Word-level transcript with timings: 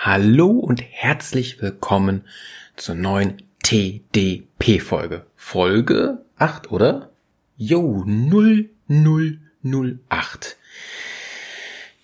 Hallo 0.00 0.50
und 0.50 0.80
herzlich 0.80 1.60
willkommen 1.60 2.22
zur 2.76 2.94
neuen 2.94 3.42
TDP-Folge. 3.64 5.26
Folge 5.34 6.24
8, 6.36 6.70
oder? 6.70 7.10
Jo, 7.56 8.04
0008. 8.06 10.56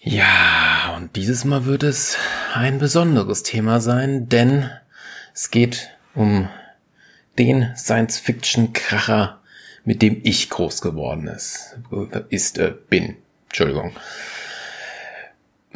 Ja, 0.00 0.96
und 0.96 1.14
dieses 1.14 1.44
Mal 1.44 1.66
wird 1.66 1.84
es 1.84 2.16
ein 2.52 2.80
besonderes 2.80 3.44
Thema 3.44 3.80
sein, 3.80 4.28
denn 4.28 4.68
es 5.32 5.52
geht 5.52 5.90
um 6.16 6.48
den 7.38 7.76
Science-Fiction-Kracher, 7.76 9.40
mit 9.84 10.02
dem 10.02 10.20
ich 10.24 10.50
groß 10.50 10.80
geworden 10.80 11.28
ist, 11.28 11.76
ist, 12.28 12.58
äh, 12.58 12.74
bin. 12.90 13.18
Entschuldigung. 13.46 13.92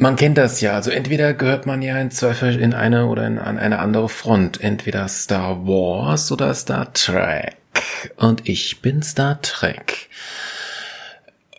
Man 0.01 0.15
kennt 0.15 0.37
das 0.37 0.61
ja, 0.61 0.75
also 0.75 0.91
entweder 0.91 1.33
gehört 1.33 1.65
man 1.65 1.81
ja 1.81 1.99
in 1.99 2.09
Zweifel 2.09 2.57
in 2.57 2.73
eine 2.73 3.07
oder 3.07 3.27
in, 3.27 3.37
an 3.37 3.59
eine 3.59 3.79
andere 3.79 4.07
Front, 4.07 4.61
entweder 4.61 5.09
Star 5.09 5.67
Wars 5.67 6.31
oder 6.31 6.53
Star 6.53 6.93
Trek. 6.93 7.57
Und 8.15 8.47
ich 8.47 8.81
bin 8.81 9.01
Star 9.01 9.41
Trek. 9.41 10.07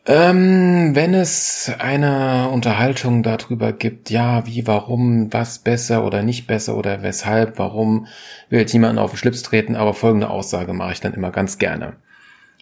Ähm, 0.06 0.94
wenn 0.94 1.12
es 1.12 1.70
eine 1.80 2.48
Unterhaltung 2.48 3.22
darüber 3.22 3.74
gibt, 3.74 4.08
ja, 4.08 4.46
wie, 4.46 4.66
warum, 4.66 5.30
was 5.30 5.58
besser 5.58 6.02
oder 6.06 6.22
nicht 6.22 6.46
besser 6.46 6.78
oder 6.78 7.02
weshalb, 7.02 7.58
warum, 7.58 8.06
will 8.48 8.64
ich 8.64 8.72
niemanden 8.72 9.00
auf 9.00 9.10
den 9.10 9.18
Schlips 9.18 9.42
treten, 9.42 9.76
aber 9.76 9.92
folgende 9.92 10.30
Aussage 10.30 10.72
mache 10.72 10.92
ich 10.92 11.00
dann 11.00 11.12
immer 11.12 11.30
ganz 11.30 11.58
gerne. 11.58 11.96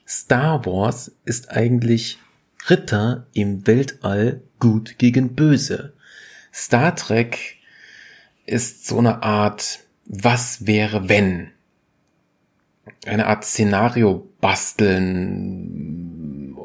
Star 0.05 0.67
Wars 0.67 1.13
ist 1.25 1.53
eigentlich 1.53 2.19
Ritter 2.69 3.29
im 3.33 3.65
Weltall 3.69 4.43
gut 4.59 4.99
gegen 4.99 5.35
böse. 5.35 5.95
Star 6.53 6.95
Trek 6.97 7.57
ist 8.47 8.87
so 8.87 8.99
eine 8.99 9.23
Art 9.23 9.81
Was 10.07 10.67
wäre 10.67 11.09
wenn? 11.09 11.51
Eine 13.07 13.27
Art 13.27 13.45
Szenario 13.45 14.29
basteln 14.41 15.79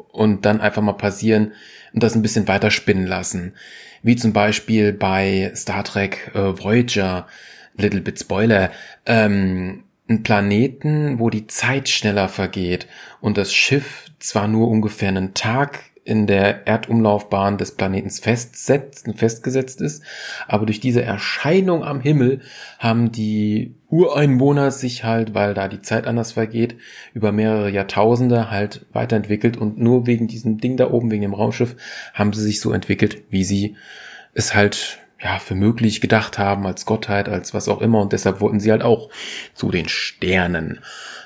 und 0.08 0.46
dann 0.46 0.60
einfach 0.60 0.82
mal 0.82 0.94
passieren 0.94 1.52
und 1.92 2.02
das 2.02 2.14
ein 2.14 2.22
bisschen 2.22 2.48
weiter 2.48 2.70
spinnen 2.70 3.06
lassen. 3.06 3.54
Wie 4.02 4.16
zum 4.16 4.32
Beispiel 4.32 4.92
bei 4.92 5.52
Star 5.54 5.84
Trek 5.84 6.30
äh, 6.34 6.58
Voyager, 6.58 7.26
Little 7.76 8.00
Bit 8.00 8.20
Spoiler, 8.20 8.70
ähm, 9.06 9.84
ein 10.08 10.22
Planeten, 10.22 11.18
wo 11.18 11.30
die 11.30 11.46
Zeit 11.46 11.88
schneller 11.88 12.28
vergeht 12.28 12.86
und 13.20 13.38
das 13.38 13.54
Schiff 13.54 14.06
zwar 14.18 14.48
nur 14.48 14.68
ungefähr 14.68 15.08
einen 15.08 15.34
Tag 15.34 15.80
in 16.04 16.26
der 16.26 16.66
Erdumlaufbahn 16.66 17.56
des 17.56 17.72
Planetens 17.72 18.20
festsetzt, 18.20 19.08
festgesetzt 19.16 19.80
ist. 19.80 20.02
Aber 20.46 20.66
durch 20.66 20.80
diese 20.80 21.02
Erscheinung 21.02 21.82
am 21.82 22.00
Himmel 22.00 22.40
haben 22.78 23.10
die 23.10 23.74
Ureinwohner 23.88 24.70
sich 24.70 25.04
halt, 25.04 25.34
weil 25.34 25.54
da 25.54 25.68
die 25.68 25.80
Zeit 25.80 26.06
anders 26.06 26.32
vergeht, 26.32 26.76
über 27.14 27.32
mehrere 27.32 27.70
Jahrtausende 27.70 28.50
halt 28.50 28.84
weiterentwickelt 28.92 29.56
und 29.56 29.78
nur 29.78 30.06
wegen 30.06 30.28
diesem 30.28 30.58
Ding 30.58 30.76
da 30.76 30.90
oben, 30.90 31.10
wegen 31.10 31.22
dem 31.22 31.34
Raumschiff, 31.34 31.76
haben 32.12 32.32
sie 32.32 32.42
sich 32.42 32.60
so 32.60 32.72
entwickelt, 32.72 33.22
wie 33.30 33.44
sie 33.44 33.76
es 34.34 34.54
halt 34.54 34.98
ja, 35.22 35.38
für 35.38 35.54
möglich 35.54 36.02
gedacht 36.02 36.38
haben, 36.38 36.66
als 36.66 36.84
Gottheit, 36.84 37.30
als 37.30 37.54
was 37.54 37.68
auch 37.68 37.80
immer, 37.80 38.02
und 38.02 38.12
deshalb 38.12 38.40
wollten 38.40 38.60
sie 38.60 38.70
halt 38.70 38.82
auch 38.82 39.08
zu 39.54 39.70
den 39.70 39.88
Sternen. 39.88 40.80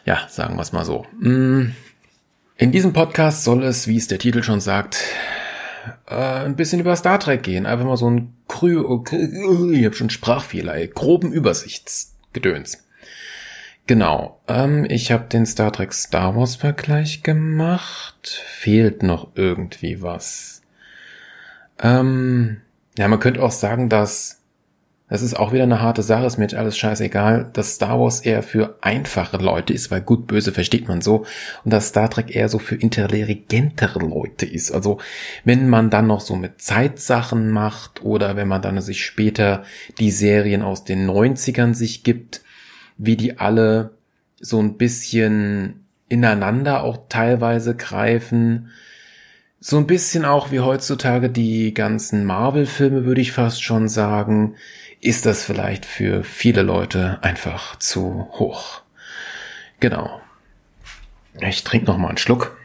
Ja, 0.05 0.21
sagen 0.29 0.55
wir 0.57 0.63
es 0.63 0.73
mal 0.73 0.85
so. 0.85 1.05
Mm. 1.19 1.73
In 2.61 2.73
diesem 2.73 2.93
Podcast 2.93 3.45
soll 3.45 3.63
es, 3.63 3.87
wie 3.87 3.97
es 3.97 4.09
der 4.09 4.19
Titel 4.19 4.43
schon 4.43 4.61
sagt, 4.61 4.99
äh, 6.09 6.17
ein 6.17 6.57
bisschen 6.57 6.81
über 6.81 6.97
Star 6.97 7.21
Trek 7.21 7.45
gehen. 7.45 7.67
Einfach 7.67 7.87
mal 7.87 7.97
so 7.97 8.11
ein 8.11 8.35
krü, 8.49 8.81
ich 9.73 9.85
habe 9.85 9.95
schon 9.95 10.11
Sprachfehler, 10.11 10.75
ey, 10.75 10.89
groben 10.89 11.33
Übersichtsgedöns. 11.33 12.85
Genau, 13.87 14.41
ähm, 14.49 14.85
ich 14.91 15.13
habe 15.13 15.29
den 15.29 15.47
Star 15.47 15.73
Trek 15.73 15.95
Star 15.95 16.35
Wars 16.35 16.57
Vergleich 16.57 17.23
gemacht. 17.23 18.43
Fehlt 18.49 19.05
noch 19.05 19.29
irgendwie 19.37 20.03
was. 20.03 20.63
Ähm, 21.81 22.61
ja, 22.99 23.07
man 23.07 23.21
könnte 23.21 23.41
auch 23.41 23.53
sagen, 23.53 23.89
dass 23.89 24.38
das 25.09 25.23
ist 25.23 25.39
auch 25.39 25.53
wieder 25.53 25.63
eine 25.63 25.81
harte 25.81 26.03
Sache, 26.03 26.27
ist 26.27 26.37
mir 26.37 26.45
jetzt 26.45 26.55
alles 26.55 26.77
scheißegal, 26.77 27.49
dass 27.55 27.75
Star 27.75 27.99
Wars 27.99 28.21
eher 28.21 28.43
für 28.43 28.77
einfache 28.83 29.39
Leute 29.39 29.73
ist, 29.73 29.91
weil 29.91 30.03
gut, 30.03 30.27
böse 30.27 30.53
versteht 30.53 30.87
man 30.87 31.01
so, 31.01 31.25
und 31.65 31.73
dass 31.73 31.89
Star 31.89 32.11
Trek 32.11 32.35
eher 32.35 32.49
so 32.49 32.59
für 32.59 32.75
intelligentere 32.75 34.01
Leute 34.01 34.45
ist. 34.45 34.71
Also 34.71 34.99
wenn 35.45 35.69
man 35.69 35.89
dann 35.89 36.07
noch 36.07 36.21
so 36.21 36.37
mit 36.37 36.61
Zeitsachen 36.61 37.51
macht 37.51 38.03
oder 38.03 38.37
wenn 38.37 38.49
man 38.49 38.61
dann 38.61 38.81
sich 38.81 39.05
später 39.05 39.65
die 39.99 40.11
Serien 40.11 40.63
aus 40.63 40.85
den 40.85 41.09
90ern 41.09 41.73
sich 41.73 42.05
gibt, 42.05 42.43
wie 42.99 43.17
die 43.17 43.39
alle 43.39 43.93
so 44.41 44.61
ein 44.61 44.77
bisschen 44.77 45.87
ineinander 46.09 46.83
auch 46.85 47.09
teilweise 47.09 47.75
greifen, 47.75 48.71
so 49.61 49.77
ein 49.77 49.87
bisschen 49.87 50.25
auch 50.25 50.53
wie 50.53 50.61
heutzutage 50.61 51.31
die 51.31 51.75
ganzen 51.75 52.25
Marvel-Filme, 52.25 53.05
würde 53.05 53.21
ich 53.21 53.33
fast 53.33 53.63
schon 53.63 53.89
sagen, 53.89 54.55
ist 55.01 55.27
das 55.27 55.45
vielleicht 55.45 55.85
für 55.87 56.25
viele 56.25 56.63
Leute 56.63 57.19
einfach 57.23 57.77
zu 57.77 58.29
hoch. 58.33 58.83
Genau. 59.81 60.21
Ich 61.41 61.63
trinke 61.63 61.87
noch 61.87 61.99
mal 61.99 62.09
einen 62.09 62.19
Schluck. 62.19 62.57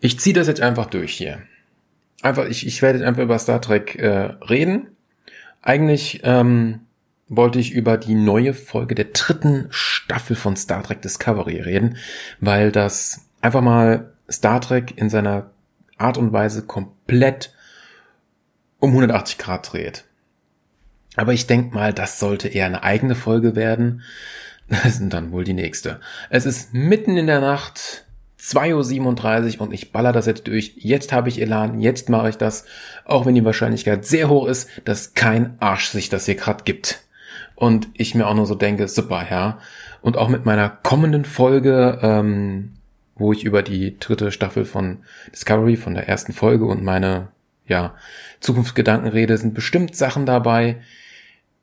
Ich 0.00 0.18
ziehe 0.18 0.34
das 0.34 0.46
jetzt 0.46 0.62
einfach 0.62 0.86
durch 0.86 1.12
hier. 1.12 1.42
Einfach, 2.22 2.46
ich, 2.46 2.66
ich 2.66 2.80
werde 2.80 2.98
jetzt 2.98 3.06
einfach 3.06 3.22
über 3.22 3.38
Star 3.38 3.60
Trek 3.60 3.96
äh, 3.96 4.34
reden. 4.48 4.88
Eigentlich 5.62 6.20
ähm, 6.24 6.80
wollte 7.28 7.58
ich 7.58 7.72
über 7.72 7.98
die 7.98 8.14
neue 8.14 8.54
Folge 8.54 8.94
der 8.94 9.06
dritten 9.06 9.66
Staffel 9.70 10.36
von 10.36 10.56
Star 10.56 10.82
Trek 10.82 11.02
Discovery 11.02 11.60
reden, 11.60 11.96
weil 12.40 12.72
das 12.72 13.26
einfach 13.42 13.60
mal 13.60 14.14
Star 14.30 14.60
Trek 14.60 14.94
in 14.96 15.10
seiner 15.10 15.50
Art 15.98 16.16
und 16.16 16.32
Weise 16.32 16.62
komplett 16.62 17.54
um 18.78 18.90
180 18.90 19.36
Grad 19.36 19.72
dreht. 19.72 20.04
Aber 21.16 21.32
ich 21.32 21.46
denke 21.46 21.74
mal, 21.74 21.92
das 21.92 22.18
sollte 22.18 22.48
eher 22.48 22.66
eine 22.66 22.82
eigene 22.82 23.14
Folge 23.14 23.56
werden. 23.56 24.02
Das 24.84 24.98
sind 24.98 25.12
dann 25.12 25.32
wohl 25.32 25.42
die 25.42 25.52
nächste. 25.52 25.98
Es 26.28 26.46
ist 26.46 26.72
mitten 26.72 27.16
in 27.16 27.26
der 27.26 27.40
Nacht, 27.40 28.04
2.37 28.40 29.56
Uhr 29.56 29.62
und 29.62 29.74
ich 29.74 29.92
baller 29.92 30.12
das 30.12 30.26
jetzt 30.26 30.46
durch. 30.46 30.74
Jetzt 30.76 31.12
habe 31.12 31.28
ich 31.28 31.40
Elan, 31.40 31.80
jetzt 31.80 32.08
mache 32.08 32.30
ich 32.30 32.36
das, 32.36 32.64
auch 33.04 33.26
wenn 33.26 33.34
die 33.34 33.44
Wahrscheinlichkeit 33.44 34.06
sehr 34.06 34.28
hoch 34.28 34.46
ist, 34.46 34.68
dass 34.84 35.14
kein 35.14 35.56
Arsch 35.60 35.88
sich 35.88 36.08
das 36.08 36.26
hier 36.26 36.36
gerade 36.36 36.62
gibt. 36.64 37.04
Und 37.54 37.88
ich 37.94 38.14
mir 38.14 38.26
auch 38.26 38.34
nur 38.34 38.46
so 38.46 38.54
denke, 38.54 38.88
super, 38.88 39.26
ja. 39.30 39.58
Und 40.00 40.16
auch 40.16 40.28
mit 40.28 40.46
meiner 40.46 40.70
kommenden 40.70 41.26
Folge, 41.26 41.98
ähm, 42.00 42.72
wo 43.16 43.34
ich 43.34 43.44
über 43.44 43.62
die 43.62 43.98
dritte 43.98 44.32
Staffel 44.32 44.64
von 44.64 44.98
Discovery, 45.32 45.76
von 45.76 45.94
der 45.94 46.08
ersten 46.08 46.32
Folge 46.32 46.64
und 46.64 46.82
meine, 46.82 47.28
ja, 47.70 47.94
Zukunftsgedanken 48.40 49.08
rede, 49.08 49.38
sind 49.38 49.54
bestimmt 49.54 49.96
Sachen 49.96 50.26
dabei, 50.26 50.80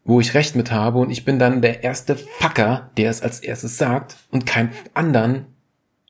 wo 0.04 0.20
ich 0.20 0.34
recht 0.34 0.56
mit 0.56 0.72
habe 0.72 1.00
und 1.00 1.12
ich 1.12 1.26
bin 1.26 1.38
dann 1.38 1.62
der 1.62 1.84
erste 1.84 2.16
Fucker, 2.16 2.90
der 2.98 3.12
es 3.12 3.22
als 3.22 3.42
erstes 3.42 3.78
sagt 3.78 4.16
und 4.32 4.46
kein 4.46 4.72
anderen 4.94 5.46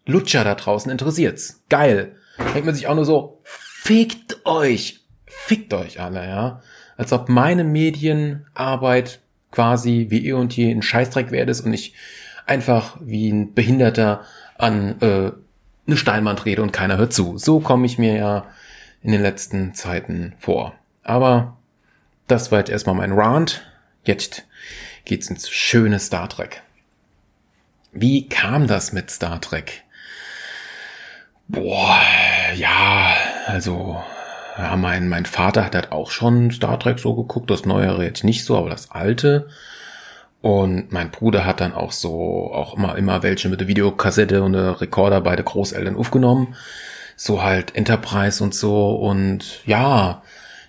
Lutscher 0.06 0.44
da 0.44 0.56
draußen 0.56 0.92
interessiert's. 0.92 1.64
Geil. 1.68 2.16
Denkt 2.54 2.66
man 2.66 2.76
sich 2.76 2.88
auch 2.88 2.96
nur 2.96 3.06
so, 3.06 3.42
fickt 3.44 4.46
euch. 4.46 5.02
Fickt 5.26 5.74
euch 5.74 6.00
alle, 6.00 6.26
ja. 6.26 6.62
Als 6.96 7.12
ob 7.12 7.28
meine 7.28 7.64
Medienarbeit 7.64 9.20
quasi 9.52 10.08
wie 10.10 10.28
eh 10.28 10.34
und 10.34 10.56
je 10.56 10.72
ein 10.72 10.84
Scheißdreck 10.84 11.32
werde 11.32 11.54
und 11.64 11.74
ich 11.74 11.94
einfach 12.46 12.98
wie 13.02 13.30
ein 13.30 13.54
Behinderter 13.54 14.22
an 14.58 15.02
äh, 15.02 15.32
eine 15.88 15.98
Steinwand 15.98 16.46
rede 16.46 16.62
und 16.62 16.72
keiner 16.72 16.98
hört 16.98 17.14
zu. 17.14 17.38
So 17.38 17.60
komme 17.60 17.86
ich 17.86 17.98
mir 17.98 18.16
ja 18.16 18.46
in 19.02 19.12
den 19.12 19.22
letzten 19.22 19.74
Zeiten 19.74 20.34
vor. 20.40 20.74
Aber 21.04 21.58
das 22.28 22.52
war 22.52 22.60
jetzt 22.60 22.70
erstmal 22.70 22.96
mein 22.96 23.14
Rant. 23.14 23.66
Jetzt 24.04 24.46
geht's 25.06 25.30
ins 25.30 25.50
schöne 25.50 26.00
Star 26.00 26.30
Trek. 26.30 26.62
Wie 27.94 28.28
kam 28.28 28.68
das 28.68 28.94
mit 28.94 29.10
Star 29.10 29.40
Trek? 29.42 29.84
Boah, 31.48 32.02
ja, 32.56 33.16
also, 33.46 34.02
ja, 34.58 34.76
mein, 34.76 35.08
mein 35.08 35.26
Vater 35.26 35.64
hat 35.64 35.76
halt 35.76 35.94
auch 35.94 36.12
schon 36.12 36.52
Star 36.52 36.78
Trek 36.78 37.00
so 37.00 37.16
geguckt, 37.16 37.50
das 37.50 37.66
Neuere 37.66 38.04
jetzt 38.04 38.26
nicht 38.26 38.44
so, 38.44 38.58
aber 38.58 38.70
das 38.70 38.92
Alte. 38.92 39.48
Und 40.42 40.92
mein 40.92 41.10
Bruder 41.10 41.46
hat 41.46 41.62
dann 41.62 41.74
auch 41.74 41.92
so, 41.92 42.52
auch 42.54 42.76
immer, 42.76 42.98
immer 42.98 43.24
welche 43.24 43.50
mit 43.50 43.62
der 43.62 43.68
Videokassette 43.68 44.44
und 44.44 44.54
der 44.54 44.80
Rekorder 44.82 45.22
bei 45.22 45.36
der 45.36 45.46
Großeltern 45.46 45.96
aufgenommen. 45.96 46.56
So 47.18 47.44
halt 47.44 47.76
Enterprise 47.76 48.42
und 48.42 48.54
so. 48.56 48.92
Und 48.92 49.66
ja, 49.66 50.22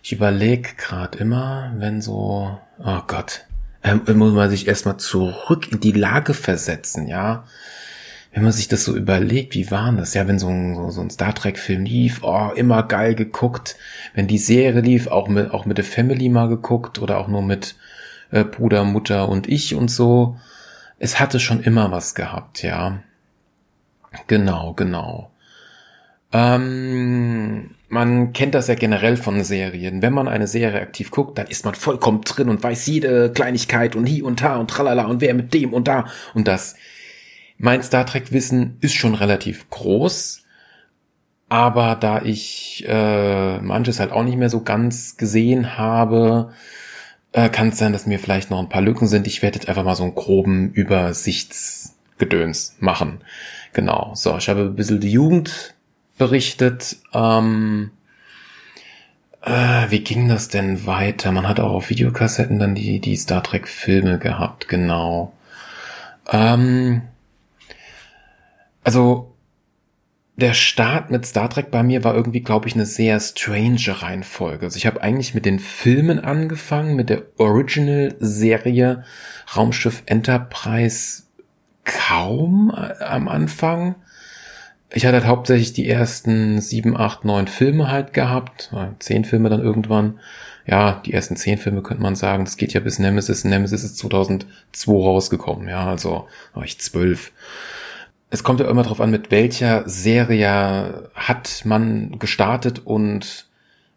ich 0.03 0.13
überlege 0.13 0.71
gerade 0.77 1.19
immer, 1.19 1.73
wenn 1.77 2.01
so, 2.01 2.59
oh 2.79 3.01
Gott, 3.07 3.45
ähm, 3.85 4.03
muss 4.17 4.33
man 4.33 4.51
sich 4.51 4.67
erstmal 4.67 4.97
zurück 4.97 5.71
in 5.71 5.81
die 5.81 5.93
Lage 5.93 6.35
versetzen, 6.35 7.07
ja. 7.07 7.45
wenn 8.33 8.43
man 8.43 8.53
sich 8.53 8.69
das 8.69 8.85
so 8.85 8.97
überlegt, 8.97 9.55
wie 9.55 9.71
war 9.71 9.93
das? 9.93 10.15
Ja, 10.15 10.27
wenn 10.27 10.39
so 10.39 10.49
ein, 10.49 10.75
so, 10.75 10.91
so 10.91 11.01
ein 11.03 11.11
Star 11.11 11.35
Trek-Film 11.35 11.85
lief, 11.85 12.21
oh, 12.23 12.51
immer 12.57 12.83
geil 12.83 13.15
geguckt. 13.15 13.77
Wenn 14.15 14.27
die 14.27 14.39
Serie 14.39 14.81
lief, 14.81 15.09
auch 15.09 15.29
mit, 15.29 15.53
auch 15.53 15.67
mit 15.67 15.79
der 15.79 15.85
Family 15.85 16.29
mal 16.31 16.49
geguckt 16.49 16.99
oder 16.99 17.19
auch 17.19 17.29
nur 17.29 17.43
mit 17.43 17.77
äh, 18.31 18.45
Bruder, 18.45 18.85
Mutter 18.85 19.29
und 19.29 19.49
ich 19.49 19.75
und 19.75 19.91
so. 19.91 20.39
Es 20.99 21.21
hatte 21.21 21.39
schon 21.39 21.61
immer 21.61 21.91
was 21.93 22.15
gehabt, 22.15 22.63
ja. 22.63 23.01
Genau, 24.27 24.73
genau. 24.73 25.31
Ähm, 26.33 27.71
man 27.89 28.33
kennt 28.35 28.55
das 28.55 28.69
ja 28.69 28.75
generell 28.75 29.17
von 29.17 29.43
Serien. 29.43 30.03
Wenn 30.03 30.13
man 30.13 30.29
eine 30.29 30.47
Serie 30.47 30.81
aktiv 30.81 31.11
guckt, 31.11 31.39
dann 31.39 31.47
ist 31.47 31.65
man 31.65 31.75
vollkommen 31.75 32.21
drin 32.21 32.51
und 32.51 32.63
weiß 32.63 32.87
jede 32.87 33.33
Kleinigkeit 33.33 33.97
und 33.97 34.05
hier 34.05 34.27
und 34.27 34.43
da 34.43 34.57
und 34.57 34.69
tralala 34.69 35.07
und 35.07 35.23
wer 35.23 35.33
mit 35.35 35.55
dem 35.55 35.73
und 35.73 35.89
da 35.89 36.07
und 36.35 36.47
das. 36.47 36.77
Mein 37.57 37.83
Star 37.83 38.05
Trek 38.07 38.31
Wissen 38.31 38.77
ist 38.81 38.95
schon 38.95 39.15
relativ 39.15 39.71
groß, 39.71 40.45
aber 41.49 41.97
da 41.97 42.21
ich 42.23 42.85
äh, 42.87 43.59
manches 43.61 43.99
halt 43.99 44.13
auch 44.13 44.23
nicht 44.23 44.37
mehr 44.37 44.51
so 44.51 44.63
ganz 44.63 45.17
gesehen 45.17 45.79
habe, 45.79 46.53
äh, 47.33 47.49
kann 47.49 47.71
es 47.71 47.79
sein, 47.79 47.93
dass 47.93 48.07
mir 48.07 48.19
vielleicht 48.19 48.51
noch 48.51 48.59
ein 48.59 48.69
paar 48.69 48.83
Lücken 48.83 49.09
sind. 49.09 49.27
Ich 49.27 49.43
werde 49.43 49.59
jetzt 49.59 49.69
einfach 49.69 49.85
mal 49.85 49.97
so 49.97 50.05
einen 50.05 50.15
groben 50.15 50.71
Übersichtsgedöns 50.73 52.77
machen. 52.81 53.21
Genau. 53.73 54.13
So, 54.15 54.37
ich 54.37 54.49
habe 54.49 54.61
ein 54.61 54.77
bisschen 54.77 55.01
die 55.01 55.11
Jugend 55.11 55.75
berichtet. 56.19 56.97
Ähm, 57.15 57.91
äh, 59.43 59.87
wie 59.91 60.01
ging 60.01 60.29
das 60.29 60.49
denn 60.49 60.87
weiter? 60.87 61.33
Man 61.33 61.49
hat 61.49 61.61
auch 61.61 61.73
auf 61.73 61.91
Videokassetten 61.91 62.59
dann 62.59 62.75
die, 62.75 63.01
die 63.01 63.17
Star 63.17 63.43
Trek 63.43 63.69
Filme 63.69 64.19
gehabt, 64.19 64.69
genau. 64.69 65.33
Ähm, 66.31 67.03
also 68.85 69.35
der 70.37 70.55
Start 70.55 71.11
mit 71.11 71.27
Star 71.27 71.51
Trek 71.51 71.71
bei 71.71 71.83
mir 71.83 72.05
war 72.05 72.15
irgendwie, 72.15 72.43
glaube 72.43 72.69
ich, 72.69 72.75
eine 72.75 72.87
sehr 72.87 73.19
strange 73.19 74.03
Reihenfolge. 74.03 74.67
Also 74.67 74.77
ich 74.77 74.87
habe 74.87 75.03
eigentlich 75.03 75.35
mit 75.35 75.45
den 75.45 75.59
Filmen 75.59 76.21
angefangen, 76.21 76.95
mit 76.95 77.11
der 77.11 77.23
Original-Serie 77.39 79.05
Raumschiff 79.57 80.03
Enterprise 80.07 81.25
kaum 81.85 82.71
am 82.71 83.27
Anfang 83.27 83.97
ich 84.91 85.05
hatte 85.05 85.19
halt 85.19 85.27
hauptsächlich 85.27 85.73
die 85.75 85.89
ersten 85.89 86.61
sieben, 86.61 86.97
acht, 86.97 87.25
neun 87.25 87.47
Filme 87.47 87.91
halt 87.91 88.15
gehabt. 88.15 88.73
Zehn 89.01 89.25
Filme 89.25 89.51
dann 89.51 89.63
irgendwann. 89.63 90.19
Ja, 90.67 91.03
die 91.05 91.13
ersten 91.13 91.37
zehn 91.37 91.59
Filme 91.59 91.83
könnte 91.83 92.03
man 92.03 92.17
sagen. 92.17 92.45
Das 92.45 92.57
geht 92.57 92.73
ja 92.73 92.81
bis 92.81 92.99
Nemesis. 92.99 93.45
Nemesis 93.45 93.85
ist 93.85 93.99
2002 93.99 94.93
rausgekommen. 94.93 95.69
Ja, 95.69 95.87
also 95.87 96.27
war 96.55 96.65
ich 96.65 96.81
zwölf. 96.81 97.33
Es 98.31 98.43
kommt 98.43 98.61
ja 98.61 98.69
immer 98.69 98.83
darauf 98.83 99.01
an, 99.01 99.11
mit 99.11 99.31
welcher 99.31 99.89
Serie 99.89 101.11
hat 101.15 101.63
man 101.65 102.19
gestartet 102.19 102.83
und 102.85 103.47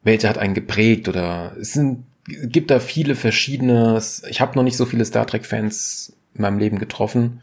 welche 0.04 0.28
hat 0.28 0.38
einen 0.38 0.54
geprägt 0.54 1.08
oder 1.08 1.56
es 1.60 1.74
sind, 1.74 2.06
gibt 2.26 2.72
da 2.72 2.80
viele 2.80 3.16
verschiedene. 3.16 4.02
Ich 4.30 4.42
habe 4.42 4.56
noch 4.56 4.64
nicht 4.64 4.78
so 4.78 4.86
viele 4.86 5.06
Star 5.06 5.28
Trek 5.28 5.46
Fans 5.46 6.14
in 6.34 6.42
meinem 6.42 6.60
Leben 6.60 6.80
getroffen 6.80 7.42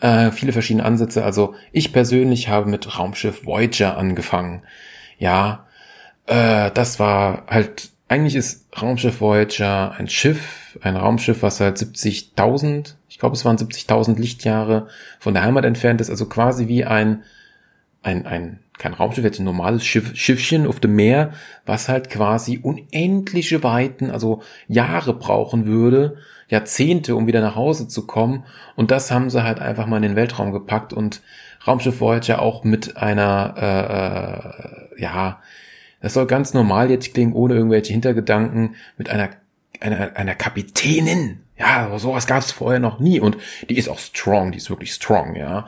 äh, 0.00 0.30
viele 0.30 0.52
verschiedene 0.52 0.84
Ansätze. 0.84 1.24
Also 1.24 1.54
ich 1.72 1.92
persönlich 1.92 2.48
habe 2.48 2.68
mit 2.68 2.98
Raumschiff 2.98 3.44
Voyager 3.46 3.96
angefangen. 3.96 4.62
Ja, 5.18 5.66
äh, 6.26 6.70
das 6.72 6.98
war 6.98 7.44
halt, 7.46 7.90
eigentlich 8.08 8.36
ist 8.36 8.66
Raumschiff 8.80 9.20
Voyager 9.20 9.92
ein 9.98 10.08
Schiff, 10.08 10.78
ein 10.82 10.96
Raumschiff, 10.96 11.42
was 11.42 11.60
halt 11.60 11.76
70.000, 11.78 12.94
ich 13.08 13.18
glaube 13.18 13.36
es 13.36 13.44
waren 13.44 13.56
70.000 13.56 14.18
Lichtjahre 14.18 14.88
von 15.18 15.34
der 15.34 15.42
Heimat 15.42 15.64
entfernt 15.64 16.00
ist, 16.00 16.10
also 16.10 16.26
quasi 16.26 16.68
wie 16.68 16.84
ein, 16.84 17.22
ein, 18.02 18.26
ein 18.26 18.60
kein 18.78 18.94
Raumschiff, 18.94 19.24
jetzt 19.24 19.38
ein 19.38 19.44
normales 19.44 19.84
Schiff, 19.84 20.16
Schiffchen 20.16 20.66
auf 20.66 20.80
dem 20.80 20.96
Meer, 20.96 21.32
was 21.66 21.90
halt 21.90 22.08
quasi 22.08 22.58
unendliche 22.62 23.62
Weiten, 23.62 24.10
also 24.10 24.42
Jahre 24.68 25.12
brauchen 25.12 25.66
würde, 25.66 26.16
Jahrzehnte, 26.50 27.16
um 27.16 27.26
wieder 27.26 27.40
nach 27.40 27.56
Hause 27.56 27.88
zu 27.88 28.06
kommen. 28.06 28.44
Und 28.76 28.90
das 28.90 29.10
haben 29.10 29.30
sie 29.30 29.42
halt 29.42 29.60
einfach 29.60 29.86
mal 29.86 29.96
in 29.96 30.02
den 30.02 30.16
Weltraum 30.16 30.52
gepackt 30.52 30.92
und 30.92 31.22
Raumschiff 31.66 32.00
Voyager 32.00 32.42
auch 32.42 32.64
mit 32.64 32.96
einer, 32.96 33.54
äh, 33.56 34.98
äh, 34.98 35.02
ja, 35.02 35.40
das 36.00 36.14
soll 36.14 36.26
ganz 36.26 36.54
normal 36.54 36.90
jetzt 36.90 37.12
klingen, 37.14 37.34
ohne 37.34 37.54
irgendwelche 37.54 37.92
Hintergedanken, 37.92 38.76
mit 38.96 39.10
einer, 39.10 39.30
einer, 39.80 40.16
einer 40.16 40.34
Kapitänin. 40.34 41.40
Ja, 41.58 41.98
sowas 41.98 42.26
gab 42.26 42.38
es 42.38 42.52
vorher 42.52 42.80
noch 42.80 43.00
nie. 43.00 43.20
Und 43.20 43.36
die 43.68 43.76
ist 43.76 43.90
auch 43.90 43.98
strong, 43.98 44.50
die 44.50 44.58
ist 44.58 44.70
wirklich 44.70 44.94
strong, 44.94 45.36
ja. 45.36 45.66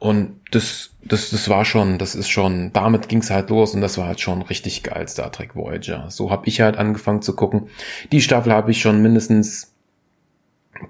Und 0.00 0.40
das, 0.50 0.90
das, 1.02 1.30
das 1.30 1.48
war 1.48 1.64
schon, 1.64 1.98
das 1.98 2.16
ist 2.16 2.28
schon, 2.28 2.72
damit 2.72 3.08
ging's 3.08 3.30
halt 3.30 3.48
los 3.50 3.74
und 3.74 3.80
das 3.80 3.98
war 3.98 4.06
halt 4.08 4.20
schon 4.20 4.42
richtig 4.42 4.82
geil, 4.82 5.06
Star 5.06 5.30
Trek 5.30 5.54
Voyager. 5.54 6.06
So 6.10 6.32
habe 6.32 6.48
ich 6.48 6.60
halt 6.60 6.76
angefangen 6.76 7.22
zu 7.22 7.36
gucken. 7.36 7.68
Die 8.10 8.20
Staffel 8.20 8.52
habe 8.52 8.72
ich 8.72 8.80
schon 8.80 9.00
mindestens 9.00 9.72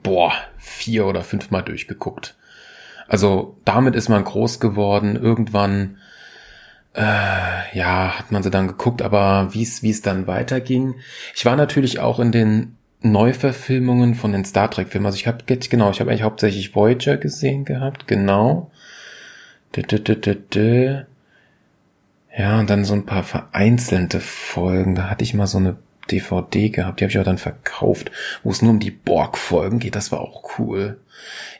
boah, 0.02 0.32
vier 0.56 1.06
oder 1.06 1.22
fünfmal 1.22 1.62
durchgeguckt. 1.62 2.36
Also 3.08 3.56
damit 3.64 3.94
ist 3.94 4.08
man 4.08 4.24
groß 4.24 4.60
geworden. 4.60 5.16
Irgendwann, 5.16 5.98
äh, 6.94 7.76
ja, 7.76 8.18
hat 8.18 8.30
man 8.30 8.42
sie 8.42 8.50
dann 8.50 8.68
geguckt, 8.68 9.02
aber 9.02 9.48
wie 9.52 9.62
es 9.62 9.82
wie 9.82 9.90
es 9.90 10.02
dann 10.02 10.26
weiterging. 10.26 10.96
Ich 11.34 11.44
war 11.44 11.56
natürlich 11.56 12.00
auch 12.00 12.20
in 12.20 12.32
den 12.32 12.76
Neuverfilmungen 13.00 14.14
von 14.14 14.32
den 14.32 14.44
Star 14.44 14.70
Trek 14.70 14.88
Filmen. 14.88 15.06
Also 15.06 15.16
ich 15.16 15.26
habe 15.26 15.44
genau, 15.44 15.90
ich 15.90 16.00
habe 16.00 16.10
eigentlich 16.10 16.22
hauptsächlich 16.22 16.74
Voyager 16.74 17.16
gesehen 17.16 17.64
gehabt, 17.64 18.06
genau. 18.06 18.70
Ja, 22.36 22.60
und 22.60 22.70
dann 22.70 22.84
so 22.84 22.94
ein 22.94 23.06
paar 23.06 23.24
vereinzelte 23.24 24.20
Folgen. 24.20 24.94
Da 24.94 25.10
hatte 25.10 25.24
ich 25.24 25.34
mal 25.34 25.46
so 25.46 25.58
eine 25.58 25.76
DVD 26.10 26.70
gehabt, 26.70 27.00
die 27.00 27.04
habe 27.04 27.10
ich 27.10 27.18
auch 27.18 27.24
dann 27.24 27.38
verkauft, 27.38 28.10
wo 28.42 28.50
es 28.50 28.62
nur 28.62 28.72
um 28.72 28.80
die 28.80 28.90
Borg-Folgen 28.90 29.78
geht. 29.78 29.96
Das 29.96 30.12
war 30.12 30.20
auch 30.20 30.58
cool. 30.58 31.00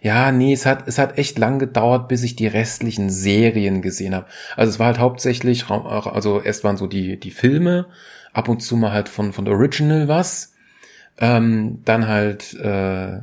Ja, 0.00 0.32
nee, 0.32 0.52
es 0.52 0.66
hat, 0.66 0.86
es 0.86 0.98
hat 0.98 1.18
echt 1.18 1.38
lang 1.38 1.58
gedauert, 1.58 2.08
bis 2.08 2.22
ich 2.22 2.36
die 2.36 2.46
restlichen 2.46 3.10
Serien 3.10 3.82
gesehen 3.82 4.14
habe. 4.14 4.26
Also 4.56 4.70
es 4.70 4.78
war 4.78 4.86
halt 4.86 4.98
hauptsächlich, 4.98 5.68
also 5.68 6.40
erst 6.40 6.64
waren 6.64 6.76
so 6.76 6.86
die, 6.86 7.18
die 7.18 7.30
Filme, 7.30 7.86
ab 8.32 8.48
und 8.48 8.60
zu 8.60 8.76
mal 8.76 8.92
halt 8.92 9.08
von, 9.08 9.32
von 9.32 9.48
Original 9.48 10.08
was, 10.08 10.54
ähm, 11.18 11.82
dann 11.84 12.06
halt 12.06 12.54
äh, 12.54 13.18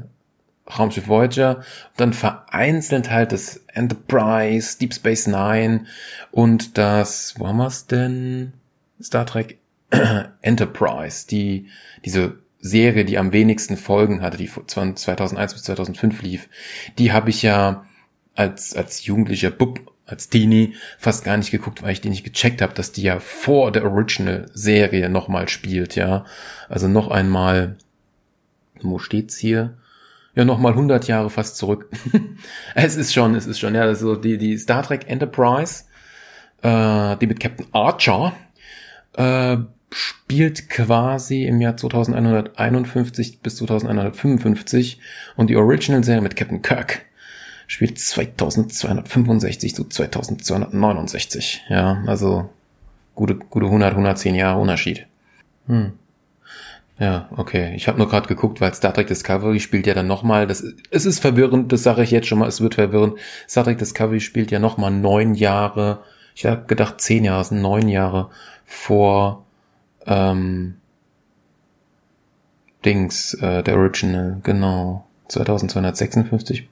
Raumschiff 0.78 1.08
Voyager, 1.08 1.62
dann 1.96 2.14
vereinzelt 2.14 3.12
halt 3.12 3.32
das 3.32 3.64
Enterprise, 3.74 4.78
Deep 4.78 4.94
Space 4.94 5.28
Nine 5.28 5.86
und 6.32 6.78
das, 6.78 7.36
wo 7.38 7.48
haben 7.48 7.58
wir's 7.58 7.88
denn? 7.88 8.54
Star 9.02 9.26
Trek 9.26 9.60
Enterprise, 10.42 11.28
die, 11.28 11.68
diese 12.04 12.40
Serie, 12.60 13.06
die 13.06 13.18
am 13.18 13.32
wenigsten 13.32 13.78
Folgen 13.78 14.22
hatte, 14.22 14.38
die 14.38 14.48
von 14.48 14.96
2001 14.96 15.54
bis 15.54 15.64
2005 15.64 16.22
lief, 16.22 16.50
die 16.98 17.12
habe 17.12 17.30
ich 17.30 17.44
ja 17.44 17.86
als, 18.34 18.76
als 18.76 19.06
jugendlicher 19.06 19.52
Bub, 19.52 19.92
als 20.06 20.30
Teenie 20.30 20.76
fast 20.98 21.24
gar 21.24 21.38
nicht 21.38 21.52
geguckt, 21.52 21.84
weil 21.84 21.92
ich 21.92 22.02
die 22.02 22.10
nicht 22.10 22.24
gecheckt 22.24 22.62
habe, 22.62 22.74
dass 22.74 22.92
die 22.92 23.04
ja 23.04 23.20
vor 23.20 23.72
der 23.72 23.86
Original-Serie 23.86 25.10
nochmal 25.10 25.48
spielt, 25.48 25.96
ja. 25.96 26.26
Also 26.70 26.88
noch 26.88 27.10
einmal, 27.10 27.78
wo 28.82 29.00
steht's 29.00 29.38
hier? 29.38 29.78
Ja, 30.36 30.44
nochmal 30.44 30.74
100 30.74 31.08
Jahre 31.08 31.30
fast 31.30 31.58
zurück. 31.58 31.90
es 32.76 32.96
ist 32.98 33.14
schon, 33.14 33.36
es 33.36 33.48
ist 33.48 33.60
schon, 33.60 33.74
ja, 33.74 33.82
also 33.82 34.16
die, 34.16 34.38
die 34.38 34.58
Star 34.58 34.84
Trek 34.84 35.10
Enterprise, 35.10 35.86
äh, 36.62 37.16
die 37.18 37.28
mit 37.28 37.40
Captain 37.40 37.68
Archer, 37.72 38.34
äh, 39.14 39.58
spielt 39.92 40.70
quasi 40.70 41.46
im 41.46 41.62
Jahr 41.62 41.78
2151 41.78 43.40
bis 43.42 43.58
2155 43.58 45.00
und 45.36 45.50
die 45.50 45.56
Original-Serie 45.56 46.22
mit 46.22 46.36
Captain 46.36 46.62
Kirk 46.62 47.06
spielt 47.68 48.00
2265 48.00 49.76
zu 49.76 49.86
2269. 49.86 51.66
Ja, 51.70 52.04
also 52.06 52.50
gute, 53.16 53.36
gute 53.36 53.68
100, 53.68 53.92
110 53.92 54.36
Jahre 54.36 54.60
Unterschied. 54.60 55.08
Hm. 55.68 55.94
Ja, 56.98 57.28
okay. 57.36 57.74
Ich 57.76 57.88
habe 57.88 57.98
nur 57.98 58.08
gerade 58.08 58.28
geguckt, 58.28 58.62
weil 58.62 58.74
Star 58.74 58.94
Trek 58.94 59.08
Discovery 59.08 59.60
spielt 59.60 59.86
ja 59.86 59.94
dann 59.94 60.08
nochmal, 60.08 60.48
das, 60.48 60.64
es 60.92 61.06
ist 61.06 61.20
verwirrend, 61.20 61.72
das 61.72 61.84
sage 61.84 62.04
ich 62.04 62.12
jetzt 62.12 62.28
schon 62.28 62.40
mal, 62.40 62.48
es 62.48 62.62
wird 62.62 62.76
verwirrend. 62.76 63.16
Star 63.50 63.66
Trek 63.66 63.78
Discovery 63.78 64.22
spielt 64.22 64.52
ja 64.52 64.60
nochmal 64.60 64.92
neun 64.92 65.34
Jahre, 65.34 66.04
ich 66.36 66.46
habe 66.46 66.66
gedacht 66.68 67.02
zehn 67.02 67.26
Jahre, 67.26 67.42
es 67.42 67.50
sind 67.50 67.62
neun 67.62 67.90
Jahre 67.90 68.30
vor 68.66 69.45
ähm, 70.06 70.76
Dings, 72.84 73.34
äh, 73.36 73.64
der 73.64 73.78
Original, 73.78 74.40
genau. 74.44 75.06
2256 75.28 76.68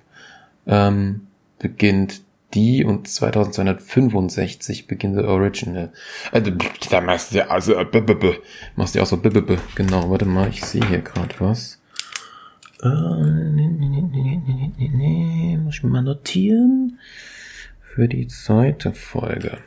ähm, 0.68 1.28
beginnt 1.58 2.22
die 2.54 2.86
und 2.86 3.08
2265 3.08 4.86
beginnt 4.86 5.18
der 5.18 5.28
Original. 5.28 5.92
Also, 6.32 6.52
da 6.92 7.02
machst 7.02 7.34
du 7.34 7.38
ja, 7.38 7.48
also, 7.48 7.74
b 7.74 7.98
-b 8.00 8.14
-b 8.14 8.36
machst 8.76 8.94
du 8.94 9.00
ja 9.00 9.04
auch 9.04 9.08
so 9.08 9.18
b 9.18 9.30
-b 9.30 9.40
-b. 9.40 9.58
Genau, 9.76 10.10
warte 10.12 10.26
mal, 10.26 10.50
ich 10.50 10.64
sehe 10.64 10.86
hier 10.88 11.02
gerade 11.02 11.34
was. 11.40 11.82
Äh, 12.84 12.90
nee, 12.90 13.68
nee, 13.68 13.88
nee, 13.88 14.02
nee, 14.02 14.72
nee, 14.78 14.92
nee, 14.94 15.58
muss 15.58 15.76
ich 15.76 15.84
mal 15.84 16.04
notieren. 16.04 17.00
für 17.96 18.08
die 18.08 18.28
zweite 18.28 18.92
Folge. 18.92 19.60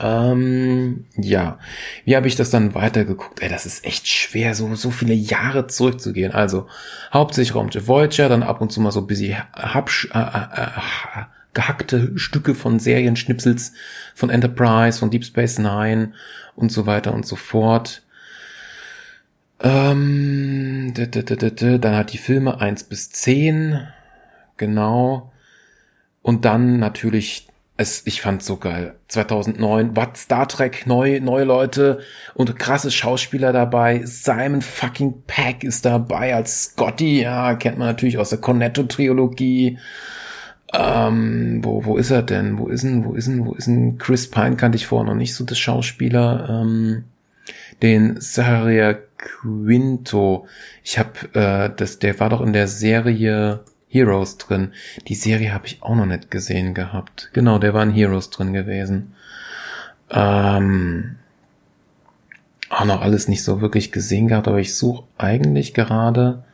Ähm, 0.00 1.06
ja, 1.16 1.58
wie 2.04 2.14
habe 2.14 2.28
ich 2.28 2.36
das 2.36 2.50
dann 2.50 2.74
weitergeguckt? 2.74 3.42
Ey, 3.42 3.48
das 3.48 3.66
ist 3.66 3.84
echt 3.84 4.06
schwer, 4.06 4.54
so 4.54 4.72
so 4.76 4.90
viele 4.90 5.14
Jahre 5.14 5.66
zurückzugehen. 5.66 6.32
Also 6.32 6.68
hauptsächlich 7.12 7.54
Raumschiff 7.54 7.88
Voyager, 7.88 8.28
dann 8.28 8.44
ab 8.44 8.60
und 8.60 8.70
zu 8.70 8.80
mal 8.80 8.92
so 8.92 9.00
ein 9.00 9.06
bisschen 9.08 9.32
äh, 9.56 9.78
äh, 10.14 10.18
äh, 10.18 11.24
gehackte 11.52 12.16
Stücke 12.16 12.54
von 12.54 12.78
Serienschnipsels 12.78 13.72
von 14.14 14.30
Enterprise, 14.30 15.00
von 15.00 15.10
Deep 15.10 15.24
Space 15.24 15.58
Nine 15.58 16.12
und 16.54 16.70
so 16.70 16.86
weiter 16.86 17.12
und 17.12 17.26
so 17.26 17.34
fort. 17.34 18.02
Ähm, 19.60 20.94
dann 20.94 21.96
hat 21.96 22.12
die 22.12 22.18
Filme 22.18 22.60
eins 22.60 22.84
bis 22.84 23.10
zehn, 23.10 23.88
genau. 24.56 25.32
Und 26.22 26.44
dann 26.44 26.78
natürlich 26.78 27.47
es, 27.78 28.02
ich 28.06 28.20
fand's 28.20 28.44
so 28.44 28.56
geil. 28.56 28.96
2009, 29.06 29.96
was 29.96 30.22
Star 30.22 30.48
Trek, 30.48 30.86
neu, 30.86 31.20
neue 31.20 31.44
Leute 31.44 32.00
und 32.34 32.58
krasse 32.58 32.90
Schauspieler 32.90 33.52
dabei. 33.52 34.02
Simon 34.04 34.62
fucking 34.62 35.22
Peck 35.28 35.62
ist 35.62 35.84
dabei 35.84 36.34
als 36.34 36.64
Scotty, 36.64 37.22
ja, 37.22 37.54
kennt 37.54 37.78
man 37.78 37.86
natürlich 37.86 38.18
aus 38.18 38.30
der 38.30 38.40
Cornetto-Trilogie. 38.40 39.78
Ähm, 40.74 41.60
wo, 41.62 41.84
wo 41.84 41.96
ist 41.96 42.10
er 42.10 42.22
denn? 42.22 42.58
Wo 42.58 42.66
ist 42.66 42.82
denn, 42.82 43.04
wo 43.04 43.14
ist 43.14 43.28
denn, 43.28 43.46
wo 43.46 43.54
ist 43.54 43.68
denn 43.68 43.96
Chris 43.96 44.28
Pine 44.28 44.56
kannte 44.56 44.76
ich 44.76 44.88
vorher 44.88 45.06
noch 45.06 45.16
nicht 45.16 45.34
so, 45.34 45.44
das 45.44 45.58
Schauspieler. 45.58 46.48
Ähm, 46.50 47.04
den 47.80 48.20
Saharia 48.20 48.98
Quinto. 49.16 50.48
Ich 50.82 50.98
hab, 50.98 51.34
äh, 51.36 51.70
das, 51.74 52.00
der 52.00 52.18
war 52.18 52.28
doch 52.28 52.40
in 52.40 52.52
der 52.52 52.66
Serie 52.66 53.60
Heroes 53.88 54.38
drin. 54.38 54.72
Die 55.08 55.14
Serie 55.14 55.52
habe 55.52 55.66
ich 55.66 55.82
auch 55.82 55.94
noch 55.94 56.06
nicht 56.06 56.30
gesehen 56.30 56.74
gehabt. 56.74 57.30
Genau, 57.32 57.58
der 57.58 57.74
war 57.74 57.82
in 57.82 57.90
Heroes 57.90 58.30
drin 58.30 58.52
gewesen. 58.52 59.14
Ähm, 60.10 61.16
auch 62.70 62.84
noch 62.84 63.00
alles 63.00 63.28
nicht 63.28 63.42
so 63.42 63.60
wirklich 63.60 63.92
gesehen 63.92 64.28
gehabt, 64.28 64.48
aber 64.48 64.58
ich 64.58 64.76
suche 64.76 65.04
eigentlich 65.16 65.74
gerade. 65.74 66.44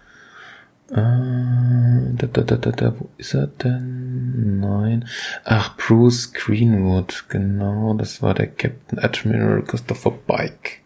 Äh, 0.91 0.95
da, 0.95 2.27
da, 2.33 2.43
da, 2.43 2.57
da, 2.57 2.71
da, 2.71 2.95
wo 2.99 3.09
ist 3.17 3.35
er 3.35 3.49
denn? 3.49 4.61
Nein. 4.61 5.07
Ach, 5.45 5.77
Bruce 5.77 6.33
Greenwood, 6.33 7.25
genau, 7.29 7.95
das 7.95 8.23
war 8.23 8.35
der 8.35 8.47
Captain 8.49 8.99
Admiral 8.99 9.63
Christopher 9.63 10.13
Pike. 10.13 10.79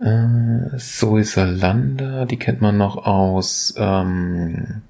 Äh, 0.00 0.76
Zoe 0.78 1.24
Salanda, 1.24 2.24
die 2.26 2.38
kennt 2.38 2.60
man 2.60 2.76
noch 2.76 3.06
aus 3.06 3.74
ähm, 3.78 4.82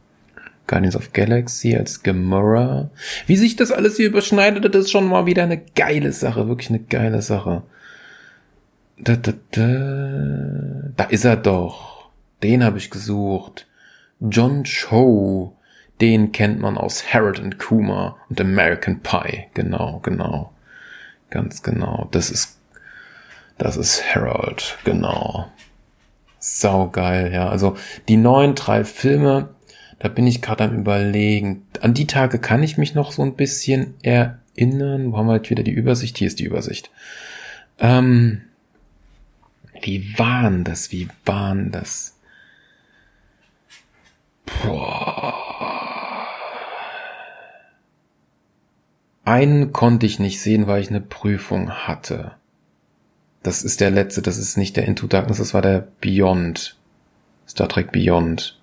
Guardians 0.66 0.96
of 0.96 1.12
Galaxy 1.12 1.76
als 1.76 2.02
Gamora. 2.02 2.90
Wie 3.26 3.36
sich 3.36 3.56
das 3.56 3.70
alles 3.70 3.96
hier 3.96 4.06
überschneidet, 4.06 4.74
das 4.74 4.84
ist 4.84 4.90
schon 4.90 5.08
mal 5.08 5.26
wieder 5.26 5.42
eine 5.42 5.58
geile 5.58 6.12
Sache, 6.12 6.48
wirklich 6.48 6.70
eine 6.70 6.80
geile 6.80 7.22
Sache. 7.22 7.62
Da, 8.96 9.16
da, 9.16 9.32
da, 9.50 10.92
da 10.96 11.04
ist 11.04 11.24
er 11.24 11.36
doch. 11.36 12.08
Den 12.42 12.64
habe 12.64 12.78
ich 12.78 12.90
gesucht. 12.90 13.66
John 14.20 14.64
Cho. 14.64 15.56
Den 16.00 16.32
kennt 16.32 16.60
man 16.60 16.76
aus 16.76 17.12
Harold 17.12 17.38
and 17.38 17.58
Kuma 17.58 18.16
und 18.28 18.40
American 18.40 19.00
Pie. 19.00 19.46
Genau, 19.54 20.00
genau. 20.02 20.52
Ganz 21.30 21.62
genau. 21.62 22.08
Das 22.10 22.30
ist, 22.30 22.58
das 23.58 23.76
ist 23.76 24.14
Harold. 24.14 24.76
Genau. 24.84 25.48
Saugeil, 26.38 27.32
ja. 27.32 27.48
Also 27.48 27.76
die 28.08 28.16
neuen 28.16 28.54
drei 28.54 28.84
Filme, 28.84 29.53
da 30.04 30.10
bin 30.10 30.26
ich 30.26 30.42
gerade 30.42 30.64
am 30.64 30.80
überlegen. 30.80 31.66
An 31.80 31.94
die 31.94 32.06
Tage 32.06 32.38
kann 32.38 32.62
ich 32.62 32.76
mich 32.76 32.94
noch 32.94 33.10
so 33.10 33.22
ein 33.22 33.36
bisschen 33.36 33.94
erinnern. 34.02 35.10
Wo 35.10 35.16
haben 35.16 35.28
wir 35.28 35.36
jetzt 35.36 35.48
wieder 35.48 35.62
die 35.62 35.70
Übersicht? 35.70 36.18
Hier 36.18 36.26
ist 36.26 36.40
die 36.40 36.44
Übersicht. 36.44 36.90
Ähm, 37.78 38.42
wie 39.80 40.18
waren 40.18 40.62
das? 40.62 40.92
Wie 40.92 41.08
waren 41.24 41.72
das? 41.72 42.18
Boah. 44.44 45.32
Einen 49.24 49.72
konnte 49.72 50.04
ich 50.04 50.18
nicht 50.18 50.38
sehen, 50.38 50.66
weil 50.66 50.82
ich 50.82 50.90
eine 50.90 51.00
Prüfung 51.00 51.70
hatte. 51.70 52.32
Das 53.42 53.62
ist 53.62 53.80
der 53.80 53.90
letzte, 53.90 54.20
das 54.20 54.36
ist 54.36 54.58
nicht 54.58 54.76
der 54.76 54.84
Into 54.84 55.06
Darkness, 55.06 55.38
das 55.38 55.54
war 55.54 55.62
der 55.62 55.88
Beyond. 56.02 56.76
Star 57.48 57.70
Trek 57.70 57.90
Beyond. 57.90 58.58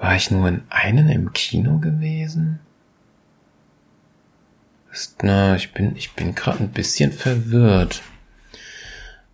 War 0.00 0.16
ich 0.16 0.30
nur 0.30 0.48
in 0.48 0.62
einen 0.70 1.10
im 1.10 1.34
Kino 1.34 1.78
gewesen? 1.78 2.58
Na, 5.22 5.54
ich 5.54 5.72
bin, 5.72 5.94
ich 5.94 6.12
bin 6.12 6.34
gerade 6.34 6.60
ein 6.60 6.70
bisschen 6.70 7.12
verwirrt. 7.12 8.02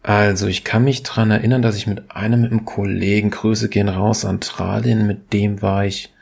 Also, 0.03 0.49
ich 0.49 0.65
kann 0.65 0.83
mich 0.83 1.05
dran 1.05 1.31
erinnern, 1.31 1.63
dass 1.63 1.77
ich 1.77 1.87
mit 1.87 2.11
einem 2.11 2.45
im 2.45 2.65
Kollegen, 2.65 3.31
Grüße 3.31 3.69
gehen 3.69 3.89
raus 3.89 4.25
an 4.25 4.41
Tralin, 4.41 5.07
mit 5.07 5.33
dem 5.33 5.63
war 5.63 5.87
ich 5.87 6.13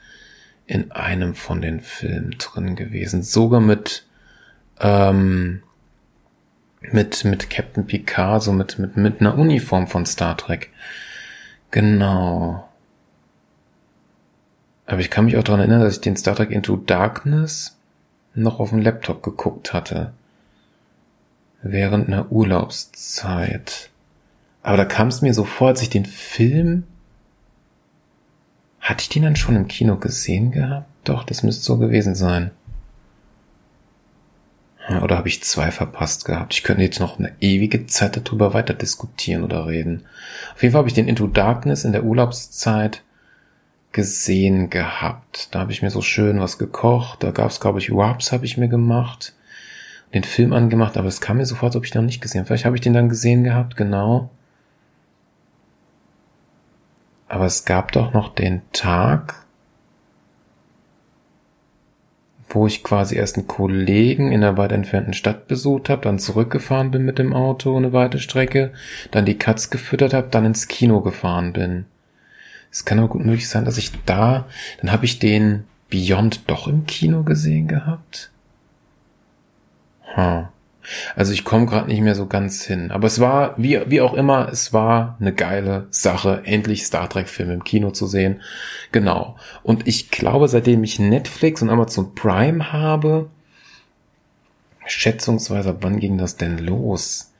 in 0.66 0.92
einem 0.92 1.34
von 1.34 1.62
den 1.62 1.80
Filmen 1.80 2.36
drin 2.38 2.76
gewesen. 2.76 3.22
Sogar 3.22 3.60
mit, 3.60 4.04
ähm, 4.78 5.62
mit, 6.82 7.24
mit 7.24 7.48
Captain 7.48 7.86
Picard, 7.86 8.42
so 8.42 8.52
mit, 8.52 8.78
mit, 8.78 8.98
mit 8.98 9.20
einer 9.20 9.38
Uniform 9.38 9.86
von 9.86 10.04
Star 10.04 10.36
Trek. 10.36 10.70
Genau. 11.70 12.68
Aber 14.86 15.00
ich 15.00 15.10
kann 15.10 15.24
mich 15.24 15.36
auch 15.36 15.44
daran 15.44 15.60
erinnern, 15.60 15.80
dass 15.80 15.94
ich 15.94 16.00
den 16.00 16.16
Star 16.16 16.34
Trek 16.34 16.50
Into 16.50 16.76
Darkness 16.76 17.76
noch 18.34 18.60
auf 18.60 18.70
dem 18.70 18.80
Laptop 18.80 19.22
geguckt 19.22 19.72
hatte. 19.72 20.12
Während 21.62 22.08
einer 22.08 22.30
Urlaubszeit. 22.30 23.90
Aber 24.62 24.76
da 24.76 24.84
kam 24.84 25.08
es 25.08 25.22
mir 25.22 25.32
so 25.32 25.44
vor, 25.44 25.68
als 25.68 25.82
ich 25.82 25.90
den 25.90 26.04
Film. 26.04 26.84
Hatte 28.80 29.02
ich 29.02 29.08
den 29.08 29.22
dann 29.22 29.36
schon 29.36 29.56
im 29.56 29.68
Kino 29.68 29.96
gesehen 29.96 30.50
gehabt? 30.50 30.88
Doch, 31.04 31.24
das 31.24 31.42
müsste 31.42 31.64
so 31.64 31.78
gewesen 31.78 32.14
sein. 32.14 32.50
Oder 35.02 35.16
habe 35.16 35.28
ich 35.28 35.42
zwei 35.42 35.70
verpasst 35.70 36.26
gehabt? 36.26 36.52
Ich 36.52 36.62
könnte 36.62 36.82
jetzt 36.82 37.00
noch 37.00 37.18
eine 37.18 37.32
ewige 37.40 37.86
Zeit 37.86 38.16
darüber 38.16 38.52
weiter 38.52 38.74
diskutieren 38.74 39.42
oder 39.42 39.66
reden. 39.66 40.04
Auf 40.54 40.62
jeden 40.62 40.72
Fall 40.72 40.80
habe 40.80 40.88
ich 40.88 40.94
den 40.94 41.08
Into 41.08 41.26
Darkness 41.26 41.84
in 41.84 41.92
der 41.92 42.04
Urlaubszeit 42.04 43.02
gesehen 43.94 44.68
gehabt. 44.68 45.54
Da 45.54 45.60
habe 45.60 45.72
ich 45.72 45.80
mir 45.80 45.90
so 45.90 46.02
schön 46.02 46.40
was 46.40 46.58
gekocht. 46.58 47.22
Da 47.22 47.30
gab 47.30 47.50
es, 47.50 47.60
glaube 47.60 47.78
ich, 47.78 47.90
Wraps 47.90 48.32
habe 48.32 48.44
ich 48.44 48.58
mir 48.58 48.68
gemacht. 48.68 49.34
Den 50.12 50.24
Film 50.24 50.52
angemacht, 50.52 50.98
aber 50.98 51.08
es 51.08 51.22
kam 51.22 51.38
mir 51.38 51.46
sofort, 51.46 51.74
ob 51.76 51.86
ich 51.86 51.94
noch 51.94 52.02
nicht 52.02 52.20
gesehen 52.20 52.40
habe. 52.40 52.48
Vielleicht 52.48 52.66
habe 52.66 52.76
ich 52.76 52.82
den 52.82 52.92
dann 52.92 53.08
gesehen 53.08 53.42
gehabt, 53.44 53.76
genau. 53.76 54.30
Aber 57.28 57.46
es 57.46 57.64
gab 57.64 57.92
doch 57.92 58.12
noch 58.12 58.34
den 58.34 58.62
Tag, 58.72 59.44
wo 62.48 62.66
ich 62.66 62.84
quasi 62.84 63.16
erst 63.16 63.36
einen 63.36 63.48
Kollegen 63.48 64.30
in 64.30 64.44
einer 64.44 64.56
weit 64.56 64.72
entfernten 64.72 65.14
Stadt 65.14 65.48
besucht 65.48 65.88
habe, 65.88 66.02
dann 66.02 66.18
zurückgefahren 66.18 66.90
bin 66.90 67.04
mit 67.04 67.18
dem 67.18 67.32
Auto 67.32 67.76
eine 67.76 67.92
weite 67.92 68.18
Strecke, 68.18 68.72
dann 69.10 69.24
die 69.24 69.38
Katz 69.38 69.70
gefüttert 69.70 70.14
habe, 70.14 70.28
dann 70.30 70.44
ins 70.44 70.68
Kino 70.68 71.00
gefahren 71.00 71.52
bin. 71.52 71.86
Es 72.74 72.84
kann 72.84 72.98
aber 72.98 73.06
gut 73.06 73.24
möglich 73.24 73.48
sein, 73.48 73.64
dass 73.64 73.78
ich 73.78 73.92
da, 74.04 74.48
dann 74.80 74.90
habe 74.90 75.04
ich 75.04 75.20
den 75.20 75.62
Beyond 75.90 76.50
doch 76.50 76.66
im 76.66 76.86
Kino 76.86 77.22
gesehen 77.22 77.68
gehabt. 77.68 78.32
Hm. 80.14 80.48
Also 81.14 81.32
ich 81.32 81.44
komme 81.44 81.66
gerade 81.66 81.86
nicht 81.86 82.00
mehr 82.00 82.16
so 82.16 82.26
ganz 82.26 82.64
hin. 82.64 82.90
Aber 82.90 83.06
es 83.06 83.20
war, 83.20 83.54
wie, 83.56 83.80
wie 83.88 84.00
auch 84.00 84.12
immer, 84.12 84.48
es 84.50 84.72
war 84.72 85.16
eine 85.20 85.32
geile 85.32 85.86
Sache, 85.90 86.42
endlich 86.46 86.84
Star 86.84 87.08
Trek-Film 87.08 87.52
im 87.52 87.62
Kino 87.62 87.92
zu 87.92 88.08
sehen. 88.08 88.42
Genau. 88.90 89.36
Und 89.62 89.86
ich 89.86 90.10
glaube, 90.10 90.48
seitdem 90.48 90.82
ich 90.82 90.98
Netflix 90.98 91.62
und 91.62 91.70
Amazon 91.70 92.16
Prime 92.16 92.72
habe, 92.72 93.30
schätzungsweise, 94.84 95.76
wann 95.80 96.00
ging 96.00 96.18
das 96.18 96.38
denn 96.38 96.58
los? 96.58 97.33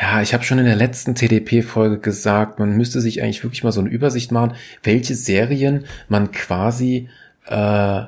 Ja, 0.00 0.22
ich 0.22 0.32
habe 0.34 0.44
schon 0.44 0.58
in 0.58 0.64
der 0.64 0.76
letzten 0.76 1.14
TDP-Folge 1.14 1.98
gesagt, 1.98 2.58
man 2.58 2.76
müsste 2.76 3.00
sich 3.00 3.22
eigentlich 3.22 3.42
wirklich 3.44 3.64
mal 3.64 3.72
so 3.72 3.80
eine 3.80 3.90
Übersicht 3.90 4.32
machen, 4.32 4.54
welche 4.82 5.14
Serien 5.14 5.84
man 6.08 6.32
quasi 6.32 7.08
äh, 7.46 8.02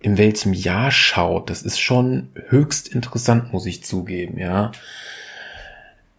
in 0.00 0.18
welchem 0.18 0.52
Jahr 0.52 0.90
schaut. 0.90 1.50
Das 1.50 1.62
ist 1.62 1.80
schon 1.80 2.28
höchst 2.48 2.88
interessant, 2.88 3.52
muss 3.52 3.66
ich 3.66 3.84
zugeben, 3.84 4.38
ja. 4.38 4.72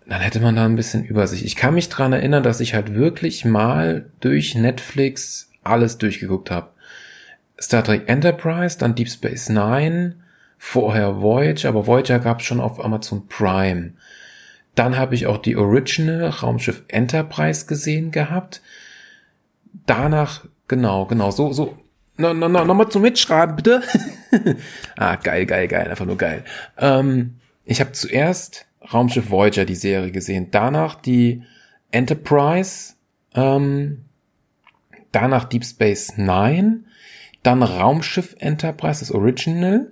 Dann 0.08 0.22
hätte 0.22 0.40
man 0.40 0.56
da 0.56 0.66
ein 0.66 0.76
bisschen 0.76 1.04
Übersicht. 1.04 1.44
Ich 1.44 1.56
kann 1.56 1.74
mich 1.74 1.90
dran 1.90 2.14
erinnern, 2.14 2.44
dass 2.44 2.60
ich 2.60 2.74
halt 2.74 2.94
wirklich 2.94 3.46
mal 3.46 4.10
durch 4.20 4.56
Netflix 4.56 5.50
alles 5.64 5.98
durchgeguckt 5.98 6.50
habe. 6.50 6.70
Star 7.60 7.84
Trek 7.84 8.04
Enterprise, 8.08 8.78
dann 8.78 8.96
Deep 8.96 9.10
Space 9.10 9.50
Nine, 9.50 10.16
vorher 10.58 11.22
Voyager, 11.22 11.70
aber 11.70 11.88
Voyager 11.88 12.20
gab 12.20 12.40
es 12.40 12.46
schon 12.46 12.60
auf 12.62 12.84
Amazon 12.84 13.28
Prime. 13.28 13.94
Dann 14.78 14.96
habe 14.96 15.16
ich 15.16 15.26
auch 15.26 15.40
die 15.40 15.56
Original 15.56 16.30
Raumschiff 16.30 16.84
Enterprise 16.88 17.66
gesehen 17.66 18.12
gehabt. 18.12 18.62
Danach, 19.88 20.46
genau, 20.68 21.08
genau, 21.08 21.32
so, 21.32 21.52
so 21.52 21.80
no, 22.18 22.32
no, 22.32 22.48
no, 22.48 22.64
nochmal 22.64 22.88
zum 22.90 23.02
Mitschreiben, 23.02 23.56
bitte. 23.56 23.82
ah, 24.96 25.16
geil, 25.16 25.48
geil, 25.48 25.68
geil, 25.68 25.90
einfach 25.90 26.06
nur 26.06 26.18
geil. 26.20 26.44
Ähm, 26.78 27.38
ich 27.66 27.80
habe 27.80 27.94
zuerst 27.94 28.68
Raumschiff 28.94 29.32
Voyager, 29.32 29.66
die 29.66 29.74
Serie 29.74 30.12
gesehen, 30.12 30.50
danach 30.52 30.94
die 30.94 31.42
Enterprise, 31.90 32.94
ähm, 33.34 34.06
danach 35.12 35.46
Deep 35.46 35.66
Space 35.66 36.18
Nine, 36.18 36.84
dann 37.42 37.64
Raumschiff 37.64 38.36
Enterprise, 38.38 39.00
das 39.00 39.12
Original, 39.12 39.92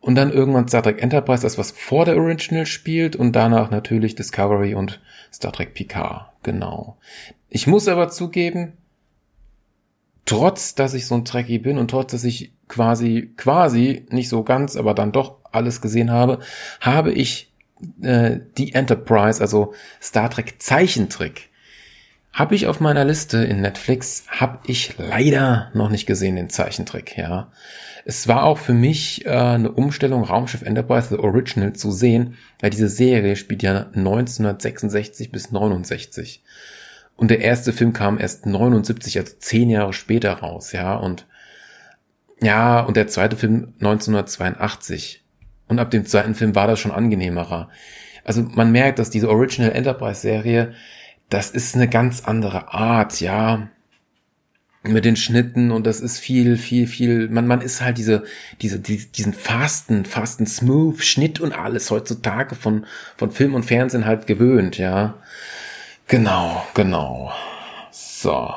und 0.00 0.14
dann 0.14 0.32
irgendwann 0.32 0.68
Star 0.68 0.82
Trek 0.82 1.02
Enterprise, 1.02 1.42
das 1.42 1.58
was 1.58 1.70
vor 1.70 2.04
der 2.04 2.16
Original 2.16 2.66
spielt, 2.66 3.16
und 3.16 3.32
danach 3.32 3.70
natürlich 3.70 4.14
Discovery 4.14 4.74
und 4.74 5.00
Star 5.32 5.52
Trek 5.52 5.74
Picard, 5.74 6.30
genau. 6.42 6.96
Ich 7.48 7.66
muss 7.66 7.88
aber 7.88 8.08
zugeben, 8.08 8.72
trotz, 10.24 10.74
dass 10.74 10.94
ich 10.94 11.06
so 11.06 11.16
ein 11.16 11.24
Trekkie 11.24 11.58
bin 11.58 11.78
und 11.78 11.90
trotz, 11.90 12.12
dass 12.12 12.24
ich 12.24 12.52
quasi, 12.68 13.32
quasi, 13.36 14.06
nicht 14.10 14.28
so 14.28 14.44
ganz, 14.44 14.76
aber 14.76 14.94
dann 14.94 15.12
doch 15.12 15.38
alles 15.50 15.80
gesehen 15.80 16.10
habe, 16.10 16.38
habe 16.80 17.12
ich 17.12 17.52
äh, 18.00 18.38
die 18.56 18.72
Enterprise, 18.74 19.40
also 19.40 19.74
Star 20.00 20.30
Trek 20.30 20.62
Zeichentrick, 20.62 21.50
habe 22.32 22.54
ich 22.54 22.68
auf 22.68 22.78
meiner 22.78 23.04
Liste 23.04 23.38
in 23.38 23.60
Netflix, 23.60 24.24
habe 24.28 24.60
ich 24.66 24.94
leider 24.98 25.70
noch 25.74 25.90
nicht 25.90 26.06
gesehen, 26.06 26.36
den 26.36 26.48
Zeichentrick, 26.48 27.16
ja. 27.18 27.50
Es 28.04 28.28
war 28.28 28.44
auch 28.44 28.58
für 28.58 28.72
mich 28.72 29.26
äh, 29.26 29.30
eine 29.30 29.72
Umstellung, 29.72 30.24
Raumschiff 30.24 30.62
Enterprise 30.62 31.08
The 31.08 31.18
Original 31.18 31.72
zu 31.72 31.90
sehen, 31.90 32.36
weil 32.60 32.70
diese 32.70 32.88
Serie 32.88 33.36
spielt 33.36 33.62
ja 33.62 33.86
1966 33.94 35.30
bis 35.30 35.50
69. 35.50 36.42
Und 37.16 37.30
der 37.30 37.40
erste 37.40 37.72
Film 37.72 37.92
kam 37.92 38.18
erst 38.18 38.46
79, 38.46 39.18
also 39.18 39.34
zehn 39.38 39.68
Jahre 39.68 39.92
später 39.92 40.32
raus, 40.32 40.72
ja. 40.72 40.96
Und 40.96 41.26
ja, 42.42 42.80
und 42.80 42.96
der 42.96 43.08
zweite 43.08 43.36
Film 43.36 43.74
1982. 43.80 45.22
Und 45.68 45.78
ab 45.78 45.90
dem 45.90 46.06
zweiten 46.06 46.34
Film 46.34 46.54
war 46.54 46.66
das 46.66 46.80
schon 46.80 46.92
angenehmerer. 46.92 47.68
Also 48.24 48.42
man 48.42 48.72
merkt, 48.72 48.98
dass 48.98 49.10
diese 49.10 49.28
Original 49.28 49.72
Enterprise 49.72 50.20
Serie, 50.20 50.72
das 51.28 51.50
ist 51.50 51.74
eine 51.74 51.88
ganz 51.88 52.24
andere 52.24 52.72
Art, 52.72 53.20
ja. 53.20 53.68
Mit 54.82 55.04
den 55.04 55.16
Schnitten 55.16 55.72
und 55.72 55.86
das 55.86 56.00
ist 56.00 56.18
viel, 56.18 56.56
viel, 56.56 56.86
viel, 56.86 57.28
man, 57.28 57.46
man 57.46 57.60
ist 57.60 57.82
halt 57.82 57.98
diese, 57.98 58.24
diese, 58.62 58.80
die, 58.80 58.96
diesen 58.96 59.34
fasten, 59.34 60.06
fasten 60.06 60.46
Smooth 60.46 61.02
Schnitt 61.02 61.38
und 61.38 61.52
alles 61.52 61.90
heutzutage 61.90 62.54
von, 62.54 62.86
von 63.18 63.30
Film 63.30 63.54
und 63.54 63.64
Fernsehen 63.64 64.06
halt 64.06 64.26
gewöhnt, 64.26 64.78
ja. 64.78 65.18
Genau, 66.08 66.64
genau. 66.72 67.30
So. 67.90 68.54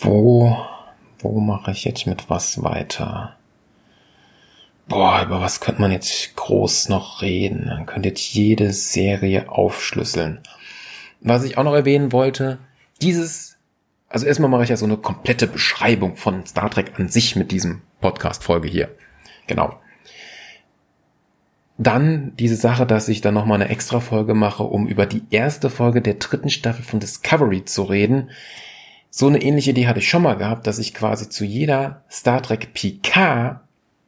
Wo, 0.00 0.56
wo 1.18 1.40
mache 1.40 1.72
ich 1.72 1.84
jetzt 1.84 2.06
mit 2.06 2.30
was 2.30 2.62
weiter? 2.62 3.36
Boah, 4.88 5.22
über 5.22 5.40
was 5.40 5.60
könnte 5.60 5.80
man 5.80 5.90
jetzt 5.90 6.36
groß 6.36 6.88
noch 6.88 7.20
reden? 7.20 7.66
Man 7.66 7.86
könnte 7.86 8.10
jetzt 8.10 8.32
jede 8.32 8.72
Serie 8.72 9.48
aufschlüsseln. 9.48 10.40
Was 11.20 11.42
ich 11.42 11.58
auch 11.58 11.64
noch 11.64 11.74
erwähnen 11.74 12.12
wollte, 12.12 12.58
dieses, 13.02 13.55
also 14.08 14.26
erstmal 14.26 14.50
mache 14.50 14.64
ich 14.64 14.70
ja 14.70 14.76
so 14.76 14.86
eine 14.86 14.96
komplette 14.96 15.46
Beschreibung 15.46 16.16
von 16.16 16.46
Star 16.46 16.70
Trek 16.70 16.92
an 16.98 17.08
sich 17.08 17.36
mit 17.36 17.50
diesem 17.50 17.82
Podcast-Folge 18.00 18.68
hier. 18.68 18.88
Genau. 19.46 19.80
Dann 21.78 22.34
diese 22.36 22.56
Sache, 22.56 22.86
dass 22.86 23.08
ich 23.08 23.20
dann 23.20 23.34
nochmal 23.34 23.60
eine 23.60 23.70
extra 23.70 24.00
Folge 24.00 24.34
mache, 24.34 24.62
um 24.62 24.86
über 24.86 25.06
die 25.06 25.22
erste 25.30 25.68
Folge 25.68 26.00
der 26.00 26.14
dritten 26.14 26.48
Staffel 26.48 26.84
von 26.84 27.00
Discovery 27.00 27.64
zu 27.64 27.82
reden. 27.82 28.30
So 29.10 29.26
eine 29.26 29.42
ähnliche 29.42 29.70
Idee 29.70 29.86
hatte 29.86 29.98
ich 29.98 30.08
schon 30.08 30.22
mal 30.22 30.36
gehabt, 30.36 30.66
dass 30.66 30.78
ich 30.78 30.94
quasi 30.94 31.28
zu 31.28 31.44
jeder 31.44 32.04
Star 32.10 32.42
Trek 32.42 32.72
Picard 32.72 33.60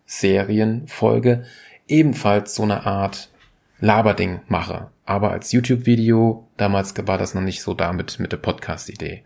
Serienfolge 0.07 1.45
ebenfalls 1.87 2.55
so 2.55 2.63
eine 2.63 2.87
Art 2.87 3.31
Laberding 3.81 4.41
mache. 4.49 4.91
Aber 5.05 5.31
als 5.31 5.53
YouTube-Video, 5.53 6.49
damals 6.57 6.95
war 7.07 7.19
das 7.19 7.35
noch 7.35 7.43
nicht 7.43 7.63
so 7.63 7.75
damit 7.75 8.19
mit 8.19 8.33
der 8.33 8.39
Podcast-Idee. 8.39 9.25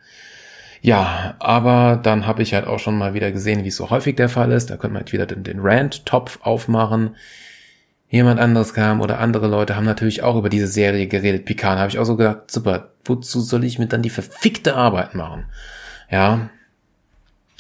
Ja, 0.83 1.37
aber 1.39 1.99
dann 2.03 2.27
habe 2.27 2.43
ich 2.43 2.53
halt 2.53 2.67
auch 2.67 2.81
schon 2.81 2.99
mal 2.99 3.15
wieder 3.15 3.33
gesehen, 3.33 3.65
wie 3.65 3.69
es 3.69 3.77
so 3.77 3.89
häufig 3.89 4.17
der 4.17 4.29
Fall 4.29 4.53
ist. 4.53 4.69
Da 4.69 4.77
könnte 4.77 4.95
man 4.95 5.03
halt 5.03 5.13
wieder 5.13 5.27
den, 5.27 5.45
den 5.45 5.61
Rant-Topf 5.61 6.41
aufmachen 6.43 7.17
jemand 8.13 8.39
anderes 8.39 8.75
kam 8.75 9.01
oder 9.01 9.19
andere 9.19 9.49
Leute 9.49 9.75
haben 9.75 9.87
natürlich 9.87 10.23
auch 10.23 10.37
über 10.37 10.51
diese 10.51 10.69
Serie 10.69 11.07
geredet. 11.07 11.47
Picard 11.47 11.79
habe 11.79 11.89
ich 11.89 11.99
auch 11.99 12.05
so 12.05 12.17
gedacht, 12.17 12.51
super, 12.51 12.91
wozu 13.07 13.41
soll 13.41 13.65
ich 13.65 13.79
mir 13.79 13.87
dann 13.87 14.03
die 14.03 14.11
verfickte 14.11 14.77
Arbeit 14.77 15.15
machen? 15.15 15.47
Ja. 16.11 16.51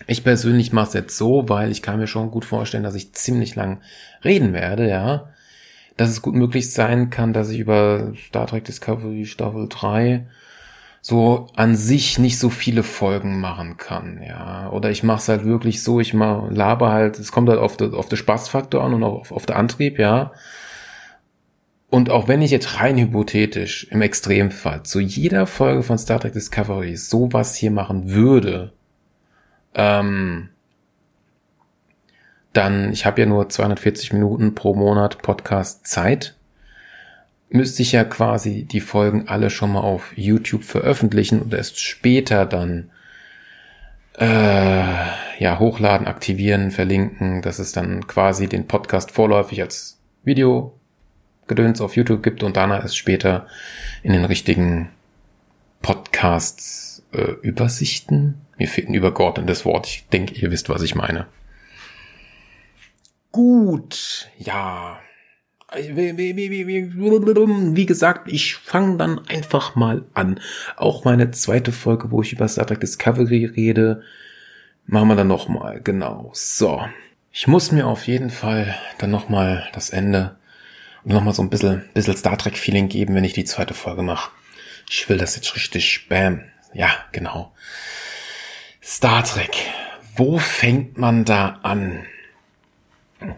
Ich 0.06 0.24
persönlich 0.24 0.72
mache 0.72 0.88
es 0.88 0.94
jetzt 0.94 1.16
so, 1.16 1.48
weil 1.48 1.70
ich 1.70 1.80
kann 1.80 1.98
mir 1.98 2.06
schon 2.06 2.30
gut 2.30 2.44
vorstellen, 2.44 2.82
dass 2.82 2.94
ich 2.94 3.14
ziemlich 3.14 3.54
lang 3.54 3.80
reden 4.24 4.52
werde, 4.52 4.86
ja. 4.88 5.30
Dass 5.96 6.10
es 6.10 6.20
gut 6.20 6.34
möglich 6.34 6.70
sein 6.70 7.08
kann, 7.08 7.32
dass 7.32 7.48
ich 7.48 7.58
über 7.58 8.12
Star 8.28 8.46
Trek 8.46 8.64
Discovery 8.64 9.24
Staffel 9.24 9.68
3 9.70 10.26
so 11.04 11.48
an 11.56 11.74
sich 11.74 12.20
nicht 12.20 12.38
so 12.38 12.48
viele 12.48 12.84
Folgen 12.84 13.40
machen 13.40 13.76
kann, 13.76 14.22
ja. 14.22 14.70
Oder 14.70 14.90
ich 14.90 15.02
mache 15.02 15.18
es 15.18 15.28
halt 15.28 15.44
wirklich 15.44 15.82
so, 15.82 15.98
ich 15.98 16.14
mach, 16.14 16.48
laber 16.50 16.92
halt, 16.92 17.18
es 17.18 17.32
kommt 17.32 17.48
halt 17.48 17.58
auf 17.58 17.76
den 17.76 17.92
auf 17.92 18.08
de 18.08 18.16
Spaßfaktor 18.16 18.82
an 18.82 18.94
und 18.94 19.02
auf, 19.02 19.32
auf 19.32 19.44
den 19.44 19.56
Antrieb, 19.56 19.98
ja. 19.98 20.32
Und 21.90 22.08
auch 22.08 22.28
wenn 22.28 22.40
ich 22.40 22.52
jetzt 22.52 22.80
rein 22.80 22.96
hypothetisch 22.98 23.88
im 23.90 24.00
Extremfall 24.00 24.84
zu 24.84 25.00
jeder 25.00 25.46
Folge 25.46 25.82
von 25.82 25.98
Star 25.98 26.20
Trek 26.20 26.34
Discovery 26.34 26.96
sowas 26.96 27.56
hier 27.56 27.72
machen 27.72 28.10
würde, 28.10 28.72
ähm, 29.74 30.50
dann, 32.52 32.92
ich 32.92 33.06
habe 33.06 33.20
ja 33.20 33.26
nur 33.26 33.48
240 33.48 34.12
Minuten 34.12 34.54
pro 34.54 34.74
Monat 34.74 35.20
Podcast 35.20 35.86
Zeit 35.86 36.36
müsste 37.52 37.82
ich 37.82 37.92
ja 37.92 38.04
quasi 38.04 38.64
die 38.64 38.80
Folgen 38.80 39.28
alle 39.28 39.50
schon 39.50 39.72
mal 39.72 39.80
auf 39.80 40.16
YouTube 40.16 40.64
veröffentlichen 40.64 41.40
und 41.40 41.52
erst 41.52 41.80
später 41.80 42.46
dann 42.46 42.90
äh, 44.18 44.26
ja 45.38 45.58
hochladen, 45.58 46.06
aktivieren, 46.06 46.70
verlinken, 46.70 47.42
dass 47.42 47.58
es 47.58 47.72
dann 47.72 48.06
quasi 48.06 48.48
den 48.48 48.66
Podcast 48.66 49.10
vorläufig 49.10 49.60
als 49.62 49.98
Video 50.24 50.78
gedöns 51.46 51.80
auf 51.80 51.96
YouTube 51.96 52.22
gibt 52.22 52.42
und 52.42 52.56
danach 52.56 52.84
es 52.84 52.96
später 52.96 53.46
in 54.02 54.12
den 54.12 54.24
richtigen 54.24 54.90
Podcasts 55.82 57.02
äh, 57.12 57.32
Übersichten. 57.42 58.40
Mir 58.56 58.68
fehlt 58.68 58.88
ein 58.88 58.94
übergeordnetes 58.94 59.64
Wort. 59.64 59.86
Ich 59.86 60.06
denke, 60.08 60.34
ihr 60.34 60.50
wisst, 60.50 60.68
was 60.68 60.82
ich 60.82 60.94
meine. 60.94 61.26
Gut, 63.32 64.30
ja. 64.38 65.00
Wie 67.74 67.86
gesagt, 67.86 68.30
ich 68.30 68.56
fange 68.56 68.96
dann 68.96 69.26
einfach 69.28 69.74
mal 69.74 70.04
an. 70.14 70.40
Auch 70.76 71.04
meine 71.04 71.30
zweite 71.30 71.72
Folge, 71.72 72.10
wo 72.10 72.22
ich 72.22 72.32
über 72.32 72.48
Star 72.48 72.66
Trek 72.66 72.80
Discovery 72.80 73.46
rede, 73.46 74.02
machen 74.86 75.08
wir 75.08 75.16
dann 75.16 75.28
nochmal. 75.28 75.80
Genau. 75.82 76.30
So. 76.34 76.82
Ich 77.32 77.46
muss 77.46 77.72
mir 77.72 77.86
auf 77.86 78.06
jeden 78.06 78.30
Fall 78.30 78.74
dann 78.98 79.10
nochmal 79.10 79.66
das 79.72 79.90
Ende 79.90 80.36
und 81.04 81.12
nochmal 81.12 81.34
so 81.34 81.42
ein 81.42 81.50
bisschen, 81.50 81.82
bisschen 81.94 82.16
Star 82.16 82.36
Trek 82.36 82.58
Feeling 82.58 82.88
geben, 82.88 83.14
wenn 83.14 83.24
ich 83.24 83.32
die 83.32 83.44
zweite 83.44 83.74
Folge 83.74 84.02
mache. 84.02 84.30
Ich 84.90 85.08
will 85.08 85.16
das 85.16 85.36
jetzt 85.36 85.54
richtig 85.56 85.90
spam. 85.90 86.42
Ja, 86.74 86.90
genau. 87.12 87.52
Star 88.82 89.24
Trek. 89.24 89.56
Wo 90.16 90.38
fängt 90.38 90.98
man 90.98 91.24
da 91.24 91.60
an? 91.62 92.04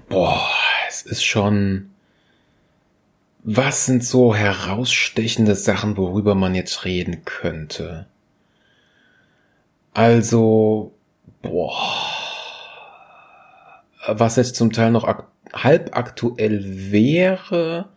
Boah, 0.08 0.50
es 0.88 1.02
ist 1.02 1.24
schon 1.24 1.93
was 3.44 3.86
sind 3.86 4.02
so 4.02 4.34
herausstechende 4.34 5.54
Sachen, 5.54 5.96
worüber 5.96 6.34
man 6.34 6.54
jetzt 6.54 6.84
reden 6.84 7.24
könnte? 7.24 8.06
Also, 9.92 10.92
boah, 11.42 11.76
was 14.06 14.36
jetzt 14.36 14.56
zum 14.56 14.72
Teil 14.72 14.90
noch 14.90 15.06
halb 15.52 15.96
aktuell 15.96 16.90
wäre, 16.90 17.90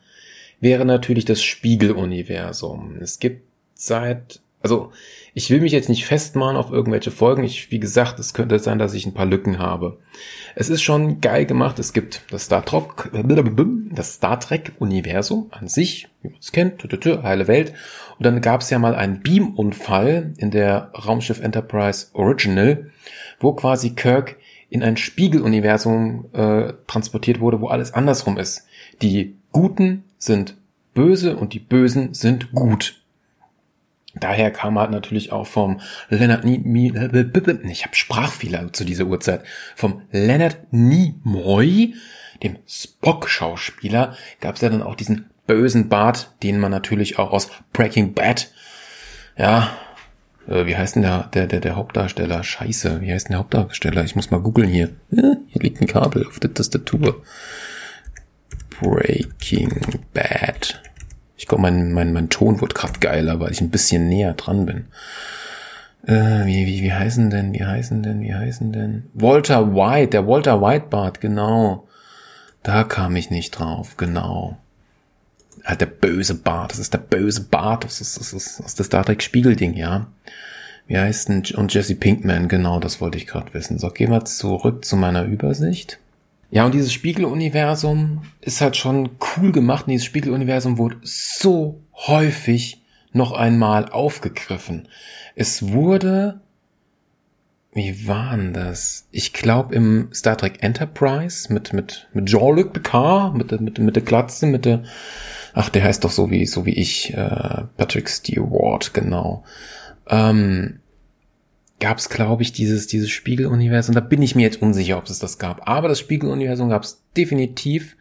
wäre 0.60 0.86
natürlich 0.86 1.26
das 1.26 1.42
Spiegeluniversum. 1.42 2.98
Es 2.98 3.20
gibt 3.20 3.48
seit 3.74 4.42
also 4.62 4.92
ich 5.38 5.52
will 5.52 5.62
mich 5.62 5.72
jetzt 5.72 5.88
nicht 5.88 6.08
festmachen 6.08 6.58
auf 6.58 6.72
irgendwelche 6.72 7.12
Folgen. 7.12 7.44
Ich, 7.44 7.70
wie 7.70 7.80
gesagt, 7.80 8.18
es 8.18 8.34
könnte 8.34 8.58
sein, 8.58 8.80
dass 8.80 8.96
ich 8.96 9.06
ein 9.06 9.14
paar 9.14 9.28
Lücken 9.28 9.60
habe. 9.60 10.00
Es 10.56 10.68
ist 10.68 10.82
schon 10.82 11.22
geil 11.22 11.46
gemacht. 11.46 11.78
Es 11.78 11.94
gibt 11.94 12.24
das 12.32 12.46
Star 12.46 12.66
Trek, 12.66 13.12
das 13.92 14.14
Star 14.16 14.40
Trek 14.40 14.72
Universum 14.80 15.46
an 15.52 15.68
sich, 15.68 16.08
wie 16.24 16.30
man 16.30 16.40
es 16.40 16.52
kennt, 16.52 16.84
heile 17.22 17.48
Welt. 17.48 17.74
Und 18.18 18.26
dann 18.26 18.42
gab 18.42 18.62
es 18.62 18.72
ja 18.72 18.80
mal 18.80 18.96
einen 18.96 19.22
Beamunfall 19.22 20.34
in 20.38 20.50
der 20.50 20.90
Raumschiff 21.06 21.40
Enterprise 21.40 22.08
Original, 22.14 22.90
wo 23.40 23.54
quasi 23.54 23.92
Kirk 23.92 24.38
in 24.72 24.82
ein 24.82 24.98
Spiegeluniversum 24.98 26.30
äh, 26.34 26.74
transportiert 26.88 27.40
wurde, 27.42 27.62
wo 27.62 27.68
alles 27.68 27.94
andersrum 27.94 28.40
ist. 28.40 28.66
Die 29.04 29.36
Guten 29.52 30.04
sind 30.18 30.58
böse 30.96 31.38
und 31.38 31.54
die 31.54 31.60
Bösen 31.60 32.16
sind 32.16 32.54
gut. 32.54 33.04
Daher 34.20 34.52
kam 34.52 34.80
halt 34.80 34.92
natürlich 34.92 35.32
auch 35.32 35.48
vom 35.48 35.82
Leonard 36.10 36.44
Nimoy, 36.44 36.94
ich 37.70 37.86
habe 37.86 37.96
Sprachfehler 37.96 38.72
zu 38.74 38.86
dieser 38.86 39.06
Uhrzeit, 39.06 39.44
vom 39.76 40.02
Leonard 40.12 40.58
Nimoy, 40.72 41.96
dem 42.44 42.58
Spock-Schauspieler, 42.68 44.16
gab 44.40 44.56
es 44.56 44.62
ja 44.62 44.70
dann 44.70 44.84
auch 44.84 44.96
diesen 44.96 45.30
bösen 45.48 45.90
Bart, 45.90 46.34
den 46.44 46.60
man 46.60 46.72
natürlich 46.72 47.20
auch 47.20 47.32
aus 47.32 47.50
Breaking 47.74 48.14
Bad, 48.14 48.52
ja, 49.38 49.78
äh, 50.48 50.66
wie 50.66 50.76
heißt 50.76 50.96
denn 50.96 51.04
der, 51.04 51.30
der, 51.34 51.48
der, 51.48 51.60
der 51.60 51.76
Hauptdarsteller? 51.76 52.44
Scheiße, 52.44 53.02
wie 53.02 53.12
heißt 53.12 53.28
denn 53.28 53.34
der 53.34 53.40
Hauptdarsteller? 53.40 54.04
Ich 54.04 54.16
muss 54.16 54.32
mal 54.32 54.42
googeln 54.42 54.70
hier. 54.70 54.90
Ja, 55.12 55.36
hier 55.48 55.62
liegt 55.62 55.82
ein 55.82 55.88
Kabel 55.88 56.26
auf 56.26 56.40
der 56.40 56.54
Tastatur. 56.54 57.24
Breaking 58.80 59.82
Bad. 60.14 60.82
Ich 61.48 61.50
glaube, 61.50 61.62
mein, 61.62 61.94
mein, 61.94 62.12
mein 62.12 62.28
Ton 62.28 62.60
wird 62.60 62.76
gerade 62.76 63.00
geiler, 63.00 63.40
weil 63.40 63.54
ich 63.54 63.62
ein 63.62 63.70
bisschen 63.70 64.10
näher 64.10 64.34
dran 64.34 64.66
bin. 64.66 64.88
Äh, 66.06 66.46
wie, 66.46 66.68
wie, 66.68 66.84
wie 66.84 66.92
heißen 66.92 67.30
denn, 67.30 67.54
wie 67.54 67.64
heißen 67.64 68.04
denn, 68.04 68.20
wie 68.20 68.36
heißen 68.36 68.74
denn? 68.74 69.06
Walter 69.14 69.74
White, 69.74 70.10
der 70.10 70.28
Walter 70.28 70.62
White 70.62 70.88
Bart, 70.90 71.22
genau. 71.22 71.88
Da 72.64 72.84
kam 72.84 73.16
ich 73.16 73.30
nicht 73.30 73.52
drauf, 73.52 73.96
genau. 73.96 74.58
Halt 75.64 75.80
der 75.80 75.86
böse 75.86 76.36
Bart, 76.36 76.72
das 76.72 76.80
ist 76.80 76.94
der 76.94 76.98
böse 76.98 77.46
Bart, 77.46 77.86
das 77.86 78.02
ist, 78.02 78.20
das 78.20 78.34
ist, 78.34 78.60
das 78.60 78.66
ist 78.66 78.80
das 78.82 78.88
Star 78.88 79.06
Trek 79.06 79.24
Spiegelding, 79.24 79.74
ja. 79.74 80.08
Wie 80.88 80.98
heißt 80.98 81.30
denn, 81.30 81.44
und 81.56 81.74
Jesse 81.74 81.96
Pinkman, 81.96 82.50
genau, 82.50 82.82
das 82.82 83.00
wollte 83.00 83.18
ich 83.18 83.26
gerade 83.26 83.54
wissen. 83.54 83.80
So, 83.80 83.90
gehen 83.90 84.12
wir 84.12 84.26
zurück 84.26 84.84
zu 84.84 84.98
meiner 84.98 85.24
Übersicht. 85.24 85.98
Ja, 86.50 86.66
und 86.66 86.74
dieses 86.74 86.94
Spiegeluniversum 86.94 88.22
ist 88.42 88.62
halt 88.62 88.78
schon 88.78 89.10
cool 89.38 89.52
gemacht. 89.52 89.88
Und 89.88 89.92
dieses 89.92 90.06
Spiegeluniversum 90.06 90.78
wurde 90.78 90.98
so 91.04 91.82
häufig 91.94 92.82
noch 93.12 93.34
einmal 93.34 93.90
aufgegriffen. 93.90 94.88
Es 95.36 95.72
wurde, 95.72 96.40
wie 97.74 98.08
waren 98.08 98.54
das? 98.54 99.08
Ich 99.12 99.34
glaube 99.34 99.76
im 99.76 100.10
Star 100.14 100.38
Trek 100.38 100.64
Enterprise 100.64 101.52
mit 101.52 101.74
mit 101.74 102.08
mit 102.14 102.28
Jean-Luc 102.28 102.74
Picard, 102.74 103.36
mit 103.36 103.52
der 103.52 103.62
mit, 103.62 103.80
mit 103.80 103.96
der 103.96 104.04
Glatze, 104.04 104.46
mit 104.46 104.66
der, 104.66 104.84
ach 105.54 105.70
der 105.70 105.84
heißt 105.84 106.04
doch 106.04 106.12
so 106.12 106.32
wie 106.32 106.46
so 106.46 106.66
wie 106.66 106.76
ich, 106.76 107.14
äh, 107.14 107.64
Patrick 107.76 108.10
Stewart, 108.10 108.94
genau. 108.94 109.44
Ähm, 110.08 110.80
gab 111.80 111.98
es, 111.98 112.10
glaube 112.10 112.44
ich, 112.44 112.52
dieses, 112.52 112.88
dieses 112.88 113.10
Spiegeluniversum. 113.10 113.94
Da 113.94 114.02
bin 114.02 114.22
ich 114.22 114.36
mir 114.36 114.44
jetzt 114.44 114.62
unsicher, 114.62 114.98
ob 114.98 115.06
es 115.06 115.20
das 115.20 115.38
gab. 115.38 115.68
Aber 115.68 115.88
das 115.88 116.00
Spiegeluniversum 116.00 116.70
gab 116.70 116.84
es 116.84 117.04
definitiv 117.16 117.96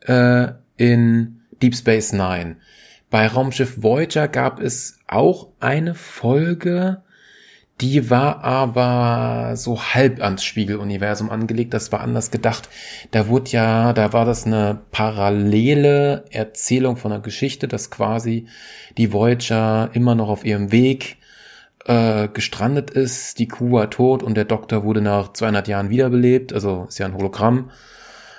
äh, 0.00 0.48
in 0.76 1.40
Deep 1.62 1.76
Space 1.76 2.12
Nine. 2.12 2.56
Bei 3.10 3.26
Raumschiff 3.26 3.82
Voyager 3.82 4.26
gab 4.26 4.60
es 4.60 4.98
auch 5.06 5.48
eine 5.60 5.94
Folge, 5.94 7.02
die 7.80 8.08
war 8.08 8.44
aber 8.44 9.56
so 9.56 9.82
halb 9.82 10.22
ans 10.22 10.44
Spiegeluniversum 10.44 11.28
angelegt. 11.28 11.74
Das 11.74 11.90
war 11.90 12.00
anders 12.00 12.30
gedacht. 12.30 12.68
Da 13.10 13.26
wurde 13.26 13.50
ja, 13.50 13.92
da 13.92 14.12
war 14.12 14.24
das 14.24 14.46
eine 14.46 14.80
parallele 14.92 16.24
Erzählung 16.30 16.96
von 16.96 17.12
einer 17.12 17.22
Geschichte, 17.22 17.66
dass 17.66 17.90
quasi 17.90 18.46
die 18.96 19.12
Voyager 19.12 19.90
immer 19.92 20.14
noch 20.14 20.28
auf 20.28 20.44
ihrem 20.44 20.70
Weg 20.70 21.16
äh, 21.86 22.28
gestrandet 22.28 22.90
ist, 22.90 23.38
die 23.38 23.48
Kuh 23.48 23.72
war 23.72 23.90
tot 23.90 24.22
und 24.22 24.34
der 24.34 24.44
Doktor 24.44 24.84
wurde 24.84 25.00
nach 25.00 25.32
200 25.32 25.68
Jahren 25.68 25.90
wiederbelebt, 25.90 26.52
also 26.52 26.86
ist 26.88 26.98
ja 26.98 27.06
ein 27.06 27.14
Hologramm. 27.14 27.70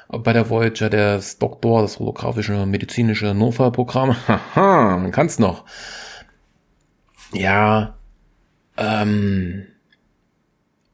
Bei 0.07 0.33
der 0.33 0.49
Voyager 0.49 0.89
der 0.89 1.19
Doktor, 1.39 1.81
das 1.81 1.99
holographische 1.99 2.65
medizinische 2.65 3.33
Notfallprogramm, 3.33 4.15
haha, 4.27 4.97
man 4.97 5.11
kann's 5.11 5.39
noch. 5.39 5.65
Ja, 7.33 7.95
ähm, 8.77 9.65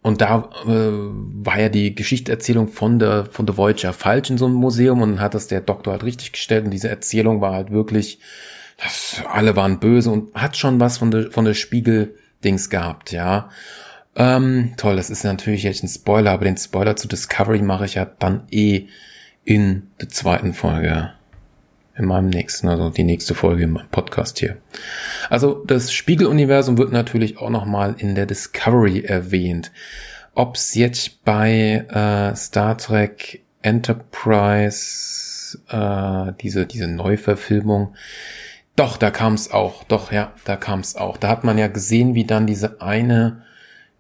und 0.02 0.22
da 0.22 0.50
äh, 0.66 0.68
war 0.68 1.60
ja 1.60 1.70
die 1.70 1.94
Geschichterzählung 1.94 2.68
von 2.68 2.98
der 3.00 3.26
von 3.26 3.46
der 3.46 3.58
Voyager 3.58 3.94
falsch 3.94 4.30
in 4.32 4.38
so 4.38 4.46
einem 4.46 4.56
Museum 4.56 5.02
und 5.02 5.20
hat 5.20 5.36
das 5.36 5.48
der 5.48 5.62
Doktor 5.62 5.92
halt 5.94 6.04
richtig 6.04 6.32
gestellt 6.32 6.66
und 6.66 6.72
diese 6.72 6.90
Erzählung 6.90 7.40
war 7.40 7.54
halt 7.54 7.72
wirklich, 7.72 8.20
das, 8.78 9.22
alle 9.32 9.56
waren 9.56 9.80
böse 9.80 10.10
und 10.10 10.34
hat 10.34 10.58
schon 10.58 10.80
was 10.80 10.98
von 10.98 11.12
der 11.12 11.32
von 11.32 11.46
der 11.46 11.54
Spiegel 11.54 12.16
Dings 12.44 12.70
gehabt, 12.70 13.12
ja. 13.12 13.50
Ähm, 14.16 14.74
toll, 14.78 14.98
das 14.98 15.10
ist 15.10 15.24
natürlich 15.24 15.64
jetzt 15.64 15.84
ein 15.84 15.88
Spoiler, 15.88 16.32
aber 16.32 16.46
den 16.46 16.58
Spoiler 16.58 16.96
zu 16.96 17.08
Discovery 17.08 17.62
mache 17.62 17.86
ich 17.86 17.96
ja 17.96 18.06
dann 18.06 18.44
eh 18.52 18.88
in 19.46 19.88
der 20.00 20.10
zweiten 20.10 20.54
Folge. 20.54 21.12
In 21.98 22.06
meinem 22.06 22.30
nächsten, 22.30 22.68
also 22.68 22.90
die 22.90 23.04
nächste 23.04 23.36
Folge 23.36 23.64
in 23.64 23.72
meinem 23.72 23.90
Podcast 23.90 24.40
hier. 24.40 24.58
Also 25.30 25.64
das 25.66 25.92
Spiegeluniversum 25.92 26.78
wird 26.78 26.92
natürlich 26.92 27.38
auch 27.38 27.50
nochmal 27.50 27.96
in 27.98 28.16
der 28.16 28.26
Discovery 28.26 29.02
erwähnt. 29.02 29.72
Ob's 30.34 30.74
jetzt 30.76 31.24
bei 31.26 31.86
äh, 31.90 32.36
Star 32.36 32.78
Trek 32.78 33.44
Enterprise, 33.62 35.60
äh, 35.70 36.32
diese, 36.42 36.66
diese 36.66 36.88
Neuverfilmung, 36.88 37.96
doch, 38.76 38.98
da 38.98 39.12
kam 39.12 39.34
es 39.34 39.52
auch. 39.52 39.84
Doch, 39.84 40.12
ja, 40.12 40.34
da 40.46 40.56
kam 40.56 40.80
es 40.80 40.96
auch. 40.96 41.18
Da 41.18 41.28
hat 41.28 41.44
man 41.44 41.58
ja 41.58 41.68
gesehen, 41.68 42.16
wie 42.16 42.26
dann 42.26 42.48
diese 42.48 42.82
eine 42.82 43.44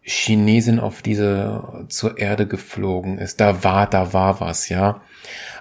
Chinesin 0.02 0.80
auf 0.80 1.02
diese 1.02 1.86
zur 1.90 2.18
Erde 2.18 2.48
geflogen 2.48 3.18
ist. 3.18 3.40
Da 3.40 3.64
war, 3.64 3.88
da 3.88 4.14
war 4.14 4.40
was, 4.42 4.70
ja. 4.70 5.02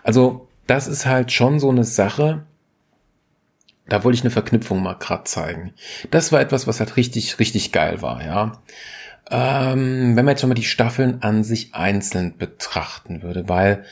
Also, 0.03 0.49
das 0.67 0.87
ist 0.87 1.07
halt 1.07 1.33
schon 1.33 1.59
so 1.61 1.71
eine 1.71 1.85
Sache. 1.85 2.47
Da 3.89 4.05
wollte 4.05 4.17
ich 4.17 4.23
eine 4.23 4.31
Verknüpfung 4.31 4.83
mal 4.83 4.95
grad 4.95 5.27
zeigen. 5.27 5.75
Das 6.11 6.31
war 6.31 6.41
etwas, 6.41 6.67
was 6.67 6.79
halt 6.79 6.97
richtig, 6.97 7.39
richtig 7.41 7.73
geil 7.73 8.03
war, 8.03 8.25
ja. 8.25 8.63
Ähm, 9.31 10.17
wenn 10.17 10.25
man 10.25 10.29
jetzt 10.29 10.41
schon 10.41 10.49
mal 10.49 10.55
die 10.55 10.63
Staffeln 10.63 11.23
an 11.23 11.45
sich 11.45 11.75
einzeln 11.75 12.37
betrachten 12.39 13.23
würde, 13.23 13.49
weil 13.49 13.85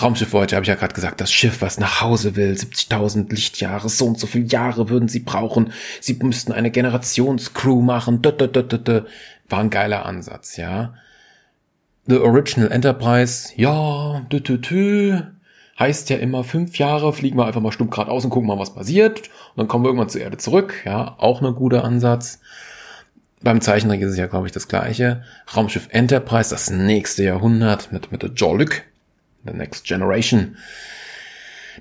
Raumschiff 0.00 0.32
Voyager, 0.32 0.56
habe 0.56 0.64
ich 0.64 0.68
ja 0.68 0.74
gerade 0.74 0.94
gesagt, 0.94 1.20
das 1.20 1.32
Schiff, 1.32 1.60
was 1.60 1.78
nach 1.78 2.00
Hause 2.00 2.36
will, 2.36 2.52
70.000 2.52 3.30
Lichtjahre, 3.30 3.88
so 3.88 4.06
und 4.06 4.18
so 4.18 4.26
viele 4.26 4.46
Jahre 4.46 4.88
würden 4.88 5.08
sie 5.08 5.20
brauchen. 5.20 5.72
Sie 6.00 6.14
müssten 6.14 6.52
eine 6.52 6.70
Generationscrew 6.70 7.80
machen. 7.80 8.22
Dö, 8.22 8.32
dö, 8.32 8.48
dö, 8.48 8.62
dö, 8.62 8.78
dö. 8.78 9.02
War 9.48 9.60
ein 9.60 9.70
geiler 9.70 10.06
Ansatz, 10.06 10.56
ja. 10.56 10.94
The 12.06 12.18
Original 12.18 12.72
Enterprise, 12.72 13.50
ja, 13.56 14.20
dü, 14.32 14.40
dü, 14.40 14.58
dü, 14.58 15.20
heißt 15.78 16.08
ja 16.10 16.16
immer 16.16 16.42
fünf 16.42 16.78
Jahre, 16.78 17.12
fliegen 17.12 17.36
wir 17.36 17.46
einfach 17.46 17.60
mal 17.60 17.72
stumm 17.72 17.90
geradeaus 17.90 18.24
und 18.24 18.30
gucken 18.30 18.48
mal, 18.48 18.58
was 18.58 18.74
passiert. 18.74 19.18
Und 19.20 19.56
dann 19.56 19.68
kommen 19.68 19.84
wir 19.84 19.88
irgendwann 19.88 20.08
zur 20.08 20.22
Erde 20.22 20.38
zurück, 20.38 20.82
ja, 20.84 21.16
auch 21.18 21.42
ein 21.42 21.54
guter 21.54 21.84
Ansatz. 21.84 22.40
Beim 23.42 23.60
Zeichentrick 23.60 24.00
ist 24.00 24.12
es 24.12 24.18
ja, 24.18 24.26
glaube 24.26 24.46
ich, 24.46 24.52
das 24.52 24.68
gleiche. 24.68 25.22
Raumschiff 25.54 25.88
Enterprise, 25.90 26.50
das 26.50 26.70
nächste 26.70 27.22
Jahrhundert 27.22 27.92
mit, 27.92 28.10
mit 28.10 28.22
der 28.22 28.30
Jollik, 28.30 28.87
The 29.50 29.56
Next 29.56 29.84
Generation. 29.84 30.56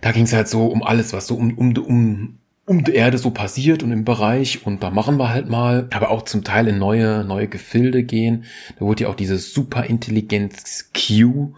Da 0.02 0.12
ging 0.12 0.24
es 0.24 0.34
halt 0.34 0.48
so 0.48 0.68
um 0.68 0.84
alles, 0.84 1.14
was 1.14 1.28
so 1.28 1.36
um, 1.36 1.58
um, 1.58 1.76
um, 1.78 2.40
um 2.66 2.84
die 2.84 2.94
Erde 2.94 3.18
so 3.18 3.32
passiert 3.32 3.82
und 3.84 3.92
im 3.92 4.06
Bereich 4.06 4.66
und 4.66 4.84
da 4.84 4.90
machen 4.90 5.18
wir 5.18 5.30
halt 5.30 5.50
mal, 5.50 5.88
aber 5.92 6.12
auch 6.12 6.24
zum 6.24 6.44
Teil 6.44 6.68
in 6.68 6.78
neue, 6.78 7.24
neue 7.24 7.48
Gefilde 7.48 8.04
gehen. 8.04 8.46
Da 8.78 8.86
wurde 8.86 9.04
ja 9.04 9.10
auch 9.10 9.16
diese 9.16 9.38
Superintelligenz 9.38 10.92
Q, 10.94 11.54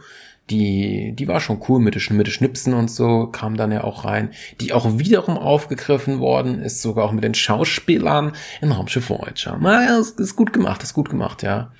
die, 0.50 1.14
die 1.14 1.28
war 1.28 1.40
schon 1.40 1.62
cool 1.68 1.80
mit 1.80 1.96
mit 2.12 2.28
Schnipsen 2.30 2.74
und 2.74 2.90
so, 2.90 3.28
kam 3.28 3.58
dann 3.58 3.72
ja 3.72 3.84
auch 3.84 4.06
rein, 4.06 4.32
die 4.62 4.74
auch 4.74 4.98
wiederum 4.98 5.38
aufgegriffen 5.38 6.20
worden 6.20 6.60
ist, 6.60 6.82
sogar 6.82 7.06
auch 7.06 7.12
mit 7.12 7.24
den 7.24 7.36
Schauspielern 7.36 8.34
in 8.62 8.72
Raumschiff 8.72 9.10
Voyager. 9.10 9.58
Na, 9.62 10.00
ist, 10.00 10.20
ist 10.20 10.36
gut 10.36 10.54
gemacht, 10.54 10.82
ist 10.84 10.94
gut 10.94 11.10
gemacht, 11.10 11.44
ja. 11.44 11.72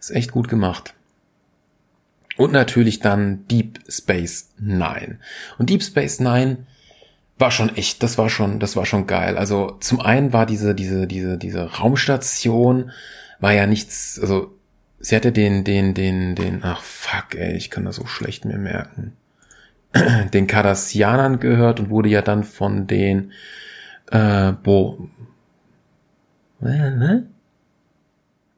Ist 0.00 0.10
echt 0.10 0.32
gut 0.32 0.48
gemacht. 0.48 0.94
Und 2.38 2.52
natürlich 2.52 3.00
dann 3.00 3.46
Deep 3.48 3.80
Space 3.88 4.52
Nine. 4.58 5.18
Und 5.58 5.70
Deep 5.70 5.82
Space 5.82 6.20
Nine 6.20 6.58
war 7.36 7.50
schon 7.50 7.74
echt, 7.76 8.00
das 8.04 8.16
war 8.16 8.30
schon, 8.30 8.60
das 8.60 8.76
war 8.76 8.86
schon 8.86 9.08
geil. 9.08 9.36
Also 9.36 9.76
zum 9.80 10.00
einen 10.00 10.32
war 10.32 10.46
diese, 10.46 10.72
diese, 10.72 11.08
diese, 11.08 11.36
diese 11.36 11.64
Raumstation 11.64 12.92
war 13.40 13.52
ja 13.52 13.66
nichts, 13.66 14.20
also 14.20 14.54
sie 15.00 15.16
hatte 15.16 15.32
den, 15.32 15.64
den, 15.64 15.94
den, 15.94 16.36
den, 16.36 16.60
ach 16.62 16.80
fuck, 16.80 17.34
ey, 17.34 17.56
ich 17.56 17.70
kann 17.70 17.84
das 17.84 17.96
so 17.96 18.06
schlecht 18.06 18.44
mir 18.44 18.58
merken. 18.58 19.14
den 20.32 20.46
Cardassianern 20.46 21.40
gehört 21.40 21.80
und 21.80 21.90
wurde 21.90 22.08
ja 22.08 22.22
dann 22.22 22.44
von 22.44 22.86
den, 22.86 23.32
äh, 24.12 24.52
Bo, 24.52 25.08
ne? 26.60 27.26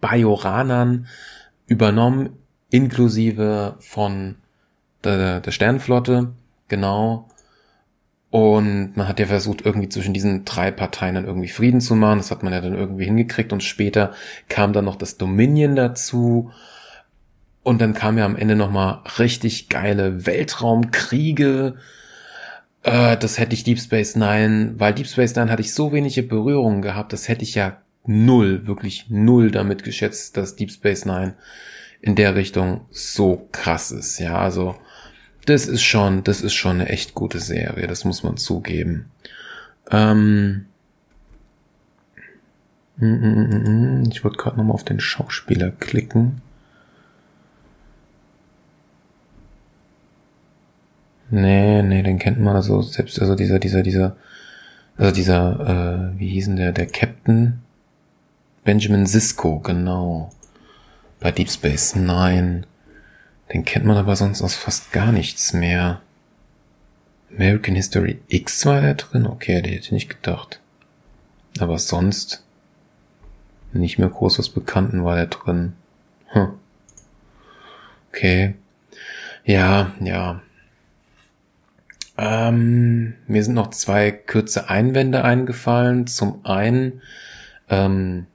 Bajoranern 0.03 1.07
übernommen 1.67 2.40
inklusive 2.71 3.77
von 3.81 4.37
der, 5.05 5.41
der 5.41 5.51
Sternflotte, 5.51 6.33
genau. 6.69 7.29
Und 8.31 8.97
man 8.97 9.09
hat 9.09 9.19
ja 9.19 9.27
versucht, 9.27 9.67
irgendwie 9.67 9.89
zwischen 9.89 10.15
diesen 10.15 10.45
drei 10.45 10.71
Parteien 10.71 11.17
dann 11.17 11.27
irgendwie 11.27 11.49
Frieden 11.49 11.81
zu 11.81 11.97
machen. 11.97 12.19
Das 12.19 12.31
hat 12.31 12.45
man 12.45 12.53
ja 12.53 12.61
dann 12.61 12.77
irgendwie 12.77 13.05
hingekriegt. 13.05 13.53
Und 13.53 13.65
später 13.65 14.13
kam 14.49 14.73
dann 14.73 14.85
noch 14.85 14.95
das 14.95 15.17
Dominion 15.17 15.75
dazu. 15.75 16.53
Und 17.65 17.81
dann 17.81 17.93
kam 17.93 18.19
ja 18.19 18.25
am 18.25 18.37
Ende 18.37 18.55
nochmal 18.55 19.01
richtig 19.19 19.69
geile 19.69 20.27
Weltraumkriege. 20.27 21.75
Äh, 22.83 23.17
das 23.17 23.39
hätte 23.39 23.55
ich 23.55 23.65
Deep 23.65 23.81
Space 23.81 24.17
Nine, 24.17 24.75
weil 24.77 24.95
Deep 24.95 25.07
Space 25.07 25.35
Nine 25.35 25.51
hatte 25.51 25.63
ich 25.63 25.75
so 25.75 25.93
wenige 25.93 26.23
Berührungen 26.23 26.83
gehabt, 26.83 27.13
das 27.13 27.29
hätte 27.29 27.43
ich 27.43 27.55
ja 27.55 27.79
null, 28.07 28.67
wirklich 28.67 29.07
null 29.11 29.51
damit 29.51 29.85
geschätzt, 29.85 30.37
dass 30.37 30.57
Deep 30.57 30.71
Space 30.71 31.05
Nine 31.05 31.35
in 32.03 32.15
der 32.15 32.35
Richtung 32.35 32.83
so 32.91 33.49
krass 33.53 33.91
ist. 33.91 34.19
Ja, 34.19 34.39
also 34.39 34.77
das 35.47 35.67
ist 35.67 35.83
schon, 35.83 36.25
das 36.25 36.41
ist 36.41 36.55
schon 36.55 36.81
eine 36.81 36.89
echt 36.89 37.15
gute 37.15 37.41
Serie, 37.41 37.87
das 37.87 38.05
muss 38.05 38.23
man 38.23 38.37
zugeben. 38.37 39.11
Ähm, 39.91 40.67
mm, 42.97 43.07
mm, 43.07 44.03
mm, 44.03 44.11
ich 44.11 44.25
wollte 44.25 44.39
gerade 44.39 44.57
nochmal 44.57 44.75
auf 44.75 44.85
den 44.85 45.01
Schauspieler 45.01 45.71
klicken. 45.71 46.43
Nee, 51.31 51.83
nee, 51.83 52.03
den 52.03 52.19
kennt 52.19 52.41
man 52.41 52.57
also 52.57 52.83
selbst, 52.83 53.21
also 53.21 53.37
dieser, 53.37 53.59
dieser, 53.61 53.83
dieser, 53.83 54.17
also 54.97 55.13
dieser, 55.15 56.13
äh, 56.15 56.19
wie 56.19 56.29
hieß 56.29 56.47
denn 56.47 56.57
der, 56.57 56.73
der 56.73 56.87
Captain? 56.87 57.61
Benjamin 58.65 59.07
Sisko, 59.07 59.61
genau. 59.61 60.31
Bei 61.21 61.31
Deep 61.31 61.51
Space 61.51 61.95
Nine. 61.95 62.63
Den 63.53 63.65
kennt 63.65 63.85
man 63.85 63.97
aber 63.97 64.17
sonst 64.17 64.43
aus 64.43 64.55
fast 64.55 64.93
gar 64.93 65.13
nichts 65.13 65.53
mehr. 65.53 66.01
American 67.31 67.75
History 67.75 68.21
X 68.29 68.65
war 68.67 68.81
der 68.81 68.95
drin? 68.95 69.27
Okay, 69.27 69.61
der 69.63 69.73
hätte 69.73 69.85
ich 69.85 69.93
nicht 69.93 70.11
gedacht. 70.11 70.61
Aber 71.59 71.79
sonst 71.79 72.45
nicht 73.73 73.99
mehr 73.99 74.09
groß 74.09 74.39
was 74.39 74.49
Bekannten 74.49 75.05
war 75.05 75.17
der 75.17 75.27
drin. 75.27 75.75
Hm. 76.29 76.55
Okay. 78.13 78.55
Ja, 79.45 79.93
ja. 80.01 80.43
Ähm, 82.17 83.15
mir 83.27 83.45
sind 83.45 83.55
noch 83.55 83.71
zwei 83.71 84.11
kurze 84.11 84.69
Einwände 84.69 85.25
eingefallen. 85.25 86.07
Zum 86.07 86.45
einen, 86.45 87.01
ähm, 87.69 88.27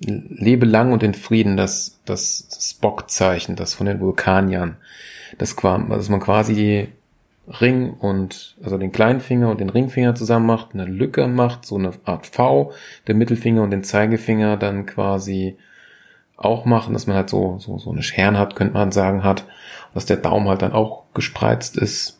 lebe 0.00 0.66
lang 0.66 0.92
und 0.92 1.02
in 1.02 1.14
Frieden, 1.14 1.56
das, 1.56 2.00
das 2.04 2.48
Spock-Zeichen, 2.60 3.56
das 3.56 3.74
von 3.74 3.86
den 3.86 4.00
Vulkaniern. 4.00 4.76
Das, 5.38 5.54
dass 5.54 6.08
man 6.08 6.20
quasi 6.20 6.54
die 6.54 6.88
Ring 7.60 7.94
und, 7.94 8.56
also 8.62 8.78
den 8.78 8.92
kleinen 8.92 9.20
Finger 9.20 9.50
und 9.50 9.60
den 9.60 9.70
Ringfinger 9.70 10.14
zusammen 10.14 10.46
macht, 10.46 10.74
eine 10.74 10.84
Lücke 10.84 11.26
macht, 11.26 11.66
so 11.66 11.76
eine 11.76 11.92
Art 12.04 12.26
V, 12.26 12.72
der 13.06 13.14
Mittelfinger 13.14 13.62
und 13.62 13.70
den 13.70 13.84
Zeigefinger 13.84 14.56
dann 14.56 14.86
quasi 14.86 15.56
auch 16.36 16.64
machen, 16.64 16.94
dass 16.94 17.06
man 17.06 17.16
halt 17.16 17.28
so, 17.28 17.58
so, 17.58 17.78
so 17.78 17.90
eine 17.90 18.02
Scheren 18.02 18.38
hat, 18.38 18.56
könnte 18.56 18.74
man 18.74 18.92
sagen, 18.92 19.24
hat, 19.24 19.44
dass 19.94 20.06
der 20.06 20.16
Daumen 20.16 20.48
halt 20.48 20.62
dann 20.62 20.72
auch 20.72 21.04
gespreizt 21.12 21.76
ist. 21.76 22.18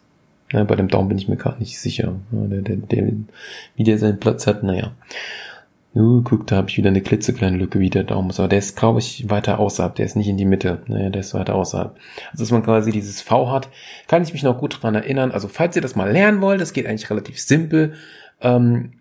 Ja, 0.53 0.65
bei 0.65 0.75
dem 0.75 0.89
Daumen 0.89 1.09
bin 1.09 1.19
ich 1.19 1.29
mir 1.29 1.37
gar 1.37 1.57
nicht 1.59 1.79
sicher, 1.79 2.17
ja, 2.33 2.47
der, 2.47 2.63
der, 2.63 2.77
der, 2.77 3.13
wie 3.77 3.85
der 3.85 3.99
seinen 3.99 4.19
Platz 4.19 4.47
hat, 4.47 4.63
naja. 4.65 4.93
Uh, 5.93 6.23
guck, 6.23 6.47
da 6.47 6.57
habe 6.57 6.69
ich 6.69 6.77
wieder 6.77 6.89
eine 6.89 7.01
klitzekleine 7.01 7.57
Lücke, 7.57 7.81
wie 7.81 7.91
der 7.91 8.05
Daumen 8.05 8.31
ist. 8.31 8.39
Aber 8.39 8.49
der 8.49 8.61
ist, 8.61 8.77
glaube 8.77 9.01
ich, 9.01 9.29
weiter 9.29 9.59
außerhalb. 9.59 9.95
Der 9.97 10.07
ist 10.07 10.15
nicht 10.15 10.29
in 10.29 10.37
die 10.37 10.45
Mitte. 10.45 10.83
Naja, 10.87 11.11
der 11.11 11.21
ist 11.21 11.35
weiter 11.35 11.57
außerhalb. 11.57 11.97
Also, 12.31 12.45
dass 12.45 12.53
man 12.53 12.63
quasi 12.63 12.93
dieses 12.93 13.21
V 13.21 13.51
hat, 13.51 13.69
kann 14.07 14.23
ich 14.23 14.33
mich 14.33 14.45
noch 14.45 14.57
gut 14.57 14.81
dran 14.81 14.95
erinnern. 14.95 15.33
Also, 15.33 15.49
falls 15.49 15.75
ihr 15.75 15.83
das 15.83 15.97
mal 15.97 16.11
lernen 16.11 16.41
wollt, 16.41 16.61
das 16.61 16.73
geht 16.73 16.87
eigentlich 16.87 17.11
relativ 17.11 17.41
simpel. 17.41 17.95
Ähm, 18.41 18.93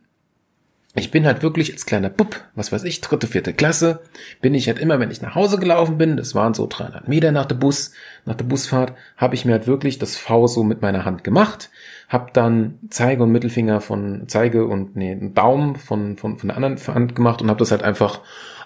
ich 0.95 1.12
bin 1.12 1.25
halt 1.28 1.43
wirklich 1.43 1.71
als 1.71 1.86
kleiner 1.86 2.10
Bub, 2.10 2.43
was 2.56 2.71
weiß 2.71 2.84
ich, 2.84 2.99
dritte, 2.99 3.28
vierte 3.28 3.54
Klasse, 3.54 4.02
bin 4.41 4.56
ich 4.56 4.67
halt 4.67 4.80
immer, 4.80 4.99
wenn 4.99 5.12
ich 5.12 5.21
nach 5.21 5.36
Hause 5.36 5.60
gelaufen 5.60 5.99
bin, 5.99 6.17
das 6.17 6.34
waren 6.34 6.56
so 6.56 6.65
300 6.67 7.08
Meter 7.08 7.32
nach 7.32 7.45
der 7.45 7.56
Bus, 7.56 7.91
nach 8.25 8.36
der 8.36 8.45
Busfahrt, 8.45 8.93
habe 9.15 9.36
ich 9.36 9.45
mir 9.45 9.52
halt 9.52 9.67
wirklich 9.67 9.99
das 9.99 10.17
V 10.17 10.47
so 10.47 10.63
mit 10.63 10.82
meiner 10.82 11.06
Hand 11.06 11.23
gemacht, 11.23 11.69
habe 12.08 12.32
dann 12.34 12.80
Zeige 12.89 13.21
und 13.21 13.32
Mittelfinger 13.32 13.82
von 13.82 14.23
Zeige 14.28 14.65
und 14.65 14.95
nee, 14.95 15.15
Daumen 15.34 15.75
von 15.75 16.17
von 16.17 16.39
von 16.39 16.47
der 16.47 16.58
anderen 16.58 16.78
Hand 16.88 17.15
gemacht 17.15 17.41
und 17.43 17.49
habe 17.49 17.60
das 17.60 17.69
halt 17.69 17.84
einfach 17.84 18.21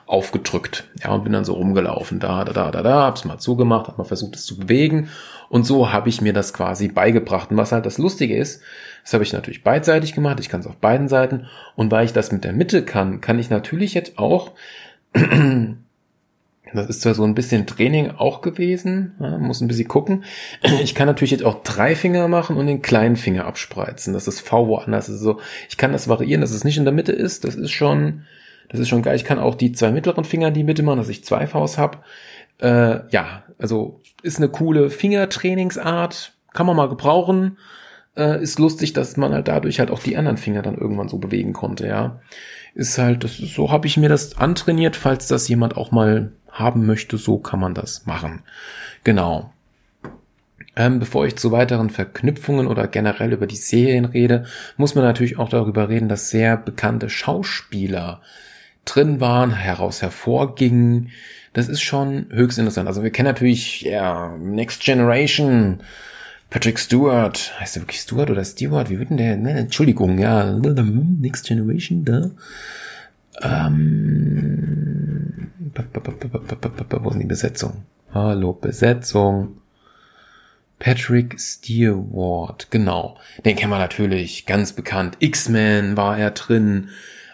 aufgedrückt. 0.06 0.86
Ja, 1.02 1.12
und 1.12 1.24
bin 1.24 1.34
dann 1.34 1.46
so 1.46 1.54
rumgelaufen, 1.54 2.20
da, 2.20 2.44
da, 2.44 2.54
da, 2.54 2.72
da, 2.72 2.82
da, 2.82 3.04
hab's 3.04 3.26
mal 3.26 3.38
zugemacht, 3.38 3.88
hab 3.88 3.98
mal 3.98 4.04
versucht, 4.04 4.36
es 4.36 4.46
zu 4.46 4.58
bewegen. 4.58 5.10
Und 5.50 5.66
so 5.66 5.92
habe 5.92 6.10
ich 6.10 6.22
mir 6.22 6.34
das 6.34 6.54
quasi 6.54 6.88
beigebracht. 6.88 7.52
Und 7.52 7.58
was 7.58 7.72
halt 7.72 7.86
das 7.86 7.98
Lustige 7.98 8.36
ist, 8.36 8.62
das 9.04 9.13
habe 9.13 9.24
ich 9.24 9.34
natürlich 9.34 9.63
beidseitig 9.63 10.13
gemacht, 10.13 10.39
ich 10.39 10.50
kann 10.50 10.62
es 10.62 10.68
auf 10.68 10.78
beiden 10.78 11.08
Seiten. 11.08 11.48
Und 11.76 11.92
weil 11.92 12.06
ich 12.06 12.13
das 12.13 12.32
mit 12.32 12.44
der 12.44 12.54
Mitte 12.54 12.84
kann, 12.84 13.22
kann 13.22 13.39
ich 13.39 13.50
natürlich 13.50 13.94
jetzt 13.94 14.18
auch, 14.18 14.54
das 16.74 16.89
ist 16.89 17.02
zwar 17.02 17.13
so 17.13 17.24
ein 17.24 17.36
bisschen 17.36 17.68
Training 17.68 18.12
auch 18.12 18.42
gewesen, 18.42 19.16
ja, 19.20 19.38
muss 19.38 19.62
ein 19.62 19.68
bisschen 19.68 19.88
gucken. 19.88 20.24
Ich 20.82 20.96
kann 20.96 21.08
natürlich 21.08 21.32
jetzt 21.32 21.46
auch 21.46 21.62
drei 21.63 21.96
Finger 21.96 22.28
machen 22.28 22.58
und 22.58 22.68
den 22.68 22.82
kleinen 22.82 23.16
Finger 23.16 23.46
abspreizen. 23.46 24.13
Das 24.13 24.28
ist 24.28 24.42
V 24.42 24.68
woanders. 24.68 25.10
Also 25.10 25.39
ich 25.70 25.78
kann 25.78 25.92
das 25.92 26.08
variieren, 26.08 26.42
dass 26.42 26.52
es 26.52 26.63
nicht 26.63 26.78
in 26.78 26.86
der 26.86 26.94
Mitte 26.94 27.12
ist. 27.12 27.44
Das 27.44 27.56
ist 27.56 27.72
schon, 27.72 28.24
das 28.69 28.80
ist 28.80 28.89
schon 28.89 29.02
geil. 29.02 29.15
Ich 29.15 29.26
kann 29.26 29.39
auch 29.39 29.56
die 29.56 29.71
zwei 29.71 29.91
mittleren 29.91 30.23
Finger 30.23 30.49
in 30.49 30.54
die 30.54 30.63
Mitte 30.63 30.84
machen, 30.84 30.97
dass 30.97 31.10
ich 31.10 31.23
zwei 31.23 31.47
Vs 31.47 31.78
hab. 31.78 32.04
Äh, 32.60 33.02
ja, 33.10 33.43
also 33.58 34.02
ist 34.21 34.38
eine 34.38 34.49
coole 34.49 34.89
Fingertrainingsart. 34.89 36.34
Kann 36.54 36.65
man 36.65 36.76
mal 36.76 36.89
gebrauchen. 36.89 37.58
Äh, 38.15 38.41
ist 38.41 38.60
lustig, 38.60 38.93
dass 38.93 39.17
man 39.17 39.34
halt 39.34 39.47
dadurch 39.47 39.80
halt 39.80 39.91
auch 39.91 39.99
die 39.99 40.17
anderen 40.17 40.38
Finger 40.38 40.62
dann 40.62 40.78
irgendwann 40.78 41.10
so 41.10 41.17
bewegen 41.17 41.54
konnte, 41.54 41.88
ja. 41.88 42.21
Ist 42.76 42.97
halt, 42.97 43.23
das 43.23 43.39
ist, 43.39 43.54
so 43.54 43.71
habe 43.71 43.88
ich 43.88 43.97
mir 43.97 44.10
das 44.10 44.38
antrainiert, 44.38 44.95
falls 44.95 45.28
das 45.28 45.47
jemand 45.47 45.78
auch 45.78 45.91
mal 45.91 46.32
haben 46.52 46.86
möchte, 46.86 47.17
so 47.17 47.38
kann 47.39 47.60
man 47.60 47.73
das 47.73 48.06
machen. 48.06 48.43
Genau. 49.04 49.52
Ähm, 50.76 50.99
bevor 50.99 51.26
ich 51.26 51.36
zu 51.36 51.52
weiteren 51.52 51.89
Verknüpfungen 51.89 52.67
oder 52.67 52.88
generell 52.88 53.34
über 53.34 53.45
die 53.45 53.56
Serien 53.56 54.06
rede, 54.06 54.45
muss 54.78 54.95
man 54.95 55.04
natürlich 55.04 55.38
auch 55.38 55.49
darüber 55.49 55.89
reden, 55.89 56.10
dass 56.10 56.30
sehr 56.30 56.58
bekannte 56.58 57.10
Schauspieler 57.10 58.21
drin 58.86 59.19
waren, 59.19 59.52
heraus 59.52 60.02
hervorgingen. 60.02 61.10
Das 61.54 61.69
ist 61.69 61.82
schon 61.82 62.28
höchst 62.32 62.58
interessant. 62.58 62.88
Also 62.88 63.04
wir 63.04 63.12
kennen 63.12 63.28
natürlich 63.28 63.82
ja, 63.82 64.36
Next 64.38 64.82
Generation, 64.82 65.80
Patrick 66.50 66.80
Stewart. 66.80 67.54
Heißt 67.60 67.76
der 67.76 67.84
wirklich 67.84 68.02
Stewart 68.02 68.30
oder 68.30 68.43
Stewart? 68.43 68.89
Wie 68.89 69.00
wird 69.00 69.10
denn 69.10 69.17
der? 69.17 69.38
Ne, 69.38 69.52
Entschuldigung, 69.52 70.17
ja. 70.17 70.52
Next 70.52 71.48
Generation, 71.48 72.06
da. 72.06 72.32
Ähm, 73.41 75.52
wo 75.74 77.10
ist 77.10 77.19
die 77.19 77.26
Besetzung? 77.26 77.86
Hallo, 78.13 78.54
Besetzung. 78.54 79.58
Patrick 80.80 81.39
Stewart, 81.39 82.67
genau. 82.69 83.17
Den 83.46 83.56
kennen 83.56 83.72
wir 83.72 83.80
natürlich, 83.80 84.46
ganz 84.46 84.74
bekannt. 84.74 85.15
X-Men 85.19 85.96
war 85.96 86.17
er 86.17 86.32
drin. 86.32 86.89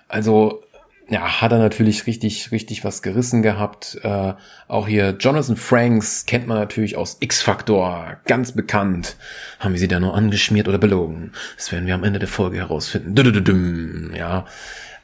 Also 0.08 0.64
ja, 1.10 1.42
hat 1.42 1.52
er 1.52 1.58
natürlich 1.58 2.06
richtig, 2.06 2.52
richtig 2.52 2.86
was 2.86 3.02
gerissen 3.02 3.42
gehabt. 3.42 4.00
Äh, 4.04 4.34
auch 4.68 4.88
hier 4.88 5.16
Jonathan 5.20 5.56
Franks 5.56 6.26
kennt 6.28 6.46
man 6.46 6.58
natürlich 6.58 6.98
aus 6.98 7.18
X-Factor, 7.20 8.18
ganz 8.26 8.52
bekannt. 8.52 9.16
Haben 9.60 9.74
wir 9.74 9.80
sie 9.80 9.88
da 9.88 10.00
nur 10.00 10.14
angeschmiert 10.14 10.68
oder 10.68 10.78
belogen? 10.78 11.32
Das 11.58 11.72
werden 11.72 11.88
wir 11.88 11.96
am 11.96 12.04
Ende 12.04 12.20
der 12.20 12.28
Folge 12.28 12.58
herausfinden. 12.58 14.14
Ja, 14.16 14.46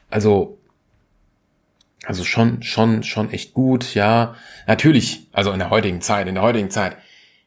also, 0.08 0.58
also 2.04 2.22
schon, 2.22 2.62
schon, 2.62 3.02
schon 3.02 3.32
echt 3.32 3.52
gut, 3.52 3.94
ja. 3.94 4.36
Natürlich, 4.68 5.26
also 5.32 5.50
in 5.50 5.58
der 5.58 5.70
heutigen 5.70 6.00
Zeit, 6.00 6.28
in 6.28 6.36
der 6.36 6.44
heutigen 6.44 6.70
Zeit. 6.70 6.96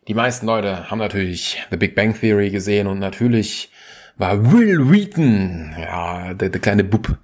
Die 0.10 0.13
meisten 0.13 0.45
Leute 0.45 0.89
haben 0.91 1.00
natürlich 1.00 1.63
The 1.69 1.78
Big 1.78 1.95
Bang 1.95 2.19
Theory 2.19 2.50
gesehen 2.50 2.88
und 2.88 3.00
natürlich 3.00 3.72
war 4.17 4.52
Will 4.52 4.91
Wheaton, 4.91 5.76
ja, 5.80 6.34
der, 6.34 6.50
der 6.50 6.60
kleine 6.60 6.84
Bub, 6.84 7.17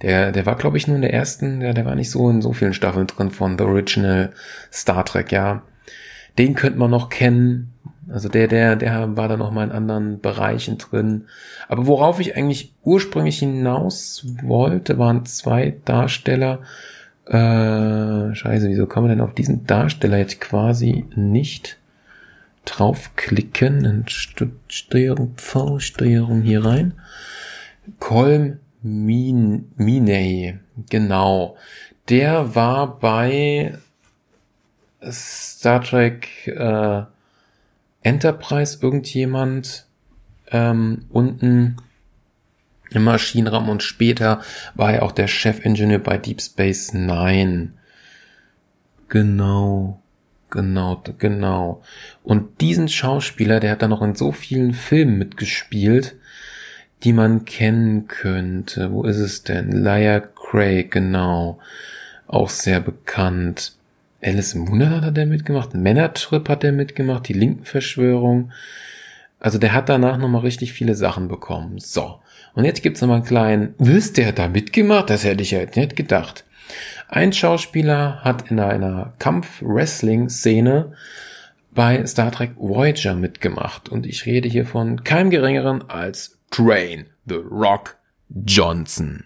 der, 0.00 0.32
der 0.32 0.46
war, 0.46 0.56
glaube 0.56 0.78
ich, 0.78 0.86
nur 0.86 0.96
in 0.96 1.02
der 1.02 1.12
ersten, 1.12 1.60
der, 1.60 1.74
der 1.74 1.84
war 1.84 1.94
nicht 1.94 2.10
so 2.10 2.30
in 2.30 2.40
so 2.40 2.52
vielen 2.52 2.74
Staffeln 2.74 3.06
drin 3.06 3.30
von 3.30 3.58
The 3.58 3.64
Original 3.64 4.32
Star 4.72 5.04
Trek, 5.04 5.32
ja. 5.32 5.62
Den 6.38 6.54
könnte 6.54 6.78
man 6.78 6.90
noch 6.90 7.10
kennen. 7.10 7.74
Also 8.08 8.28
der, 8.28 8.48
der, 8.48 8.76
der 8.76 9.16
war 9.16 9.28
da 9.28 9.36
noch 9.36 9.52
mal 9.52 9.64
in 9.64 9.72
anderen 9.72 10.20
Bereichen 10.20 10.78
drin. 10.78 11.26
Aber 11.68 11.86
worauf 11.86 12.20
ich 12.20 12.36
eigentlich 12.36 12.74
ursprünglich 12.82 13.38
hinaus 13.38 14.26
wollte, 14.42 14.98
waren 14.98 15.24
zwei 15.26 15.76
Darsteller. 15.84 16.60
Äh, 17.26 18.34
scheiße, 18.34 18.68
wieso 18.68 18.86
kann 18.86 19.04
man 19.04 19.10
denn 19.10 19.20
auf 19.20 19.34
diesen 19.34 19.66
Darsteller 19.66 20.18
jetzt 20.18 20.40
quasi 20.40 21.06
nicht 21.14 21.78
draufklicken? 22.64 24.04
Steuerung 24.68 25.34
V, 25.36 25.78
Steuerung 25.78 26.42
hier 26.42 26.64
rein. 26.64 26.94
Colm 27.98 28.58
Min 28.82 29.72
Miney, 29.76 30.58
genau. 30.90 31.56
Der 32.08 32.54
war 32.54 32.98
bei 32.98 33.78
Star 35.10 35.82
Trek 35.82 36.46
äh, 36.46 37.02
Enterprise 38.02 38.78
irgendjemand 38.82 39.86
ähm, 40.50 41.06
unten 41.10 41.76
im 42.90 43.04
Maschinenraum 43.04 43.68
und 43.68 43.82
später 43.82 44.42
war 44.74 44.92
er 44.92 45.02
auch 45.02 45.12
der 45.12 45.28
Chefingenieur 45.28 45.98
bei 45.98 46.18
Deep 46.18 46.42
Space 46.42 46.92
Nine. 46.92 47.72
Genau, 49.08 50.02
genau, 50.50 51.02
genau. 51.18 51.82
Und 52.22 52.60
diesen 52.60 52.88
Schauspieler, 52.88 53.60
der 53.60 53.72
hat 53.72 53.82
dann 53.82 53.90
noch 53.90 54.02
in 54.02 54.14
so 54.14 54.32
vielen 54.32 54.74
Filmen 54.74 55.18
mitgespielt, 55.18 56.16
die 57.04 57.12
man 57.12 57.44
kennen 57.44 58.06
könnte. 58.08 58.92
Wo 58.92 59.04
ist 59.04 59.18
es 59.18 59.42
denn? 59.42 59.72
Laia 59.72 60.20
Craig, 60.20 60.90
genau. 60.90 61.58
Auch 62.26 62.48
sehr 62.48 62.80
bekannt. 62.80 63.72
Alice 64.22 64.54
im 64.54 64.68
Wunderland 64.68 65.04
hat 65.04 65.18
er 65.18 65.26
mitgemacht. 65.26 65.74
Männertrip 65.74 66.48
hat 66.48 66.62
er 66.64 66.72
mitgemacht. 66.72 67.26
Die 67.28 67.32
Linkenverschwörung. 67.32 68.52
Also 69.40 69.58
der 69.58 69.72
hat 69.72 69.88
danach 69.88 70.18
nochmal 70.18 70.42
richtig 70.42 70.72
viele 70.72 70.94
Sachen 70.94 71.26
bekommen. 71.26 71.78
So. 71.78 72.20
Und 72.54 72.64
jetzt 72.64 72.82
gibt's 72.82 73.00
nochmal 73.00 73.16
einen 73.16 73.26
kleinen, 73.26 73.74
wisst 73.78 74.16
der 74.16 74.28
hat 74.28 74.38
da 74.38 74.48
mitgemacht? 74.48 75.10
Das 75.10 75.24
hätte 75.24 75.42
ich 75.42 75.50
ja 75.50 75.60
nicht 75.74 75.96
gedacht. 75.96 76.44
Ein 77.08 77.32
Schauspieler 77.32 78.20
hat 78.22 78.50
in 78.50 78.60
einer 78.60 79.12
Kampf-Wrestling-Szene 79.18 80.92
bei 81.74 82.06
Star 82.06 82.30
Trek 82.30 82.52
Voyager 82.56 83.14
mitgemacht. 83.14 83.88
Und 83.88 84.06
ich 84.06 84.26
rede 84.26 84.48
hier 84.48 84.66
von 84.66 85.02
keinem 85.02 85.30
geringeren 85.30 85.88
als 85.90 86.38
Train 86.52 87.06
The 87.26 87.36
Rock 87.50 87.96
Johnson. 88.28 89.24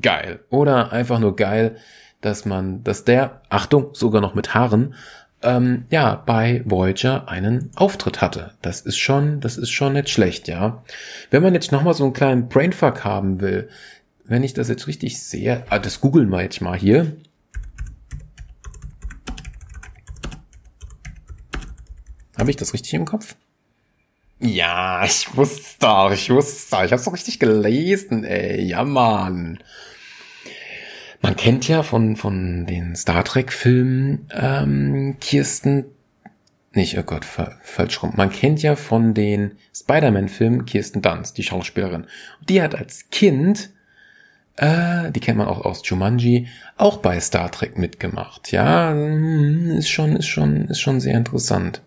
Geil. 0.00 0.40
Oder 0.50 0.92
einfach 0.92 1.18
nur 1.18 1.34
geil, 1.34 1.76
dass 2.20 2.44
man, 2.44 2.84
dass 2.84 3.04
der, 3.04 3.42
Achtung, 3.48 3.94
sogar 3.94 4.20
noch 4.20 4.34
mit 4.34 4.54
Haaren, 4.54 4.94
ähm, 5.42 5.86
ja, 5.90 6.14
bei 6.14 6.62
Voyager 6.64 7.28
einen 7.28 7.70
Auftritt 7.76 8.20
hatte. 8.20 8.52
Das 8.60 8.82
ist 8.82 8.98
schon, 8.98 9.40
das 9.40 9.56
ist 9.56 9.70
schon 9.70 9.94
nicht 9.94 10.10
schlecht, 10.10 10.46
ja. 10.46 10.84
Wenn 11.30 11.42
man 11.42 11.54
jetzt 11.54 11.72
nochmal 11.72 11.94
so 11.94 12.04
einen 12.04 12.12
kleinen 12.12 12.48
Brainfuck 12.48 13.04
haben 13.04 13.40
will, 13.40 13.68
wenn 14.24 14.44
ich 14.44 14.52
das 14.52 14.68
jetzt 14.68 14.86
richtig 14.88 15.22
sehe, 15.22 15.64
ah, 15.70 15.78
das 15.78 16.00
googeln 16.00 16.28
wir 16.28 16.42
jetzt 16.42 16.60
mal 16.60 16.78
hier. 16.78 17.16
Habe 22.36 22.50
ich 22.50 22.56
das 22.56 22.74
richtig 22.74 22.92
im 22.94 23.06
Kopf? 23.06 23.36
Ja, 24.40 25.04
ich 25.04 25.36
wusste 25.36 25.76
doch, 25.80 26.12
ich 26.12 26.30
wusste 26.30 26.76
doch, 26.76 26.84
ich 26.84 26.92
hab's 26.92 27.04
doch 27.04 27.12
richtig 27.12 27.40
gelesen, 27.40 28.24
ey, 28.24 28.62
ja 28.62 28.84
man. 28.84 29.58
Man 31.20 31.34
kennt 31.34 31.66
ja 31.66 31.82
von, 31.82 32.14
von 32.14 32.64
den 32.66 32.94
Star 32.94 33.24
Trek-Filmen 33.24 34.28
ähm, 34.32 35.16
Kirsten, 35.20 35.86
nicht, 36.72 36.96
oh 36.96 37.02
Gott, 37.02 37.24
falsch 37.24 38.02
rum. 38.02 38.12
Man 38.16 38.30
kennt 38.30 38.62
ja 38.62 38.76
von 38.76 39.12
den 39.12 39.56
Spider-Man-Filmen 39.74 40.64
Kirsten 40.66 41.02
Dunst, 41.02 41.36
die 41.36 41.42
Schauspielerin. 41.42 42.06
Die 42.48 42.62
hat 42.62 42.76
als 42.76 43.10
Kind, 43.10 43.70
äh, 44.56 45.10
die 45.10 45.18
kennt 45.18 45.38
man 45.38 45.48
auch 45.48 45.64
aus 45.64 45.82
Jumanji, 45.84 46.46
auch 46.76 46.98
bei 46.98 47.18
Star 47.18 47.50
Trek 47.50 47.78
mitgemacht. 47.78 48.52
Ja, 48.52 48.90
hm, 48.92 49.70
ist 49.78 49.88
schon, 49.88 50.14
ist 50.14 50.28
schon, 50.28 50.66
ist 50.66 50.80
schon 50.80 51.00
sehr 51.00 51.16
interessant. 51.16 51.82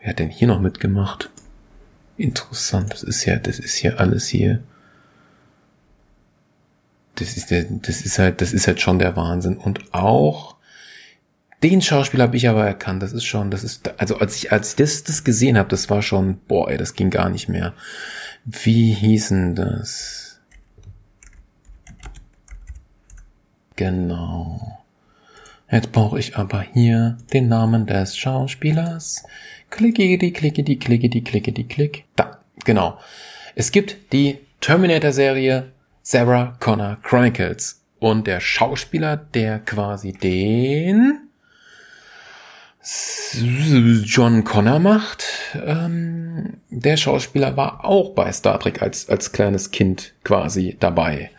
Wer 0.00 0.10
hat 0.10 0.18
denn 0.18 0.28
hier 0.28 0.48
noch 0.48 0.60
mitgemacht? 0.60 1.30
Interessant, 2.18 2.92
das 2.92 3.02
ist 3.02 3.24
ja, 3.24 3.36
das 3.36 3.58
ist 3.58 3.80
ja 3.80 3.94
alles 3.94 4.28
hier 4.28 4.62
das 7.20 7.36
ist 7.36 7.50
der, 7.50 7.64
das 7.64 8.02
ist 8.02 8.18
halt, 8.18 8.40
das 8.40 8.52
ist 8.52 8.66
halt 8.66 8.80
schon 8.80 8.98
der 8.98 9.16
Wahnsinn. 9.16 9.56
Und 9.56 9.92
auch 9.92 10.56
den 11.62 11.82
Schauspieler 11.82 12.24
habe 12.24 12.36
ich 12.36 12.48
aber 12.48 12.64
erkannt. 12.66 13.02
Das 13.02 13.12
ist 13.12 13.24
schon, 13.24 13.50
das 13.50 13.64
ist, 13.64 13.90
also 13.98 14.18
als 14.18 14.36
ich, 14.36 14.52
als 14.52 14.70
ich 14.70 14.76
das, 14.76 15.02
das 15.04 15.24
gesehen 15.24 15.58
habe, 15.58 15.68
das 15.68 15.90
war 15.90 16.02
schon, 16.02 16.38
boah, 16.46 16.70
ey, 16.70 16.76
das 16.76 16.94
ging 16.94 17.10
gar 17.10 17.28
nicht 17.28 17.48
mehr. 17.48 17.74
Wie 18.44 18.92
hießen 18.92 19.54
das? 19.54 20.40
Genau. 23.76 24.78
Jetzt 25.70 25.92
brauche 25.92 26.18
ich 26.18 26.36
aber 26.36 26.62
hier 26.62 27.18
den 27.32 27.48
Namen 27.48 27.86
des 27.86 28.16
Schauspielers. 28.16 29.24
Klicke 29.70 30.18
die, 30.18 30.32
klicke 30.32 30.62
die, 30.62 30.78
klicke 30.78 31.08
die, 31.08 31.22
klicke 31.22 31.52
die, 31.52 31.68
klick. 31.68 32.04
Da, 32.16 32.40
genau. 32.64 32.98
Es 33.54 33.72
gibt 33.72 34.12
die 34.12 34.38
Terminator-Serie 34.60 35.72
Sarah 36.02 36.56
Connor 36.60 36.98
Chronicles. 37.02 37.82
Und 38.00 38.26
der 38.26 38.40
Schauspieler, 38.40 39.16
der 39.16 39.58
quasi 39.58 40.12
den 40.12 41.28
John 44.04 44.44
Connor 44.44 44.78
macht, 44.78 45.24
ähm, 45.54 46.58
der 46.70 46.96
Schauspieler 46.96 47.56
war 47.56 47.84
auch 47.84 48.14
bei 48.14 48.32
Star 48.32 48.58
Trek 48.58 48.80
als, 48.80 49.08
als 49.08 49.32
kleines 49.32 49.70
Kind 49.70 50.14
quasi 50.24 50.76
dabei. 50.80 51.30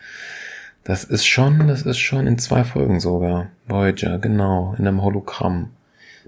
Das 0.84 1.04
ist 1.04 1.26
schon, 1.26 1.66
das 1.66 1.82
ist 1.82 1.98
schon 1.98 2.26
in 2.26 2.38
zwei 2.38 2.62
Folgen 2.62 3.00
sogar. 3.00 3.48
Voyager, 3.66 4.18
genau, 4.18 4.74
in 4.78 4.86
einem 4.86 5.02
Hologramm. 5.02 5.70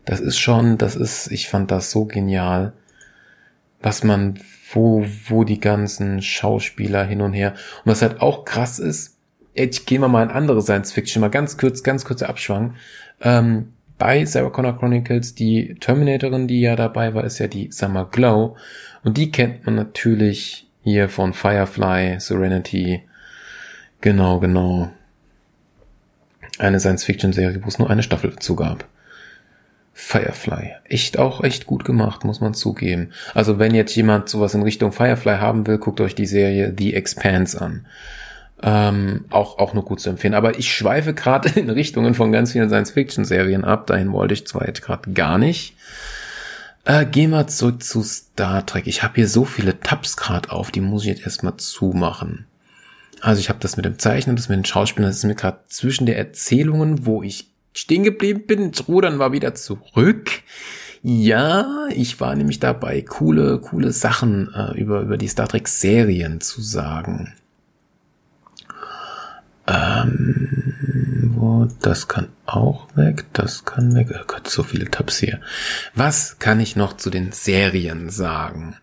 Das 0.05 0.21
ist 0.21 0.39
schon, 0.39 0.79
das 0.79 0.97
ist, 0.97 1.31
ich 1.31 1.49
fand 1.49 1.71
das 1.71 1.91
so 1.91 2.05
genial, 2.05 2.73
was 3.81 4.03
man 4.03 4.39
wo, 4.75 5.05
wo 5.29 5.45
die 5.45 5.61
ganzen 5.61 6.23
Schauspieler 6.23 7.05
hin 7.05 7.21
und 7.21 7.33
her. 7.33 7.53
Und 7.85 7.93
was 7.93 8.03
halt 8.03 8.21
auch 8.21 8.45
krass 8.45 8.79
ist, 8.79 9.19
jetzt 9.55 9.87
gehen 9.87 10.01
wir 10.01 10.09
mal 10.09 10.23
in 10.23 10.31
andere 10.31 10.63
Science 10.63 10.93
Fiction, 10.93 11.21
mal 11.21 11.29
ganz 11.29 11.59
kurz, 11.59 11.83
ganz 11.83 12.05
kurzer 12.05 12.29
Abschwang. 12.29 12.75
Ähm, 13.21 13.73
bei 13.99 14.25
Sarah 14.25 14.51
Connor 14.51 14.79
Chronicles, 14.79 15.35
die 15.35 15.77
Terminatorin, 15.79 16.49
die 16.49 16.61
ja 16.61 16.75
dabei 16.75 17.15
war, 17.15 17.25
ist 17.25 17.39
ja 17.39 17.47
die 17.47 17.71
Summer 17.71 18.09
Glow. 18.11 18.57
Und 19.05 19.17
die 19.17 19.31
kennt 19.31 19.67
man 19.67 19.75
natürlich 19.75 20.67
hier 20.83 21.09
von 21.09 21.33
Firefly, 21.33 22.19
Serenity. 22.19 23.03
Genau, 24.01 24.41
genau. 24.41 24.91
Eine 26.59 26.81
Science-Fiction-Serie, 26.81 27.63
wo 27.63 27.69
es 27.69 27.79
nur 27.79 27.91
eine 27.91 28.03
Staffel 28.03 28.31
dazu 28.31 28.57
gab. 28.57 28.87
Firefly. 29.95 30.73
Echt 30.85 31.19
auch 31.19 31.45
echt 31.45 31.67
gut 31.67 31.85
gemacht, 31.85 32.25
muss 32.25 32.41
man 32.41 32.55
zugeben. 32.55 33.11
Also 33.35 33.59
wenn 33.59 33.75
jetzt 33.75 33.95
jemand 33.95 34.29
sowas 34.29 34.55
in 34.55 34.63
Richtung 34.63 34.93
Firefly 34.93 35.37
haben 35.37 35.67
will, 35.67 35.79
guckt 35.79 36.01
euch 36.01 36.15
die 36.15 36.27
Serie 36.27 36.75
The 36.77 36.95
Expanse 36.95 37.61
an. 37.61 37.87
Ähm, 38.63 39.25
auch, 39.31 39.59
auch 39.59 39.75
nur 39.75 39.85
gut 39.85 40.01
zu 40.01 40.09
empfehlen. 40.09 40.35
Aber 40.35 40.59
ich 40.59 40.73
schweife 40.73 41.15
gerade 41.15 41.49
in 41.61 41.69
Richtungen 41.69 42.15
von 42.15 42.33
ganz 42.33 42.53
vielen 42.53 42.69
Science-Fiction-Serien 42.69 43.65
ab. 43.65 43.87
Dahin 43.87 44.13
wollte 44.13 44.35
ich 44.35 44.47
zwar 44.47 44.67
jetzt 44.67 44.83
gerade 44.83 45.13
gar 45.13 45.37
nicht. 45.37 45.75
Äh, 46.85 47.07
gehen 47.07 47.31
wir 47.31 47.47
zurück 47.47 47.83
zu 47.83 48.03
Star 48.03 48.65
Trek. 48.67 48.87
Ich 48.87 49.03
habe 49.03 49.15
hier 49.17 49.29
so 49.29 49.45
viele 49.45 49.79
Tabs 49.81 50.17
gerade 50.17 50.51
auf, 50.51 50.71
die 50.71 50.81
muss 50.81 51.03
ich 51.03 51.09
jetzt 51.09 51.23
erstmal 51.23 51.57
zumachen. 51.57 52.47
Also 53.21 53.39
ich 53.39 53.49
habe 53.49 53.61
das 53.61 53.77
mit 53.77 53.85
dem 53.85 54.01
Zeichnen, 54.01 54.35
das 54.35 54.49
mit 54.49 54.57
den 54.57 54.65
Schauspielern, 54.65 55.09
das 55.09 55.19
ist 55.19 55.25
mir 55.25 55.37
gerade 55.37 55.61
zwischen 55.69 56.07
der 56.07 56.19
Erzählungen, 56.19 57.07
wo 57.07 57.23
ich 57.23 57.52
stehen 57.73 58.03
geblieben 58.03 58.47
bin. 58.47 58.73
Das 58.73 58.89
Rudern 58.89 59.19
war 59.19 59.33
wieder 59.33 59.55
zurück. 59.55 60.31
Ja, 61.03 61.89
ich 61.91 62.21
war 62.21 62.37
nämlich 62.37 62.61
dabei, 62.61 63.03
coole, 63.03 63.59
coole 63.59 63.91
Sachen 63.91 64.55
äh, 64.55 64.79
über, 64.79 65.01
über 65.01 65.17
die 65.17 65.27
Star 65.27 65.49
Trek 65.49 65.67
Serien 65.67 66.41
zu 66.41 66.61
sagen. 66.61 67.35
Ähm, 69.67 70.75
wo, 71.35 71.67
das 71.81 72.07
kann 72.07 72.29
auch 72.47 72.87
weg, 72.97 73.25
das 73.33 73.65
kann 73.65 73.95
weg. 73.95 74.09
Oh 74.13 74.25
Gott, 74.27 74.49
so 74.49 74.63
viele 74.63 74.91
Tabs 74.91 75.19
hier. 75.19 75.41
Was 75.95 76.39
kann 76.39 76.61
ich 76.61 76.77
noch 76.77 76.97
zu 76.97 77.11
den 77.11 77.33
Serien 77.33 78.11
sagen? 78.11 78.77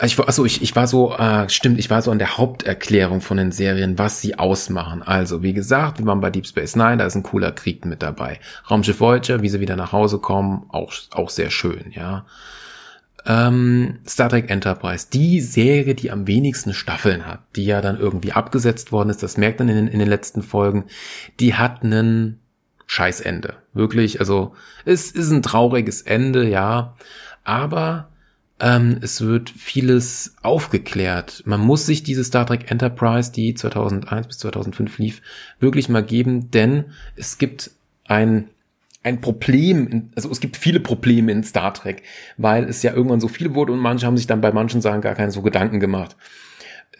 Ich 0.00 0.16
war, 0.16 0.28
also 0.28 0.44
ich, 0.44 0.62
ich 0.62 0.76
war 0.76 0.86
so, 0.86 1.16
äh, 1.16 1.48
stimmt, 1.48 1.78
ich 1.78 1.90
war 1.90 2.02
so 2.02 2.12
an 2.12 2.20
der 2.20 2.38
Haupterklärung 2.38 3.20
von 3.20 3.36
den 3.36 3.50
Serien, 3.50 3.98
was 3.98 4.20
sie 4.20 4.38
ausmachen. 4.38 5.02
Also, 5.02 5.42
wie 5.42 5.52
gesagt, 5.52 5.98
wir 5.98 6.06
waren 6.06 6.20
bei 6.20 6.30
Deep 6.30 6.46
Space 6.46 6.76
Nine, 6.76 6.98
da 6.98 7.06
ist 7.06 7.16
ein 7.16 7.24
cooler 7.24 7.50
Krieg 7.50 7.84
mit 7.84 8.00
dabei. 8.00 8.38
Raumschiff 8.70 9.00
Voyager, 9.00 9.42
wie 9.42 9.48
sie 9.48 9.58
wieder 9.58 9.74
nach 9.74 9.90
Hause 9.90 10.18
kommen, 10.18 10.66
auch, 10.68 10.92
auch 11.12 11.30
sehr 11.30 11.50
schön, 11.50 11.90
ja. 11.90 12.26
Ähm, 13.26 13.98
Star 14.06 14.28
Trek 14.28 14.48
Enterprise, 14.50 15.08
die 15.12 15.40
Serie, 15.40 15.96
die 15.96 16.12
am 16.12 16.28
wenigsten 16.28 16.74
Staffeln 16.74 17.26
hat, 17.26 17.40
die 17.56 17.64
ja 17.64 17.80
dann 17.80 17.98
irgendwie 17.98 18.32
abgesetzt 18.32 18.92
worden 18.92 19.10
ist, 19.10 19.24
das 19.24 19.36
merkt 19.36 19.58
man 19.58 19.68
in 19.68 19.74
den, 19.74 19.88
in 19.88 19.98
den 19.98 20.08
letzten 20.08 20.42
Folgen, 20.42 20.84
die 21.40 21.54
hat 21.54 21.82
einen 21.82 22.38
Scheißende. 22.86 23.54
Wirklich, 23.74 24.20
also, 24.20 24.54
es 24.84 25.10
ist 25.10 25.32
ein 25.32 25.42
trauriges 25.42 26.02
Ende, 26.02 26.48
ja. 26.48 26.94
Aber 27.42 28.08
ähm, 28.60 28.98
es 29.00 29.20
wird 29.20 29.50
vieles 29.50 30.34
aufgeklärt. 30.42 31.42
Man 31.46 31.60
muss 31.60 31.86
sich 31.86 32.02
diese 32.02 32.24
Star 32.24 32.46
Trek 32.46 32.70
Enterprise, 32.70 33.32
die 33.32 33.54
2001 33.54 34.26
bis 34.26 34.38
2005 34.38 34.98
lief, 34.98 35.22
wirklich 35.60 35.88
mal 35.88 36.02
geben, 36.02 36.50
denn 36.50 36.86
es 37.16 37.38
gibt 37.38 37.70
ein 38.06 38.48
ein 39.04 39.20
Problem, 39.20 40.10
also 40.16 40.28
es 40.30 40.40
gibt 40.40 40.56
viele 40.56 40.80
Probleme 40.80 41.30
in 41.30 41.44
Star 41.44 41.72
Trek, 41.72 42.02
weil 42.36 42.64
es 42.64 42.82
ja 42.82 42.92
irgendwann 42.92 43.20
so 43.20 43.28
viel 43.28 43.54
wurde 43.54 43.72
und 43.72 43.78
manche 43.78 44.04
haben 44.04 44.16
sich 44.16 44.26
dann 44.26 44.40
bei 44.40 44.52
manchen 44.52 44.80
Sachen 44.80 45.00
gar 45.00 45.14
keine 45.14 45.30
so 45.30 45.40
Gedanken 45.40 45.78
gemacht 45.78 46.16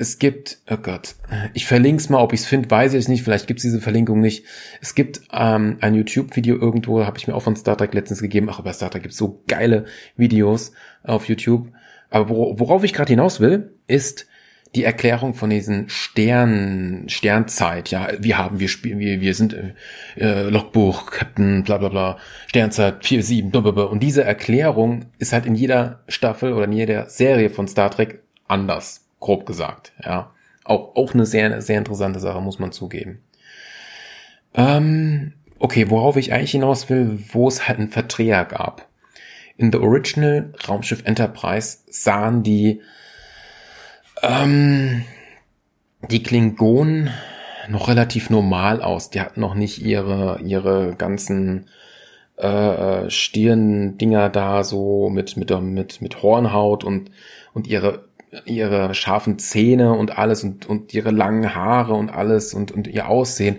es 0.01 0.21
gibt, 0.21 0.59
oh 0.71 0.77
Gott, 0.77 1.17
ich 1.55 1.67
verlinke 1.67 2.01
es 2.01 2.09
mal, 2.09 2.23
ob 2.23 2.33
ich 2.33 2.41
es 2.41 2.47
finde, 2.47 2.71
weiß 2.71 2.95
ich 2.95 3.09
nicht, 3.09 3.25
vielleicht 3.25 3.49
gibt 3.49 3.59
es 3.59 3.65
diese 3.65 3.81
Verlinkung 3.81 4.21
nicht. 4.21 4.45
Es 4.81 4.95
gibt 4.95 5.23
ähm, 5.33 5.77
ein 5.81 5.95
YouTube-Video 5.95 6.57
irgendwo, 6.57 7.05
habe 7.05 7.19
ich 7.19 7.27
mir 7.27 7.35
auch 7.35 7.43
von 7.43 7.57
Star 7.57 7.77
Trek 7.77 7.93
letztens 7.95 8.23
gegeben. 8.23 8.49
Ach, 8.49 8.61
bei 8.61 8.73
Star 8.73 8.91
Trek 8.91 9.03
gibt 9.03 9.13
es 9.13 9.19
so 9.19 9.43
geile 9.49 9.87
Videos 10.17 10.71
auf 11.03 11.29
YouTube. 11.29 11.67
Aber 12.11 12.29
worauf 12.31 12.85
ich 12.85 12.93
gerade 12.93 13.11
hinaus 13.11 13.41
will, 13.41 13.73
ist 13.89 14.29
die 14.77 14.85
Erklärung 14.85 15.35
von 15.35 15.51
diesen 15.51 15.89
Stern, 15.89 17.07
Sternzeit, 17.09 17.91
ja, 17.91 18.09
wir 18.21 18.39
haben, 18.39 18.61
wir 18.61 18.69
spielen, 18.69 19.01
wir, 19.01 19.21
wir 19.21 19.35
sind 19.35 19.53
äh, 19.53 19.73
äh 20.17 20.49
Logbuch, 20.49 21.11
Captain, 21.11 21.65
bla 21.65 21.79
bla 21.79 21.89
bla, 21.89 22.19
Sternzeit 22.47 23.05
4, 23.05 23.23
7, 23.25 23.51
blablabla. 23.51 23.85
Und 23.85 24.01
diese 24.01 24.23
Erklärung 24.23 25.07
ist 25.19 25.33
halt 25.33 25.45
in 25.45 25.57
jeder 25.57 26.05
Staffel 26.07 26.53
oder 26.53 26.67
in 26.67 26.73
jeder 26.73 27.09
Serie 27.09 27.51
von 27.51 27.67
Star 27.67 27.91
Trek 27.91 28.23
anders 28.47 29.08
grob 29.21 29.47
gesagt, 29.47 29.93
ja. 30.05 30.33
Auch, 30.65 30.97
auch 30.97 31.15
eine 31.15 31.25
sehr, 31.25 31.63
sehr 31.63 31.79
interessante 31.79 32.21
Sache, 32.21 32.41
muss 32.43 32.59
man 32.59 32.73
zugeben. 32.73 33.23
Ähm, 34.55 35.33
okay, 35.59 35.89
worauf 35.91 36.17
ich 36.17 36.33
eigentlich 36.33 36.51
hinaus 36.51 36.91
will, 36.91 37.19
wo 37.33 37.49
es 37.49 37.67
halt 37.67 37.79
einen 37.79 37.89
Verdreher 37.89 38.45
gab. 38.45 38.87
In 39.57 39.73
The 39.73 39.79
Original 39.79 40.53
Raumschiff 40.69 41.05
Enterprise 41.05 41.79
sahen 41.89 42.43
die, 42.43 42.81
ähm, 44.23 45.05
die 46.09 46.23
Klingonen 46.23 47.11
noch 47.69 47.89
relativ 47.89 48.31
normal 48.31 48.83
aus. 48.83 49.11
Die 49.11 49.21
hatten 49.21 49.41
noch 49.41 49.55
nicht 49.55 49.83
ihre, 49.83 50.41
ihre 50.43 50.95
ganzen 50.97 51.69
äh, 52.37 53.11
Stirndinger 53.11 54.29
da 54.29 54.65
so 54.65 55.11
mit, 55.11 55.37
mit, 55.37 55.51
mit, 55.61 56.01
mit 56.01 56.23
Hornhaut 56.23 56.85
und, 56.85 57.11
und 57.53 57.67
ihre, 57.67 58.08
ihre 58.45 58.95
scharfen 58.95 59.39
Zähne 59.39 59.93
und 59.93 60.19
alles 60.19 60.45
und, 60.45 60.67
und 60.67 60.93
ihre 60.93 61.11
langen 61.11 61.55
Haare 61.55 61.95
und 61.95 62.11
alles 62.11 62.55
und, 62.55 62.71
und 62.71 62.87
ihr 62.87 63.09
Aussehen. 63.09 63.57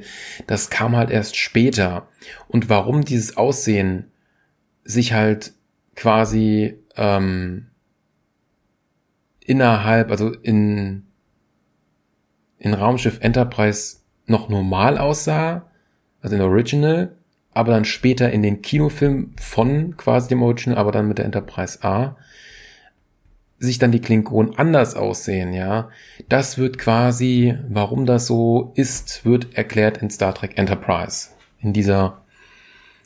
Das 0.47 0.69
kam 0.69 0.95
halt 0.95 1.09
erst 1.09 1.37
später. 1.37 2.07
Und 2.47 2.69
warum 2.69 3.03
dieses 3.03 3.37
Aussehen 3.37 4.11
sich 4.83 5.13
halt 5.13 5.53
quasi 5.95 6.79
ähm, 6.95 7.67
innerhalb, 9.39 10.11
also 10.11 10.31
in, 10.31 11.07
in 12.57 12.73
Raumschiff 12.73 13.19
Enterprise 13.21 13.97
noch 14.25 14.49
normal 14.49 14.97
aussah, 14.97 15.69
also 16.21 16.35
in 16.35 16.41
Original, 16.41 17.15
aber 17.53 17.71
dann 17.71 17.85
später 17.85 18.31
in 18.31 18.43
den 18.43 18.61
Kinofilm 18.61 19.33
von 19.39 19.97
quasi 19.97 20.29
dem 20.29 20.43
Original, 20.43 20.77
aber 20.77 20.91
dann 20.91 21.07
mit 21.07 21.17
der 21.17 21.25
Enterprise 21.25 21.83
A, 21.83 22.15
sich 23.59 23.77
dann 23.77 23.91
die 23.91 24.01
Klingonen 24.01 24.57
anders 24.57 24.95
aussehen, 24.95 25.53
ja. 25.53 25.89
Das 26.29 26.57
wird 26.57 26.77
quasi, 26.77 27.57
warum 27.67 28.05
das 28.05 28.25
so 28.25 28.71
ist, 28.75 29.25
wird 29.25 29.53
erklärt 29.55 29.97
in 29.97 30.09
Star 30.09 30.33
Trek 30.33 30.57
Enterprise. 30.57 31.29
In 31.59 31.73
dieser 31.73 32.21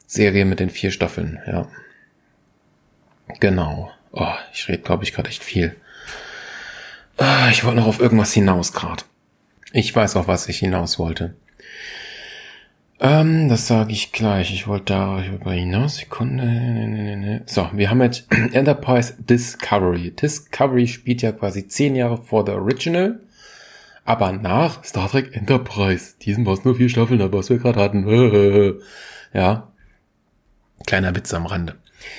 Serie 0.05 0.45
mit 0.45 0.59
den 0.59 0.69
vier 0.69 0.91
Staffeln, 0.91 1.39
ja. 1.47 1.67
Genau. 3.39 3.91
Oh, 4.11 4.33
ich 4.53 4.67
rede, 4.67 4.83
glaube 4.83 5.03
ich, 5.03 5.13
gerade 5.13 5.29
echt 5.29 5.43
viel. 5.43 5.75
Ah, 7.17 7.49
ich 7.49 7.63
wollte 7.63 7.79
noch 7.79 7.87
auf 7.87 7.99
irgendwas 7.99 8.33
hinaus 8.33 8.73
gerade. 8.73 9.03
Ich 9.71 9.95
weiß 9.95 10.15
auch, 10.17 10.27
was 10.27 10.47
ich 10.49 10.59
hinaus 10.59 10.99
wollte. 10.99 11.35
Ähm, 13.03 13.49
das 13.49 13.67
sage 13.67 13.91
ich 13.91 14.13
gleich. 14.13 14.53
Ich 14.53 14.65
wollte 14.65 14.93
darüber 14.93 15.51
hinaus. 15.51 15.97
Sekunde. 15.97 17.41
So, 17.45 17.69
wir 17.73 17.89
haben 17.89 18.01
jetzt 18.01 18.27
Enterprise 18.53 19.15
Discovery. 19.19 20.11
Discovery 20.11 20.87
spielt 20.87 21.21
ja 21.21 21.33
quasi 21.33 21.67
zehn 21.67 21.97
Jahre 21.97 22.17
vor 22.17 22.45
der 22.45 22.55
Original. 22.55 23.19
Aber 24.05 24.31
nach 24.31 24.85
Star 24.85 25.09
Trek 25.09 25.35
Enterprise. 25.35 26.15
Diesen 26.21 26.45
war 26.45 26.53
es 26.53 26.63
nur 26.63 26.75
vier 26.75 26.87
Staffeln, 26.87 27.21
aber 27.21 27.39
was 27.39 27.49
wir 27.49 27.57
gerade 27.57 27.81
hatten. 27.81 28.07
ja. 29.33 29.67
Kleiner 30.85 31.13
Witz 31.13 31.33
am 31.33 31.45
Rande. 31.45 31.75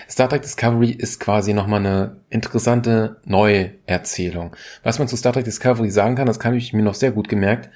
Star 0.09 0.29
Trek 0.29 0.43
Discovery 0.43 0.91
ist 0.91 1.19
quasi 1.19 1.55
nochmal 1.55 1.81
eine 1.81 2.17
interessante 2.29 3.17
Neuerzählung. 3.25 4.55
Was 4.83 4.99
man 4.99 5.09
zu 5.09 5.17
Star 5.17 5.33
Trek 5.33 5.47
Discovery 5.47 5.91
sagen 5.91 6.15
kann, 6.15 6.27
das 6.27 6.39
kann 6.39 6.55
ich 6.55 6.75
mir 6.75 6.83
noch 6.83 6.95
sehr 6.95 7.13
gut 7.13 7.31
gemerkt. 7.31 7.71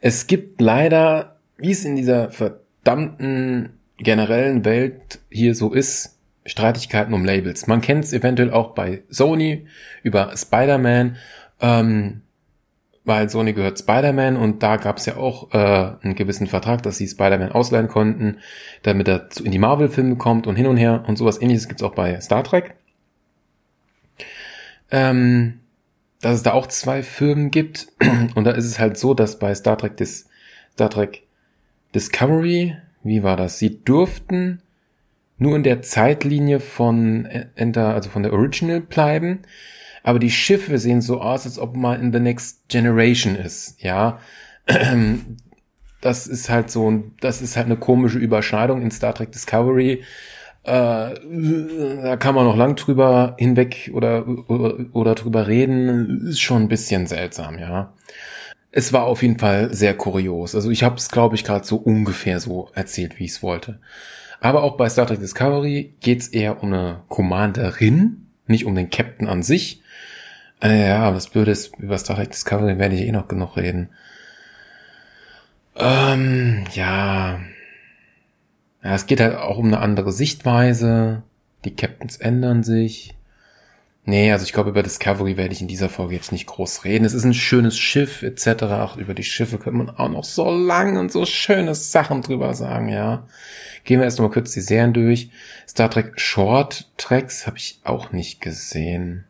Es 0.00 0.28
gibt 0.28 0.60
leider, 0.60 1.33
wie 1.56 1.70
es 1.70 1.84
in 1.84 1.96
dieser 1.96 2.30
verdammten 2.30 3.78
generellen 3.98 4.64
Welt 4.64 5.20
hier 5.30 5.54
so 5.54 5.72
ist, 5.72 6.18
Streitigkeiten 6.46 7.14
um 7.14 7.24
Labels. 7.24 7.66
Man 7.66 7.80
kennt 7.80 8.04
es 8.04 8.12
eventuell 8.12 8.50
auch 8.50 8.74
bei 8.74 9.02
Sony 9.08 9.66
über 10.02 10.36
Spider-Man. 10.36 11.16
Ähm, 11.60 12.22
weil 13.04 13.28
Sony 13.28 13.52
gehört 13.52 13.78
Spider-Man 13.78 14.36
und 14.36 14.62
da 14.62 14.76
gab 14.76 14.96
es 14.96 15.06
ja 15.06 15.16
auch 15.16 15.52
äh, 15.52 15.58
einen 16.02 16.14
gewissen 16.14 16.46
Vertrag, 16.46 16.82
dass 16.82 16.96
sie 16.96 17.06
Spider-Man 17.06 17.52
ausleihen 17.52 17.88
konnten, 17.88 18.38
damit 18.82 19.08
er 19.08 19.28
in 19.42 19.52
die 19.52 19.58
Marvel-Filme 19.58 20.16
kommt 20.16 20.46
und 20.46 20.56
hin 20.56 20.66
und 20.66 20.78
her 20.78 21.04
und 21.06 21.16
sowas 21.16 21.40
ähnliches 21.40 21.68
gibt's 21.68 21.82
auch 21.82 21.94
bei 21.94 22.18
Star 22.20 22.42
Trek. 22.42 22.74
Ähm, 24.90 25.60
dass 26.20 26.36
es 26.36 26.42
da 26.42 26.52
auch 26.52 26.66
zwei 26.66 27.02
Filme 27.02 27.50
gibt 27.50 27.88
und 28.34 28.44
da 28.44 28.52
ist 28.52 28.64
es 28.64 28.78
halt 28.78 28.96
so, 28.96 29.12
dass 29.12 29.38
bei 29.38 29.54
Star 29.54 29.76
Trek 29.76 29.98
Dis 29.98 30.28
Star 30.72 30.88
Trek 30.88 31.23
Discovery, 31.94 32.76
wie 33.02 33.22
war 33.22 33.36
das? 33.36 33.58
Sie 33.58 33.82
durften 33.84 34.62
nur 35.38 35.56
in 35.56 35.62
der 35.62 35.82
Zeitlinie 35.82 36.60
von 36.60 37.26
Enter, 37.54 37.94
also 37.94 38.10
von 38.10 38.22
der 38.22 38.32
Original 38.32 38.80
bleiben 38.80 39.40
aber 40.04 40.18
die 40.18 40.30
Schiffe 40.30 40.78
sehen 40.78 41.00
so 41.00 41.20
aus, 41.20 41.46
als 41.46 41.58
ob 41.58 41.74
man 41.74 42.00
in 42.00 42.12
the 42.12 42.20
next 42.20 42.68
generation 42.68 43.34
ist, 43.34 43.82
ja. 43.82 44.20
Das 46.00 46.26
ist 46.26 46.50
halt 46.50 46.70
so, 46.70 47.02
das 47.20 47.40
ist 47.40 47.56
halt 47.56 47.64
eine 47.64 47.78
komische 47.78 48.18
Überschneidung 48.18 48.82
in 48.82 48.90
Star 48.90 49.14
Trek 49.14 49.32
Discovery. 49.32 50.04
Äh, 50.62 51.14
da 51.14 52.16
kann 52.18 52.34
man 52.34 52.44
noch 52.44 52.56
lang 52.56 52.76
drüber 52.76 53.36
hinweg 53.38 53.90
oder, 53.94 54.28
oder, 54.48 54.76
oder 54.92 55.14
drüber 55.14 55.46
reden. 55.46 56.26
Ist 56.26 56.42
schon 56.42 56.64
ein 56.64 56.68
bisschen 56.68 57.06
seltsam, 57.06 57.58
ja. 57.58 57.94
Es 58.76 58.92
war 58.92 59.04
auf 59.04 59.22
jeden 59.22 59.38
Fall 59.38 59.72
sehr 59.72 59.94
kurios. 59.94 60.56
Also 60.56 60.68
ich 60.68 60.82
habe 60.82 60.96
es, 60.96 61.08
glaube 61.08 61.36
ich, 61.36 61.44
gerade 61.44 61.64
so 61.64 61.76
ungefähr 61.76 62.40
so 62.40 62.70
erzählt, 62.74 63.20
wie 63.20 63.24
ich 63.24 63.30
es 63.30 63.42
wollte. 63.42 63.78
Aber 64.40 64.64
auch 64.64 64.76
bei 64.76 64.88
Star 64.88 65.06
Trek 65.06 65.20
Discovery 65.20 65.94
geht 66.00 66.22
es 66.22 66.28
eher 66.28 66.60
um 66.60 66.72
eine 66.72 67.02
Commanderin, 67.08 68.26
nicht 68.48 68.64
um 68.64 68.74
den 68.74 68.90
Captain 68.90 69.28
an 69.28 69.44
sich. 69.44 69.80
Äh, 70.60 70.88
ja, 70.88 71.12
das 71.12 71.28
Blöde 71.28 71.52
ist, 71.52 71.78
über 71.78 71.96
Star 71.98 72.16
Trek 72.16 72.32
Discovery 72.32 72.76
werde 72.76 72.96
ich 72.96 73.02
eh 73.02 73.12
noch 73.12 73.28
genug 73.28 73.56
reden. 73.56 73.90
Ähm, 75.76 76.64
ja. 76.72 77.38
Ja, 78.82 78.94
es 78.94 79.06
geht 79.06 79.20
halt 79.20 79.36
auch 79.36 79.58
um 79.58 79.66
eine 79.66 79.78
andere 79.78 80.10
Sichtweise. 80.10 81.22
Die 81.64 81.76
Captains 81.76 82.16
ändern 82.16 82.64
sich. 82.64 83.14
Nee, 84.06 84.32
also 84.32 84.44
ich 84.44 84.52
glaube, 84.52 84.70
über 84.70 84.82
Discovery 84.82 85.38
werde 85.38 85.54
ich 85.54 85.62
in 85.62 85.68
dieser 85.68 85.88
Folge 85.88 86.14
jetzt 86.14 86.30
nicht 86.30 86.46
groß 86.46 86.84
reden. 86.84 87.06
Es 87.06 87.14
ist 87.14 87.24
ein 87.24 87.32
schönes 87.32 87.78
Schiff, 87.78 88.22
etc. 88.22 88.64
Auch 88.64 88.96
über 88.98 89.14
die 89.14 89.24
Schiffe 89.24 89.56
könnte 89.56 89.78
man 89.78 89.90
auch 89.90 90.10
noch 90.10 90.24
so 90.24 90.50
lang 90.50 90.98
und 90.98 91.10
so 91.10 91.24
schöne 91.24 91.74
Sachen 91.74 92.20
drüber 92.20 92.52
sagen, 92.52 92.90
ja. 92.90 93.26
Gehen 93.84 94.00
wir 94.00 94.04
erst 94.04 94.20
mal 94.20 94.30
kurz 94.30 94.52
die 94.52 94.60
Serien 94.60 94.92
durch. 94.92 95.30
Star 95.66 95.90
Trek 95.90 96.20
Short 96.20 96.90
Tracks 96.98 97.46
habe 97.46 97.56
ich 97.56 97.80
auch 97.84 98.12
nicht 98.12 98.40
gesehen 98.40 99.24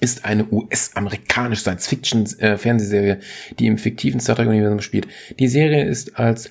ist 0.00 0.24
eine 0.24 0.50
US-amerikanische 0.50 1.60
Science-Fiction-Fernsehserie, 1.60 3.20
die 3.58 3.66
im 3.66 3.78
fiktiven 3.78 4.18
Star 4.18 4.34
Trek-Universum 4.34 4.80
spielt. 4.80 5.06
Die 5.38 5.48
Serie 5.48 5.84
ist 5.84 6.18
als 6.18 6.50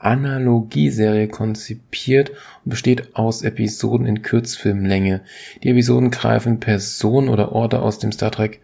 Analogieserie 0.00 1.28
konzipiert 1.28 2.30
und 2.64 2.70
besteht 2.70 3.14
aus 3.14 3.42
Episoden 3.42 4.06
in 4.06 4.22
Kurzfilmlänge. 4.22 5.20
Die 5.62 5.68
Episoden 5.68 6.10
greifen 6.10 6.58
Personen 6.58 7.28
oder 7.28 7.52
Orte 7.52 7.80
aus 7.80 7.98
dem 7.98 8.10
Star 8.10 8.32
Trek 8.32 8.60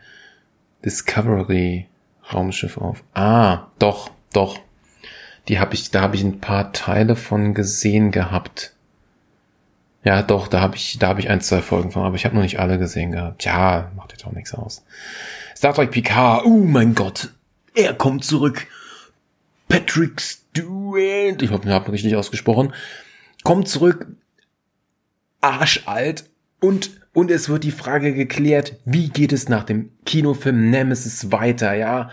Discovery 0.85 1.87
Raumschiff 2.33 2.79
auf. 2.79 3.05
Ah, 3.15 3.69
doch, 3.79 4.11
doch. 4.33 4.59
Die 5.49 5.61
habe 5.61 5.75
ich, 5.75 5.91
da 5.91 6.01
habe 6.01 6.17
ich 6.17 6.25
ein 6.25 6.41
paar 6.41 6.73
Teile 6.73 7.15
von 7.15 7.55
gesehen 7.55 8.11
gehabt. 8.11 8.73
Ja, 10.03 10.23
doch, 10.23 10.49
da 10.49 10.61
habe 10.61 10.77
ich, 10.77 10.99
da 10.99 11.09
habe 11.09 11.21
ich 11.21 11.29
ein, 11.29 11.41
zwei 11.41 11.63
Folgen 11.63 11.91
von, 11.91 12.05
aber 12.05 12.17
ich 12.17 12.25
habe 12.25 12.35
noch 12.35 12.43
nicht 12.43 12.61
alle 12.61 12.79
gesehen 12.79 13.13
gehabt. 13.13 13.45
Ja, 13.45 13.91
macht 13.97 14.13
jetzt 14.13 14.27
auch 14.27 14.33
nichts 14.33 14.55
aus. 14.55 14.85
Star 15.57 15.75
Trek 15.75 15.91
Picard, 15.91 16.45
oh 16.45 16.65
mein 16.65 16.95
Gott, 16.95 17.31
er 17.75 17.93
kommt 17.95 18.25
zurück. 18.25 18.67
Patrick 19.69 20.21
Stewart, 20.21 21.43
ich 21.43 21.51
hoffe, 21.51 21.67
ich 21.67 21.73
habe 21.73 21.93
richtig 21.93 22.17
ausgesprochen, 22.17 22.73
kommt 23.43 23.69
zurück, 23.69 24.07
arschalt 25.41 26.29
und 26.61 26.91
und 27.17 27.31
es 27.31 27.49
wird 27.49 27.65
die 27.65 27.71
Frage 27.71 28.13
geklärt, 28.13 28.77
wie 28.85 29.09
geht 29.09 29.33
es 29.33 29.49
nach 29.49 29.65
dem 29.65 29.91
Kinofilm 30.05 30.69
Nemesis 30.69 31.33
weiter, 31.33 31.73
ja? 31.73 32.11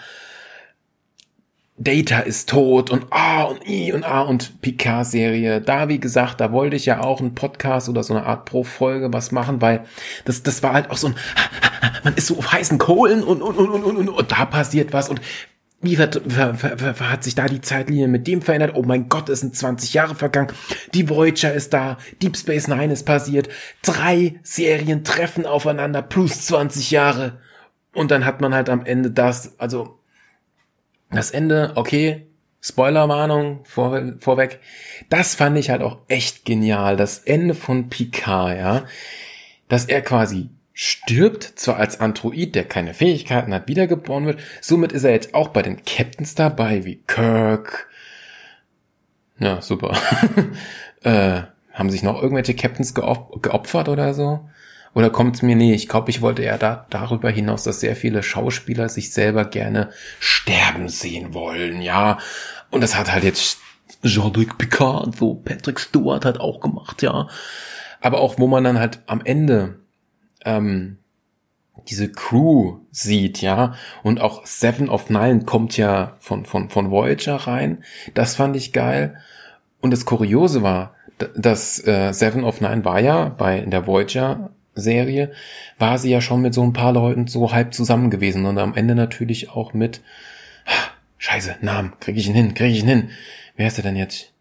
Data 1.76 2.20
ist 2.20 2.47
tot 2.47 2.89
und 2.89 3.08
A 3.10 3.43
und 3.43 3.68
I 3.68 3.91
und 3.91 4.06
A 4.06 4.22
und 4.22 4.62
Picard-Serie. 4.62 5.60
Da, 5.60 5.89
wie 5.89 5.99
gesagt, 5.99 6.39
da 6.39 6.54
wollte 6.54 6.78
ich 6.78 6.86
ja 6.86 7.01
auch 7.01 7.20
einen 7.20 7.36
Podcast 7.36 7.89
oder 7.89 8.01
so 8.01 8.14
eine 8.14 8.26
Art 8.26 8.45
Pro-Folge 8.45 9.12
was 9.12 9.34
machen, 9.34 9.62
weil 9.62 9.84
das, 10.24 10.41
das 10.41 10.64
war 10.64 10.72
halt 10.72 10.89
auch 10.89 10.95
so 10.95 11.08
ein, 11.08 11.16
man 12.06 12.14
ist 12.16 12.28
so 12.28 12.38
auf 12.38 12.54
heißen 12.54 12.78
Kohlen 12.78 13.24
und, 13.24 13.41
und, 13.41 13.58
und, 13.58 13.70
und, 13.72 13.84
und, 13.84 13.97
und, 13.97 14.08
und 14.10 14.32
da 14.32 14.45
passiert 14.45 14.93
was 14.93 15.10
und 15.10 15.20
wie 15.84 15.98
ver, 15.98 16.10
ver, 16.10 16.78
ver, 16.78 17.12
hat 17.12 17.24
sich 17.24 17.36
da 17.36 17.46
die 17.46 17.62
Zeitlinie 17.62 18.08
mit 18.08 18.26
dem 18.26 18.42
verändert? 18.42 18.72
Oh 18.76 18.84
mein 18.84 19.10
Gott, 19.10 19.30
es 19.30 19.42
sind 19.42 19.56
20 19.56 19.94
Jahre 19.94 20.16
vergangen. 20.16 20.54
Die 20.94 21.10
Voyager 21.10 21.54
ist 21.54 21.74
da. 21.74 21.98
Deep 22.22 22.38
Space 22.38 22.68
Nine 22.68 22.94
ist 22.94 23.04
passiert. 23.04 23.50
Drei 23.82 24.40
Serien 24.44 25.04
treffen 25.04 25.46
aufeinander 25.46 26.02
plus 26.02 26.46
20 26.46 26.92
Jahre. 26.92 27.40
Und 27.94 28.12
dann 28.12 28.26
hat 28.26 28.42
man 28.42 28.54
halt 28.54 28.70
am 28.70 28.86
Ende 28.86 29.12
das, 29.12 29.60
also 29.60 30.00
das 31.12 31.32
Ende, 31.32 31.74
okay, 31.76 32.28
Spoilerwarnung 32.62 33.66
vor, 33.66 34.02
vorweg. 34.20 34.62
Das 35.10 35.36
fand 35.36 35.58
ich 35.58 35.70
halt 35.70 35.82
auch 35.82 36.00
echt 36.08 36.46
genial. 36.46 36.96
Das 36.96 37.20
Ende 37.20 37.56
von 37.56 37.90
Picard, 37.90 38.58
ja. 38.58 38.86
Dass 39.68 39.86
er 39.86 40.02
quasi 40.02 40.50
stirbt 40.74 41.44
zwar 41.44 41.78
als 41.78 42.00
Android, 42.00 42.56
der 42.56 42.66
keine 42.66 42.94
Fähigkeiten 42.94 43.54
hat, 43.54 43.68
wiedergeboren 43.68 44.26
wird. 44.26 44.40
Somit 44.60 44.92
ist 44.92 45.04
er 45.04 45.12
jetzt 45.12 45.36
auch 45.36 45.50
bei 45.50 45.62
den 45.62 45.84
Captains 45.86 46.36
dabei, 46.36 46.84
wie 46.84 47.02
Kirk. 47.08 47.88
Ja, 49.38 49.62
super. 49.62 49.96
äh, 51.04 51.44
haben 51.72 51.90
sich 51.90 52.04
noch 52.04 52.22
irgendwelche 52.22 52.56
Captains 52.56 52.94
geopfert 52.94 53.90
oder 53.90 54.14
so? 54.14 54.48
Oder 54.96 55.10
kommt 55.10 55.36
es 55.36 55.42
mir, 55.42 55.56
nee, 55.56 55.74
ich 55.74 55.90
glaube, 55.90 56.12
ich 56.12 56.22
wollte 56.22 56.44
eher 56.44 56.60
da, 56.60 56.86
darüber 56.90 57.30
hinaus, 57.30 57.64
dass 57.64 57.80
sehr 57.80 57.96
viele 57.96 58.22
Schauspieler 58.22 58.90
sich 58.90 59.12
selber 59.12 59.46
gerne 59.46 59.90
sterben 60.20 60.88
sehen 60.88 61.34
wollen, 61.34 61.82
ja. 61.82 62.20
Und 62.70 62.82
das 62.82 62.96
hat 62.96 63.12
halt 63.12 63.24
jetzt 63.24 63.58
Jean-Luc 64.04 64.58
Picard, 64.60 65.16
so 65.16 65.34
Patrick 65.36 65.80
Stewart 65.80 66.26
hat 66.26 66.40
auch 66.40 66.60
gemacht, 66.60 67.02
ja. 67.02 67.28
Aber 68.02 68.20
auch, 68.20 68.38
wo 68.38 68.48
man 68.48 68.64
dann 68.64 68.80
halt 68.80 69.00
am 69.08 69.22
Ende 69.24 69.80
ähm, 70.46 70.98
diese 71.88 72.12
Crew 72.12 72.80
sieht, 72.91 73.41
ja, 73.41 73.74
und 74.04 74.22
auch 74.22 74.46
Seven 74.46 74.89
of 74.89 75.10
Nine 75.10 75.44
kommt 75.44 75.76
ja 75.78 76.16
von, 76.20 76.46
von, 76.46 76.70
von 76.70 76.91
Voyager 76.91 77.36
rein. 77.36 77.84
Das 78.14 78.36
fand 78.36 78.56
ich 78.56 78.74
geil. 78.74 79.18
Und 79.82 79.91
das 79.91 80.06
Kuriose 80.06 80.64
war, 80.64 80.96
dass 81.36 81.86
äh, 81.86 82.14
Seven 82.14 82.44
of 82.44 82.62
Nine 82.62 82.86
war 82.86 83.00
ja 83.00 83.30
bei 83.30 83.60
in 83.60 83.72
der 83.72 83.88
Voyager 83.88 84.52
Serie, 84.76 85.32
war 85.78 85.98
sie 85.98 86.10
ja 86.10 86.22
schon 86.22 86.41
mit 86.41 86.54
so 86.54 86.64
ein 86.64 86.74
paar 86.74 86.94
Leuten 86.94 87.28
so 87.28 87.52
halb 87.52 87.74
zusammen 87.74 88.10
gewesen 88.10 88.46
und 88.46 88.58
am 88.58 88.74
Ende 88.74 88.96
natürlich 88.96 89.50
auch 89.52 89.74
mit 89.74 90.02
Scheiße, 91.18 91.58
Namen, 91.62 91.94
krieg 92.00 92.18
ich 92.18 92.28
ihn 92.28 92.34
hin, 92.34 92.54
krieg 92.54 92.72
ich 92.72 92.82
ihn 92.82 92.88
hin. 92.88 93.10
Wer 93.56 93.68
ist 93.68 93.78
er 93.78 93.84
denn 93.84 93.96
jetzt? 93.96 94.33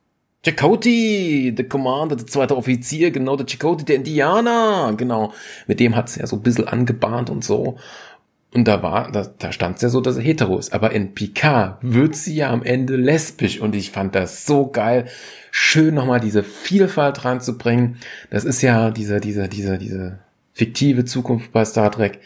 Chakoti, 0.45 1.55
der 1.55 1.69
Commander, 1.69 2.17
der 2.17 2.27
zweite 2.27 2.57
Offizier, 2.57 3.13
genau, 3.13 3.37
der 3.37 3.47
Chakoti, 3.47 3.85
der 3.85 3.97
Indianer, 3.97 4.93
genau. 4.97 5.33
Mit 5.69 5.79
dem 5.79 5.95
hat's 5.95 6.17
ja 6.17 6.27
so 6.27 6.37
ein 6.37 6.43
bisschen 6.43 6.67
angebahnt 6.67 7.31
und 7.31 7.45
so. 7.45 7.79
Und 8.55 8.69
da 8.69 8.83
war, 8.83 9.11
da, 9.11 9.27
da 9.39 9.51
stand 9.51 9.81
ja 9.81 9.89
so, 9.89 10.01
dass 10.01 10.17
er 10.17 10.23
hetero 10.23 10.59
ist. 10.59 10.75
Aber 10.75 10.93
in 10.93 11.15
Picard 11.15 11.79
wird 11.81 12.17
sie 12.17 12.35
ja 12.35 12.51
am 12.51 12.63
Ende 12.63 12.97
lesbisch. 12.97 13.61
Und 13.61 13.75
ich 13.75 13.93
fand 13.93 14.15
das 14.15 14.45
so 14.45 14.67
geil. 14.67 15.07
Schön 15.51 15.95
nochmal 15.95 16.21
diese 16.21 16.43
Vielfalt 16.43 17.25
reinzubringen. 17.25 17.97
Das 18.31 18.45
ist 18.45 18.61
ja 18.61 18.91
diese, 18.91 19.21
diese, 19.21 19.49
diese, 19.49 19.79
diese 19.79 20.19
fiktive 20.53 21.05
Zukunft 21.05 21.53
bei 21.53 21.65
Star 21.65 21.91
Trek, 21.91 22.21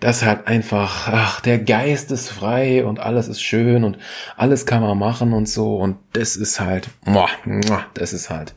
das 0.00 0.22
halt 0.22 0.46
einfach, 0.46 1.08
ach, 1.08 1.40
der 1.40 1.58
Geist 1.58 2.10
ist 2.10 2.28
frei 2.28 2.84
und 2.84 3.00
alles 3.00 3.28
ist 3.28 3.42
schön 3.42 3.84
und 3.84 3.98
alles 4.36 4.66
kann 4.66 4.82
man 4.82 4.98
machen 4.98 5.32
und 5.32 5.48
so 5.48 5.76
und 5.76 5.96
das 6.12 6.36
ist 6.36 6.60
halt, 6.60 6.88
muah, 7.04 7.30
muah, 7.44 7.86
das 7.94 8.12
ist 8.12 8.28
halt, 8.28 8.54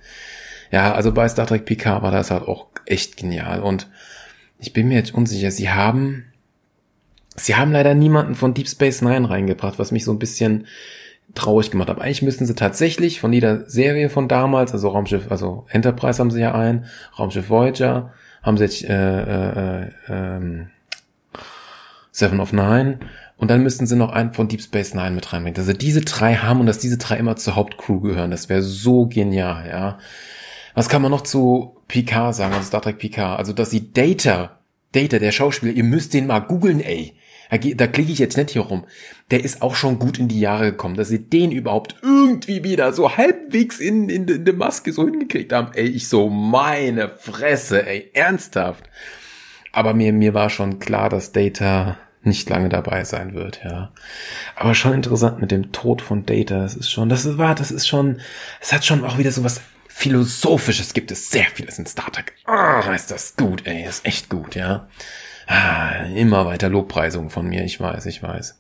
ja, 0.72 0.94
also 0.94 1.14
bei 1.14 1.28
Star 1.30 1.48
Trek 1.48 1.66
PK 1.66 2.02
war 2.02 2.12
das 2.12 2.30
halt 2.30 2.44
auch 2.44 2.68
echt 2.86 3.16
genial 3.18 3.62
und 3.62 3.88
ich 4.60 4.74
bin 4.74 4.88
mir 4.88 4.96
jetzt 4.96 5.14
unsicher, 5.14 5.52
sie 5.52 5.70
haben, 5.70 6.26
sie 7.36 7.56
haben 7.56 7.72
leider 7.72 7.94
niemanden 7.94 8.36
von 8.36 8.54
Deep 8.54 8.68
Space 8.68 9.02
Nine 9.02 9.30
reingebracht, 9.30 9.80
was 9.80 9.92
mich 9.92 10.04
so 10.04 10.12
ein 10.12 10.20
bisschen 10.20 10.68
traurig 11.34 11.72
gemacht 11.72 11.90
hat. 11.90 12.00
Eigentlich 12.00 12.22
müssten 12.22 12.46
sie 12.46 12.56
tatsächlich 12.56 13.20
von 13.20 13.34
jeder 13.34 13.68
Serie 13.70 14.10
von 14.10 14.28
damals, 14.28 14.72
also 14.72 14.90
Raumschiff, 14.90 15.30
also 15.32 15.66
Enterprise 15.70 16.20
haben 16.20 16.32
sie 16.32 16.42
ja 16.42 16.54
ein, 16.54 16.86
Raumschiff 17.18 17.50
Voyager, 17.50 18.14
haben 18.46 18.58
sie 18.58 18.64
jetzt 18.64 18.84
äh, 18.84 19.82
äh, 19.82 19.88
äh, 20.08 20.66
Seven 22.12 22.40
of 22.40 22.54
Nine 22.54 23.00
und 23.38 23.50
dann 23.50 23.64
müssten 23.64 23.88
sie 23.88 23.96
noch 23.96 24.12
einen 24.12 24.34
von 24.34 24.48
Deep 24.48 24.62
Space 24.62 24.94
Nine 24.94 25.12
mit 25.12 25.34
reinbringen. 25.34 25.56
Dass 25.56 25.66
sie 25.66 25.74
diese 25.74 26.02
drei 26.02 26.36
haben 26.36 26.62
und 26.62 26.68
dass 26.68 26.80
diese 26.80 26.98
drei 26.98 27.18
immer 27.18 27.36
zur 27.36 27.56
Hauptcrew 27.56 28.00
gehören. 28.00 28.32
Das 28.32 28.48
wäre 28.48 28.62
so 28.62 29.08
genial, 29.08 29.68
ja. 29.68 29.98
Was 30.76 30.90
kann 30.90 31.02
man 31.02 31.12
noch 31.12 31.22
zu 31.22 31.78
Picard 31.88 32.36
sagen, 32.36 32.54
also 32.54 32.68
Star 32.68 32.82
Trek 32.82 33.00
Picard? 33.00 33.40
Also, 33.40 33.52
dass 33.52 33.72
sie 33.72 33.92
Data, 33.92 34.60
Data, 34.92 35.20
der 35.20 35.32
Schauspieler, 35.32 35.74
ihr 35.74 35.84
müsst 35.84 36.14
den 36.14 36.28
mal 36.28 36.40
googeln, 36.40 36.80
ey. 36.80 37.16
Da, 37.50 37.58
da 37.58 37.88
klicke 37.88 38.12
ich 38.12 38.20
jetzt 38.20 38.38
nicht 38.38 38.52
hier 38.52 38.62
rum. 38.62 38.86
Der 39.32 39.44
ist 39.44 39.62
auch 39.62 39.76
schon 39.76 40.00
gut 40.00 40.20
in 40.20 40.28
die 40.28 40.40
Jahre 40.40 40.72
gekommen, 40.72 40.96
dass 40.96 41.10
sie 41.10 41.30
den 41.30 41.52
überhaupt 41.52 41.96
irgendwie 42.02 42.64
wieder 42.64 42.94
so 42.94 43.18
halbwegs 43.18 43.80
in, 43.80 44.10
in, 44.10 44.28
in 44.28 44.46
der 44.46 44.54
Maske 44.54 44.92
so 44.92 45.06
hingekriegt 45.06 45.54
haben. 45.54 45.72
Ey, 45.74 45.88
ich 45.88 46.08
so, 46.08 46.30
meine 46.30 47.10
Fresse, 47.10 47.86
ey, 47.86 48.12
ernsthaft. 48.14 48.84
Aber 49.72 49.94
mir, 49.94 50.14
mir 50.14 50.34
war 50.34 50.50
schon 50.50 50.80
klar, 50.80 51.10
dass 51.10 51.32
Data 51.32 51.98
nicht 52.24 52.50
lange 52.50 52.70
dabei 52.70 53.04
sein 53.04 53.36
wird, 53.36 53.62
ja. 53.64 53.92
Aber 54.56 54.74
schon 54.74 54.94
interessant 54.94 55.40
mit 55.40 55.52
dem 55.52 55.72
Tod 55.72 56.02
von 56.02 56.26
Data. 56.26 56.62
Das 56.62 56.76
ist 56.76 56.90
schon, 56.90 57.10
das 57.10 57.38
war, 57.38 57.56
das 57.56 57.72
ist 57.72 57.88
schon, 57.88 58.20
es 58.62 58.74
hat 58.74 58.84
schon 58.84 59.04
auch 59.06 59.18
wieder 59.18 59.32
so 59.32 59.44
was 59.44 59.62
Philosophisches 59.98 60.94
gibt 60.94 61.10
es 61.12 61.30
sehr 61.32 61.46
vieles 61.46 61.80
in 61.80 61.86
Star 61.86 62.12
Trek. 62.12 62.34
Ah, 62.44 62.84
oh, 62.86 62.92
ist 62.92 63.12
das 63.12 63.38
gut, 63.38 63.66
ey, 63.66 63.86
ist 63.86 64.06
echt 64.06 64.30
gut, 64.30 64.54
ja. 64.54 64.90
Ah, 65.48 66.06
immer 66.16 66.46
weiter 66.46 66.70
Lobpreisungen 66.70 67.30
von 67.30 67.48
mir, 67.48 67.64
ich 67.64 67.80
weiß, 67.80 68.06
ich 68.08 68.24
weiß. 68.24 68.60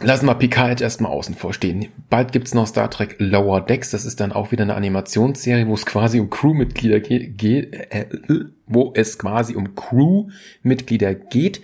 Lassen 0.00 0.26
wir 0.26 0.36
Picard 0.36 0.70
jetzt 0.70 0.80
erstmal 0.80 1.10
außen 1.10 1.34
vor 1.34 1.52
stehen. 1.52 1.88
Bald 2.08 2.30
gibt's 2.30 2.54
noch 2.54 2.68
Star 2.68 2.88
Trek 2.88 3.16
Lower 3.18 3.60
Decks. 3.60 3.90
Das 3.90 4.04
ist 4.04 4.20
dann 4.20 4.32
auch 4.32 4.52
wieder 4.52 4.62
eine 4.62 4.76
Animationsserie, 4.76 5.66
wo 5.66 5.74
es 5.74 5.86
quasi 5.86 6.20
um 6.20 6.30
Crewmitglieder 6.30 7.00
geht, 7.00 7.74
äh, 7.74 8.06
wo 8.66 8.92
es 8.94 9.18
quasi 9.18 9.56
um 9.56 9.74
Crewmitglieder 9.74 11.14
geht, 11.14 11.60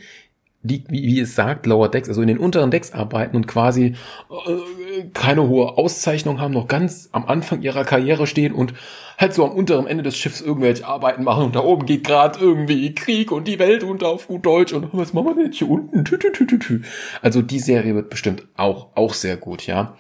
die, 0.65 0.83
wie, 0.89 1.03
wie 1.03 1.21
es 1.21 1.35
sagt, 1.35 1.67
Lower 1.67 1.91
Decks, 1.91 2.09
also 2.09 2.23
in 2.23 2.29
den 2.29 2.39
unteren 2.39 2.71
Decks 2.71 2.93
arbeiten 2.93 3.37
und 3.37 3.47
quasi 3.47 3.95
äh, 4.31 5.05
keine 5.13 5.47
hohe 5.47 5.77
Auszeichnung 5.77 6.41
haben, 6.41 6.55
noch 6.55 6.69
ganz 6.69 7.11
am 7.13 7.27
Anfang 7.27 7.61
ihrer 7.61 7.85
Karriere 7.85 8.27
stehen 8.27 8.55
und 8.55 8.73
halt 9.19 9.35
so 9.35 9.45
am 9.45 9.53
unteren 9.53 9.87
Ende 9.87 10.03
des 10.03 10.17
Schiffs 10.17 10.41
irgendwelche 10.41 10.87
Arbeiten 10.87 11.23
machen 11.23 11.45
und 11.45 11.55
da 11.55 11.61
oben 11.61 11.85
geht 11.85 12.05
gerade 12.05 12.41
irgendwie 12.41 12.95
Krieg 12.95 13.31
und 13.31 13.47
die 13.47 13.59
Welt 13.59 13.85
unter 13.85 14.09
auf 14.09 14.27
gut 14.27 14.47
Deutsch 14.47 14.73
und 14.73 14.89
was 14.93 15.13
machen 15.13 15.37
wir 15.37 15.45
denn 15.45 15.53
hier 15.53 15.69
unten? 15.69 16.03
Tü, 16.05 16.19
tü, 16.19 16.33
tü, 16.33 16.47
tü, 16.47 16.59
tü. 16.59 16.83
Also 17.21 17.43
die 17.43 17.61
Serie 17.61 17.95
wird 17.95 18.09
bestimmt 18.09 18.47
auch, 18.57 18.89
auch 18.95 19.13
sehr 19.13 19.37
gut, 19.37 19.67
ja. 19.67 19.97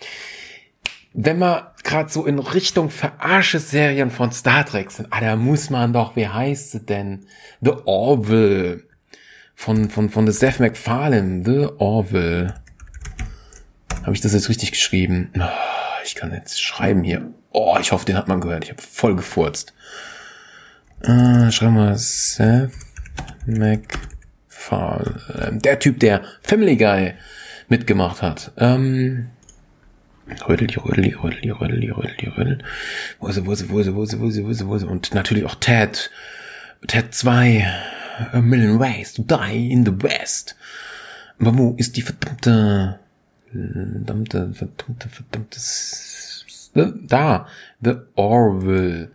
Wenn 1.12 1.38
wir 1.38 1.74
gerade 1.84 2.10
so 2.10 2.24
in 2.24 2.38
Richtung 2.38 2.90
Verarsche-Serien 2.90 4.10
von 4.10 4.32
Star 4.32 4.64
Trek 4.64 4.90
sind, 4.90 5.08
ah, 5.10 5.20
da 5.20 5.36
muss 5.36 5.68
man 5.70 5.92
doch, 5.92 6.16
wie 6.16 6.26
heißt 6.26 6.72
sie 6.72 6.80
denn? 6.80 7.26
The 7.60 7.72
Orville 7.84 8.82
von, 9.54 9.90
von, 9.90 10.10
von 10.10 10.30
Seth 10.30 10.60
MacFarlane, 10.60 11.42
The 11.44 11.68
Orville. 11.78 12.54
Habe 14.02 14.12
ich 14.12 14.20
das 14.20 14.32
jetzt 14.34 14.48
richtig 14.48 14.72
geschrieben? 14.72 15.30
Ah, 15.38 15.50
ich 16.04 16.14
kann 16.14 16.32
jetzt 16.32 16.62
schreiben 16.62 17.02
hier. 17.04 17.30
Oh, 17.52 17.76
ich 17.80 17.92
hoffe, 17.92 18.04
den 18.04 18.16
hat 18.16 18.28
man 18.28 18.40
gehört. 18.40 18.64
Ich 18.64 18.70
habe 18.70 18.82
voll 18.82 19.16
gefurzt. 19.16 19.72
Äh, 21.02 21.50
schreiben 21.50 21.76
wir 21.76 21.96
Seth 21.96 22.70
MacFarlane. 23.46 24.00
Der 25.60 25.78
Typ, 25.78 26.00
der 26.00 26.22
Family 26.42 26.76
Guy 26.76 27.14
mitgemacht 27.68 28.22
hat. 28.22 28.52
Ähm, 28.58 29.30
Rödel, 30.48 30.66
die 30.66 30.76
Rödel, 30.76 31.04
die 31.04 31.14
Rödel, 31.50 31.80
die 31.80 32.28
Rödel. 32.28 32.58
Wo 33.20 33.28
ist 33.28 33.34
sie, 33.34 33.46
wo 33.46 33.52
ist 33.52 33.58
sie, 33.58 33.70
wo 33.70 33.80
ist 33.80 33.86
sie, 33.86 33.94
wo 33.94 34.02
ist 34.02 34.10
sie, 34.10 34.20
wo 34.20 34.26
ist 34.28 34.34
sie, 34.34 34.44
wo 34.44 34.50
ist 34.50 34.58
sie, 34.58 34.66
wo 34.66 34.74
ist 34.74 34.80
sie? 34.82 34.88
Und 34.88 35.14
natürlich 35.14 35.44
auch 35.44 35.54
Ted. 35.56 36.10
Ted 36.86 37.14
2. 37.14 37.66
A 38.32 38.40
million 38.40 38.78
ways 38.78 39.12
to 39.14 39.22
die 39.22 39.70
in 39.70 39.84
the 39.84 40.02
West. 40.02 40.56
Aber 41.38 41.56
wo 41.58 41.74
ist 41.76 41.96
die 41.96 42.02
verdammte, 42.02 43.00
verdammte, 43.50 44.52
verdammte, 44.54 45.08
verdammte, 45.08 45.60
da, 47.06 47.46
The 47.80 47.94
Orville. 48.14 49.10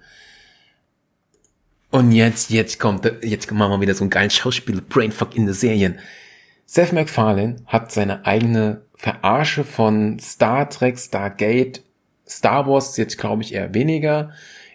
Und 1.91 2.11
jetzt, 2.11 2.49
jetzt 2.49 2.79
kommt, 2.79 3.11
jetzt 3.23 3.51
machen 3.51 3.71
wir 3.71 3.81
wieder 3.81 3.95
so 3.95 4.03
einen 4.03 4.11
geilen 4.11 4.29
Schauspieler, 4.29 4.81
Brainfuck 4.81 5.35
in 5.35 5.47
the 5.47 5.53
Serien. 5.53 5.99
Seth 6.65 6.93
MacFarlane 6.93 7.57
hat 7.65 7.91
seine 7.91 8.25
eigene 8.25 8.81
Verarsche 8.95 9.63
von 9.63 10.19
Star 10.19 10.69
Trek, 10.69 10.99
Stargate, 10.99 11.81
Star 12.27 12.67
Wars 12.67 12.95
jetzt 12.97 13.17
glaube 13.17 13.41
ich 13.41 13.53
eher 13.53 13.73
weniger 13.73 14.31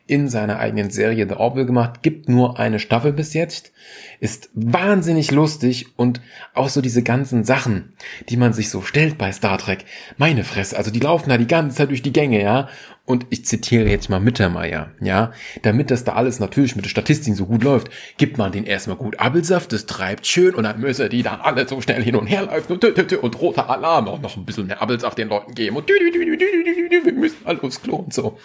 in 0.06 0.28
seiner 0.28 0.58
eigenen 0.58 0.90
Serie 0.90 1.26
The 1.26 1.36
Orville 1.36 1.64
gemacht, 1.64 2.02
gibt 2.02 2.28
nur 2.28 2.58
eine 2.58 2.78
Staffel 2.78 3.12
bis 3.12 3.32
jetzt, 3.32 3.72
ist 4.20 4.50
wahnsinnig 4.52 5.30
lustig 5.30 5.86
und 5.96 6.20
auch 6.52 6.68
so 6.68 6.82
diese 6.82 7.02
ganzen 7.02 7.44
Sachen, 7.44 7.94
die 8.28 8.36
man 8.36 8.52
sich 8.52 8.68
so 8.68 8.82
stellt 8.82 9.16
bei 9.16 9.32
Star 9.32 9.56
Trek, 9.56 9.86
meine 10.18 10.44
Fresse, 10.44 10.76
also 10.76 10.90
die 10.90 11.00
laufen 11.00 11.30
da 11.30 11.38
die 11.38 11.46
ganze 11.46 11.76
Zeit 11.76 11.88
durch 11.88 12.02
die 12.02 12.12
Gänge, 12.12 12.42
ja, 12.42 12.68
und 13.06 13.26
ich 13.30 13.44
zitiere 13.44 13.88
jetzt 13.88 14.08
mal 14.08 14.20
Mittermeier, 14.20 14.92
ja, 15.00 15.32
damit 15.62 15.90
das 15.90 16.04
da 16.04 16.14
alles 16.14 16.38
natürlich 16.38 16.76
mit 16.76 16.84
der 16.84 16.90
Statistik 16.90 17.34
so 17.34 17.46
gut 17.46 17.62
läuft, 17.62 17.88
gibt 18.18 18.36
man 18.36 18.52
den 18.52 18.64
erstmal 18.64 18.96
gut 18.96 19.18
Appelsaft, 19.18 19.72
das 19.72 19.86
treibt 19.86 20.26
schön 20.26 20.54
und 20.54 20.64
dann 20.64 20.80
müssen 20.80 21.08
die 21.08 21.22
dann 21.22 21.40
alle 21.40 21.66
so 21.66 21.80
schnell 21.80 22.02
hin 22.02 22.16
und 22.16 22.26
her 22.26 22.42
laufen 22.42 22.74
und, 22.74 23.12
und 23.12 23.40
roter 23.40 23.70
Alarm 23.70 24.08
auch 24.08 24.20
noch 24.20 24.36
ein 24.36 24.44
bisschen 24.44 24.66
mehr 24.66 24.82
Appelsaft 24.82 25.16
den 25.16 25.28
Leuten 25.28 25.54
geben 25.54 25.76
und 25.76 25.88
wir 25.88 27.12
müssen 27.12 27.38
alle 27.44 27.62
aufs 27.62 27.78
und 27.86 28.12
so. 28.12 28.38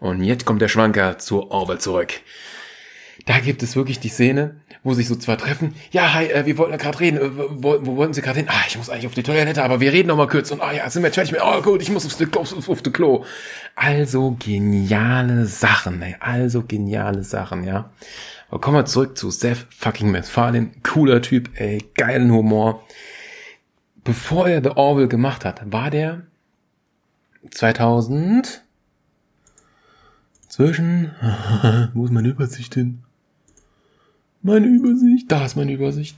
Und 0.00 0.22
jetzt 0.22 0.44
kommt 0.44 0.62
der 0.62 0.68
Schwanker 0.68 1.18
zur 1.18 1.50
Orwell 1.50 1.78
zurück. 1.78 2.20
Da 3.26 3.40
gibt 3.40 3.62
es 3.62 3.76
wirklich 3.76 4.00
die 4.00 4.08
Szene, 4.08 4.56
wo 4.82 4.94
sich 4.94 5.08
so 5.08 5.16
zwei 5.16 5.36
treffen. 5.36 5.74
Ja, 5.90 6.14
hi, 6.14 6.26
äh, 6.26 6.46
wir 6.46 6.56
wollten 6.56 6.72
ja 6.72 6.78
gerade 6.78 7.00
reden. 7.00 7.18
Äh, 7.18 7.30
wo, 7.34 7.76
wo 7.84 7.96
wollten 7.96 8.14
Sie 8.14 8.22
gerade 8.22 8.38
hin? 8.38 8.48
Ah, 8.48 8.64
ich 8.66 8.78
muss 8.78 8.88
eigentlich 8.88 9.06
auf 9.06 9.14
die 9.14 9.22
Toilette, 9.22 9.62
aber 9.62 9.80
wir 9.80 9.92
reden 9.92 10.08
noch 10.08 10.16
mal 10.16 10.28
kurz. 10.28 10.50
Und 10.50 10.62
ah 10.62 10.72
ja, 10.72 10.88
sind 10.88 11.02
wir 11.02 11.08
jetzt 11.08 11.16
fertig 11.16 11.32
mit. 11.32 11.42
Oh 11.44 11.60
gut, 11.60 11.82
ich 11.82 11.90
muss 11.90 12.06
aufs 12.06 12.16
Klo. 12.16 12.40
Auf, 12.40 12.68
auf, 12.68 12.82
Klo. 12.82 13.24
Also 13.74 14.36
geniale 14.38 15.46
Sachen, 15.46 16.00
ey. 16.00 16.16
Also 16.20 16.62
geniale 16.62 17.24
Sachen, 17.24 17.64
ja. 17.64 17.90
Aber 18.48 18.60
kommen 18.60 18.78
wir 18.78 18.86
zurück 18.86 19.18
zu 19.18 19.30
Seth 19.30 19.66
fucking 19.76 20.10
MacFarlane. 20.10 20.70
Cooler 20.82 21.20
Typ, 21.20 21.50
ey, 21.56 21.84
geilen 21.96 22.32
Humor. 22.32 22.84
Bevor 24.04 24.48
er 24.48 24.62
The 24.62 24.70
Orville 24.70 25.08
gemacht 25.08 25.44
hat, 25.44 25.70
war 25.70 25.90
der 25.90 26.22
2000 27.50 28.62
zwischen, 30.58 31.12
wo 31.94 32.04
ist 32.04 32.10
meine 32.10 32.28
Übersicht 32.28 32.74
hin? 32.74 33.04
Meine 34.42 34.66
Übersicht, 34.66 35.30
da 35.30 35.44
ist 35.44 35.54
meine 35.54 35.70
Übersicht. 35.70 36.16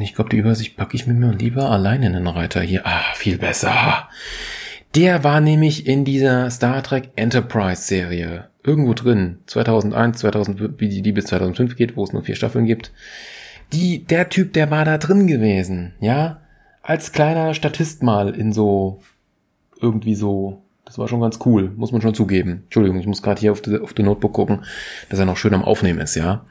Ich 0.00 0.14
glaube, 0.14 0.28
die 0.28 0.36
Übersicht 0.36 0.76
packe 0.76 0.94
ich 0.94 1.06
mir 1.06 1.32
lieber 1.32 1.70
allein 1.70 2.02
in 2.02 2.12
den 2.12 2.26
Reiter 2.26 2.60
hier. 2.60 2.86
Ah, 2.86 3.14
viel 3.14 3.38
besser. 3.38 4.08
Der 4.94 5.24
war 5.24 5.40
nämlich 5.40 5.86
in 5.86 6.04
dieser 6.04 6.50
Star 6.50 6.82
Trek 6.82 7.10
Enterprise 7.16 7.82
Serie 7.82 8.50
irgendwo 8.62 8.92
drin. 8.92 9.38
2001, 9.46 10.18
2005, 10.18 10.74
wie 10.78 10.88
die, 10.90 11.00
die 11.00 11.12
bis 11.12 11.26
2005 11.26 11.76
geht, 11.76 11.96
wo 11.96 12.04
es 12.04 12.12
nur 12.12 12.24
vier 12.24 12.34
Staffeln 12.34 12.66
gibt. 12.66 12.92
Die, 13.72 14.04
der 14.04 14.28
Typ, 14.28 14.52
der 14.52 14.70
war 14.70 14.84
da 14.84 14.98
drin 14.98 15.26
gewesen, 15.26 15.94
ja? 16.00 16.42
Als 16.82 17.12
kleiner 17.12 17.54
Statist 17.54 18.02
mal 18.02 18.34
in 18.34 18.52
so, 18.52 19.00
irgendwie 19.80 20.14
so, 20.14 20.62
das 20.88 20.98
war 20.98 21.06
schon 21.06 21.20
ganz 21.20 21.38
cool, 21.44 21.70
muss 21.76 21.92
man 21.92 22.00
schon 22.00 22.14
zugeben. 22.14 22.62
Entschuldigung, 22.64 22.98
ich 22.98 23.06
muss 23.06 23.22
gerade 23.22 23.40
hier 23.40 23.52
auf 23.52 23.60
die, 23.60 23.78
auf 23.78 23.92
die 23.92 24.02
Notebook 24.02 24.32
gucken, 24.32 24.64
dass 25.10 25.18
er 25.18 25.26
noch 25.26 25.36
schön 25.36 25.54
am 25.54 25.64
Aufnehmen 25.64 26.00
ist, 26.00 26.14
ja? 26.14 26.46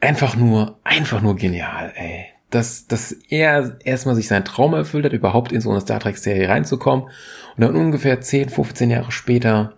Einfach 0.00 0.36
nur, 0.36 0.78
einfach 0.84 1.20
nur 1.22 1.36
genial, 1.36 1.92
ey 1.96 2.26
dass, 2.52 2.86
dass 2.86 3.12
er 3.12 3.78
erstmal 3.82 4.14
sich 4.14 4.28
seinen 4.28 4.44
Traum 4.44 4.74
erfüllt 4.74 5.06
hat, 5.06 5.12
überhaupt 5.12 5.52
in 5.52 5.60
so 5.60 5.70
eine 5.70 5.80
Star 5.80 6.00
Trek 6.00 6.18
Serie 6.18 6.48
reinzukommen 6.48 7.06
und 7.06 7.60
dann 7.60 7.74
ungefähr 7.74 8.20
10, 8.20 8.50
15 8.50 8.90
Jahre 8.90 9.10
später 9.10 9.72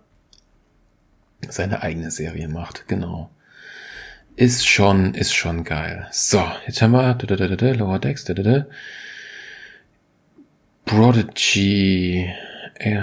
seine 1.47 1.81
eigene 1.81 2.11
Serie 2.11 2.49
macht, 2.49 2.87
genau. 2.87 3.29
Ist 4.35 4.67
schon, 4.67 5.13
ist 5.13 5.33
schon 5.33 5.63
geil. 5.63 6.07
So, 6.11 6.43
jetzt 6.67 6.81
haben 6.81 6.91
wir 6.91 7.13
da, 7.13 7.25
da, 7.25 7.47
da, 7.47 7.55
da, 7.55 7.71
Lower 7.71 7.99
Decks, 7.99 8.25
da, 8.25 8.33
da, 8.33 8.43
da. 8.43 8.65
Prodigy 10.83 12.29
äh, 12.75 12.99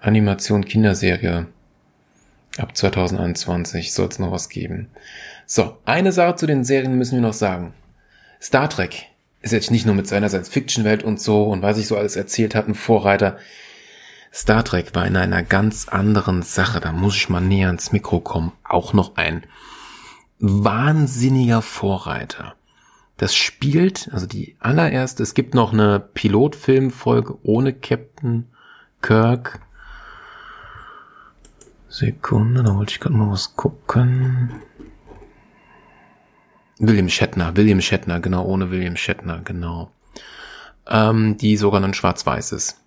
Animation 0.00 0.64
Kinderserie 0.64 1.46
ab 2.58 2.76
2021 2.76 3.92
soll 3.92 4.08
es 4.08 4.18
noch 4.18 4.32
was 4.32 4.48
geben. 4.48 4.90
So, 5.46 5.78
eine 5.84 6.12
Sache 6.12 6.36
zu 6.36 6.46
den 6.46 6.64
Serien 6.64 6.96
müssen 6.96 7.14
wir 7.14 7.22
noch 7.22 7.32
sagen. 7.32 7.74
Star 8.40 8.68
Trek 8.68 9.06
ist 9.40 9.52
jetzt 9.52 9.70
nicht 9.70 9.86
nur 9.86 9.94
mit 9.94 10.06
seiner 10.06 10.28
Science-Fiction-Welt 10.28 11.02
und 11.02 11.20
so 11.20 11.44
und 11.44 11.62
was 11.62 11.78
ich 11.78 11.86
so 11.86 11.96
alles 11.96 12.16
erzählt 12.16 12.54
hat, 12.54 12.68
ein 12.68 12.74
Vorreiter. 12.74 13.38
Star 14.32 14.64
Trek 14.64 14.94
war 14.94 15.06
in 15.06 15.16
einer 15.16 15.42
ganz 15.42 15.88
anderen 15.88 16.42
Sache, 16.42 16.80
da 16.80 16.92
muss 16.92 17.16
ich 17.16 17.28
mal 17.28 17.40
näher 17.40 17.66
ans 17.66 17.92
Mikro 17.92 18.20
kommen, 18.20 18.52
auch 18.64 18.92
noch 18.92 19.16
ein 19.16 19.44
wahnsinniger 20.38 21.62
Vorreiter. 21.62 22.54
Das 23.16 23.34
spielt, 23.34 24.10
also 24.12 24.26
die 24.26 24.56
allererste, 24.58 25.22
es 25.22 25.34
gibt 25.34 25.54
noch 25.54 25.72
eine 25.72 26.00
Pilotfilmfolge 26.00 27.38
ohne 27.42 27.72
Captain 27.72 28.48
Kirk. 29.02 29.60
Sekunde, 31.88 32.62
da 32.62 32.74
wollte 32.74 32.92
ich 32.92 33.00
gerade 33.00 33.14
mal 33.14 33.30
was 33.30 33.54
gucken. 33.54 34.62
William 36.78 37.08
Shatner, 37.08 37.54
William 37.56 37.80
Shatner, 37.80 38.20
genau, 38.20 38.44
ohne 38.44 38.70
William 38.70 38.96
Shatner, 38.96 39.42
genau. 39.44 39.92
Ähm, 40.86 41.36
die 41.36 41.56
sogar 41.56 41.80
dann 41.80 41.94
schwarz-weiß 41.94 42.52
ist. 42.52 42.80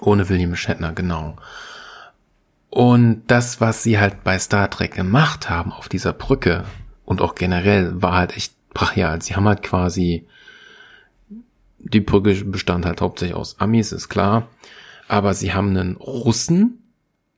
Ohne 0.00 0.28
William 0.28 0.54
Shatner, 0.54 0.92
genau. 0.92 1.36
Und 2.70 3.22
das, 3.28 3.60
was 3.60 3.82
sie 3.82 3.98
halt 3.98 4.24
bei 4.24 4.38
Star 4.38 4.68
Trek 4.70 4.94
gemacht 4.94 5.48
haben 5.48 5.72
auf 5.72 5.88
dieser 5.88 6.12
Brücke 6.12 6.64
und 7.04 7.20
auch 7.20 7.34
generell, 7.34 8.02
war 8.02 8.14
halt 8.14 8.36
echt 8.36 8.54
brachial. 8.74 9.22
Sie 9.22 9.36
haben 9.36 9.48
halt 9.48 9.62
quasi, 9.62 10.26
die 11.84 12.00
Brücke 12.00 12.34
bestand 12.44 12.86
halt 12.86 13.00
hauptsächlich 13.00 13.36
aus 13.36 13.60
Amis, 13.60 13.92
ist 13.92 14.08
klar. 14.08 14.48
Aber 15.08 15.34
sie 15.34 15.52
haben 15.52 15.70
einen 15.70 15.96
Russen 15.96 16.82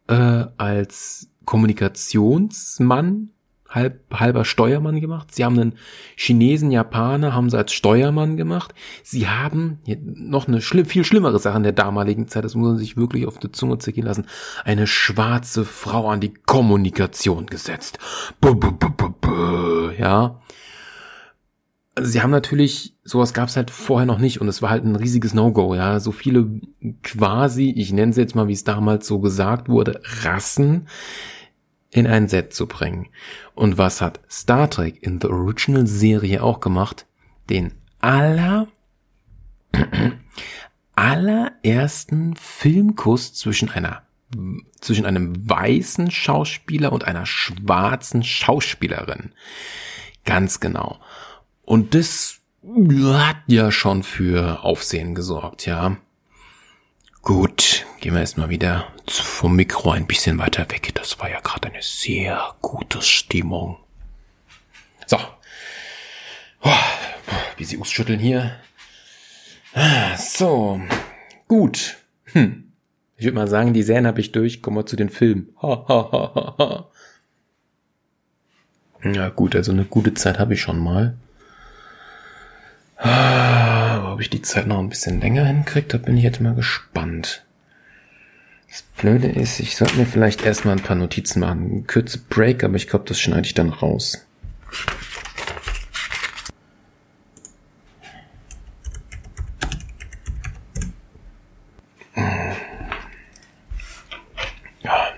äh, 0.08 0.44
als 0.56 1.28
Kommunikationsmann 1.44 3.30
halb, 3.68 4.00
halber 4.12 4.44
Steuermann 4.44 5.00
gemacht. 5.00 5.34
Sie 5.34 5.44
haben 5.44 5.58
einen 5.58 5.78
Chinesen, 6.16 6.70
Japaner, 6.70 7.34
haben 7.34 7.50
sie 7.50 7.58
als 7.58 7.72
Steuermann 7.72 8.36
gemacht. 8.36 8.74
Sie 9.02 9.28
haben 9.28 9.80
noch 10.02 10.48
eine 10.48 10.60
schlimm, 10.60 10.86
viel 10.86 11.04
schlimmere 11.04 11.38
Sache 11.38 11.56
in 11.56 11.62
der 11.62 11.72
damaligen 11.72 12.28
Zeit, 12.28 12.44
das 12.44 12.54
muss 12.54 12.68
man 12.68 12.78
sich 12.78 12.96
wirklich 12.96 13.26
auf 13.26 13.38
die 13.38 13.52
Zunge 13.52 13.78
zergehen 13.78 14.06
lassen, 14.06 14.26
eine 14.64 14.86
schwarze 14.86 15.64
Frau 15.64 16.08
an 16.08 16.20
die 16.20 16.32
Kommunikation 16.34 17.46
gesetzt. 17.46 17.98
Buh, 18.40 18.54
buh, 18.54 18.72
buh, 18.72 19.90
ja. 19.98 20.40
Also 21.96 22.10
sie 22.10 22.20
haben 22.20 22.30
natürlich, 22.30 22.94
sowas 23.04 23.32
gab 23.32 23.48
es 23.48 23.56
halt 23.56 23.70
vorher 23.70 24.04
noch 24.04 24.18
nicht 24.18 24.42
und 24.42 24.48
es 24.48 24.60
war 24.60 24.68
halt 24.68 24.84
ein 24.84 24.96
riesiges 24.96 25.32
No-Go, 25.32 25.74
ja. 25.74 25.98
So 25.98 26.12
viele 26.12 26.60
quasi, 27.02 27.70
ich 27.70 27.90
nenne 27.90 28.12
sie 28.12 28.20
jetzt 28.20 28.34
mal, 28.34 28.48
wie 28.48 28.52
es 28.52 28.64
damals 28.64 29.06
so 29.06 29.18
gesagt 29.18 29.70
wurde, 29.70 30.02
Rassen 30.22 30.88
in 31.90 32.06
ein 32.06 32.28
Set 32.28 32.52
zu 32.52 32.66
bringen. 32.66 33.08
Und 33.54 33.78
was 33.78 34.02
hat 34.02 34.20
Star 34.30 34.68
Trek 34.68 35.02
in 35.02 35.20
the 35.22 35.28
Original 35.28 35.86
Serie 35.86 36.42
auch 36.42 36.60
gemacht? 36.60 37.06
Den 37.48 37.72
aller 38.00 38.68
allerersten 40.94 42.36
Filmkuss 42.36 43.32
zwischen 43.32 43.70
einer 43.70 44.02
zwischen 44.80 45.06
einem 45.06 45.48
weißen 45.48 46.10
Schauspieler 46.10 46.92
und 46.92 47.04
einer 47.04 47.24
schwarzen 47.24 48.22
Schauspielerin. 48.22 49.32
Ganz 50.24 50.60
genau. 50.60 50.98
Und 51.66 51.94
das 51.94 52.38
hat 52.62 53.42
ja 53.48 53.70
schon 53.70 54.02
für 54.02 54.64
Aufsehen 54.64 55.14
gesorgt, 55.14 55.66
ja. 55.66 55.98
Gut, 57.22 57.84
gehen 58.00 58.14
wir 58.14 58.20
erstmal 58.20 58.50
wieder 58.50 58.86
vom 59.08 59.56
Mikro 59.56 59.90
ein 59.90 60.06
bisschen 60.06 60.38
weiter 60.38 60.70
weg. 60.70 60.94
Das 60.94 61.18
war 61.18 61.28
ja 61.28 61.40
gerade 61.40 61.68
eine 61.68 61.82
sehr 61.82 62.54
gute 62.62 63.02
Stimmung. 63.02 63.78
So. 65.06 65.18
Wie 67.56 67.64
sie 67.64 67.78
ausschütteln 67.80 68.20
hier. 68.20 68.52
So. 70.16 70.80
Gut. 71.48 71.96
Hm. 72.26 72.72
Ich 73.16 73.24
würde 73.24 73.34
mal 73.34 73.48
sagen, 73.48 73.72
die 73.72 73.82
Serien 73.82 74.06
habe 74.06 74.20
ich 74.20 74.30
durch. 74.30 74.62
Kommen 74.62 74.76
wir 74.76 74.86
zu 74.86 74.94
den 74.94 75.10
Filmen. 75.10 75.48
ja 79.02 79.30
gut, 79.30 79.56
also 79.56 79.72
eine 79.72 79.84
gute 79.84 80.14
Zeit 80.14 80.38
habe 80.38 80.54
ich 80.54 80.60
schon 80.60 80.78
mal. 80.78 81.16
Ah, 82.96 84.12
ob 84.12 84.20
ich 84.20 84.30
die 84.30 84.42
Zeit 84.42 84.66
noch 84.66 84.78
ein 84.78 84.88
bisschen 84.88 85.20
länger 85.20 85.44
hinkriege, 85.44 85.86
da 85.86 85.98
bin 85.98 86.16
ich 86.16 86.24
jetzt 86.24 86.40
mal 86.40 86.54
gespannt. 86.54 87.44
Das 88.68 88.82
Blöde 88.96 89.28
ist, 89.28 89.60
ich 89.60 89.76
sollte 89.76 89.96
mir 89.96 90.06
vielleicht 90.06 90.42
erstmal 90.44 90.76
ein 90.76 90.82
paar 90.82 90.96
Notizen 90.96 91.40
machen. 91.40 91.86
Kürze 91.86 92.18
Break, 92.18 92.64
aber 92.64 92.76
ich 92.76 92.88
glaube, 92.88 93.04
das 93.06 93.20
schneide 93.20 93.46
ich 93.46 93.54
dann 93.54 93.68
raus. 93.70 94.26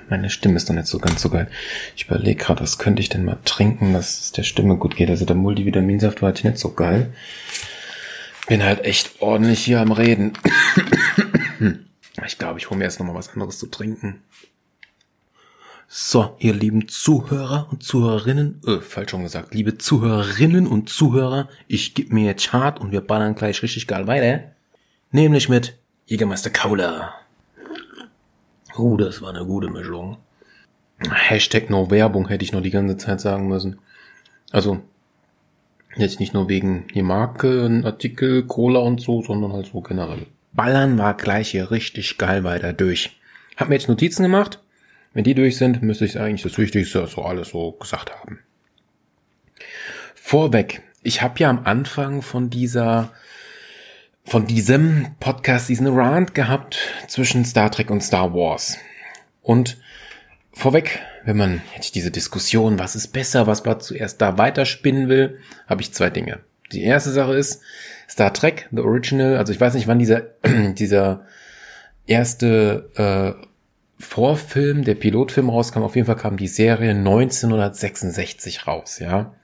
Meine 0.08 0.30
Stimme 0.30 0.56
ist 0.56 0.68
doch 0.68 0.74
nicht 0.74 0.86
so 0.86 0.98
ganz 0.98 1.20
so 1.20 1.28
geil. 1.28 1.48
Ich 1.94 2.06
überlege 2.06 2.42
gerade, 2.42 2.62
was 2.62 2.78
könnte 2.78 3.02
ich 3.02 3.10
denn 3.10 3.24
mal 3.24 3.38
trinken, 3.44 3.92
dass 3.92 4.20
es 4.20 4.32
der 4.32 4.42
Stimme 4.42 4.76
gut 4.76 4.96
geht. 4.96 5.10
Also 5.10 5.26
der 5.26 5.36
Multivitaminsaft 5.36 6.22
war 6.22 6.28
halt 6.28 6.44
nicht 6.44 6.58
so 6.58 6.72
geil. 6.72 7.12
Bin 8.48 8.64
halt 8.64 8.84
echt 8.84 9.20
ordentlich 9.20 9.64
hier 9.64 9.80
am 9.80 9.92
Reden. 9.92 10.32
ich 12.26 12.38
glaube, 12.38 12.58
ich 12.58 12.70
hole 12.70 12.78
mir 12.78 12.84
erst 12.84 12.98
noch 12.98 13.06
mal 13.06 13.14
was 13.14 13.28
anderes 13.30 13.58
zu 13.58 13.66
trinken. 13.66 14.22
So, 15.86 16.36
ihr 16.38 16.52
lieben 16.52 16.88
Zuhörer 16.88 17.68
und 17.70 17.82
Zuhörerinnen, 17.82 18.60
äh, 18.66 18.80
falsch 18.80 19.10
schon 19.10 19.22
gesagt, 19.22 19.54
liebe 19.54 19.78
Zuhörerinnen 19.78 20.66
und 20.66 20.90
Zuhörer, 20.90 21.48
ich 21.66 21.94
gebe 21.94 22.14
mir 22.14 22.26
jetzt 22.26 22.52
hart 22.52 22.78
und 22.78 22.92
wir 22.92 23.00
ballern 23.00 23.34
gleich 23.34 23.62
richtig 23.62 23.86
geil 23.86 24.06
weiter. 24.06 24.52
Nämlich 25.12 25.48
mit 25.48 25.78
Jägermeister 26.06 26.50
Cola. 26.50 27.14
Uh, 28.76 28.96
das 28.96 29.22
war 29.22 29.30
eine 29.30 29.46
gute 29.46 29.68
Mischung. 29.68 30.18
Hashtag 31.10 31.70
no 31.70 31.90
Werbung 31.90 32.28
hätte 32.28 32.44
ich 32.44 32.52
noch 32.52 32.62
die 32.62 32.70
ganze 32.70 32.96
Zeit 32.96 33.20
sagen 33.20 33.48
müssen. 33.48 33.78
Also, 34.50 34.82
Jetzt 35.96 36.20
nicht 36.20 36.34
nur 36.34 36.48
wegen 36.48 36.86
die 36.94 37.02
Marke, 37.02 37.82
Artikel, 37.84 38.44
Cola 38.44 38.80
und 38.80 39.00
so, 39.00 39.22
sondern 39.22 39.52
halt 39.52 39.66
so 39.66 39.80
generell. 39.80 40.26
Ballern 40.52 40.98
war 40.98 41.14
gleich 41.14 41.50
hier 41.50 41.70
richtig 41.70 42.18
geil 42.18 42.44
weiter 42.44 42.72
durch. 42.72 43.18
Hab 43.56 43.68
mir 43.68 43.74
jetzt 43.74 43.88
Notizen 43.88 44.22
gemacht. 44.22 44.60
Wenn 45.14 45.24
die 45.24 45.34
durch 45.34 45.56
sind, 45.56 45.82
müsste 45.82 46.04
ich 46.04 46.18
eigentlich 46.18 46.42
das 46.42 46.58
Wichtigste 46.58 47.06
so 47.06 47.22
alles 47.22 47.48
so 47.48 47.72
gesagt 47.72 48.12
haben. 48.20 48.40
Vorweg, 50.14 50.82
ich 51.02 51.22
habe 51.22 51.38
ja 51.38 51.48
am 51.48 51.64
Anfang 51.64 52.22
von 52.22 52.50
dieser 52.50 53.12
von 54.24 54.46
diesem 54.46 55.06
Podcast 55.20 55.70
diesen 55.70 55.86
Rant 55.86 56.34
gehabt 56.34 56.78
zwischen 57.06 57.46
Star 57.46 57.70
Trek 57.70 57.90
und 57.90 58.02
Star 58.02 58.34
Wars. 58.34 58.76
Und 59.40 59.78
vorweg 60.52 61.00
wenn 61.28 61.36
man 61.36 61.62
jetzt 61.74 61.94
diese 61.94 62.10
Diskussion, 62.10 62.78
was 62.78 62.96
ist 62.96 63.08
besser, 63.08 63.46
was 63.46 63.62
man 63.62 63.78
zuerst 63.80 64.22
da 64.22 64.38
weiterspinnen 64.38 65.10
will, 65.10 65.40
habe 65.66 65.82
ich 65.82 65.92
zwei 65.92 66.08
Dinge. 66.08 66.40
Die 66.72 66.82
erste 66.82 67.10
Sache 67.10 67.36
ist 67.36 67.60
Star 68.08 68.32
Trek, 68.32 68.66
The 68.72 68.80
Original, 68.80 69.36
also 69.36 69.52
ich 69.52 69.60
weiß 69.60 69.74
nicht, 69.74 69.86
wann 69.86 69.98
dieser, 69.98 70.22
dieser 70.72 71.26
erste 72.06 72.88
äh, 72.96 73.34
Vorfilm, 74.02 74.84
der 74.84 74.94
Pilotfilm 74.94 75.50
rauskam, 75.50 75.82
auf 75.82 75.96
jeden 75.96 76.06
Fall 76.06 76.16
kam 76.16 76.38
die 76.38 76.48
Serie 76.48 76.92
1966 76.92 78.66
raus, 78.66 78.98
ja. 78.98 79.34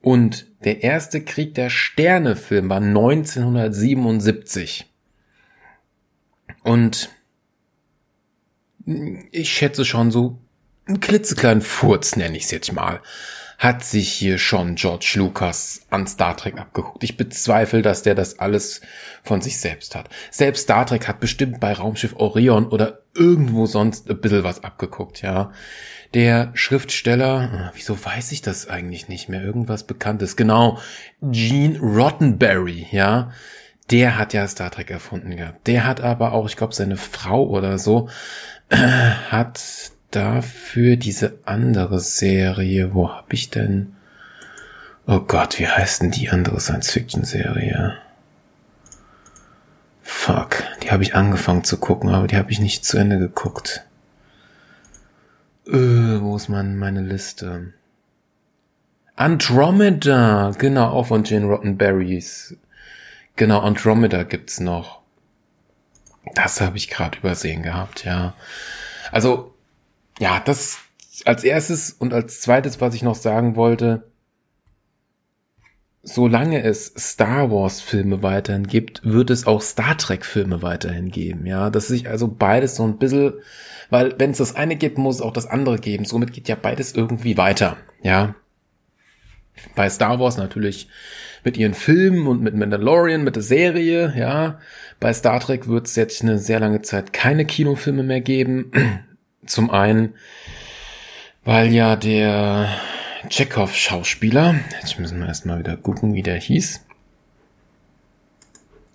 Und 0.00 0.46
der 0.62 0.84
erste 0.84 1.24
Krieg 1.24 1.56
der 1.56 1.70
Sterne 1.70 2.36
Film 2.36 2.68
war 2.68 2.80
1977. 2.80 4.88
Und 6.62 7.10
ich 9.32 9.52
schätze 9.52 9.84
schon 9.84 10.12
so 10.12 10.38
einen 10.88 11.00
klitzekleinen 11.00 11.62
Furz, 11.62 12.16
nenne 12.16 12.36
ich 12.36 12.44
es 12.44 12.50
jetzt 12.50 12.72
mal, 12.72 13.00
hat 13.58 13.84
sich 13.84 14.12
hier 14.12 14.38
schon 14.38 14.76
George 14.76 15.14
Lucas 15.16 15.82
an 15.90 16.06
Star 16.06 16.36
Trek 16.36 16.58
abgeguckt. 16.58 17.02
Ich 17.02 17.16
bezweifle, 17.16 17.82
dass 17.82 18.04
der 18.04 18.14
das 18.14 18.38
alles 18.38 18.80
von 19.24 19.40
sich 19.40 19.58
selbst 19.58 19.96
hat. 19.96 20.08
Selbst 20.30 20.62
Star 20.62 20.86
Trek 20.86 21.08
hat 21.08 21.18
bestimmt 21.18 21.58
bei 21.58 21.72
Raumschiff 21.72 22.14
Orion 22.16 22.68
oder 22.68 23.00
irgendwo 23.14 23.66
sonst 23.66 24.08
ein 24.08 24.20
bisschen 24.20 24.44
was 24.44 24.62
abgeguckt, 24.62 25.22
ja. 25.22 25.50
Der 26.14 26.52
Schriftsteller, 26.54 27.72
wieso 27.74 28.02
weiß 28.02 28.32
ich 28.32 28.40
das 28.42 28.68
eigentlich 28.68 29.08
nicht 29.08 29.28
mehr? 29.28 29.42
Irgendwas 29.42 29.84
Bekanntes. 29.84 30.36
Genau, 30.36 30.78
Gene 31.20 31.80
Roddenberry, 31.80 32.86
ja. 32.92 33.32
Der 33.90 34.16
hat 34.18 34.34
ja 34.34 34.46
Star 34.46 34.70
Trek 34.70 34.90
erfunden 34.90 35.36
gehabt. 35.36 35.66
Der 35.66 35.84
hat 35.84 36.00
aber 36.00 36.32
auch, 36.32 36.48
ich 36.48 36.56
glaube, 36.56 36.74
seine 36.74 36.96
Frau 36.96 37.44
oder 37.46 37.78
so, 37.78 38.08
hat 38.70 39.60
dafür 40.10 40.96
diese 40.96 41.38
andere 41.44 42.00
Serie. 42.00 42.94
Wo 42.94 43.10
hab 43.10 43.32
ich 43.32 43.50
denn? 43.50 43.94
Oh 45.06 45.20
Gott, 45.20 45.58
wie 45.58 45.66
heißt 45.66 46.02
denn 46.02 46.10
die 46.10 46.30
andere 46.30 46.60
Science-Fiction-Serie? 46.60 47.96
Fuck, 50.02 50.64
die 50.82 50.90
habe 50.90 51.02
ich 51.02 51.14
angefangen 51.14 51.64
zu 51.64 51.78
gucken, 51.78 52.10
aber 52.10 52.26
die 52.26 52.36
habe 52.36 52.50
ich 52.50 52.60
nicht 52.60 52.84
zu 52.84 52.98
Ende 52.98 53.18
geguckt. 53.18 53.84
Äh, 55.66 55.72
wo 56.20 56.36
ist 56.36 56.48
mein, 56.48 56.76
meine 56.76 57.02
Liste? 57.02 57.72
Andromeda, 59.16 60.52
genau, 60.58 60.90
auch 60.90 61.08
von 61.08 61.24
Jane 61.24 61.46
Rottenberries. 61.46 62.56
Genau, 63.36 63.60
Andromeda 63.60 64.22
gibt's 64.22 64.60
noch. 64.60 65.00
Das 66.34 66.60
habe 66.60 66.76
ich 66.76 66.88
gerade 66.88 67.18
übersehen 67.18 67.62
gehabt, 67.62 68.04
ja. 68.04 68.34
Also 69.10 69.54
ja, 70.18 70.40
das 70.44 70.78
als 71.24 71.44
erstes 71.44 71.92
und 71.92 72.14
als 72.14 72.40
zweites, 72.40 72.80
was 72.80 72.94
ich 72.94 73.02
noch 73.02 73.14
sagen 73.14 73.56
wollte, 73.56 74.04
solange 76.02 76.62
es 76.62 76.92
Star 76.96 77.50
Wars 77.50 77.80
Filme 77.80 78.22
weiterhin 78.22 78.66
gibt, 78.66 79.04
wird 79.04 79.30
es 79.30 79.46
auch 79.46 79.60
Star 79.60 79.96
Trek 79.96 80.24
Filme 80.24 80.62
weiterhin 80.62 81.10
geben, 81.10 81.46
ja, 81.46 81.70
dass 81.70 81.88
sich 81.88 82.08
also 82.08 82.28
beides 82.28 82.76
so 82.76 82.84
ein 82.84 82.98
bisschen, 82.98 83.34
weil 83.90 84.14
wenn 84.18 84.30
es 84.30 84.38
das 84.38 84.56
eine 84.56 84.76
gibt, 84.76 84.98
muss 84.98 85.16
es 85.16 85.22
auch 85.22 85.32
das 85.32 85.46
andere 85.46 85.78
geben, 85.78 86.04
somit 86.04 86.32
geht 86.32 86.48
ja 86.48 86.56
beides 86.56 86.92
irgendwie 86.92 87.36
weiter, 87.36 87.76
ja. 88.02 88.34
Bei 89.74 89.90
Star 89.90 90.20
Wars 90.20 90.36
natürlich 90.36 90.88
mit 91.44 91.56
ihren 91.56 91.74
Filmen 91.74 92.28
und 92.28 92.42
mit 92.42 92.54
Mandalorian, 92.54 93.24
mit 93.24 93.34
der 93.34 93.42
Serie, 93.42 94.14
ja. 94.16 94.60
Bei 95.00 95.12
Star 95.12 95.40
Trek 95.40 95.66
wird 95.66 95.86
es 95.86 95.96
jetzt 95.96 96.22
eine 96.22 96.38
sehr 96.38 96.60
lange 96.60 96.82
Zeit 96.82 97.12
keine 97.12 97.44
Kinofilme 97.44 98.02
mehr 98.02 98.20
geben. 98.20 98.70
Zum 99.48 99.70
einen, 99.70 100.14
weil 101.44 101.72
ja 101.72 101.96
der 101.96 102.68
Chekhov-Schauspieler, 103.28 104.60
jetzt 104.80 104.98
müssen 104.98 105.18
wir 105.20 105.26
erstmal 105.26 105.58
wieder 105.58 105.76
gucken, 105.76 106.14
wie 106.14 106.22
der 106.22 106.36
hieß. 106.38 106.84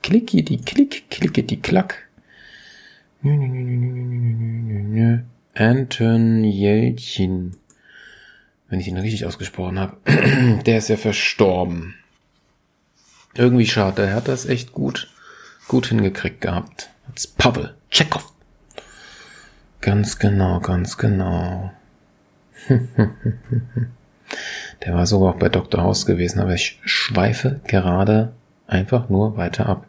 Klicki 0.04 0.44
die 0.44 0.62
Klick, 0.62 1.10
klicki 1.10 1.44
die 1.44 1.60
Klack. 1.62 2.08
Anton 5.56 6.44
Jelchin. 6.44 7.56
Wenn 8.70 8.80
ich 8.80 8.88
ihn 8.88 8.98
richtig 8.98 9.26
ausgesprochen 9.26 9.80
habe. 9.80 9.98
der 10.66 10.78
ist 10.78 10.90
ja 10.90 10.98
verstorben. 10.98 11.96
Irgendwie 13.34 13.66
schade, 13.66 14.04
er 14.04 14.16
hat 14.16 14.28
das 14.28 14.46
echt 14.46 14.74
gut, 14.74 15.10
gut 15.68 15.88
hingekriegt 15.88 16.42
gehabt. 16.42 16.90
Als 17.08 17.26
Pavel 17.26 17.76
Chekhov. 17.90 18.33
Ganz 19.84 20.18
genau, 20.18 20.62
ganz 20.62 20.98
genau. 20.98 21.74
Der 24.86 24.94
war 24.94 25.06
sogar 25.06 25.36
auch 25.36 25.40
bei 25.40 25.50
Dr. 25.50 25.84
House 25.84 26.06
gewesen, 26.06 26.40
aber 26.40 26.54
ich 26.54 26.80
schweife 26.86 27.60
gerade 27.68 28.32
einfach 28.66 29.10
nur 29.10 29.36
weiter 29.36 29.66
ab. 29.66 29.86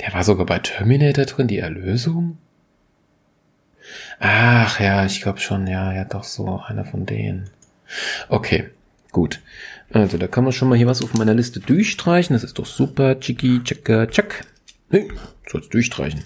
Der 0.00 0.14
war 0.14 0.24
sogar 0.24 0.46
bei 0.46 0.60
Terminator 0.60 1.26
drin, 1.26 1.46
die 1.46 1.58
Erlösung? 1.58 2.38
Ach 4.18 4.80
ja, 4.80 5.04
ich 5.04 5.20
glaube 5.20 5.40
schon, 5.40 5.66
ja, 5.66 5.92
ja, 5.92 6.06
doch 6.06 6.24
so, 6.24 6.62
einer 6.66 6.86
von 6.86 7.04
denen. 7.04 7.50
Okay, 8.30 8.70
gut. 9.12 9.42
Also, 9.92 10.16
da 10.16 10.26
kann 10.26 10.44
man 10.44 10.54
schon 10.54 10.70
mal 10.70 10.78
hier 10.78 10.86
was 10.86 11.02
auf 11.02 11.12
meiner 11.12 11.34
Liste 11.34 11.60
durchstreichen. 11.60 12.32
Das 12.32 12.44
ist 12.44 12.58
doch 12.58 12.64
super. 12.64 13.20
Chicki, 13.20 13.60
tschakka, 13.62 14.06
tschak. 14.06 14.46
Nee, 14.88 15.08
soll's 15.46 15.68
durchstreichen. 15.68 16.24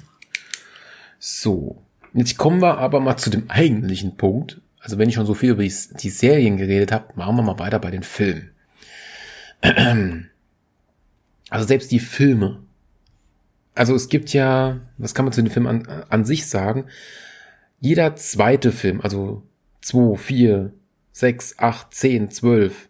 So. 1.19 1.83
Jetzt 2.15 2.39
kommen 2.39 2.61
wir 2.61 2.79
aber 2.79 3.01
mal 3.01 3.17
zu 3.17 3.31
dem 3.31 3.51
eigentlichen 3.51 4.17
Punkt. 4.17 4.61
Also 4.81 4.99
wenn 4.99 5.09
ich 5.09 5.15
schon 5.17 5.27
so 5.27 5.35
viel 5.35 5.51
über 5.51 5.63
die, 5.63 5.75
die 6.01 6.11
Serien 6.11 6.57
geredet 6.57 6.93
habe, 6.93 7.13
machen 7.15 7.37
wir 7.37 7.43
mal 7.43 7.59
weiter 7.59 7.79
bei 7.79 7.91
den 7.91 8.03
Filmen. 8.03 8.51
Also 11.51 11.67
selbst 11.67 11.91
die 11.91 11.99
Filme. 11.99 12.61
Also 13.75 13.95
es 13.95 14.11
gibt 14.11 14.35
ja, 14.35 14.81
was 14.99 15.15
kann 15.15 15.25
man 15.25 15.33
zu 15.33 15.41
den 15.43 15.51
Filmen 15.51 15.87
an, 15.89 16.05
an 16.11 16.25
sich 16.27 16.47
sagen? 16.47 16.85
Jeder 17.81 18.17
zweite 18.17 18.71
Film, 18.71 19.01
also 19.01 19.45
2, 19.81 20.17
4, 20.17 20.73
6, 21.13 21.59
8, 21.59 21.95
10, 21.95 22.31
12, 22.31 22.89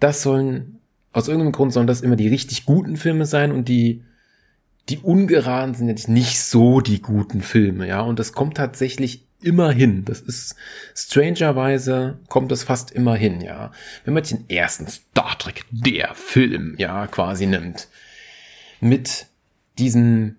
das 0.00 0.22
sollen, 0.22 0.80
aus 1.12 1.28
irgendeinem 1.28 1.52
Grund 1.52 1.72
sollen 1.72 1.86
das 1.86 2.02
immer 2.02 2.16
die 2.16 2.28
richtig 2.28 2.66
guten 2.66 2.96
Filme 2.96 3.24
sein 3.24 3.50
und 3.50 3.68
die 3.68 4.02
die 4.88 4.98
ungeraden 4.98 5.74
sind 5.74 5.88
jetzt 5.88 6.08
nicht 6.08 6.40
so 6.40 6.80
die 6.80 7.02
guten 7.02 7.42
Filme, 7.42 7.88
ja, 7.88 8.00
und 8.02 8.18
das 8.18 8.32
kommt 8.32 8.56
tatsächlich 8.56 9.26
immer 9.42 9.70
hin. 9.70 10.04
Das 10.04 10.20
ist 10.20 10.56
strangerweise 10.94 12.18
kommt 12.28 12.50
das 12.50 12.64
fast 12.64 12.90
immer 12.90 13.16
hin, 13.16 13.40
ja. 13.40 13.72
Wenn 14.04 14.14
man 14.14 14.22
den 14.22 14.48
ersten 14.48 14.86
Star 14.88 15.36
Trek, 15.38 15.64
der 15.70 16.14
Film, 16.14 16.74
ja, 16.78 17.06
quasi 17.06 17.46
nimmt, 17.46 17.88
mit 18.80 19.26
diesen, 19.78 20.38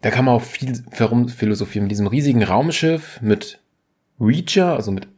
da 0.00 0.10
kann 0.10 0.24
man 0.24 0.34
auch 0.34 0.42
viel 0.42 0.82
philosophieren, 1.28 1.84
mit 1.84 1.92
diesem 1.92 2.06
riesigen 2.06 2.42
Raumschiff, 2.42 3.20
mit 3.20 3.60
Reacher, 4.20 4.74
also 4.76 4.90
mit 4.92 5.08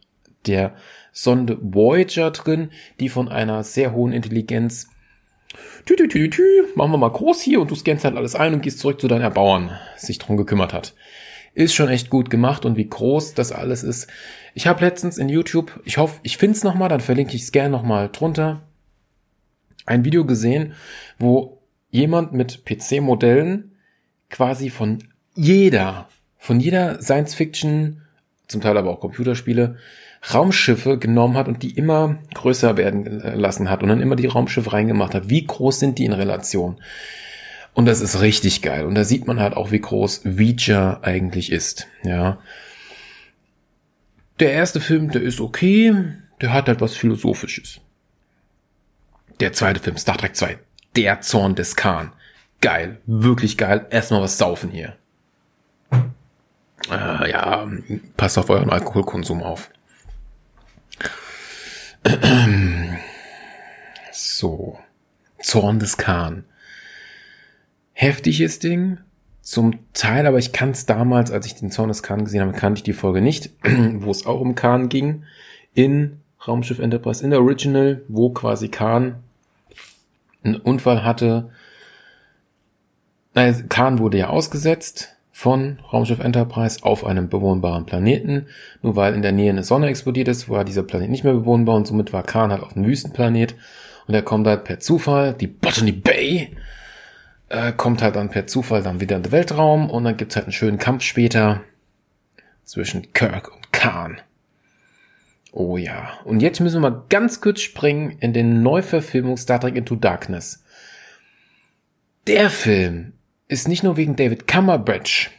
der 0.47 0.75
Sonde 1.13 1.59
Voyager 1.63 2.31
drin, 2.33 2.71
die 3.01 3.09
von 3.09 3.29
einer 3.29 3.63
sehr 3.63 3.93
hohen 3.93 4.13
Intelligenz 4.13 4.89
tü, 5.85 5.97
tü, 5.97 6.09
tü, 6.09 6.31
tü, 6.31 6.43
machen 6.75 6.93
wir 6.93 6.99
mal 6.99 7.11
groß 7.11 7.41
hier 7.41 7.61
und 7.61 7.71
du 7.71 7.75
scannst 7.75 8.05
halt 8.05 8.17
alles 8.17 8.35
ein 8.35 8.55
und 8.55 8.63
gehst 8.63 8.79
zurück 8.79 9.01
zu 9.01 9.09
deinen 9.09 9.23
Erbauern, 9.23 9.71
sich 9.97 10.19
drum 10.19 10.37
gekümmert 10.37 10.73
hat. 10.73 10.95
Ist 11.55 11.75
schon 11.75 11.89
echt 11.89 12.11
gut 12.11 12.31
gemacht 12.31 12.65
und 12.65 12.77
wie 12.77 12.89
groß 12.89 13.35
das 13.35 13.53
alles 13.53 13.83
ist. 13.83 14.09
Ich 14.55 14.67
habe 14.67 14.85
letztens 14.85 15.19
in 15.19 15.29
YouTube, 15.29 15.81
ich 15.85 15.99
hoffe, 15.99 16.21
ich 16.23 16.37
finde 16.37 16.57
es 16.57 16.65
nochmal, 16.65 16.89
dann 16.89 17.01
verlinke 17.01 17.37
ich 17.37 17.43
es 17.43 17.53
gerne 17.53 17.71
nochmal 17.71 18.09
drunter, 18.11 18.63
ein 19.87 20.05
Video 20.05 20.25
gesehen, 20.25 20.75
wo 21.19 21.61
jemand 21.91 22.33
mit 22.33 22.65
PC-Modellen 22.65 23.73
quasi 24.31 24.71
von 24.71 25.05
jeder, 25.35 26.09
von 26.39 26.61
jeder 26.61 27.01
Science-Fiction, 27.01 28.03
zum 28.49 28.61
Teil 28.61 28.77
aber 28.77 28.91
auch 28.91 29.01
Computerspiele, 29.01 29.77
Raumschiffe 30.33 30.99
genommen 30.99 31.37
hat 31.37 31.49
und 31.49 31.63
die 31.63 31.73
immer 31.73 32.19
größer 32.35 32.77
werden 32.77 33.21
lassen 33.35 33.69
hat 33.69 33.83
und 33.83 33.89
dann 33.89 34.01
immer 34.01 34.17
die 34.17 34.27
Raumschiffe 34.27 34.73
reingemacht 34.73 35.15
hat. 35.15 35.29
Wie 35.29 35.45
groß 35.45 35.79
sind 35.81 35.99
die 35.99 36.07
in 36.07 36.13
Relation? 36.13 36.77
Und 37.75 37.87
das 37.87 38.01
ist 38.01 38.21
richtig 38.21 38.63
geil. 38.63 38.87
Und 38.87 38.95
da 38.95 39.05
sieht 39.05 39.27
man 39.27 39.41
halt 39.41 39.55
auch, 39.55 39.73
wie 39.73 39.81
groß 39.81 40.23
Reacher 40.25 41.01
eigentlich 41.03 41.51
ist. 41.51 41.89
Ja. 42.05 42.39
Der 44.39 44.53
erste 44.53 44.81
Film, 44.81 45.11
der 45.11 45.23
ist 45.23 45.41
okay. 45.41 45.95
Der 46.41 46.53
hat 46.53 46.69
halt 46.69 46.81
was 46.81 46.97
Philosophisches. 46.97 47.81
Der 49.41 49.53
zweite 49.53 49.81
Film, 49.81 49.97
Star 49.97 50.17
Trek 50.17 50.37
2. 50.37 50.59
Der 50.97 51.21
Zorn 51.21 51.57
des 51.57 51.75
Khan. 51.75 52.13
Geil. 52.61 53.01
Wirklich 53.07 53.59
geil. 53.59 53.87
Erstmal 53.91 54.23
was 54.23 54.39
saufen 54.39 54.71
hier. 54.71 54.97
Äh, 56.91 57.31
ja, 57.31 57.69
passt 58.17 58.39
auf 58.39 58.51
euren 58.51 58.71
Alkoholkonsum 58.71 59.43
auf. 59.43 59.71
So. 64.13 64.79
Zorn 65.41 65.79
des 65.79 65.97
Khan. 65.97 66.45
Heftiges 67.93 68.59
Ding. 68.59 68.99
zum 69.43 69.79
Teil, 69.93 70.27
aber 70.27 70.39
ich 70.39 70.53
kann 70.53 70.71
es 70.71 70.87
damals, 70.87 71.31
als 71.31 71.45
ich 71.47 71.55
den 71.55 71.71
Zorn 71.71 71.89
des 71.89 72.03
Khan 72.03 72.25
gesehen 72.25 72.41
habe, 72.41 72.53
kannte 72.53 72.79
ich 72.79 72.83
die 72.83 72.95
Folge 72.95 73.21
nicht, 73.21 73.51
wo 73.99 74.11
es 74.11 74.25
auch 74.25 74.41
um 74.41 74.55
Khan 74.55 74.89
ging, 74.89 75.25
in 75.75 76.21
Raumschiff 76.47 76.79
Enterprise, 76.79 77.23
in 77.23 77.31
der 77.31 77.41
Original, 77.41 78.03
wo 78.09 78.31
quasi 78.31 78.69
Khan 78.69 79.17
einen 80.43 80.57
Unfall 80.57 81.05
hatte. 81.05 81.51
Naja, 83.35 83.55
Khan 83.69 83.99
wurde 83.99 84.19
ja 84.19 84.29
ausgesetzt 84.29 85.14
von 85.37 85.81
Raumschiff 85.93 86.21
Enterprise 86.21 86.85
auf 86.85 87.05
einem 87.05 87.29
bewohnbaren 87.29 87.87
Planeten. 87.87 88.47
Nur 88.83 88.95
weil 88.95 89.15
in 89.15 89.23
der 89.23 89.33
Nähe 89.33 89.51
eine 89.51 89.65
Sonne 89.65 89.89
explodiert 89.89 90.29
ist, 90.29 90.49
war 90.49 90.65
dieser 90.65 90.85
Planet 90.85 91.11
nicht 91.11 91.25
mehr 91.25 91.33
bewohnbar 91.33 91.75
und 91.75 91.89
somit 91.89 92.13
war 92.13 92.23
Khan 92.23 92.53
halt 92.53 92.63
auf 92.63 92.77
einem 92.77 92.87
Wüstenplanet. 92.87 93.57
Und 94.07 94.15
er 94.15 94.23
kommt 94.23 94.47
halt 94.47 94.63
per 94.63 94.79
Zufall, 94.79 95.35
die 95.35 95.49
Botany 95.49 95.91
Bay, 95.91 96.57
äh, 97.49 97.73
kommt 97.73 98.01
halt 98.01 98.15
dann 98.15 98.31
per 98.31 98.47
Zufall 98.47 98.85
dann 98.85 99.01
wieder 99.01 99.17
in 99.17 99.25
den 99.25 99.33
Weltraum 99.33 99.91
und 99.91 100.05
dann 100.05 100.17
gibt's 100.17 100.37
halt 100.37 100.47
einen 100.47 100.53
schönen 100.53 100.79
Kampf 100.79 101.03
später 101.03 101.63
zwischen 102.63 103.13
Kirk 103.13 103.53
und 103.53 103.73
Khan. 103.73 104.21
Oh 105.51 105.77
ja. 105.77 106.11
Und 106.25 106.43
jetzt 106.43 106.61
müssen 106.61 106.81
wir 106.81 106.91
mal 106.91 107.03
ganz 107.09 107.41
kurz 107.41 107.61
springen 107.61 108.19
in 108.21 108.33
den 108.33 108.63
Neuverfilmung 108.63 109.37
Star 109.37 109.59
Trek 109.59 109.75
Into 109.75 109.97
Darkness. 109.97 110.63
Der 112.29 112.51
Film 112.51 113.14
ist 113.55 113.69
nicht 113.69 113.83
nur 113.83 113.97
wegen 113.97 114.17
David 114.17 114.47
Cumberbatch, 114.47 115.31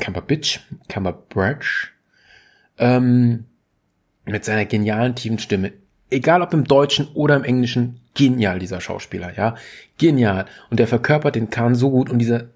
Cumberbatch, 0.00 0.60
Cumberbatch, 0.88 1.92
ähm, 2.78 3.46
mit 4.24 4.44
seiner 4.44 4.64
genialen 4.64 5.14
tiefen 5.14 5.38
Stimme, 5.38 5.72
egal 6.10 6.42
ob 6.42 6.52
im 6.54 6.64
Deutschen 6.64 7.08
oder 7.14 7.36
im 7.36 7.44
Englischen, 7.44 8.00
genial, 8.14 8.58
dieser 8.58 8.80
Schauspieler, 8.80 9.36
ja. 9.36 9.56
Genial. 9.98 10.46
Und 10.70 10.78
der 10.80 10.88
verkörpert 10.88 11.34
den 11.34 11.50
Khan 11.50 11.74
so 11.74 11.90
gut 11.90 12.10
und 12.10 12.18
diese, 12.18 12.50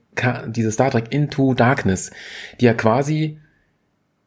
diese 0.47 0.73
Star 0.73 0.91
Trek 0.91 1.07
Into 1.11 1.55
Darkness, 1.55 2.11
die 2.61 2.67
ja 2.67 2.75
quasi 2.75 3.39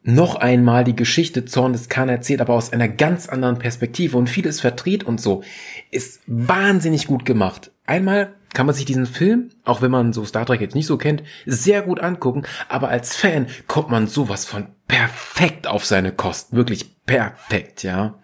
noch 0.03 0.35
einmal 0.35 0.83
die 0.83 0.95
Geschichte 0.95 1.45
Zorn 1.45 1.73
des 1.73 1.87
Khan 1.89 2.09
erzählt, 2.09 2.41
aber 2.41 2.53
aus 2.53 2.73
einer 2.73 2.87
ganz 2.87 3.29
anderen 3.29 3.59
Perspektive 3.59 4.17
und 4.17 4.29
vieles 4.29 4.59
verdreht 4.59 5.03
und 5.03 5.21
so, 5.21 5.43
ist 5.91 6.21
wahnsinnig 6.25 7.07
gut 7.07 7.23
gemacht. 7.23 7.71
Einmal 7.85 8.33
kann 8.53 8.65
man 8.65 8.75
sich 8.75 8.85
diesen 8.85 9.05
Film, 9.05 9.49
auch 9.63 9.81
wenn 9.81 9.91
man 9.91 10.13
so 10.13 10.25
Star 10.25 10.45
Trek 10.45 10.61
jetzt 10.61 10.75
nicht 10.75 10.87
so 10.87 10.97
kennt, 10.97 11.23
sehr 11.45 11.81
gut 11.81 11.99
angucken, 11.99 12.43
aber 12.67 12.89
als 12.89 13.15
Fan 13.15 13.47
kommt 13.67 13.89
man 13.89 14.07
sowas 14.07 14.45
von 14.45 14.67
perfekt 14.87 15.67
auf 15.67 15.85
seine 15.85 16.11
Kosten. 16.11 16.55
Wirklich 16.55 17.03
perfekt, 17.05 17.83
ja. 17.83 18.15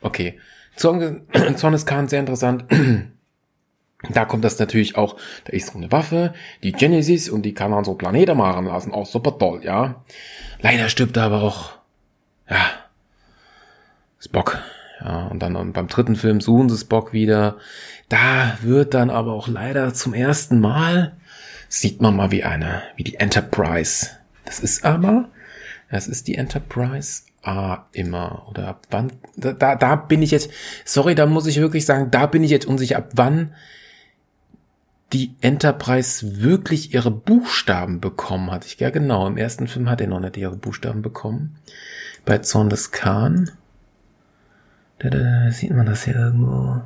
Okay. 0.00 0.38
Zorn, 0.76 1.26
des 1.32 1.86
Khan 1.86 2.08
sehr 2.08 2.20
interessant. 2.20 2.64
Da 4.10 4.24
kommt 4.24 4.42
das 4.42 4.58
natürlich 4.58 4.96
auch, 4.96 5.16
da 5.44 5.52
ist 5.52 5.68
so 5.68 5.78
eine 5.78 5.92
Waffe, 5.92 6.34
die 6.64 6.72
Genesis 6.72 7.28
und 7.28 7.42
die 7.42 7.54
kann 7.54 7.70
man 7.70 7.84
so 7.84 7.94
Planeten 7.94 8.36
machen 8.36 8.66
lassen. 8.66 8.92
Auch 8.92 9.06
super 9.06 9.38
toll, 9.38 9.60
ja. 9.62 10.02
Leider 10.60 10.88
stirbt 10.88 11.16
er 11.16 11.22
aber 11.22 11.42
auch, 11.42 11.70
ja, 12.50 12.68
Spock. 14.18 14.58
Ja, 15.04 15.26
und 15.26 15.40
dann 15.40 15.72
beim 15.72 15.88
dritten 15.88 16.16
Film 16.16 16.40
suchen 16.40 16.68
sie 16.68 16.78
Spock 16.78 17.12
wieder. 17.12 17.56
Da 18.08 18.58
wird 18.62 18.94
dann 18.94 19.10
aber 19.10 19.32
auch 19.32 19.48
leider 19.48 19.94
zum 19.94 20.14
ersten 20.14 20.60
Mal, 20.60 21.16
sieht 21.68 22.00
man 22.02 22.14
mal 22.14 22.30
wie 22.30 22.44
eine, 22.44 22.82
wie 22.96 23.04
die 23.04 23.16
Enterprise. 23.16 24.08
Das 24.44 24.60
ist 24.60 24.84
aber, 24.84 25.28
das 25.90 26.08
ist 26.08 26.28
die 26.28 26.34
Enterprise 26.34 27.22
A 27.42 27.86
immer. 27.92 28.46
Oder 28.50 28.68
ab 28.68 28.86
wann, 28.90 29.12
da, 29.36 29.74
da 29.74 29.96
bin 29.96 30.22
ich 30.22 30.30
jetzt, 30.30 30.50
sorry, 30.84 31.14
da 31.14 31.26
muss 31.26 31.46
ich 31.46 31.56
wirklich 31.56 31.86
sagen, 31.86 32.10
da 32.10 32.26
bin 32.26 32.44
ich 32.44 32.50
jetzt 32.50 32.66
unsicher, 32.66 32.98
ab 32.98 33.10
wann 33.14 33.54
die 35.12 35.34
Enterprise 35.40 36.42
wirklich 36.42 36.94
ihre 36.94 37.10
Buchstaben 37.10 38.00
bekommen 38.00 38.50
hat. 38.50 38.64
Ich, 38.64 38.78
ja 38.80 38.90
genau, 38.90 39.26
im 39.26 39.36
ersten 39.36 39.68
Film 39.68 39.90
hat 39.90 40.00
er 40.00 40.06
noch 40.06 40.20
nicht 40.20 40.36
ihre 40.36 40.56
Buchstaben 40.56 41.02
bekommen. 41.02 41.56
Bei 42.24 42.38
Zorn 42.38 42.70
des 42.70 42.92
Khan. 42.92 43.50
Da, 44.98 45.10
da, 45.10 45.18
da 45.18 45.50
sieht 45.50 45.72
man 45.72 45.86
das 45.86 46.04
hier 46.04 46.14
irgendwo. 46.14 46.82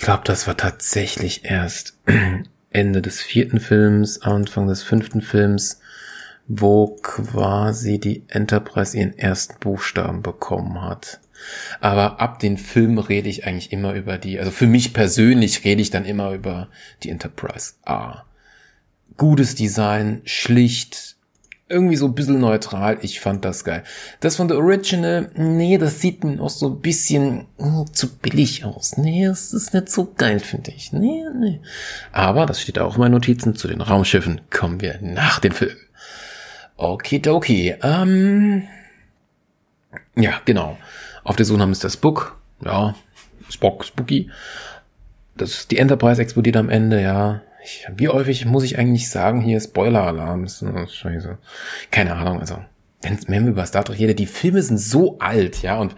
Ich 0.00 0.06
glaube, 0.06 0.22
das 0.24 0.46
war 0.46 0.56
tatsächlich 0.56 1.44
erst 1.44 1.98
Ende 2.70 3.02
des 3.02 3.20
vierten 3.20 3.60
Films, 3.60 4.22
Anfang 4.22 4.66
des 4.66 4.82
fünften 4.82 5.20
Films, 5.20 5.78
wo 6.48 6.96
quasi 7.02 8.00
die 8.00 8.24
Enterprise 8.28 8.96
ihren 8.96 9.18
ersten 9.18 9.60
Buchstaben 9.60 10.22
bekommen 10.22 10.80
hat. 10.80 11.20
Aber 11.82 12.18
ab 12.18 12.38
den 12.38 12.56
Filmen 12.56 12.96
rede 12.96 13.28
ich 13.28 13.46
eigentlich 13.46 13.72
immer 13.72 13.92
über 13.92 14.16
die, 14.16 14.38
also 14.38 14.50
für 14.50 14.66
mich 14.66 14.94
persönlich 14.94 15.64
rede 15.64 15.82
ich 15.82 15.90
dann 15.90 16.06
immer 16.06 16.32
über 16.32 16.68
die 17.02 17.10
Enterprise 17.10 17.74
A. 17.84 18.24
Gutes 19.18 19.54
Design, 19.54 20.22
schlicht, 20.24 21.16
irgendwie 21.70 21.96
so 21.96 22.06
ein 22.06 22.14
bisschen 22.14 22.40
neutral. 22.40 22.98
Ich 23.00 23.20
fand 23.20 23.44
das 23.44 23.64
geil. 23.64 23.84
Das 24.18 24.36
von 24.36 24.48
der 24.48 24.58
Original, 24.58 25.30
nee, 25.34 25.78
das 25.78 26.00
sieht 26.00 26.24
mir 26.24 26.40
auch 26.40 26.50
so 26.50 26.68
ein 26.68 26.80
bisschen 26.80 27.46
hm, 27.58 27.86
zu 27.92 28.08
billig 28.16 28.64
aus. 28.64 28.96
Nee, 28.96 29.26
das 29.26 29.52
ist 29.52 29.72
nicht 29.72 29.88
so 29.88 30.12
geil, 30.16 30.40
finde 30.40 30.72
ich. 30.72 30.92
Nee, 30.92 31.24
nee. 31.34 31.60
Aber, 32.12 32.44
das 32.44 32.60
steht 32.60 32.78
auch 32.78 32.96
in 32.96 33.00
meinen 33.00 33.12
Notizen, 33.12 33.54
zu 33.54 33.68
den 33.68 33.80
Raumschiffen 33.80 34.40
kommen 34.50 34.80
wir 34.80 34.98
nach 35.00 35.38
dem 35.38 35.52
Film. 35.52 35.76
Okidoki. 36.76 37.76
Ähm, 37.82 38.64
ja, 40.16 40.40
genau. 40.44 40.76
Auf 41.22 41.36
der 41.36 41.46
Suche 41.46 41.58
nach 41.58 41.68
Mr. 41.68 41.88
Spook. 41.88 42.36
Ja, 42.64 42.94
Spock, 43.48 43.84
Spooky. 43.84 44.30
Das, 45.36 45.68
die 45.68 45.78
Enterprise 45.78 46.20
explodiert 46.20 46.56
am 46.56 46.68
Ende, 46.68 47.00
ja. 47.00 47.42
Ich, 47.62 47.86
wie 47.96 48.08
häufig 48.08 48.46
muss 48.46 48.64
ich 48.64 48.78
eigentlich 48.78 49.10
sagen, 49.10 49.40
hier 49.40 49.60
Spoiler-Alarm. 49.60 50.46
Scheiße. 50.48 51.38
Keine 51.90 52.14
Ahnung, 52.14 52.40
also. 52.40 52.58
Wenn, 53.02 53.18
wenn 53.28 53.44
wir 53.44 53.52
über 53.52 53.64
Star 53.64 53.84
Trek 53.84 53.98
reden, 53.98 54.16
die 54.16 54.26
Filme 54.26 54.62
sind 54.62 54.78
so 54.78 55.18
alt, 55.20 55.62
ja, 55.62 55.78
und 55.78 55.96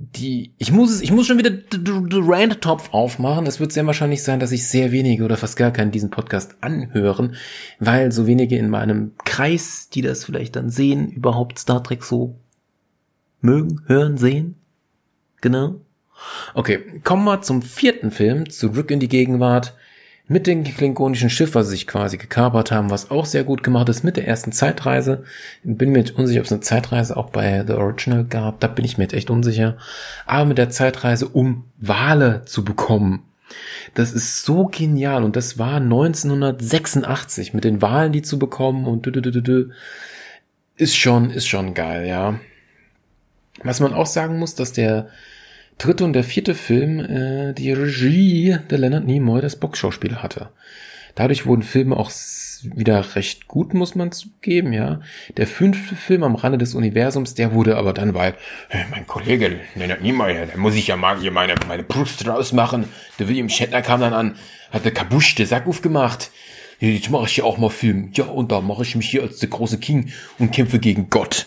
die, 0.00 0.52
ich 0.58 0.70
muss 0.70 0.90
es, 0.90 1.02
ich 1.02 1.10
muss 1.10 1.26
schon 1.26 1.38
wieder 1.38 1.50
den 1.50 2.08
Rand-Topf 2.12 2.94
aufmachen. 2.94 3.46
Es 3.46 3.58
wird 3.58 3.72
sehr 3.72 3.84
wahrscheinlich 3.86 4.22
sein, 4.22 4.38
dass 4.38 4.52
ich 4.52 4.68
sehr 4.68 4.92
wenige 4.92 5.24
oder 5.24 5.36
fast 5.36 5.56
gar 5.56 5.72
keinen 5.72 5.90
diesen 5.90 6.10
Podcast 6.10 6.56
anhören, 6.60 7.34
weil 7.80 8.12
so 8.12 8.26
wenige 8.26 8.56
in 8.56 8.70
meinem 8.70 9.12
Kreis, 9.24 9.88
die 9.90 10.02
das 10.02 10.24
vielleicht 10.24 10.54
dann 10.54 10.70
sehen, 10.70 11.10
überhaupt 11.10 11.58
Star 11.58 11.82
Trek 11.82 12.04
so 12.04 12.36
mögen, 13.40 13.82
hören, 13.86 14.16
sehen. 14.18 14.54
Genau. 15.40 15.80
Okay, 16.54 17.00
kommen 17.04 17.24
wir 17.24 17.42
zum 17.42 17.62
vierten 17.62 18.10
Film, 18.10 18.50
zurück 18.50 18.90
in 18.90 19.00
die 19.00 19.08
Gegenwart, 19.08 19.74
mit 20.28 20.46
dem 20.46 20.62
klingonischen 20.62 21.30
Schiff, 21.30 21.54
was 21.54 21.66
sie 21.66 21.72
sich 21.72 21.86
quasi 21.86 22.18
gekapert 22.18 22.70
haben, 22.70 22.90
was 22.90 23.10
auch 23.10 23.24
sehr 23.24 23.44
gut 23.44 23.62
gemacht 23.62 23.88
ist 23.88 24.04
mit 24.04 24.18
der 24.18 24.28
ersten 24.28 24.52
Zeitreise. 24.52 25.24
Bin 25.64 25.90
mir 25.90 26.00
jetzt 26.00 26.16
unsicher, 26.16 26.40
ob 26.40 26.46
es 26.46 26.52
eine 26.52 26.60
Zeitreise 26.60 27.16
auch 27.16 27.30
bei 27.30 27.64
The 27.66 27.72
Original 27.72 28.24
gab, 28.24 28.60
da 28.60 28.68
bin 28.68 28.84
ich 28.84 28.98
mir 28.98 29.04
jetzt 29.04 29.14
echt 29.14 29.30
unsicher. 29.30 29.78
Aber 30.26 30.44
mit 30.44 30.58
der 30.58 30.68
Zeitreise, 30.68 31.26
um 31.26 31.64
Wale 31.78 32.42
zu 32.44 32.62
bekommen. 32.62 33.24
Das 33.94 34.12
ist 34.12 34.44
so 34.44 34.66
genial 34.66 35.24
und 35.24 35.34
das 35.34 35.58
war 35.58 35.76
1986 35.76 37.54
mit 37.54 37.64
den 37.64 37.80
Wahlen, 37.80 38.12
die 38.12 38.20
zu 38.20 38.38
bekommen 38.38 38.86
und 38.86 39.06
du, 39.06 39.10
du, 39.10 39.22
du, 39.22 39.40
du, 39.40 39.70
ist 40.76 40.96
schon, 40.96 41.30
ist 41.30 41.48
schon 41.48 41.72
geil, 41.72 42.06
ja. 42.06 42.38
Was 43.62 43.80
man 43.80 43.94
auch 43.94 44.06
sagen 44.06 44.38
muss, 44.38 44.54
dass 44.54 44.72
der 44.72 45.08
dritte 45.78 46.04
und 46.04 46.12
der 46.12 46.24
vierte 46.24 46.54
Film 46.54 47.00
äh, 47.00 47.52
die 47.54 47.72
Regie 47.72 48.58
der 48.70 48.78
Leonard 48.78 49.06
Nimoy, 49.06 49.40
des 49.40 49.56
Boxschauspieler, 49.56 50.22
hatte. 50.22 50.50
Dadurch 51.14 51.46
wurden 51.46 51.62
Filme 51.62 51.96
auch 51.96 52.10
wieder 52.62 53.04
recht 53.16 53.48
gut, 53.48 53.74
muss 53.74 53.94
man 53.94 54.12
zugeben, 54.12 54.72
ja. 54.72 55.00
Der 55.36 55.46
fünfte 55.46 55.96
Film 55.96 56.22
am 56.22 56.34
Rande 56.34 56.58
des 56.58 56.74
Universums, 56.74 57.34
der 57.34 57.52
wurde 57.52 57.76
aber 57.76 57.92
dann, 57.92 58.14
weil 58.14 58.34
hey, 58.68 58.84
mein 58.90 59.06
Kollege 59.06 59.60
Leonard 59.74 60.02
Nimoy, 60.02 60.34
der 60.34 60.56
muss 60.56 60.74
ich 60.74 60.88
ja 60.88 60.96
mal 60.96 61.18
hier 61.18 61.30
meine, 61.30 61.54
meine 61.66 61.82
Brust 61.82 62.26
rausmachen. 62.26 62.84
Der 63.18 63.28
William 63.28 63.48
Shatner 63.48 63.82
kam 63.82 64.00
dann 64.00 64.12
an, 64.12 64.36
hat 64.70 64.84
der 64.84 64.92
Kabusch, 64.92 65.34
der 65.34 65.46
Sack 65.46 65.66
aufgemacht. 65.66 66.30
Jetzt 66.80 67.10
mache 67.10 67.26
ich 67.26 67.34
hier 67.34 67.44
auch 67.44 67.58
mal 67.58 67.70
Film. 67.70 68.10
Ja, 68.12 68.26
und 68.26 68.52
da 68.52 68.60
mache 68.60 68.82
ich 68.82 68.94
mich 68.94 69.08
hier 69.08 69.22
als 69.22 69.38
der 69.38 69.48
große 69.48 69.78
King 69.78 70.12
und 70.38 70.52
kämpfe 70.52 70.78
gegen 70.78 71.10
Gott. 71.10 71.46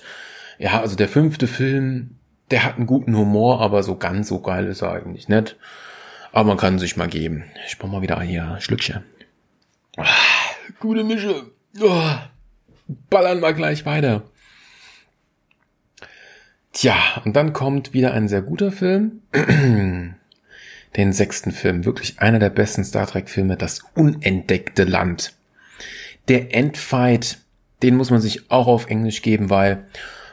Ja, 0.59 0.81
also 0.81 0.95
der 0.95 1.07
fünfte 1.07 1.47
Film, 1.47 2.17
der 2.51 2.63
hat 2.63 2.77
einen 2.77 2.85
guten 2.85 3.15
Humor, 3.15 3.61
aber 3.61 3.81
so 3.81 3.95
ganz 3.95 4.27
so 4.27 4.41
geil 4.41 4.67
ist 4.67 4.81
er 4.81 4.91
eigentlich 4.91 5.29
nicht. 5.29 5.57
Aber 6.31 6.49
man 6.49 6.57
kann 6.57 6.79
sich 6.79 6.97
mal 6.97 7.07
geben. 7.07 7.45
Ich 7.67 7.77
brauche 7.77 7.91
mal 7.91 8.01
wieder 8.01 8.21
hier 8.21 8.57
Schlückchen. 8.59 9.03
Ah, 9.97 10.05
gute 10.79 11.03
Mische. 11.03 11.51
Oh, 11.81 12.11
ballern 13.09 13.41
wir 13.41 13.53
gleich 13.53 13.85
weiter. 13.85 14.23
Tja, 16.73 16.95
und 17.25 17.35
dann 17.35 17.51
kommt 17.51 17.93
wieder 17.93 18.13
ein 18.13 18.27
sehr 18.29 18.41
guter 18.41 18.71
Film. 18.71 19.21
Den 20.95 21.13
sechsten 21.13 21.51
Film. 21.51 21.85
Wirklich 21.85 22.19
einer 22.19 22.39
der 22.39 22.49
besten 22.49 22.83
Star 22.83 23.07
Trek 23.07 23.29
Filme. 23.29 23.55
Das 23.57 23.81
unentdeckte 23.95 24.83
Land. 24.83 25.33
Der 26.27 26.53
Endfight, 26.53 27.39
den 27.81 27.95
muss 27.95 28.09
man 28.09 28.21
sich 28.21 28.51
auch 28.51 28.67
auf 28.67 28.87
Englisch 28.87 29.21
geben, 29.21 29.49
weil 29.49 29.87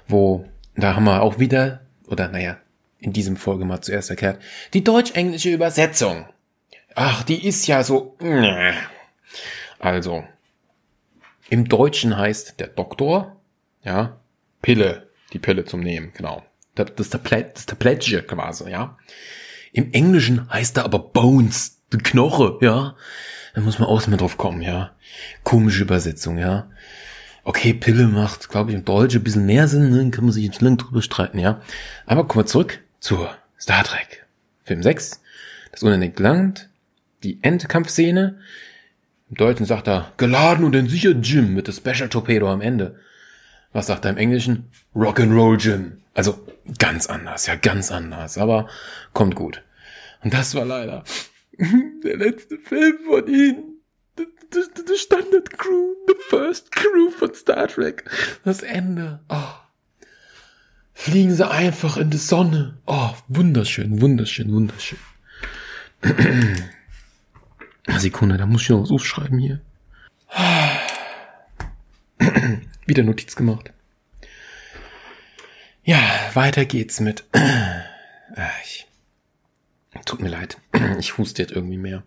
wo, 0.08 0.46
da 0.76 0.96
haben 0.96 1.04
wir 1.04 1.22
auch 1.22 1.38
wieder, 1.38 1.80
oder 2.10 2.28
naja, 2.28 2.58
in 2.98 3.12
diesem 3.12 3.36
Folge 3.36 3.64
mal 3.64 3.80
zuerst 3.80 4.10
erklärt, 4.10 4.40
die 4.74 4.84
deutsch-englische 4.84 5.50
Übersetzung. 5.50 6.26
ach, 6.94 7.22
die 7.22 7.46
ist 7.46 7.66
ja 7.66 7.84
so. 7.84 8.16
Also, 9.78 10.24
im 11.48 11.68
Deutschen 11.68 12.16
heißt 12.16 12.58
der 12.60 12.68
Doktor, 12.68 13.36
ja, 13.84 14.18
Pille, 14.60 15.08
die 15.32 15.38
Pille 15.38 15.64
zum 15.64 15.80
Nehmen, 15.80 16.12
genau. 16.12 16.44
Das 16.74 16.90
ist 16.98 17.12
der, 17.12 17.18
Plä 17.18 17.42
das 17.42 17.60
ist 17.60 17.70
der 17.70 17.76
Plätsche 17.76 18.22
quasi, 18.22 18.70
ja. 18.70 18.96
Im 19.72 19.92
Englischen 19.92 20.50
heißt 20.50 20.76
er 20.78 20.84
aber 20.84 20.98
Bones, 20.98 21.80
die 21.92 21.98
Knoche, 21.98 22.58
ja. 22.60 22.96
Da 23.54 23.60
muss 23.60 23.78
man 23.78 23.88
auch 23.88 24.06
mal 24.06 24.16
drauf 24.16 24.36
kommen, 24.36 24.62
ja. 24.62 24.92
Komische 25.42 25.82
Übersetzung, 25.82 26.38
ja. 26.38 26.70
Okay, 27.48 27.72
Pille 27.72 28.08
macht, 28.08 28.50
glaube 28.50 28.70
ich, 28.70 28.76
im 28.76 28.84
Deutschen 28.84 29.22
ein 29.22 29.24
bisschen 29.24 29.46
mehr 29.46 29.68
Sinn, 29.68 29.88
ne? 29.88 30.10
kann 30.10 30.24
man 30.24 30.34
sich 30.34 30.44
jetzt 30.44 30.60
lang 30.60 30.76
drüber 30.76 31.00
streiten, 31.00 31.38
ja. 31.38 31.62
Aber 32.04 32.28
kommen 32.28 32.44
wir 32.44 32.46
zurück 32.46 32.80
zur 33.00 33.34
Star 33.58 33.84
Trek. 33.84 34.26
Film 34.64 34.82
6, 34.82 35.22
das 35.72 35.82
unentdeckte 35.82 36.22
Land, 36.22 36.68
die 37.22 37.38
Endkampfszene. 37.40 38.38
Im 39.30 39.36
Deutschen 39.38 39.64
sagt 39.64 39.88
er, 39.88 40.12
geladen 40.18 40.62
und 40.62 40.74
entsichert 40.74 41.26
Jim 41.26 41.54
mit 41.54 41.68
dem 41.68 41.72
Special 41.72 42.10
Torpedo 42.10 42.52
am 42.52 42.60
Ende. 42.60 42.96
Was 43.72 43.86
sagt 43.86 44.04
er 44.04 44.10
im 44.10 44.18
Englischen? 44.18 44.68
Rock'n'Roll 44.94 45.58
Jim. 45.58 46.02
Also 46.12 46.46
ganz 46.76 47.06
anders, 47.06 47.46
ja, 47.46 47.54
ganz 47.54 47.90
anders, 47.90 48.36
aber 48.36 48.68
kommt 49.14 49.36
gut. 49.36 49.62
Und 50.22 50.34
das 50.34 50.54
war 50.54 50.66
leider 50.66 51.02
der 52.04 52.18
letzte 52.18 52.58
Film 52.58 52.98
von 53.08 53.26
ihnen. 53.26 53.67
The 54.50 54.96
Standard 54.96 55.58
Crew, 55.58 55.94
the 56.06 56.14
first 56.28 56.72
crew 56.72 57.10
von 57.10 57.34
Star 57.34 57.68
Trek. 57.68 58.04
Das 58.44 58.62
Ende. 58.62 59.20
Oh 59.28 59.54
fliegen 60.98 61.34
sie 61.34 61.48
einfach 61.48 61.96
in 61.96 62.10
die 62.10 62.16
Sonne. 62.16 62.76
Oh, 62.84 63.12
wunderschön, 63.28 64.00
wunderschön, 64.00 64.52
wunderschön. 64.52 64.98
Sekunde, 67.96 68.36
da 68.36 68.46
muss 68.46 68.62
ich 68.62 68.70
noch 68.70 68.82
was 68.82 68.90
aufschreiben 68.90 69.38
hier. 69.38 69.60
Wieder 72.86 73.04
Notiz 73.04 73.36
gemacht. 73.36 73.72
Ja, 75.84 76.00
weiter 76.34 76.64
geht's 76.64 77.00
mit. 77.00 77.24
Ich, 78.62 78.86
tut 80.04 80.20
mir 80.20 80.28
leid. 80.28 80.58
Ich 81.00 81.18
huste 81.18 81.42
jetzt 81.42 81.50
irgendwie 81.50 81.78
mehr. 81.78 82.04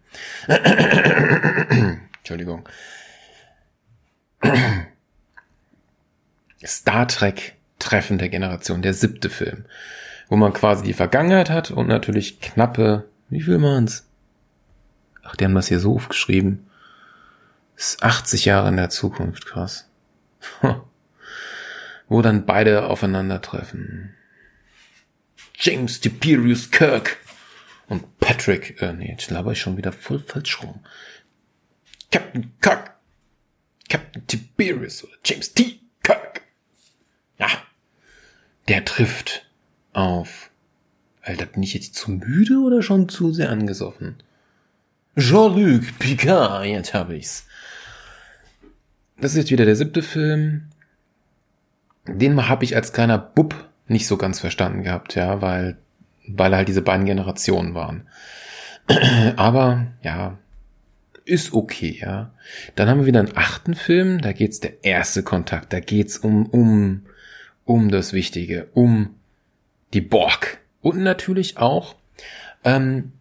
Entschuldigung. 2.21 2.67
Star 6.65 7.07
Trek 7.07 7.55
Treffen 7.79 8.19
der 8.19 8.29
Generation, 8.29 8.81
der 8.81 8.93
siebte 8.93 9.29
Film, 9.29 9.65
wo 10.29 10.35
man 10.35 10.53
quasi 10.53 10.83
die 10.83 10.93
Vergangenheit 10.93 11.49
hat 11.49 11.71
und 11.71 11.87
natürlich 11.87 12.39
knappe, 12.39 13.07
wie 13.29 13.41
viel 13.41 13.61
waren's? 13.61 14.07
Ach, 15.23 15.35
die 15.35 15.45
haben 15.45 15.55
das 15.55 15.67
hier 15.67 15.79
so 15.79 15.95
aufgeschrieben. 15.95 16.67
Das 17.75 17.93
ist 17.93 18.03
80 18.03 18.45
Jahre 18.45 18.69
in 18.69 18.77
der 18.77 18.89
Zukunft, 18.89 19.45
krass. 19.45 19.89
wo 22.07 22.21
dann 22.21 22.45
beide 22.45 22.87
aufeinandertreffen. 22.87 24.13
James 25.55 25.99
Tiberius 26.01 26.69
Kirk 26.69 27.17
und 27.87 28.19
Patrick, 28.19 28.81
äh, 28.81 28.93
nee, 28.93 29.09
jetzt 29.09 29.31
laber 29.31 29.53
ich 29.53 29.61
schon 29.61 29.77
wieder 29.77 29.91
voll 29.91 30.19
falsch 30.19 30.61
rum. 30.61 30.81
Captain 32.11 32.51
Kirk, 32.59 32.93
Captain 33.89 34.27
Tiberius 34.27 35.03
oder 35.03 35.13
James 35.23 35.53
T. 35.53 35.79
Kirk. 36.03 36.41
Ja, 37.39 37.47
der 38.67 38.85
trifft 38.85 39.49
auf. 39.93 40.49
Alter, 41.23 41.45
bin 41.45 41.63
ich 41.63 41.73
jetzt 41.73 41.95
zu 41.95 42.11
müde 42.11 42.59
oder 42.59 42.81
schon 42.81 43.07
zu 43.07 43.31
sehr 43.31 43.49
angesoffen? 43.49 44.17
Jean-Luc 45.17 45.99
Picard, 45.99 46.65
jetzt 46.65 46.93
habe 46.93 47.15
ich's. 47.15 47.45
Das 49.19 49.31
ist 49.31 49.37
jetzt 49.37 49.51
wieder 49.51 49.65
der 49.65 49.75
siebte 49.75 50.01
Film. 50.01 50.69
Den 52.07 52.47
habe 52.49 52.63
ich 52.63 52.75
als 52.75 52.93
kleiner 52.93 53.19
Bub 53.19 53.69
nicht 53.87 54.07
so 54.07 54.17
ganz 54.17 54.39
verstanden 54.39 54.83
gehabt, 54.83 55.15
ja, 55.15 55.41
weil, 55.41 55.77
weil 56.27 56.55
halt 56.55 56.67
diese 56.67 56.81
beiden 56.81 57.05
Generationen 57.05 57.75
waren. 57.75 58.07
Aber, 59.35 59.87
ja, 60.01 60.39
ist 61.25 61.53
okay, 61.53 61.97
ja. 62.01 62.33
Dann 62.75 62.89
haben 62.89 62.99
wir 62.99 63.05
wieder 63.05 63.19
einen 63.19 63.35
achten 63.37 63.75
Film, 63.75 64.21
da 64.21 64.31
geht's 64.31 64.59
der 64.59 64.83
erste 64.83 65.23
Kontakt, 65.23 65.73
da 65.73 65.79
geht's 65.79 66.17
um, 66.17 66.45
um 66.47 67.03
um 67.65 67.89
das 67.89 68.13
Wichtige, 68.13 68.67
um 68.73 69.15
die 69.93 70.01
Borg. 70.01 70.59
Und 70.81 71.01
natürlich 71.01 71.57
auch, 71.57 71.95
ähm, 72.63 73.13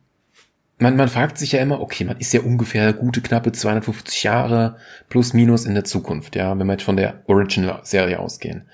man, 0.79 0.97
man 0.97 1.09
fragt 1.09 1.39
sich 1.39 1.53
ja 1.53 1.61
immer, 1.61 1.81
okay, 1.81 2.05
man 2.05 2.19
ist 2.19 2.33
ja 2.33 2.41
ungefähr 2.41 2.93
gute 2.93 3.21
knappe 3.21 3.53
250 3.53 4.23
Jahre 4.23 4.77
plus 5.09 5.35
minus 5.35 5.67
in 5.67 5.75
der 5.75 5.85
Zukunft, 5.85 6.37
ja, 6.37 6.59
wenn 6.59 6.67
wir 6.67 6.73
jetzt 6.73 6.85
von 6.85 6.97
der 6.97 7.23
Original-Serie 7.27 8.19
ausgehen. 8.19 8.65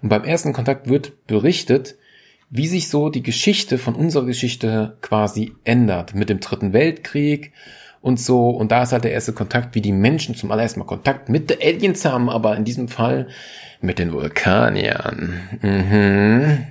Und 0.00 0.08
beim 0.08 0.24
ersten 0.24 0.52
Kontakt 0.52 0.88
wird 0.88 1.26
berichtet, 1.26 1.96
wie 2.50 2.68
sich 2.68 2.88
so 2.88 3.10
die 3.10 3.22
Geschichte 3.22 3.76
von 3.76 3.94
unserer 3.94 4.24
Geschichte 4.24 4.96
quasi 5.02 5.52
ändert 5.64 6.14
mit 6.14 6.30
dem 6.30 6.40
Dritten 6.40 6.72
Weltkrieg 6.72 7.52
und 8.00 8.20
so. 8.20 8.50
Und 8.50 8.72
da 8.72 8.82
ist 8.82 8.92
halt 8.92 9.04
der 9.04 9.12
erste 9.12 9.32
Kontakt, 9.32 9.74
wie 9.74 9.80
die 9.80 9.92
Menschen 9.92 10.34
zum 10.34 10.50
allerersten 10.50 10.80
Mal 10.80 10.86
Kontakt 10.86 11.28
mit 11.28 11.50
der 11.50 11.58
Aliens 11.62 12.04
haben, 12.04 12.30
aber 12.30 12.56
in 12.56 12.64
diesem 12.64 12.88
Fall 12.88 13.28
mit 13.80 13.98
den 13.98 14.12
Vulkaniern. 14.12 15.40
Mhm. 15.62 16.66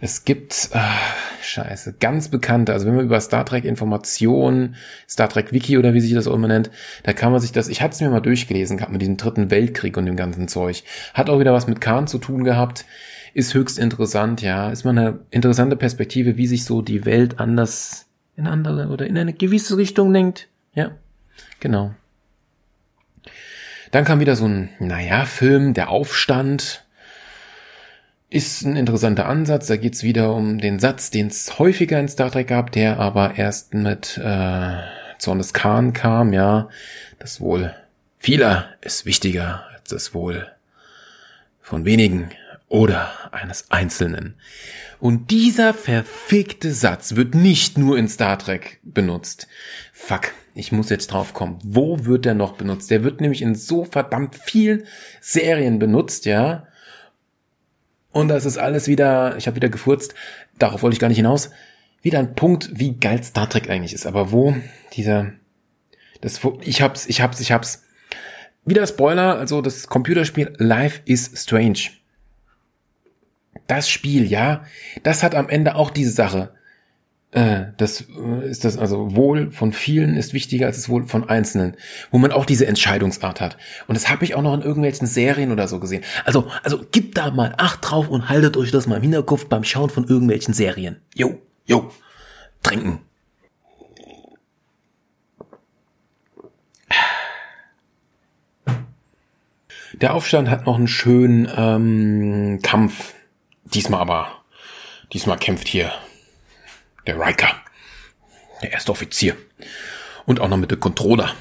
Es 0.00 0.24
gibt, 0.24 0.70
ach, 0.74 1.16
scheiße, 1.42 1.94
ganz 1.98 2.28
bekannte, 2.28 2.72
also 2.72 2.86
wenn 2.86 2.94
man 2.94 3.04
über 3.04 3.20
Star 3.20 3.44
Trek 3.44 3.64
Informationen, 3.64 4.76
Star 5.08 5.28
Trek 5.28 5.52
Wiki 5.52 5.76
oder 5.76 5.92
wie 5.92 6.00
sich 6.00 6.14
das 6.14 6.28
auch 6.28 6.34
immer 6.34 6.46
nennt, 6.46 6.70
da 7.02 7.12
kann 7.12 7.32
man 7.32 7.40
sich 7.40 7.50
das, 7.50 7.66
ich 7.66 7.82
hatte 7.82 7.94
es 7.94 8.00
mir 8.00 8.08
mal 8.08 8.20
durchgelesen 8.20 8.76
gehabt 8.76 8.92
mit 8.92 9.02
diesem 9.02 9.16
dritten 9.16 9.50
Weltkrieg 9.50 9.96
und 9.96 10.06
dem 10.06 10.14
ganzen 10.14 10.46
Zeug. 10.46 10.84
Hat 11.14 11.28
auch 11.28 11.40
wieder 11.40 11.52
was 11.52 11.66
mit 11.66 11.80
Khan 11.80 12.06
zu 12.06 12.18
tun 12.18 12.44
gehabt, 12.44 12.84
ist 13.34 13.54
höchst 13.54 13.78
interessant, 13.78 14.40
ja, 14.40 14.70
ist 14.70 14.84
mal 14.84 14.96
eine 14.96 15.20
interessante 15.30 15.74
Perspektive, 15.74 16.36
wie 16.36 16.46
sich 16.46 16.64
so 16.64 16.80
die 16.80 17.04
Welt 17.04 17.40
anders 17.40 18.07
in 18.38 18.46
andere 18.46 18.88
oder 18.88 19.06
in 19.06 19.18
eine 19.18 19.34
gewisse 19.34 19.76
Richtung 19.76 20.12
lenkt. 20.12 20.48
Ja, 20.72 20.92
genau. 21.60 21.94
Dann 23.90 24.04
kam 24.04 24.20
wieder 24.20 24.36
so 24.36 24.46
ein, 24.46 24.70
naja, 24.78 25.24
Film, 25.24 25.74
der 25.74 25.90
Aufstand. 25.90 26.84
Ist 28.30 28.62
ein 28.62 28.76
interessanter 28.76 29.26
Ansatz. 29.26 29.66
Da 29.66 29.76
geht's 29.76 30.02
wieder 30.02 30.34
um 30.34 30.58
den 30.58 30.78
Satz, 30.78 31.10
den 31.10 31.28
es 31.28 31.58
häufiger 31.58 31.98
in 31.98 32.08
Star 32.08 32.30
Trek 32.30 32.48
gab, 32.48 32.70
der 32.72 33.00
aber 33.00 33.36
erst 33.36 33.74
mit 33.74 34.18
äh, 34.22 34.76
Zorn 35.18 35.38
des 35.38 35.54
Khan 35.54 35.92
kam, 35.92 36.32
ja. 36.32 36.68
Das 37.18 37.40
Wohl 37.40 37.74
vieler 38.18 38.68
ist 38.82 39.06
wichtiger 39.06 39.64
als 39.72 39.88
das 39.88 40.14
Wohl 40.14 40.46
von 41.60 41.84
wenigen 41.84 42.30
oder 42.68 43.10
eines 43.32 43.70
Einzelnen. 43.70 44.34
Und 45.00 45.30
dieser 45.30 45.74
verfickte 45.74 46.72
Satz 46.72 47.14
wird 47.14 47.34
nicht 47.34 47.78
nur 47.78 47.96
in 47.96 48.08
Star 48.08 48.38
Trek 48.38 48.80
benutzt. 48.82 49.48
Fuck, 49.92 50.32
ich 50.54 50.72
muss 50.72 50.90
jetzt 50.90 51.08
drauf 51.08 51.34
kommen. 51.34 51.58
Wo 51.62 52.04
wird 52.04 52.24
der 52.24 52.34
noch 52.34 52.52
benutzt? 52.52 52.90
Der 52.90 53.04
wird 53.04 53.20
nämlich 53.20 53.42
in 53.42 53.54
so 53.54 53.84
verdammt 53.84 54.34
vielen 54.34 54.84
Serien 55.20 55.78
benutzt, 55.78 56.26
ja. 56.26 56.66
Und 58.10 58.28
das 58.28 58.44
ist 58.44 58.58
alles 58.58 58.88
wieder, 58.88 59.36
ich 59.36 59.46
habe 59.46 59.56
wieder 59.56 59.68
gefurzt, 59.68 60.14
darauf 60.58 60.82
wollte 60.82 60.94
ich 60.94 61.00
gar 61.00 61.08
nicht 61.08 61.18
hinaus. 61.18 61.50
Wieder 62.02 62.18
ein 62.18 62.34
Punkt, 62.34 62.70
wie 62.72 62.96
geil 62.96 63.22
Star 63.22 63.48
Trek 63.48 63.70
eigentlich 63.70 63.92
ist. 63.92 64.06
Aber 64.06 64.32
wo 64.32 64.56
dieser, 64.94 65.32
das, 66.20 66.40
ich 66.62 66.82
hab's, 66.82 67.06
ich 67.06 67.20
hab's, 67.20 67.40
ich 67.40 67.52
hab's. 67.52 67.84
Wieder 68.64 68.86
Spoiler, 68.86 69.38
also 69.38 69.62
das 69.62 69.86
Computerspiel 69.86 70.52
Life 70.58 71.00
is 71.06 71.30
Strange 71.34 71.90
das 73.68 73.88
Spiel, 73.88 74.26
ja, 74.26 74.64
das 75.04 75.22
hat 75.22 75.36
am 75.36 75.48
Ende 75.48 75.76
auch 75.76 75.90
diese 75.90 76.10
Sache. 76.10 76.50
Äh, 77.30 77.66
das 77.76 78.00
äh, 78.00 78.48
ist 78.48 78.64
das, 78.64 78.78
also 78.78 79.14
Wohl 79.14 79.50
von 79.50 79.74
vielen 79.74 80.16
ist 80.16 80.32
wichtiger 80.32 80.66
als 80.66 80.76
das 80.76 80.88
Wohl 80.88 81.06
von 81.06 81.28
Einzelnen, 81.28 81.76
wo 82.10 82.16
man 82.16 82.32
auch 82.32 82.46
diese 82.46 82.66
Entscheidungsart 82.66 83.42
hat. 83.42 83.58
Und 83.86 83.96
das 83.96 84.08
habe 84.08 84.24
ich 84.24 84.34
auch 84.34 84.40
noch 84.40 84.54
in 84.54 84.62
irgendwelchen 84.62 85.06
Serien 85.06 85.52
oder 85.52 85.68
so 85.68 85.78
gesehen. 85.78 86.02
Also, 86.24 86.48
also 86.64 86.80
gibt 86.90 87.18
da 87.18 87.30
mal 87.30 87.54
Acht 87.58 87.80
drauf 87.82 88.08
und 88.08 88.30
haltet 88.30 88.56
euch 88.56 88.70
das 88.70 88.86
mal 88.86 88.96
im 88.96 89.02
Hinterkopf 89.02 89.44
beim 89.44 89.62
Schauen 89.62 89.90
von 89.90 90.04
irgendwelchen 90.08 90.54
Serien. 90.54 90.96
Jo, 91.14 91.38
jo, 91.66 91.90
trinken. 92.62 93.00
Der 100.00 100.14
Aufstand 100.14 100.48
hat 100.48 100.64
noch 100.64 100.76
einen 100.76 100.88
schönen 100.88 101.48
ähm, 101.54 102.60
Kampf 102.62 103.14
Diesmal 103.74 104.00
aber, 104.00 104.44
diesmal 105.12 105.38
kämpft 105.38 105.68
hier 105.68 105.92
der 107.06 107.18
Riker, 107.18 107.62
der 108.62 108.72
erste 108.72 108.92
Offizier. 108.92 109.36
Und 110.26 110.40
auch 110.40 110.48
noch 110.48 110.56
mit 110.56 110.70
dem 110.70 110.80
Controller. 110.80 111.34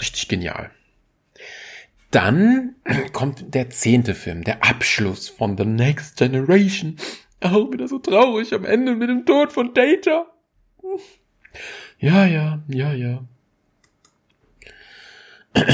Richtig 0.00 0.28
genial. 0.28 0.70
Dann 2.10 2.76
kommt 3.12 3.54
der 3.54 3.70
zehnte 3.70 4.14
Film, 4.14 4.44
der 4.44 4.64
Abschluss 4.64 5.28
von 5.28 5.56
The 5.56 5.64
Next 5.64 6.16
Generation. 6.16 6.96
Auch 7.40 7.72
wieder 7.72 7.88
so 7.88 7.98
traurig 7.98 8.52
am 8.54 8.64
Ende 8.64 8.94
mit 8.94 9.08
dem 9.08 9.26
Tod 9.26 9.52
von 9.52 9.74
Data. 9.74 10.26
Ja, 11.98 12.26
ja, 12.26 12.62
ja, 12.68 12.92
ja. 12.92 13.24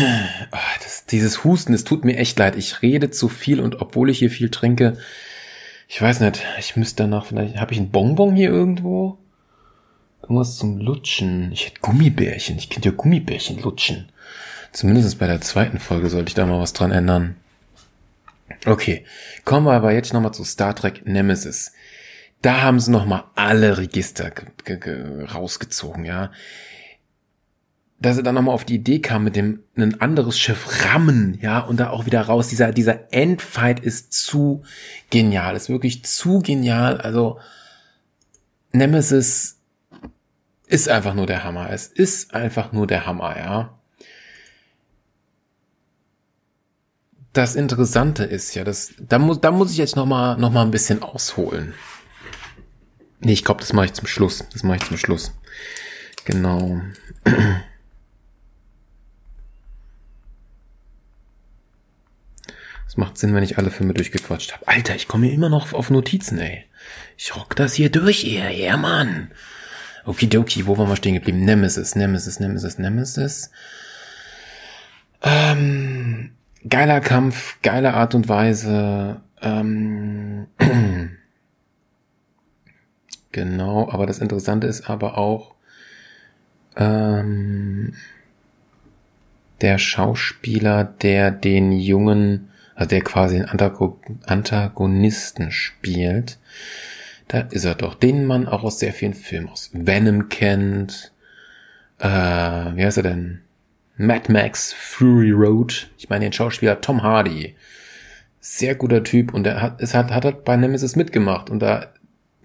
Ah, 0.51 0.79
das, 0.83 1.05
dieses 1.07 1.45
Husten, 1.45 1.75
es 1.75 1.85
tut 1.85 2.05
mir 2.05 2.17
echt 2.17 2.39
leid. 2.39 2.57
Ich 2.57 2.81
rede 2.81 3.11
zu 3.11 3.29
viel 3.29 3.61
und 3.61 3.83
obwohl 3.83 4.09
ich 4.09 4.19
hier 4.19 4.31
viel 4.31 4.51
trinke, 4.51 4.99
ich 5.89 6.01
weiß 6.01 6.21
nicht, 6.21 6.45
ich 6.59 6.77
müsste 6.77 7.05
danach 7.05 7.25
vielleicht, 7.27 7.57
habe 7.57 7.73
ich 7.73 7.79
ein 7.79 7.91
Bonbon 7.91 8.37
hier 8.37 8.51
irgendwo? 8.51 9.19
Irgendwas 10.23 10.59
zum 10.59 10.77
Lutschen. 10.79 11.51
Ich 11.53 11.67
hätte 11.67 11.81
Gummibärchen. 11.81 12.59
Ich 12.59 12.69
könnte 12.69 12.91
ja 12.91 12.95
Gummibärchen 12.95 13.61
lutschen. 13.63 14.11
Zumindest 14.73 15.19
bei 15.19 15.27
der 15.27 15.41
zweiten 15.41 15.79
Folge 15.79 16.11
sollte 16.11 16.29
ich 16.29 16.35
da 16.35 16.45
mal 16.45 16.61
was 16.61 16.75
dran 16.75 16.93
ändern. 16.93 17.37
Okay, 18.67 19.05
kommen 19.45 19.67
wir 19.67 19.73
aber 19.73 19.93
jetzt 19.93 20.13
nochmal 20.13 20.35
zu 20.35 20.45
Star 20.45 20.75
Trek 20.75 21.07
Nemesis. 21.07 21.73
Da 22.43 22.61
haben 22.61 22.79
sie 22.79 22.91
nochmal 22.91 23.25
alle 23.35 23.79
Register 23.79 24.31
rausgezogen, 25.35 26.05
ja 26.05 26.31
dass 28.01 28.17
er 28.17 28.23
dann 28.23 28.37
nochmal 28.37 28.55
auf 28.55 28.65
die 28.65 28.77
Idee 28.77 29.01
kam, 29.01 29.25
mit 29.25 29.35
dem 29.35 29.65
ein 29.77 30.01
anderes 30.01 30.39
Schiff 30.39 30.85
rammen, 30.85 31.39
ja, 31.41 31.59
und 31.61 31.79
da 31.79 31.91
auch 31.91 32.07
wieder 32.07 32.23
raus. 32.23 32.49
Dieser, 32.49 32.73
dieser 32.73 33.13
Endfight 33.13 33.81
ist 33.81 34.13
zu 34.13 34.63
genial, 35.11 35.57
ist 35.57 35.69
wirklich 35.69 36.05
zu 36.05 36.39
genial. 36.41 37.01
Also 37.01 37.41
Nemesis 38.73 39.59
ist 40.67 40.89
einfach 40.89 41.15
nur 41.15 41.27
der 41.27 41.43
Hammer. 41.43 41.71
Es 41.71 41.87
ist 41.87 42.35
einfach 42.35 42.73
nur 42.73 42.87
der 42.87 43.05
Hammer, 43.05 43.37
ja. 43.37 43.79
Das 47.33 47.57
Interessante 47.57 48.25
ist 48.25 48.55
ja, 48.55 48.65
das, 48.65 48.95
da 48.99 49.19
muss, 49.19 49.41
da 49.41 49.51
muss 49.51 49.73
ich 49.73 49.77
jetzt 49.77 49.97
nochmal 49.97 50.39
noch 50.39 50.51
mal 50.51 50.63
ein 50.63 50.71
bisschen 50.71 51.03
ausholen. 51.03 51.75
Nee, 53.21 53.33
ich 53.33 53.45
glaube, 53.45 53.61
das 53.61 53.73
mache 53.73 53.87
ich 53.87 53.93
zum 53.95 54.07
Schluss. 54.07 54.45
Das 54.53 54.63
mache 54.63 54.77
ich 54.77 54.87
zum 54.87 54.97
Schluss. 54.97 55.33
Genau. 56.25 56.81
macht 62.99 63.17
Sinn, 63.17 63.35
wenn 63.35 63.45
ich 63.45 63.57
alle 63.57 63.71
Filme 63.71 63.95
durchgequatscht 63.95 64.53
habe. 64.53 64.67
Alter, 64.69 64.95
ich 64.97 65.09
komme 65.09 65.27
hier 65.27 65.35
immer 65.35 65.49
noch 65.49 65.73
auf 65.73 65.89
Notizen, 65.89 66.39
ey. 66.39 66.65
Ich 67.17 67.35
rock 67.37 67.57
das 67.57 67.75
hier 67.75 67.91
durch, 67.91 68.25
ihr. 68.25 68.51
Ja, 68.51 68.77
Mann. 68.77 69.31
Okidoki, 70.05 70.67
wo 70.67 70.77
waren 70.77 70.89
wir 70.89 70.97
stehen 70.97 71.15
geblieben? 71.15 71.45
Nemesis, 71.45 71.95
Nemesis, 71.95 72.41
Nemesis, 72.41 72.79
Nemesis. 72.79 73.51
Ähm, 75.23 76.33
geiler 76.69 77.01
Kampf, 77.01 77.59
geile 77.63 77.95
Art 77.95 78.15
und 78.15 78.29
Weise. 78.29 79.21
Ähm, 79.41 80.49
genau, 83.33 83.91
aber 83.91 84.07
das 84.07 84.19
Interessante 84.19 84.67
ist 84.67 84.91
aber 84.91 85.19
auch, 85.19 85.55
ähm, 86.77 87.95
der 89.61 89.79
Schauspieler, 89.79 90.85
der 90.85 91.31
den 91.31 91.73
jungen 91.73 92.48
also 92.79 92.91
der 92.91 93.01
quasi 93.01 93.41
einen 93.41 93.49
Antagonisten 94.25 95.51
spielt, 95.51 96.39
da 97.27 97.41
ist 97.41 97.65
er 97.65 97.75
doch, 97.75 97.97
den 97.97 98.25
man 98.25 98.47
auch 98.47 98.63
aus 98.63 98.79
sehr 98.79 98.93
vielen 98.93 99.15
Filmen 99.15 99.49
aus 99.49 99.71
Venom 99.73 100.29
kennt, 100.29 101.13
äh, 101.99 102.07
wie 102.07 102.85
heißt 102.85 102.99
er 102.99 103.03
denn? 103.03 103.41
Mad 103.97 104.31
Max 104.33 104.73
Fury 104.73 105.33
Road. 105.33 105.91
Ich 105.99 106.09
meine 106.09 106.27
den 106.27 106.33
Schauspieler 106.33 106.81
Tom 106.81 107.03
Hardy. 107.03 107.57
Sehr 108.39 108.77
guter 108.77 109.03
Typ 109.03 109.35
und 109.35 109.45
er 109.45 109.61
hat, 109.61 109.81
es 109.81 109.95
hat, 109.95 110.13
hat 110.13 110.25
er 110.25 110.33
bei 110.33 110.57
Nemesis 110.57 110.95
mitgemacht 110.95 111.51
und 111.51 111.59
da, 111.59 111.93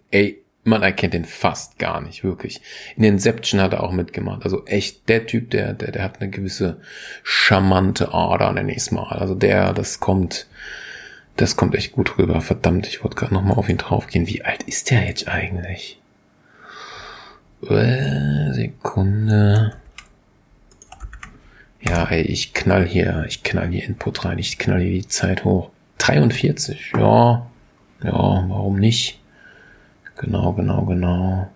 ey, 0.10 0.43
man 0.64 0.82
erkennt 0.82 1.14
den 1.14 1.26
fast 1.26 1.78
gar 1.78 2.02
nicht, 2.02 2.24
wirklich. 2.24 2.62
In 2.96 3.04
Inception 3.04 3.60
hat 3.60 3.74
er 3.74 3.84
auch 3.84 3.92
mitgemacht. 3.92 4.44
Also 4.44 4.66
echt 4.66 5.10
der 5.10 5.26
Typ, 5.26 5.52
der, 5.52 5.74
der, 5.74 5.92
der 5.92 6.04
hat 6.04 6.22
eine 6.22 6.30
gewisse 6.30 6.78
charmante 7.24 8.14
Ader, 8.14 8.52
nenne 8.54 8.74
ich 8.74 8.92
mal. 8.92 9.10
Also 9.10 9.36
der, 9.36 9.74
das 9.74 10.00
kommt, 10.00 10.48
das 11.36 11.58
kommt 11.58 11.76
echt 11.76 11.92
gut 11.92 12.18
rüber. 12.18 12.40
Verdammt, 12.42 12.88
ich 12.88 13.04
wollte 13.04 13.18
gerade 13.18 13.34
nochmal 13.34 13.58
auf 13.58 13.70
ihn 13.70 13.78
draufgehen. 13.78 14.28
Wie 14.28 14.44
alt 14.44 14.64
ist 14.64 14.90
der 14.90 15.06
jetzt 15.06 15.28
eigentlich? 15.28 16.00
Äh, 17.70 18.54
Sekunde. 18.54 19.74
Ja, 21.82 22.06
ey, 22.06 22.22
ich 22.22 22.54
knall 22.54 22.86
hier, 22.88 23.26
ich 23.28 23.44
knall 23.44 23.68
hier 23.68 23.84
Input 23.84 24.24
rein, 24.24 24.40
ich 24.40 24.58
knall 24.58 24.80
hier 24.80 25.02
die 25.02 25.08
Zeit 25.08 25.44
hoch. 25.44 25.70
43, 25.98 26.94
ja, 26.98 27.46
ja, 28.04 28.12
warum 28.12 28.80
nicht? 28.80 29.20
Genau, 30.18 30.54
genau, 30.54 30.86
genau. 30.86 31.50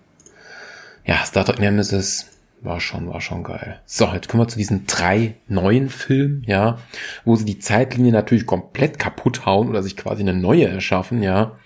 Ja, 1.04 1.24
Star 1.24 1.44
Trek 1.44 1.58
Nemesis 1.58 2.30
war 2.60 2.80
schon, 2.80 3.08
war 3.08 3.20
schon 3.20 3.44
geil. 3.44 3.80
So, 3.86 4.06
jetzt 4.12 4.28
kommen 4.28 4.42
wir 4.42 4.48
zu 4.48 4.58
diesen 4.58 4.86
drei 4.86 5.36
neuen 5.46 5.88
Filmen, 5.88 6.42
ja, 6.46 6.78
wo 7.24 7.36
sie 7.36 7.44
die 7.44 7.58
Zeitlinie 7.58 8.12
natürlich 8.12 8.46
komplett 8.46 8.98
kaputt 8.98 9.46
hauen 9.46 9.68
oder 9.68 9.82
sich 9.82 9.96
quasi 9.96 10.22
eine 10.22 10.34
neue 10.34 10.66
erschaffen, 10.66 11.22
ja, 11.22 11.56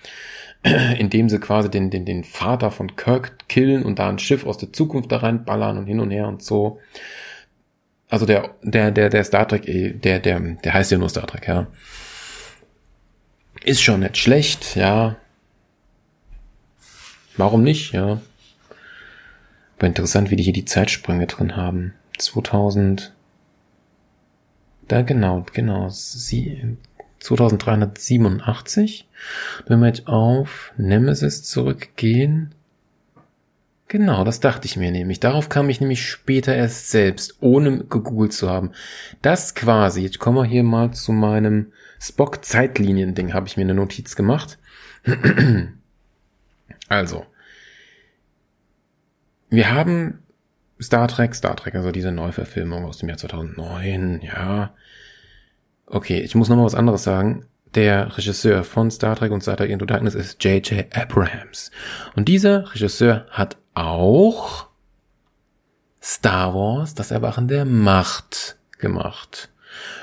indem 0.98 1.28
sie 1.28 1.40
quasi 1.40 1.70
den, 1.70 1.90
den, 1.90 2.04
den 2.04 2.24
Vater 2.24 2.70
von 2.70 2.94
Kirk 2.96 3.48
killen 3.48 3.84
und 3.84 3.98
da 3.98 4.08
ein 4.08 4.18
Schiff 4.18 4.46
aus 4.46 4.58
der 4.58 4.72
Zukunft 4.72 5.10
da 5.10 5.18
reinballern 5.18 5.78
und 5.78 5.86
hin 5.86 6.00
und 6.00 6.10
her 6.10 6.28
und 6.28 6.42
so. 6.42 6.78
Also 8.08 8.26
der, 8.26 8.50
der, 8.62 8.90
der, 8.90 9.08
der 9.08 9.24
Star 9.24 9.48
Trek, 9.48 9.66
eh, 9.66 9.92
der, 9.92 10.20
der, 10.20 10.38
der 10.38 10.74
heißt 10.74 10.90
ja 10.90 10.98
nur 10.98 11.08
Star 11.08 11.26
Trek, 11.26 11.48
ja. 11.48 11.66
Ist 13.64 13.82
schon 13.82 14.00
nicht 14.00 14.18
schlecht, 14.18 14.76
ja. 14.76 15.16
Warum 17.36 17.62
nicht, 17.62 17.92
ja. 17.92 18.20
Aber 19.78 19.86
interessant, 19.86 20.30
wie 20.30 20.36
die 20.36 20.44
hier 20.44 20.52
die 20.52 20.64
Zeitsprünge 20.64 21.26
drin 21.26 21.56
haben. 21.56 21.94
2000, 22.18 23.12
da 24.86 25.02
genau, 25.02 25.44
genau, 25.52 25.88
sie, 25.88 26.76
2387. 27.20 29.08
Wenn 29.66 29.80
wir 29.80 29.88
jetzt 29.88 30.06
auf 30.06 30.72
Nemesis 30.76 31.42
zurückgehen, 31.42 32.54
Genau, 33.92 34.24
das 34.24 34.40
dachte 34.40 34.64
ich 34.64 34.78
mir 34.78 34.90
nämlich. 34.90 35.20
Darauf 35.20 35.50
kam 35.50 35.68
ich 35.68 35.82
nämlich 35.82 36.08
später 36.08 36.56
erst 36.56 36.90
selbst, 36.90 37.36
ohne 37.42 37.84
gegoogelt 37.84 38.32
zu 38.32 38.48
haben. 38.48 38.70
Das 39.20 39.54
quasi, 39.54 40.00
jetzt 40.00 40.18
kommen 40.18 40.38
wir 40.38 40.46
hier 40.46 40.62
mal 40.62 40.92
zu 40.92 41.12
meinem 41.12 41.72
Spock-Zeitlinien-Ding, 42.00 43.34
habe 43.34 43.48
ich 43.48 43.58
mir 43.58 43.64
eine 43.64 43.74
Notiz 43.74 44.16
gemacht. 44.16 44.58
Also, 46.92 47.24
wir 49.48 49.72
haben 49.72 50.22
Star 50.78 51.08
Trek, 51.08 51.34
Star 51.34 51.56
Trek, 51.56 51.74
also 51.74 51.90
diese 51.90 52.12
Neuverfilmung 52.12 52.84
aus 52.84 52.98
dem 52.98 53.08
Jahr 53.08 53.16
2009, 53.16 54.20
ja. 54.20 54.74
Okay, 55.86 56.20
ich 56.20 56.34
muss 56.34 56.50
noch 56.50 56.56
mal 56.56 56.66
was 56.66 56.74
anderes 56.74 57.02
sagen. 57.02 57.46
Der 57.74 58.18
Regisseur 58.18 58.62
von 58.62 58.90
Star 58.90 59.16
Trek 59.16 59.32
und 59.32 59.40
Star 59.40 59.56
Trek 59.56 59.70
Into 59.70 59.86
Darkness 59.86 60.14
ist 60.14 60.44
J.J. 60.44 60.94
Abrahams. 60.94 61.70
Und 62.14 62.28
dieser 62.28 62.70
Regisseur 62.74 63.26
hat 63.30 63.56
auch 63.72 64.68
Star 66.02 66.54
Wars, 66.54 66.94
das 66.94 67.10
Erwachen 67.10 67.48
der 67.48 67.64
Macht 67.64 68.58
gemacht. 68.78 69.48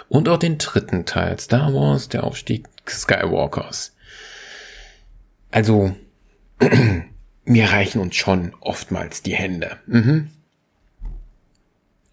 Und 0.08 0.28
auch 0.28 0.38
den 0.38 0.58
dritten 0.58 1.06
Teil, 1.06 1.40
Star 1.40 1.72
Wars, 1.72 2.10
der 2.10 2.24
Aufstieg 2.24 2.68
Skywalkers. 2.88 3.96
Also, 5.52 5.96
mir 7.46 7.70
reichen 7.72 8.00
uns 8.02 8.16
schon 8.16 8.54
oftmals 8.60 9.22
die 9.24 9.36
Hände. 9.36 9.78
Mhm. 9.88 10.30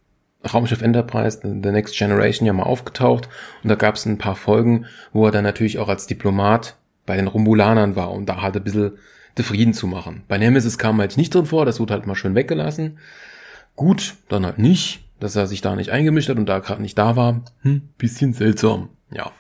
Raumschiff 0.52 0.82
Enterprise, 0.82 1.40
The 1.42 1.70
Next 1.70 1.96
Generation 1.96 2.46
ja 2.46 2.52
mal 2.52 2.62
aufgetaucht 2.62 3.28
und 3.62 3.68
da 3.68 3.74
gab 3.74 3.96
es 3.96 4.06
ein 4.06 4.18
paar 4.18 4.36
Folgen, 4.36 4.86
wo 5.12 5.26
er 5.26 5.32
dann 5.32 5.44
natürlich 5.44 5.78
auch 5.78 5.88
als 5.88 6.06
Diplomat 6.06 6.76
bei 7.06 7.16
den 7.16 7.26
Romulanern 7.26 7.96
war 7.96 8.12
und 8.12 8.26
da 8.26 8.40
halt 8.40 8.56
ein 8.56 8.64
bisschen 8.64 8.92
den 9.36 9.44
Frieden 9.44 9.74
zu 9.74 9.86
machen. 9.86 10.22
Bei 10.28 10.38
Nemesis 10.38 10.78
kam 10.78 11.00
halt 11.00 11.16
nicht 11.16 11.34
drin 11.34 11.46
vor, 11.46 11.66
das 11.66 11.80
wurde 11.80 11.94
halt 11.94 12.06
mal 12.06 12.14
schön 12.14 12.34
weggelassen. 12.34 12.98
Gut, 13.74 14.14
dann 14.28 14.46
halt 14.46 14.58
nicht, 14.58 15.04
dass 15.20 15.36
er 15.36 15.46
sich 15.46 15.60
da 15.60 15.76
nicht 15.76 15.90
eingemischt 15.90 16.28
hat 16.28 16.38
und 16.38 16.46
da 16.46 16.60
gerade 16.60 16.82
nicht 16.82 16.98
da 16.98 17.16
war. 17.16 17.42
Hm, 17.62 17.88
bisschen 17.98 18.32
seltsam, 18.32 18.90
ja. 19.12 19.32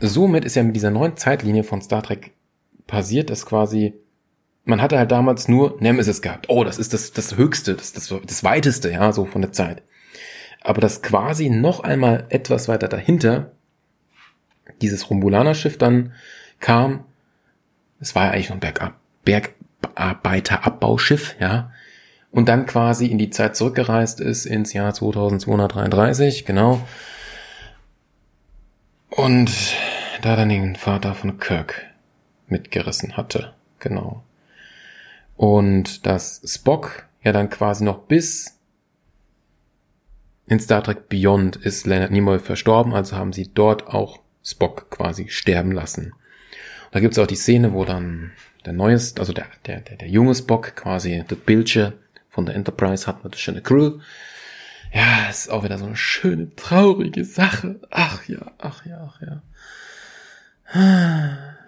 Somit 0.00 0.44
ist 0.44 0.56
ja 0.56 0.62
mit 0.62 0.76
dieser 0.76 0.90
neuen 0.90 1.16
Zeitlinie 1.16 1.64
von 1.64 1.82
Star 1.82 2.02
Trek 2.02 2.32
passiert, 2.86 3.30
dass 3.30 3.46
quasi 3.46 3.94
man 4.68 4.80
hatte 4.82 4.98
halt 4.98 5.10
damals 5.10 5.48
nur 5.48 5.78
Nemesis 5.80 6.20
gehabt. 6.20 6.44
Oh, 6.48 6.62
das 6.62 6.78
ist 6.78 6.92
das, 6.92 7.12
das 7.12 7.36
Höchste, 7.36 7.74
das, 7.74 7.94
das, 7.94 8.14
das 8.26 8.44
Weiteste, 8.44 8.90
ja, 8.90 9.12
so 9.12 9.24
von 9.24 9.40
der 9.40 9.52
Zeit. 9.52 9.82
Aber 10.60 10.82
das 10.82 11.00
quasi 11.00 11.48
noch 11.48 11.80
einmal 11.80 12.26
etwas 12.28 12.68
weiter 12.68 12.88
dahinter, 12.88 13.52
dieses 14.82 15.08
Romulaner-Schiff 15.08 15.78
dann 15.78 16.12
kam, 16.60 17.04
es 17.98 18.14
war 18.14 18.26
ja 18.26 18.32
eigentlich 18.32 18.50
noch 18.50 18.56
ein 18.56 18.60
Bergab 18.60 18.94
Bergarbeiterabbauschiff, 19.24 21.36
ja, 21.40 21.72
und 22.30 22.46
dann 22.48 22.66
quasi 22.66 23.06
in 23.06 23.18
die 23.18 23.30
Zeit 23.30 23.56
zurückgereist 23.56 24.20
ist 24.20 24.44
ins 24.44 24.74
Jahr 24.74 24.92
2233, 24.92 26.44
genau. 26.44 26.86
Und 29.18 29.74
da 30.22 30.36
dann 30.36 30.48
den 30.48 30.76
Vater 30.76 31.12
von 31.12 31.38
Kirk 31.38 31.84
mitgerissen 32.46 33.16
hatte, 33.16 33.52
genau. 33.80 34.22
Und 35.36 36.06
dass 36.06 36.40
Spock 36.46 37.08
ja 37.24 37.32
dann 37.32 37.50
quasi 37.50 37.82
noch 37.82 37.98
bis 38.06 38.60
in 40.46 40.60
Star 40.60 40.84
Trek 40.84 41.08
Beyond 41.08 41.56
ist 41.56 41.84
Leonard 41.84 42.12
Nimoy 42.12 42.38
verstorben, 42.38 42.94
also 42.94 43.16
haben 43.16 43.32
sie 43.32 43.50
dort 43.52 43.88
auch 43.88 44.20
Spock 44.44 44.88
quasi 44.88 45.28
sterben 45.28 45.72
lassen. 45.72 46.12
Und 46.12 46.92
da 46.92 47.00
gibt's 47.00 47.18
auch 47.18 47.26
die 47.26 47.34
Szene, 47.34 47.72
wo 47.72 47.84
dann 47.84 48.30
der 48.66 48.72
neues, 48.72 49.16
also 49.16 49.32
der, 49.32 49.46
der, 49.66 49.80
der, 49.80 49.96
der 49.96 50.08
junge 50.08 50.36
Spock 50.36 50.76
quasi 50.76 51.24
das 51.26 51.38
Bildschirm 51.38 51.94
von 52.28 52.46
der 52.46 52.54
Enterprise 52.54 53.08
hat 53.08 53.24
mit 53.24 53.34
der 53.34 53.38
schöne 53.38 53.62
Crew. 53.62 53.98
Ja, 54.92 55.28
ist 55.28 55.50
auch 55.50 55.64
wieder 55.64 55.78
so 55.78 55.86
eine 55.86 55.96
schöne, 55.96 56.54
traurige 56.56 57.24
Sache. 57.24 57.80
Ach 57.90 58.26
ja, 58.28 58.52
ach 58.58 58.86
ja, 58.86 59.08
ach 59.08 59.20
ja. 59.20 59.42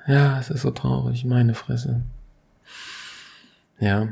Ja, 0.06 0.38
es 0.38 0.50
ist 0.50 0.62
so 0.62 0.70
traurig, 0.70 1.24
meine 1.24 1.54
Fresse. 1.54 2.02
Ja. 3.78 4.08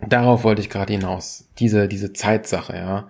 Darauf 0.00 0.44
wollte 0.44 0.60
ich 0.60 0.70
gerade 0.70 0.92
hinaus. 0.92 1.48
Diese, 1.58 1.88
diese 1.88 2.12
Zeitsache, 2.12 2.76
ja. 2.76 3.08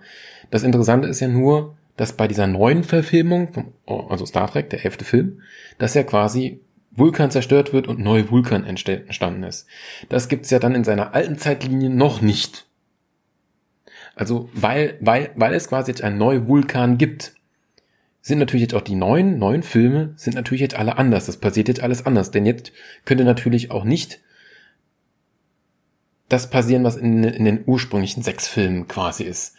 Das 0.49 0.63
Interessante 0.63 1.07
ist 1.07 1.19
ja 1.19 1.27
nur, 1.27 1.75
dass 1.97 2.13
bei 2.13 2.27
dieser 2.27 2.47
neuen 2.47 2.83
Verfilmung, 2.83 3.51
vom, 3.51 3.73
also 4.09 4.25
Star 4.25 4.49
Trek, 4.49 4.69
der 4.69 4.85
elfte 4.85 5.03
Film, 5.03 5.41
dass 5.77 5.93
ja 5.93 6.03
quasi 6.03 6.61
Vulkan 6.91 7.31
zerstört 7.31 7.73
wird 7.73 7.87
und 7.87 7.99
neue 7.99 8.31
Vulkan 8.31 8.63
entstanden 8.63 9.43
ist. 9.43 9.67
Das 10.09 10.29
gibt's 10.29 10.49
ja 10.49 10.59
dann 10.59 10.75
in 10.75 10.83
seiner 10.83 11.13
alten 11.13 11.37
Zeitlinie 11.37 11.89
noch 11.89 12.21
nicht. 12.21 12.66
Also, 14.17 14.49
weil, 14.53 14.97
weil, 14.99 15.31
weil 15.35 15.53
es 15.53 15.67
quasi 15.69 15.91
jetzt 15.91 16.03
einen 16.03 16.17
neuen 16.17 16.47
Vulkan 16.47 16.97
gibt, 16.97 17.33
sind 18.21 18.39
natürlich 18.39 18.63
jetzt 18.63 18.73
auch 18.73 18.81
die 18.81 18.95
neuen, 18.95 19.37
neuen 19.37 19.63
Filme, 19.63 20.13
sind 20.17 20.35
natürlich 20.35 20.61
jetzt 20.61 20.75
alle 20.75 20.97
anders. 20.97 21.27
Das 21.27 21.37
passiert 21.37 21.67
jetzt 21.67 21.81
alles 21.81 22.05
anders. 22.05 22.31
Denn 22.31 22.45
jetzt 22.45 22.71
könnte 23.05 23.23
natürlich 23.23 23.71
auch 23.71 23.83
nicht 23.83 24.19
das 26.29 26.49
passieren, 26.49 26.83
was 26.83 26.97
in, 26.97 27.23
in 27.23 27.45
den 27.45 27.63
ursprünglichen 27.65 28.23
sechs 28.23 28.47
Filmen 28.47 28.87
quasi 28.87 29.23
ist. 29.23 29.55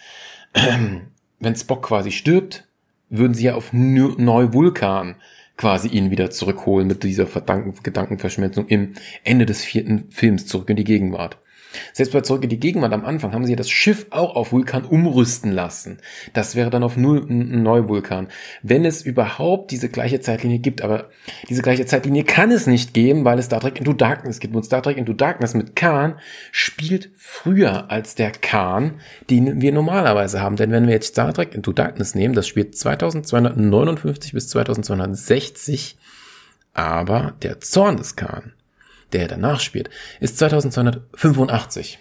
Wenn 1.41 1.57
Spock 1.57 1.85
quasi 1.85 2.11
stirbt, 2.11 2.67
würden 3.11 3.35
sie 3.35 3.45
ja 3.45 3.55
auf 3.55 3.73
Neu-Vulkan 3.73 5.15
quasi 5.57 5.89
ihn 5.89 6.11
wieder 6.11 6.31
zurückholen 6.31 6.87
mit 6.89 7.03
dieser 7.05 7.27
Gedankenverschmelzung 7.27 8.67
im 8.69 8.95
Ende 9.25 9.47
des 9.47 9.65
vierten 9.65 10.11
Films 10.11 10.47
zurück 10.47 10.69
in 10.69 10.77
die 10.77 10.85
Gegenwart. 10.85 11.39
Selbst 11.93 12.13
bei 12.13 12.21
Zurück 12.23 12.49
die 12.49 12.61
Gegenwart 12.61 12.93
am 12.93 13.05
Anfang 13.05 13.33
haben 13.33 13.45
sie 13.45 13.53
ja 13.53 13.57
das 13.57 13.71
Schiff 13.71 14.07
auch 14.11 14.37
auf 14.37 14.53
Vulkan 14.53 14.85
umrüsten 14.85 15.53
lassen. 15.53 15.99
Das 16.33 16.55
wäre 16.55 16.71
dann 16.71 16.83
auf 16.83 16.97
null 16.97 17.27
ein 17.29 17.63
Neuvulkan. 17.63 18.29
Wenn 18.63 18.85
es 18.85 19.03
überhaupt 19.03 19.71
diese 19.71 19.89
gleiche 19.89 20.21
Zeitlinie 20.21 20.59
gibt, 20.59 20.83
aber 20.83 21.11
diese 21.49 21.63
gleiche 21.63 21.87
Zeitlinie 21.87 22.25
kann 22.25 22.51
es 22.51 22.67
nicht 22.67 22.95
geben, 22.95 23.25
weil 23.25 23.39
es 23.39 23.47
Star 23.47 23.61
Trek 23.61 23.79
Into 23.79 23.93
Darkness 23.93 24.41
gibt. 24.41 24.55
Und 24.55 24.65
Star 24.65 24.83
Trek 24.83 24.97
Into 24.97 25.13
Darkness 25.13 25.55
mit 25.55 25.77
Khan 25.77 26.15
spielt 26.53 27.11
früher 27.17 27.91
als 27.91 28.15
der 28.15 28.31
Khan, 28.31 29.01
den 29.29 29.61
wir 29.61 29.73
normalerweise 29.73 30.41
haben. 30.41 30.57
Denn 30.57 30.71
wenn 30.71 30.87
wir 30.87 30.95
jetzt 30.95 31.09
Star 31.09 31.33
Trek 31.35 31.55
Into 31.55 31.73
Darkness 31.73 32.15
nehmen, 32.15 32.35
das 32.35 32.47
spielt 32.47 32.77
2259 32.77 34.33
bis 34.33 34.49
2260, 34.49 35.99
aber 36.73 37.35
der 37.43 37.61
Zorn 37.61 37.97
des 37.97 38.17
Khan 38.17 38.53
der 39.13 39.29
danach 39.29 39.61
spielt, 39.61 39.91
ist 40.21 40.39
2285. 40.39 41.99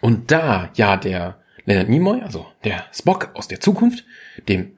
Und 0.00 0.30
da 0.30 0.70
ja 0.74 0.96
der 0.96 1.38
Leonard 1.64 1.88
Nimoy, 1.88 2.22
also 2.22 2.46
der 2.64 2.84
Spock 2.92 3.30
aus 3.34 3.48
der 3.48 3.60
Zukunft, 3.60 4.04
dem 4.48 4.72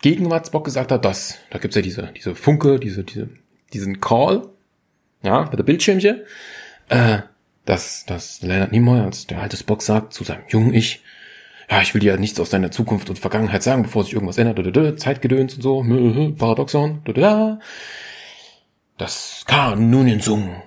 Gegenwart 0.00 0.46
Spock 0.46 0.64
gesagt 0.64 0.92
hat, 0.92 1.04
dass, 1.04 1.38
da 1.50 1.58
gibt's 1.58 1.76
ja 1.76 1.82
diese, 1.82 2.12
diese 2.16 2.34
Funke, 2.34 2.78
diese, 2.78 3.04
diese, 3.04 3.28
diesen 3.72 4.00
Call, 4.00 4.48
ja, 5.22 5.44
mit 5.44 5.58
der 5.58 5.64
Bildschirmchen, 5.64 6.22
äh, 6.88 7.18
dass, 7.64 8.04
dass 8.06 8.42
Leonard 8.42 8.72
Nimoy 8.72 9.00
als 9.00 9.26
der 9.26 9.40
alte 9.40 9.56
Spock 9.56 9.82
sagt 9.82 10.12
zu 10.12 10.24
seinem 10.24 10.42
jungen 10.48 10.74
Ich, 10.74 11.02
ja, 11.70 11.80
ich 11.80 11.94
will 11.94 12.00
dir 12.00 12.16
nichts 12.16 12.40
aus 12.40 12.50
deiner 12.50 12.70
Zukunft 12.70 13.08
und 13.08 13.18
Vergangenheit 13.18 13.62
sagen, 13.62 13.82
bevor 13.82 14.04
sich 14.04 14.12
irgendwas 14.12 14.38
ändert, 14.38 15.00
Zeitgedöns 15.00 15.54
und 15.54 15.62
so, 15.62 15.82
Paradoxon, 16.36 17.02
das 18.98 19.44
Khan 19.46 19.90
Nunin 19.90 20.20
Sung, 20.20 20.62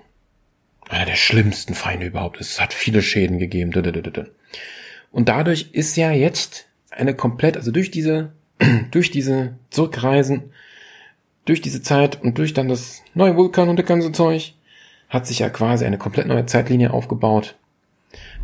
einer 0.89 1.05
der 1.05 1.15
schlimmsten 1.15 1.73
Feinde 1.73 2.07
überhaupt 2.07 2.37
ist. 2.37 2.51
Es 2.51 2.61
hat 2.61 2.73
viele 2.73 3.01
Schäden 3.01 3.39
gegeben. 3.39 3.71
Und 5.11 5.29
dadurch 5.29 5.69
ist 5.71 5.95
ja 5.95 6.11
jetzt 6.11 6.67
eine 6.91 7.13
komplett, 7.13 7.57
also 7.57 7.71
durch 7.71 7.91
diese, 7.91 8.33
durch 8.91 9.11
diese 9.11 9.55
Zurückreisen, 9.69 10.51
durch 11.45 11.61
diese 11.61 11.81
Zeit 11.81 12.21
und 12.21 12.37
durch 12.37 12.53
dann 12.53 12.67
das 12.67 13.01
neue 13.13 13.35
Vulkan 13.35 13.69
und 13.69 13.77
das 13.77 13.85
ganze 13.85 14.11
Zeug, 14.11 14.53
hat 15.09 15.27
sich 15.27 15.39
ja 15.39 15.49
quasi 15.49 15.85
eine 15.85 15.97
komplett 15.97 16.27
neue 16.27 16.45
Zeitlinie 16.45 16.91
aufgebaut, 16.91 17.55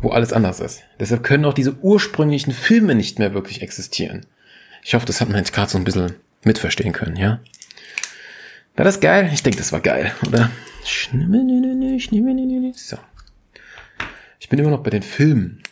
wo 0.00 0.10
alles 0.10 0.32
anders 0.32 0.60
ist. 0.60 0.82
Deshalb 1.00 1.22
können 1.24 1.44
auch 1.44 1.54
diese 1.54 1.74
ursprünglichen 1.80 2.52
Filme 2.52 2.94
nicht 2.94 3.18
mehr 3.18 3.34
wirklich 3.34 3.62
existieren. 3.62 4.26
Ich 4.82 4.94
hoffe, 4.94 5.06
das 5.06 5.20
hat 5.20 5.28
man 5.28 5.38
jetzt 5.38 5.52
gerade 5.52 5.70
so 5.70 5.78
ein 5.78 5.84
bisschen 5.84 6.14
mitverstehen 6.44 6.92
können, 6.92 7.16
ja? 7.16 7.40
War 8.76 8.84
das 8.84 9.00
geil? 9.00 9.30
Ich 9.32 9.42
denke, 9.42 9.58
das 9.58 9.72
war 9.72 9.80
geil, 9.80 10.12
oder? 10.26 10.50
So. 12.76 12.96
Ich 14.40 14.48
bin 14.48 14.58
immer 14.58 14.70
noch 14.70 14.82
bei 14.82 14.90
den 14.90 15.02
Filmen. 15.02 15.62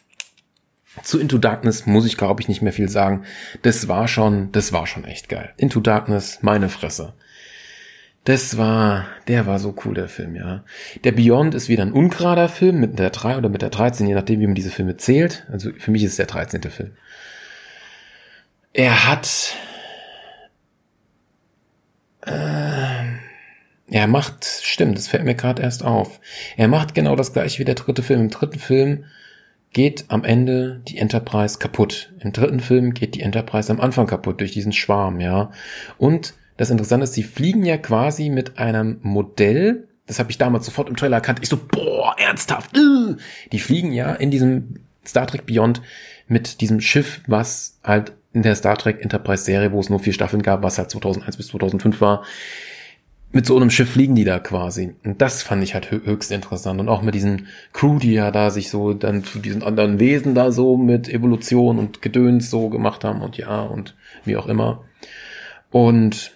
Zu 1.02 1.18
Into 1.18 1.38
Darkness 1.38 1.86
muss 1.86 2.04
ich, 2.04 2.16
glaube 2.16 2.42
ich, 2.42 2.48
nicht 2.48 2.62
mehr 2.62 2.72
viel 2.72 2.88
sagen. 2.88 3.24
Das 3.62 3.88
war 3.88 4.06
schon, 4.08 4.52
das 4.52 4.72
war 4.72 4.86
schon 4.86 5.04
echt 5.04 5.28
geil. 5.28 5.52
Into 5.56 5.80
Darkness, 5.80 6.38
meine 6.42 6.68
Fresse. 6.68 7.14
Das 8.24 8.58
war, 8.58 9.06
der 9.28 9.46
war 9.46 9.58
so 9.58 9.74
cool, 9.84 9.94
der 9.94 10.08
Film, 10.08 10.36
ja. 10.36 10.62
Der 11.04 11.12
Beyond 11.12 11.54
ist 11.54 11.70
wieder 11.70 11.82
ein 11.82 11.92
ungerader 11.92 12.50
Film 12.50 12.78
mit 12.80 12.98
der 12.98 13.10
3 13.10 13.38
oder 13.38 13.48
mit 13.48 13.62
der 13.62 13.70
13, 13.70 14.06
je 14.06 14.14
nachdem, 14.14 14.40
wie 14.40 14.46
man 14.46 14.54
diese 14.54 14.70
Filme 14.70 14.98
zählt. 14.98 15.46
Also 15.50 15.70
für 15.78 15.90
mich 15.90 16.02
ist 16.04 16.10
es 16.10 16.16
der 16.16 16.26
13. 16.26 16.62
Film. 16.64 16.92
Er 18.74 19.08
hat 19.08 19.54
äh, 22.30 23.96
er 23.96 24.06
macht, 24.06 24.44
stimmt, 24.44 24.96
das 24.96 25.08
fällt 25.08 25.24
mir 25.24 25.34
gerade 25.34 25.62
erst 25.62 25.84
auf. 25.84 26.20
Er 26.56 26.68
macht 26.68 26.94
genau 26.94 27.16
das 27.16 27.32
gleiche 27.32 27.58
wie 27.58 27.64
der 27.64 27.74
dritte 27.74 28.02
Film. 28.02 28.20
Im 28.20 28.30
dritten 28.30 28.58
Film 28.58 29.04
geht 29.72 30.04
am 30.08 30.24
Ende 30.24 30.80
die 30.88 30.98
Enterprise 30.98 31.58
kaputt. 31.58 32.12
Im 32.20 32.32
dritten 32.32 32.60
Film 32.60 32.94
geht 32.94 33.14
die 33.14 33.22
Enterprise 33.22 33.70
am 33.72 33.80
Anfang 33.80 34.06
kaputt 34.06 34.40
durch 34.40 34.52
diesen 34.52 34.72
Schwarm, 34.72 35.20
ja. 35.20 35.50
Und 35.98 36.34
das 36.56 36.70
Interessante 36.70 37.04
ist, 37.04 37.14
sie 37.14 37.22
fliegen 37.22 37.64
ja 37.64 37.78
quasi 37.78 38.28
mit 38.28 38.58
einem 38.58 38.98
Modell, 39.02 39.88
das 40.06 40.18
habe 40.18 40.30
ich 40.30 40.38
damals 40.38 40.66
sofort 40.66 40.88
im 40.88 40.96
Trailer 40.96 41.16
erkannt. 41.16 41.38
Ich 41.40 41.48
so, 41.48 41.56
boah, 41.56 42.14
ernsthaft. 42.18 42.76
Äh. 42.76 43.16
Die 43.52 43.60
fliegen 43.60 43.92
ja 43.92 44.12
in 44.12 44.30
diesem 44.30 44.80
Star 45.06 45.26
Trek 45.26 45.46
Beyond 45.46 45.82
mit 46.26 46.60
diesem 46.60 46.80
Schiff, 46.80 47.20
was 47.26 47.78
halt 47.82 48.12
in 48.32 48.42
der 48.42 48.54
Star 48.54 48.76
Trek 48.76 49.02
Enterprise 49.02 49.44
Serie, 49.44 49.72
wo 49.72 49.80
es 49.80 49.90
nur 49.90 50.00
vier 50.00 50.12
Staffeln 50.12 50.42
gab, 50.42 50.62
was 50.62 50.78
halt 50.78 50.90
2001 50.90 51.36
bis 51.36 51.48
2005 51.48 52.00
war, 52.00 52.24
mit 53.32 53.46
so 53.46 53.56
einem 53.56 53.70
Schiff 53.70 53.92
fliegen 53.92 54.14
die 54.16 54.24
da 54.24 54.40
quasi. 54.40 54.94
Und 55.04 55.22
das 55.22 55.42
fand 55.42 55.62
ich 55.62 55.74
halt 55.74 55.90
höchst 55.90 56.32
interessant. 56.32 56.80
Und 56.80 56.88
auch 56.88 57.02
mit 57.02 57.14
diesen 57.14 57.46
Crew, 57.72 57.98
die 57.98 58.12
ja 58.12 58.30
da 58.30 58.50
sich 58.50 58.70
so 58.70 58.92
dann 58.92 59.22
zu 59.24 59.38
diesen 59.38 59.62
anderen 59.62 60.00
Wesen 60.00 60.34
da 60.34 60.50
so 60.50 60.76
mit 60.76 61.08
Evolution 61.08 61.78
und 61.78 62.02
Gedöns 62.02 62.50
so 62.50 62.68
gemacht 62.68 63.04
haben 63.04 63.22
und 63.22 63.36
ja 63.36 63.62
und 63.62 63.94
wie 64.24 64.36
auch 64.36 64.46
immer. 64.46 64.84
Und 65.70 66.32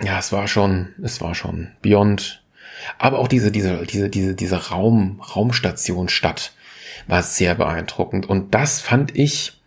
ja, 0.00 0.18
es 0.18 0.32
war 0.32 0.46
schon, 0.46 0.88
es 1.02 1.20
war 1.20 1.34
schon 1.34 1.68
Beyond. 1.82 2.42
Aber 2.98 3.18
auch 3.18 3.28
diese, 3.28 3.50
diese, 3.50 3.84
diese, 3.84 4.08
diese, 4.08 4.34
diese 4.34 4.70
Raum, 4.70 5.20
Raumstation 5.20 6.08
Stadt 6.08 6.52
war 7.08 7.22
sehr 7.22 7.54
beeindruckend. 7.54 8.26
Und 8.26 8.54
das 8.54 8.80
fand 8.80 9.16
ich, 9.16 9.60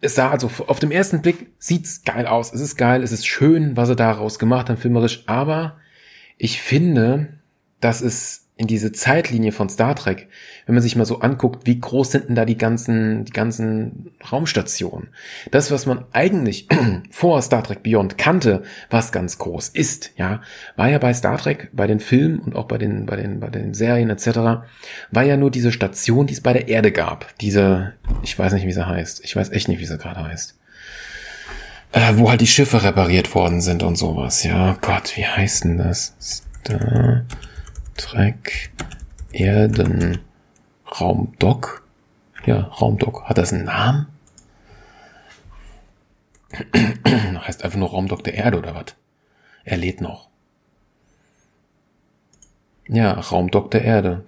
es 0.00 0.14
sah 0.14 0.30
also 0.30 0.50
auf 0.66 0.78
dem 0.78 0.90
ersten 0.90 1.22
Blick 1.22 1.52
sieht's 1.58 2.02
geil 2.04 2.26
aus. 2.26 2.52
Es 2.52 2.60
ist 2.60 2.76
geil, 2.76 3.02
es 3.02 3.12
ist 3.12 3.26
schön, 3.26 3.76
was 3.76 3.88
sie 3.88 3.96
daraus 3.96 4.38
gemacht 4.38 4.68
haben, 4.68 4.76
filmerisch. 4.76 5.24
Aber 5.26 5.78
ich 6.36 6.60
finde, 6.60 7.40
dass 7.80 8.00
es 8.00 8.47
in 8.58 8.66
diese 8.66 8.90
Zeitlinie 8.90 9.52
von 9.52 9.68
Star 9.68 9.94
Trek, 9.94 10.28
wenn 10.66 10.74
man 10.74 10.82
sich 10.82 10.96
mal 10.96 11.04
so 11.04 11.20
anguckt, 11.20 11.64
wie 11.66 11.78
groß 11.78 12.10
sind 12.10 12.28
denn 12.28 12.34
da 12.34 12.44
die 12.44 12.58
ganzen, 12.58 13.24
die 13.24 13.32
ganzen 13.32 14.10
Raumstationen? 14.30 15.10
Das, 15.52 15.70
was 15.70 15.86
man 15.86 16.04
eigentlich 16.12 16.66
vor 17.10 17.40
Star 17.40 17.62
Trek 17.62 17.84
Beyond 17.84 18.18
kannte, 18.18 18.64
was 18.90 19.12
ganz 19.12 19.38
groß 19.38 19.68
ist, 19.68 20.10
ja, 20.16 20.42
war 20.74 20.88
ja 20.88 20.98
bei 20.98 21.14
Star 21.14 21.38
Trek, 21.38 21.70
bei 21.72 21.86
den 21.86 22.00
Filmen 22.00 22.40
und 22.40 22.56
auch 22.56 22.64
bei 22.64 22.78
den, 22.78 23.06
bei 23.06 23.14
den, 23.14 23.38
bei 23.38 23.48
den 23.48 23.74
Serien 23.74 24.10
etc., 24.10 24.26
war 25.12 25.22
ja 25.22 25.36
nur 25.36 25.52
diese 25.52 25.70
Station, 25.70 26.26
die 26.26 26.34
es 26.34 26.40
bei 26.40 26.52
der 26.52 26.66
Erde 26.66 26.90
gab. 26.90 27.38
Diese, 27.38 27.94
ich 28.24 28.36
weiß 28.36 28.52
nicht, 28.54 28.66
wie 28.66 28.72
sie 28.72 28.86
heißt. 28.86 29.24
Ich 29.24 29.36
weiß 29.36 29.50
echt 29.50 29.68
nicht, 29.68 29.78
wie 29.78 29.86
sie 29.86 29.98
gerade 29.98 30.24
heißt. 30.24 30.58
Äh, 31.92 32.14
wo 32.16 32.28
halt 32.28 32.40
die 32.40 32.48
Schiffe 32.48 32.82
repariert 32.82 33.36
worden 33.36 33.60
sind 33.60 33.84
und 33.84 33.96
sowas. 33.96 34.42
Ja, 34.42 34.76
Gott, 34.80 35.16
wie 35.16 35.24
heißt 35.24 35.62
denn 35.62 35.78
das? 35.78 36.14
Star 36.20 37.24
Trek 37.98 38.70
Erden 39.32 40.20
Raumdock. 40.98 41.82
Ja, 42.46 42.60
Raumdock. 42.60 43.24
Hat 43.24 43.36
das 43.36 43.52
einen 43.52 43.64
Namen? 43.64 44.06
heißt 47.06 47.62
einfach 47.64 47.78
nur 47.78 47.90
Raumdock 47.90 48.24
der 48.24 48.34
Erde 48.34 48.56
oder 48.56 48.74
was? 48.74 48.94
Er 49.64 49.76
lädt 49.76 50.00
noch. 50.00 50.28
Ja, 52.88 53.12
Raumdock 53.12 53.70
der 53.70 53.82
Erde. 53.82 54.24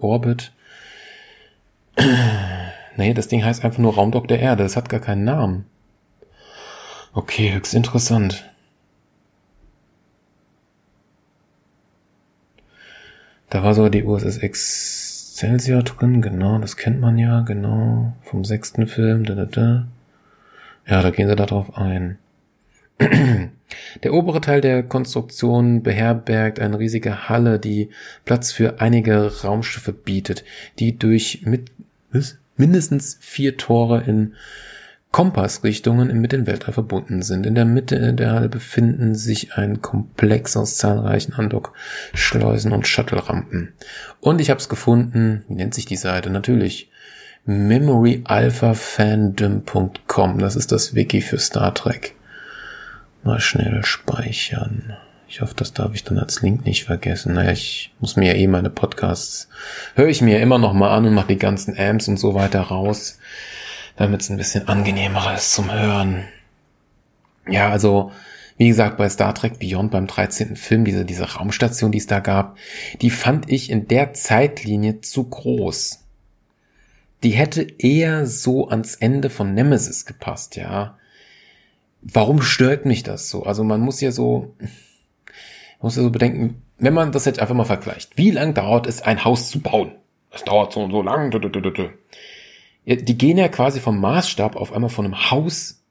Orbit. 0.00 0.52
nee, 2.96 3.14
das 3.14 3.28
Ding 3.28 3.44
heißt 3.44 3.64
einfach 3.64 3.78
nur 3.78 3.94
Raumdock 3.94 4.26
der 4.26 4.40
Erde. 4.40 4.64
Das 4.64 4.76
hat 4.76 4.88
gar 4.88 5.00
keinen 5.00 5.24
Namen. 5.24 5.66
Okay, 7.12 7.52
höchst 7.52 7.74
interessant. 7.74 8.50
Da 13.50 13.62
war 13.62 13.74
sogar 13.74 13.90
die 13.90 14.04
USS 14.04 14.38
Excelsior 14.38 15.82
drin, 15.82 16.20
genau, 16.20 16.58
das 16.58 16.76
kennt 16.76 17.00
man 17.00 17.18
ja, 17.18 17.40
genau, 17.40 18.12
vom 18.22 18.44
sechsten 18.44 18.86
Film, 18.86 19.24
da, 19.24 19.34
da, 19.34 19.44
da. 19.46 19.86
Ja, 20.86 21.02
da 21.02 21.10
gehen 21.10 21.28
sie 21.28 21.36
darauf 21.36 21.76
ein. 21.76 22.18
Der 24.02 24.14
obere 24.14 24.40
Teil 24.40 24.60
der 24.60 24.82
Konstruktion 24.82 25.82
beherbergt 25.82 26.58
eine 26.58 26.78
riesige 26.78 27.28
Halle, 27.28 27.58
die 27.58 27.90
Platz 28.24 28.50
für 28.50 28.80
einige 28.80 29.42
Raumschiffe 29.42 29.92
bietet, 29.92 30.44
die 30.78 30.98
durch 30.98 31.42
mit, 31.44 31.70
mindestens 32.56 33.18
vier 33.20 33.56
Tore 33.56 34.02
in 34.06 34.34
Kompassrichtungen 35.10 36.20
mit 36.20 36.32
dem 36.32 36.46
Weltall 36.46 36.74
verbunden 36.74 37.22
sind. 37.22 37.46
In 37.46 37.54
der 37.54 37.64
Mitte 37.64 38.12
der 38.12 38.32
Halle 38.32 38.50
befinden 38.50 39.14
sich 39.14 39.54
ein 39.54 39.80
Komplex 39.80 40.54
aus 40.56 40.76
zahlreichen 40.76 41.32
Andockschleusen 41.32 42.72
und 42.72 42.86
Shuttle-Rampen. 42.86 43.72
Und 44.20 44.38
ich 44.40 44.50
habe 44.50 44.60
es 44.60 44.68
gefunden, 44.68 45.44
wie 45.48 45.54
nennt 45.54 45.72
sich 45.74 45.86
die 45.86 45.96
Seite? 45.96 46.28
Natürlich 46.28 46.90
memoryalphafandom.com. 47.46 50.38
Das 50.38 50.56
ist 50.56 50.72
das 50.72 50.94
Wiki 50.94 51.22
für 51.22 51.38
Star 51.38 51.72
Trek. 51.74 52.14
Mal 53.24 53.40
schnell 53.40 53.82
speichern. 53.84 54.94
Ich 55.26 55.40
hoffe, 55.40 55.54
das 55.56 55.72
darf 55.72 55.94
ich 55.94 56.04
dann 56.04 56.18
als 56.18 56.42
Link 56.42 56.66
nicht 56.66 56.84
vergessen. 56.84 57.32
Naja, 57.34 57.52
ich 57.52 57.94
muss 58.00 58.16
mir 58.16 58.34
ja 58.34 58.38
eh 58.38 58.46
meine 58.46 58.70
Podcasts, 58.70 59.48
höre 59.94 60.08
ich 60.08 60.20
mir 60.20 60.40
immer 60.40 60.58
noch 60.58 60.74
mal 60.74 60.94
an 60.94 61.06
und 61.06 61.14
mache 61.14 61.28
die 61.28 61.38
ganzen 61.38 61.78
Amps 61.78 62.08
und 62.08 62.18
so 62.18 62.34
weiter 62.34 62.60
raus 62.60 63.18
damit 63.98 64.22
es 64.22 64.30
ein 64.30 64.36
bisschen 64.36 64.68
angenehmer 64.68 65.34
ist 65.34 65.52
zum 65.52 65.72
Hören. 65.72 66.24
Ja, 67.48 67.68
also, 67.70 68.12
wie 68.56 68.68
gesagt, 68.68 68.96
bei 68.96 69.08
Star 69.08 69.34
Trek 69.34 69.58
Beyond 69.58 69.90
beim 69.90 70.06
13. 70.06 70.56
Film, 70.56 70.84
diese, 70.84 71.04
diese 71.04 71.24
Raumstation, 71.24 71.90
die 71.90 71.98
es 71.98 72.06
da 72.06 72.20
gab, 72.20 72.56
die 73.02 73.10
fand 73.10 73.50
ich 73.50 73.70
in 73.70 73.88
der 73.88 74.14
Zeitlinie 74.14 75.00
zu 75.00 75.24
groß. 75.24 76.04
Die 77.24 77.30
hätte 77.30 77.66
eher 77.78 78.26
so 78.26 78.68
ans 78.68 78.94
Ende 78.94 79.30
von 79.30 79.52
Nemesis 79.52 80.06
gepasst, 80.06 80.54
ja. 80.54 80.96
Warum 82.00 82.40
stört 82.40 82.86
mich 82.86 83.02
das 83.02 83.28
so? 83.28 83.42
Also 83.42 83.64
man 83.64 83.80
muss 83.80 84.00
ja 84.00 84.12
so, 84.12 84.54
muss 85.82 85.96
ja 85.96 86.02
so 86.02 86.10
bedenken, 86.10 86.62
wenn 86.78 86.94
man 86.94 87.10
das 87.10 87.24
jetzt 87.24 87.40
einfach 87.40 87.56
mal 87.56 87.64
vergleicht, 87.64 88.16
wie 88.16 88.30
lang 88.30 88.54
dauert 88.54 88.86
es, 88.86 89.02
ein 89.02 89.24
Haus 89.24 89.50
zu 89.50 89.60
bauen? 89.60 89.90
Es 90.30 90.44
dauert 90.44 90.72
so 90.72 90.84
und 90.84 90.92
so 90.92 91.02
lang 91.02 91.32
die 92.96 93.18
gehen 93.18 93.38
ja 93.38 93.48
quasi 93.48 93.80
vom 93.80 94.00
Maßstab 94.00 94.56
auf 94.56 94.72
einmal 94.72 94.90
von 94.90 95.04
einem 95.04 95.30
Haus 95.30 95.82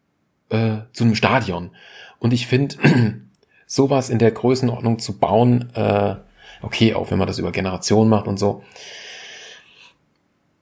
äh, 0.49 0.77
zu 0.93 1.03
einem 1.03 1.15
Stadion. 1.15 1.71
Und 2.19 2.33
ich 2.33 2.47
finde, 2.47 2.75
sowas 3.67 4.09
in 4.09 4.19
der 4.19 4.31
Größenordnung 4.31 4.99
zu 4.99 5.17
bauen, 5.19 5.69
äh, 5.75 6.15
okay, 6.61 6.93
auch 6.93 7.11
wenn 7.11 7.19
man 7.19 7.27
das 7.27 7.39
über 7.39 7.51
Generationen 7.51 8.09
macht 8.09 8.27
und 8.27 8.37
so. 8.37 8.63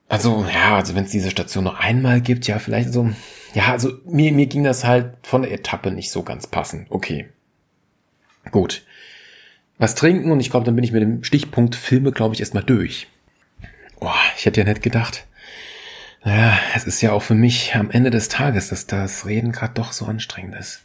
Also, 0.07 0.45
ja, 0.53 0.75
also 0.75 0.93
wenn 0.95 1.05
es 1.05 1.11
diese 1.11 1.31
Station 1.31 1.63
nur 1.63 1.79
einmal 1.79 2.21
gibt, 2.21 2.47
ja, 2.47 2.59
vielleicht 2.59 2.93
so, 2.93 3.09
ja, 3.53 3.71
also 3.71 3.93
mir, 4.05 4.31
mir 4.31 4.45
ging 4.45 4.63
das 4.63 4.83
halt 4.83 5.15
von 5.23 5.41
der 5.41 5.51
Etappe 5.51 5.91
nicht 5.91 6.11
so 6.11 6.21
ganz 6.23 6.47
passend. 6.47 6.87
Okay. 6.89 7.29
Gut. 8.51 8.83
Was 9.77 9.95
trinken 9.95 10.31
und 10.31 10.39
ich 10.39 10.51
glaube, 10.51 10.65
dann 10.65 10.75
bin 10.75 10.83
ich 10.83 10.91
mit 10.91 11.01
dem 11.01 11.23
Stichpunkt 11.23 11.75
Filme, 11.75 12.11
glaube 12.11 12.35
ich, 12.35 12.39
erstmal 12.39 12.63
durch. 12.63 13.07
Boah, 13.99 14.15
ich 14.37 14.45
hätte 14.45 14.61
ja 14.61 14.67
nicht 14.67 14.83
gedacht, 14.83 15.25
ja, 16.25 16.57
es 16.75 16.85
ist 16.85 17.01
ja 17.01 17.11
auch 17.11 17.21
für 17.21 17.35
mich 17.35 17.75
am 17.75 17.91
Ende 17.91 18.09
des 18.09 18.29
Tages, 18.29 18.69
dass 18.69 18.87
das 18.87 19.25
Reden 19.25 19.51
gerade 19.51 19.73
doch 19.75 19.93
so 19.93 20.05
anstrengend 20.05 20.55
ist. 20.55 20.81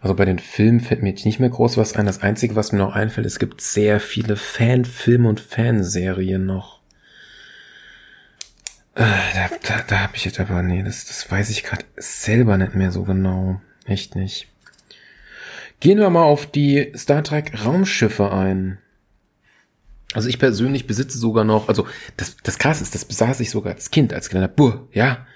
Also 0.00 0.14
bei 0.14 0.26
den 0.26 0.38
Filmen 0.38 0.80
fällt 0.80 1.02
mir 1.02 1.10
jetzt 1.10 1.24
nicht 1.24 1.40
mehr 1.40 1.48
groß 1.48 1.76
was 1.78 1.96
ein. 1.96 2.04
Das 2.04 2.22
Einzige, 2.22 2.56
was 2.56 2.72
mir 2.72 2.78
noch 2.78 2.94
einfällt, 2.94 3.26
es 3.26 3.38
gibt 3.38 3.62
sehr 3.62 4.00
viele 4.00 4.36
Fanfilme 4.36 5.28
und 5.28 5.40
Fanserien 5.40 6.44
noch. 6.44 6.80
Äh, 8.94 9.02
da, 9.34 9.48
da, 9.62 9.82
da 9.86 10.00
habe 10.00 10.14
ich 10.14 10.24
jetzt 10.24 10.38
aber, 10.38 10.62
nee, 10.62 10.82
das, 10.82 11.06
das 11.06 11.30
weiß 11.30 11.50
ich 11.50 11.64
gerade 11.64 11.84
selber 11.96 12.58
nicht 12.58 12.74
mehr 12.74 12.92
so 12.92 13.04
genau. 13.04 13.60
Echt 13.86 14.14
nicht. 14.14 14.48
Gehen 15.80 15.98
wir 15.98 16.10
mal 16.10 16.22
auf 16.22 16.46
die 16.46 16.92
Star 16.94 17.24
Trek 17.24 17.64
Raumschiffe 17.64 18.30
ein. 18.30 18.78
Also 20.14 20.28
ich 20.28 20.38
persönlich 20.38 20.86
besitze 20.86 21.18
sogar 21.18 21.44
noch, 21.44 21.68
also 21.68 21.86
das, 22.16 22.36
das 22.42 22.58
krass 22.58 22.80
ist, 22.80 22.94
das 22.94 23.04
besaß 23.04 23.40
ich 23.40 23.50
sogar 23.50 23.74
als 23.74 23.90
Kind, 23.90 24.14
als 24.14 24.30
kleiner 24.30 24.48
Bur, 24.48 24.88
ja. 24.92 25.26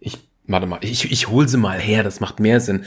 Ich, 0.00 0.18
warte 0.46 0.66
mal, 0.66 0.80
ich, 0.82 1.10
ich 1.10 1.28
hol 1.28 1.48
sie 1.48 1.56
mal 1.56 1.78
her, 1.78 2.02
das 2.02 2.18
macht 2.20 2.40
mehr 2.40 2.60
Sinn. 2.60 2.84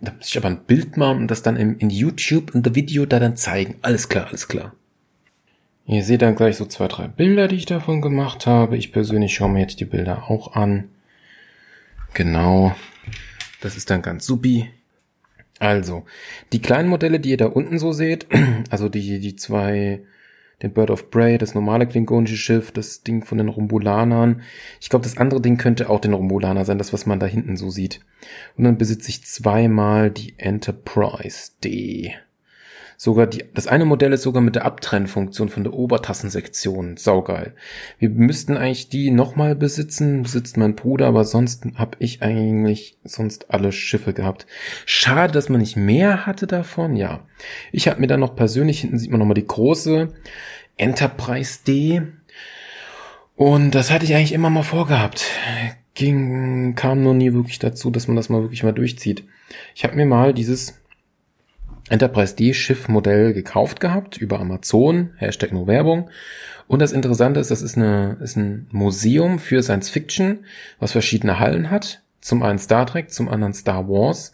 Da 0.00 0.12
muss 0.12 0.28
ich 0.28 0.36
aber 0.38 0.48
ein 0.48 0.64
Bild 0.64 0.96
machen 0.96 1.18
und 1.18 1.28
das 1.28 1.42
dann 1.42 1.56
in, 1.56 1.76
in 1.78 1.90
YouTube 1.90 2.54
und 2.54 2.64
das 2.64 2.74
Video 2.76 3.04
da 3.04 3.18
dann 3.18 3.36
zeigen. 3.36 3.76
Alles 3.82 4.08
klar, 4.08 4.28
alles 4.28 4.46
klar. 4.46 4.72
Ihr 5.86 6.04
seht 6.04 6.22
dann 6.22 6.36
gleich 6.36 6.56
so 6.56 6.66
zwei, 6.66 6.86
drei 6.86 7.08
Bilder, 7.08 7.48
die 7.48 7.56
ich 7.56 7.66
davon 7.66 8.00
gemacht 8.00 8.46
habe. 8.46 8.76
Ich 8.76 8.92
persönlich 8.92 9.34
schaue 9.34 9.50
mir 9.50 9.62
jetzt 9.62 9.80
die 9.80 9.86
Bilder 9.86 10.30
auch 10.30 10.54
an. 10.54 10.88
Genau. 12.14 12.76
Das 13.60 13.76
ist 13.76 13.90
dann 13.90 14.02
ganz 14.02 14.24
supi. 14.24 14.70
Also, 15.58 16.04
die 16.52 16.62
kleinen 16.62 16.88
Modelle, 16.88 17.18
die 17.18 17.30
ihr 17.30 17.36
da 17.36 17.46
unten 17.46 17.80
so 17.80 17.90
seht, 17.90 18.28
also 18.70 18.88
die, 18.88 19.18
die 19.18 19.34
zwei 19.34 20.04
den 20.62 20.72
Bird 20.72 20.90
of 20.90 21.10
Prey, 21.10 21.38
das 21.38 21.54
normale 21.54 21.86
klingonische 21.86 22.36
Schiff, 22.36 22.70
das 22.70 23.02
Ding 23.02 23.24
von 23.24 23.38
den 23.38 23.48
Romulanern. 23.48 24.42
Ich 24.80 24.90
glaube, 24.90 25.04
das 25.04 25.16
andere 25.16 25.40
Ding 25.40 25.56
könnte 25.56 25.88
auch 25.88 26.00
den 26.00 26.12
Romulaner 26.12 26.64
sein, 26.64 26.78
das, 26.78 26.92
was 26.92 27.06
man 27.06 27.20
da 27.20 27.26
hinten 27.26 27.56
so 27.56 27.70
sieht. 27.70 28.00
Und 28.56 28.64
dann 28.64 28.78
besitze 28.78 29.08
ich 29.08 29.24
zweimal 29.24 30.10
die 30.10 30.34
Enterprise 30.36 31.52
D. 31.64 32.14
Sogar 33.02 33.26
die, 33.26 33.46
das 33.54 33.66
eine 33.66 33.86
Modell 33.86 34.12
ist 34.12 34.24
sogar 34.24 34.42
mit 34.42 34.56
der 34.56 34.66
Abtrennfunktion 34.66 35.48
von 35.48 35.64
der 35.64 35.72
Obertassensektion. 35.72 36.98
Saugeil. 36.98 37.54
Wir 37.98 38.10
müssten 38.10 38.58
eigentlich 38.58 38.90
die 38.90 39.10
nochmal 39.10 39.56
besitzen, 39.56 40.22
besitzt 40.22 40.58
mein 40.58 40.76
Bruder, 40.76 41.06
aber 41.06 41.24
sonst 41.24 41.64
habe 41.76 41.96
ich 41.98 42.20
eigentlich 42.20 42.98
sonst 43.02 43.54
alle 43.54 43.72
Schiffe 43.72 44.12
gehabt. 44.12 44.46
Schade, 44.84 45.32
dass 45.32 45.48
man 45.48 45.62
nicht 45.62 45.78
mehr 45.78 46.26
hatte 46.26 46.46
davon, 46.46 46.94
ja. 46.94 47.26
Ich 47.72 47.88
habe 47.88 48.02
mir 48.02 48.06
dann 48.06 48.20
noch 48.20 48.36
persönlich, 48.36 48.82
hinten 48.82 48.98
sieht 48.98 49.10
man 49.10 49.18
nochmal 49.18 49.32
die 49.32 49.46
große 49.46 50.12
Enterprise 50.76 51.60
D. 51.66 52.02
Und 53.34 53.70
das 53.70 53.90
hatte 53.90 54.04
ich 54.04 54.14
eigentlich 54.14 54.34
immer 54.34 54.50
mal 54.50 54.62
vorgehabt. 54.62 55.24
Ging, 55.94 56.74
kam 56.74 57.02
nur 57.02 57.14
nie 57.14 57.32
wirklich 57.32 57.60
dazu, 57.60 57.90
dass 57.90 58.08
man 58.08 58.16
das 58.16 58.28
mal 58.28 58.42
wirklich 58.42 58.62
mal 58.62 58.72
durchzieht. 58.72 59.24
Ich 59.74 59.84
habe 59.84 59.96
mir 59.96 60.04
mal 60.04 60.34
dieses 60.34 60.79
Enterprise 61.90 62.34
D 62.34 62.54
Schiff-Modell 62.54 63.34
gekauft 63.34 63.80
gehabt 63.80 64.16
über 64.16 64.40
Amazon, 64.40 65.10
Hashtag 65.16 65.52
nur 65.52 65.66
Werbung. 65.66 66.08
Und 66.68 66.80
das 66.80 66.92
Interessante 66.92 67.40
ist, 67.40 67.50
das 67.50 67.62
ist, 67.62 67.76
eine, 67.76 68.16
ist 68.20 68.36
ein 68.36 68.68
Museum 68.70 69.38
für 69.38 69.62
Science 69.62 69.90
Fiction, 69.90 70.40
was 70.78 70.92
verschiedene 70.92 71.40
Hallen 71.40 71.70
hat. 71.70 72.00
Zum 72.20 72.42
einen 72.42 72.58
Star 72.58 72.86
Trek, 72.86 73.10
zum 73.10 73.28
anderen 73.28 73.54
Star 73.54 73.88
Wars. 73.88 74.32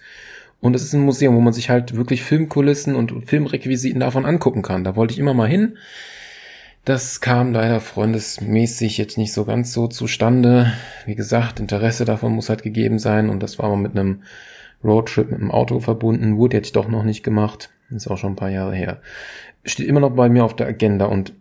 Und 0.60 0.76
es 0.76 0.82
ist 0.82 0.92
ein 0.92 1.00
Museum, 1.00 1.34
wo 1.34 1.40
man 1.40 1.52
sich 1.52 1.70
halt 1.70 1.96
wirklich 1.96 2.22
Filmkulissen 2.22 2.94
und 2.94 3.26
Filmrequisiten 3.26 4.00
davon 4.00 4.26
angucken 4.26 4.62
kann. 4.62 4.84
Da 4.84 4.96
wollte 4.96 5.14
ich 5.14 5.18
immer 5.18 5.34
mal 5.34 5.48
hin. 5.48 5.78
Das 6.84 7.20
kam 7.20 7.52
leider 7.52 7.80
freundesmäßig 7.80 8.98
jetzt 8.98 9.18
nicht 9.18 9.32
so 9.32 9.44
ganz 9.44 9.72
so 9.72 9.88
zustande. 9.88 10.72
Wie 11.04 11.16
gesagt, 11.16 11.58
Interesse 11.58 12.04
davon 12.04 12.32
muss 12.32 12.48
halt 12.48 12.62
gegeben 12.62 12.98
sein 12.98 13.28
und 13.28 13.42
das 13.42 13.58
war 13.58 13.68
mal 13.70 13.76
mit 13.76 13.92
einem 13.92 14.22
Roadtrip 14.86 15.30
mit 15.30 15.40
dem 15.40 15.50
Auto 15.50 15.80
verbunden, 15.80 16.36
wurde 16.36 16.56
jetzt 16.56 16.76
doch 16.76 16.88
noch 16.88 17.02
nicht 17.02 17.22
gemacht. 17.22 17.70
Ist 17.90 18.08
auch 18.08 18.18
schon 18.18 18.32
ein 18.32 18.36
paar 18.36 18.50
Jahre 18.50 18.74
her. 18.74 19.00
Steht 19.64 19.86
immer 19.86 20.00
noch 20.00 20.14
bei 20.14 20.28
mir 20.28 20.44
auf 20.44 20.56
der 20.56 20.66
Agenda 20.66 21.06
und 21.06 21.32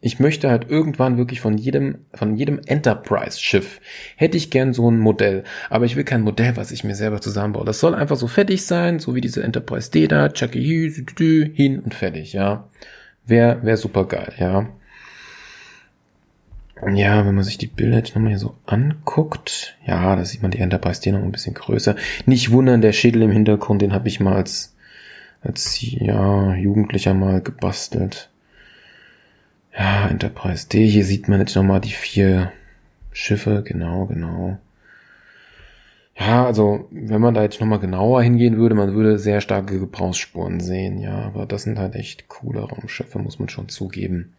ich 0.00 0.20
möchte 0.20 0.50
halt 0.50 0.70
irgendwann 0.70 1.16
wirklich 1.16 1.40
von 1.40 1.56
jedem, 1.56 2.04
von 2.14 2.36
jedem 2.36 2.60
Enterprise-Schiff 2.64 3.80
hätte 4.16 4.36
ich 4.36 4.50
gern 4.50 4.72
so 4.72 4.90
ein 4.90 4.98
Modell. 4.98 5.42
Aber 5.70 5.84
ich 5.84 5.96
will 5.96 6.04
kein 6.04 6.22
Modell, 6.22 6.56
was 6.56 6.70
ich 6.70 6.84
mir 6.84 6.94
selber 6.94 7.20
zusammenbaue. 7.20 7.64
Das 7.64 7.80
soll 7.80 7.94
einfach 7.94 8.16
so 8.16 8.28
fertig 8.28 8.64
sein, 8.66 8.98
so 8.98 9.14
wie 9.14 9.20
diese 9.20 9.42
Enterprise 9.42 9.90
D 9.90 10.06
da, 10.06 10.28
Chucky 10.28 10.92
hin 11.54 11.80
und 11.80 11.94
fertig, 11.94 12.34
ja. 12.34 12.68
Wäre 13.24 13.64
wär 13.64 13.76
super 13.76 14.04
geil, 14.04 14.32
ja. 14.38 14.68
Ja, 16.82 17.24
wenn 17.24 17.34
man 17.34 17.44
sich 17.44 17.56
die 17.56 17.68
Bilder 17.68 17.96
jetzt 17.96 18.14
nochmal 18.14 18.32
hier 18.32 18.38
so 18.38 18.54
anguckt, 18.66 19.76
ja, 19.86 20.14
da 20.14 20.24
sieht 20.24 20.42
man 20.42 20.50
die 20.50 20.58
Enterprise 20.58 21.00
D 21.00 21.10
noch 21.10 21.22
ein 21.22 21.32
bisschen 21.32 21.54
größer. 21.54 21.96
Nicht 22.26 22.50
wundern, 22.50 22.82
der 22.82 22.92
Schädel 22.92 23.22
im 23.22 23.30
Hintergrund, 23.30 23.80
den 23.80 23.94
habe 23.94 24.08
ich 24.08 24.20
mal 24.20 24.34
als, 24.36 24.74
als 25.40 25.78
ja, 25.80 26.54
Jugendlicher 26.54 27.14
mal 27.14 27.40
gebastelt. 27.40 28.30
Ja, 29.76 30.08
Enterprise 30.08 30.68
D, 30.68 30.86
hier 30.86 31.04
sieht 31.04 31.28
man 31.28 31.40
jetzt 31.40 31.56
nochmal 31.56 31.80
die 31.80 31.92
vier 31.92 32.52
Schiffe, 33.10 33.62
genau, 33.64 34.04
genau. 34.06 34.58
Ja, 36.18 36.46
also 36.46 36.88
wenn 36.90 37.20
man 37.20 37.34
da 37.34 37.42
jetzt 37.42 37.60
nochmal 37.60 37.78
genauer 37.78 38.22
hingehen 38.22 38.56
würde, 38.56 38.74
man 38.74 38.94
würde 38.94 39.18
sehr 39.18 39.42
starke 39.42 39.78
Gebrauchsspuren 39.78 40.60
sehen, 40.60 40.98
ja, 40.98 41.26
aber 41.26 41.44
das 41.44 41.64
sind 41.64 41.78
halt 41.78 41.94
echt 41.94 42.28
coole 42.28 42.60
Raumschiffe, 42.60 43.18
muss 43.18 43.38
man 43.38 43.50
schon 43.50 43.68
zugeben. 43.68 44.32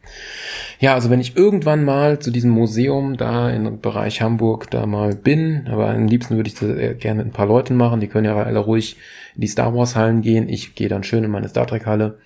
Ja, 0.80 0.96
also 0.96 1.12
wenn 1.12 1.20
ich 1.20 1.38
irgendwann 1.38 1.86
mal 1.86 2.18
zu 2.18 2.32
diesem 2.32 2.50
Museum 2.50 3.16
da 3.16 3.52
im 3.52 3.80
Bereich 3.80 4.24
Hamburg 4.24 4.72
da 4.72 4.88
mal 4.88 5.14
bin, 5.14 5.68
aber 5.68 5.90
am 5.90 6.08
liebsten 6.08 6.36
würde 6.36 6.50
ich 6.50 6.56
das 6.56 6.98
gerne 6.98 7.20
mit 7.24 7.28
ein 7.28 7.38
paar 7.38 7.46
Leuten 7.48 7.76
machen, 7.76 8.00
die 8.00 8.08
können 8.08 8.26
ja 8.26 8.36
alle 8.36 8.60
ruhig 8.60 8.98
in 9.38 9.42
die 9.42 9.48
Star 9.48 9.76
Wars 9.76 9.96
Hallen 9.96 10.22
gehen, 10.22 10.50
ich 10.50 10.74
gehe 10.74 10.90
dann 10.90 11.04
schön 11.04 11.24
in 11.24 11.30
meine 11.30 11.48
Star 11.48 11.68
Trek 11.68 11.86
Halle 11.86 12.18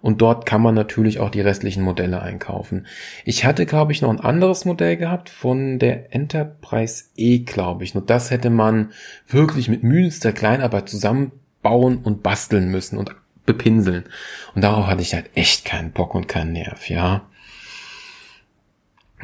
und 0.00 0.22
dort 0.22 0.46
kann 0.46 0.62
man 0.62 0.76
natürlich 0.76 1.18
auch 1.18 1.30
die 1.30 1.40
restlichen 1.40 1.82
Modelle 1.82 2.22
einkaufen. 2.22 2.86
Ich 3.24 3.44
hatte, 3.44 3.66
glaube 3.66 3.90
ich, 3.90 4.02
noch 4.02 4.10
ein 4.10 4.20
anderes 4.20 4.64
Modell 4.64 4.96
gehabt 4.96 5.30
von 5.30 5.80
der 5.80 6.14
Enterprise 6.14 7.06
E, 7.16 7.40
glaube 7.40 7.82
ich. 7.82 7.94
Nur 7.94 8.04
das 8.06 8.30
hätte 8.30 8.50
man 8.50 8.92
wirklich 9.26 9.68
mit 9.68 9.82
mühlenster 9.82 10.30
Kleinarbeit 10.30 10.88
zusammenbauen 10.88 11.98
und 11.98 12.22
basteln 12.22 12.70
müssen 12.70 12.98
und 12.98 13.16
bepinseln. 13.46 14.04
Und 14.54 14.62
darauf 14.62 14.86
hatte 14.86 15.02
ich 15.02 15.12
halt 15.12 15.30
echt 15.34 15.64
keinen 15.64 15.90
Bock 15.90 16.14
und 16.14 16.28
keinen 16.28 16.52
Nerv, 16.52 16.88
ja. 16.88 17.22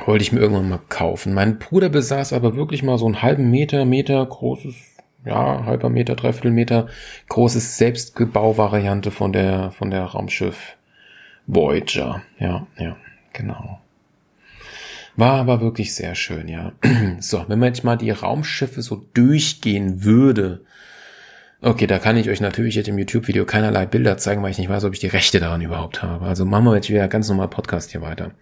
Wollte 0.05 0.23
ich 0.23 0.33
mir 0.33 0.41
irgendwann 0.41 0.69
mal 0.69 0.81
kaufen. 0.89 1.33
Mein 1.33 1.61
Bruder 1.61 1.91
besaß 1.91 2.33
aber 2.33 2.57
wirklich 2.57 2.83
mal 2.83 2.99
so 2.99 3.07
einen 3.07 3.23
halben 3.23 3.53
Meter, 3.53 3.85
Meter 3.85 4.27
großes 4.27 4.96
ja, 5.27 5.65
halber 5.67 5.91
Meter, 5.91 6.15
dreiviertel 6.15 6.53
Meter 6.53 6.87
großes 7.29 7.77
Selbstgebau-Variante 7.79 9.11
von 9.11 9.33
der, 9.33 9.73
von 9.73 9.91
der 9.91 10.05
Raumschiff 10.05 10.77
Voyager. 11.47 12.23
Ja, 12.39 12.67
ja, 12.79 12.97
genau. 13.33 13.81
War 15.17 15.41
aber 15.41 15.61
wirklich 15.61 15.95
sehr 15.95 16.15
schön, 16.15 16.49
ja. 16.49 16.73
So, 17.21 17.45
wenn 17.49 17.59
man 17.59 17.69
jetzt 17.69 17.85
mal 17.85 17.97
die 17.97 18.11
Raumschiffe 18.11 18.83
so 18.83 19.07
durchgehen 19.15 20.05
würde, 20.05 20.65
Okay, 21.63 21.87
da 21.87 21.99
kann 21.99 22.19
ich 22.19 22.29
euch 22.29 22.43
natürlich 22.43 22.75
jetzt 22.75 22.89
im 22.89 22.99
YouTube-Video 22.99 23.47
keinerlei 23.47 23.87
Bilder 23.87 24.19
zeigen, 24.19 24.43
weil 24.43 24.51
ich 24.51 24.59
nicht 24.59 24.69
weiß, 24.69 24.85
ob 24.85 24.93
ich 24.93 25.01
die 25.01 25.07
Rechte 25.07 25.41
daran 25.41 25.63
überhaupt 25.63 26.03
habe. 26.03 26.27
Also 26.27 26.45
machen 26.45 26.65
wir 26.67 26.75
jetzt 26.75 26.91
wieder 26.91 27.09
ganz 27.09 27.29
normal 27.31 27.49
Podcast 27.49 27.93
hier 27.93 28.03
weiter. 28.03 28.33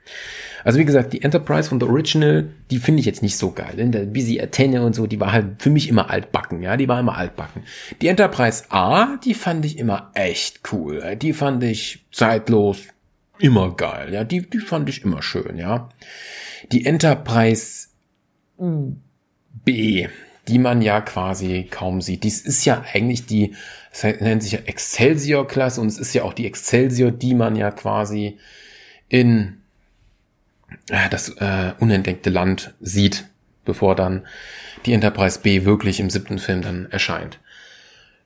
Also 0.64 0.80
wie 0.80 0.84
gesagt, 0.84 1.12
die 1.12 1.22
Enterprise 1.22 1.68
von 1.68 1.78
The 1.78 1.86
Original, 1.86 2.50
die 2.72 2.78
finde 2.78 3.00
ich 3.00 3.06
jetzt 3.06 3.22
nicht 3.22 3.36
so 3.36 3.52
geil. 3.52 3.74
Denn 3.76 3.92
der 3.92 4.06
Busy 4.06 4.40
Athene 4.40 4.82
und 4.82 4.96
so, 4.96 5.06
die 5.06 5.20
war 5.20 5.30
halt 5.30 5.62
für 5.62 5.70
mich 5.70 5.88
immer 5.88 6.10
altbacken, 6.10 6.60
ja, 6.60 6.76
die 6.76 6.88
war 6.88 6.98
immer 6.98 7.16
altbacken. 7.16 7.62
Die 8.02 8.08
Enterprise 8.08 8.64
A, 8.70 9.16
die 9.24 9.34
fand 9.34 9.64
ich 9.64 9.78
immer 9.78 10.10
echt 10.14 10.72
cool. 10.72 11.14
Die 11.14 11.34
fand 11.34 11.62
ich 11.62 12.04
zeitlos 12.10 12.82
immer 13.38 13.76
geil, 13.76 14.12
ja, 14.12 14.24
die, 14.24 14.48
die 14.48 14.58
fand 14.58 14.88
ich 14.88 15.04
immer 15.04 15.22
schön, 15.22 15.56
ja. 15.56 15.88
Die 16.72 16.84
Enterprise 16.84 17.88
B, 19.64 20.08
die 20.48 20.58
man 20.58 20.82
ja 20.82 21.00
quasi 21.00 21.66
kaum 21.70 22.00
sieht. 22.00 22.24
Dies 22.24 22.40
ist 22.40 22.64
ja 22.64 22.84
eigentlich 22.92 23.26
die, 23.26 23.54
es 23.92 24.02
nennt 24.02 24.42
sich 24.42 24.52
ja 24.52 24.60
Excelsior-Klasse 24.60 25.80
und 25.80 25.88
es 25.88 25.98
ist 25.98 26.14
ja 26.14 26.22
auch 26.22 26.34
die 26.34 26.46
Excelsior, 26.46 27.10
die 27.10 27.34
man 27.34 27.56
ja 27.56 27.70
quasi 27.70 28.38
in 29.08 29.60
äh, 30.90 31.08
das 31.08 31.30
äh, 31.30 31.72
unentdeckte 31.78 32.30
Land 32.30 32.74
sieht, 32.80 33.26
bevor 33.64 33.94
dann 33.94 34.26
die 34.86 34.92
Enterprise 34.92 35.40
B 35.40 35.64
wirklich 35.64 36.00
im 36.00 36.10
siebten 36.10 36.38
Film 36.38 36.62
dann 36.62 36.90
erscheint. 36.90 37.38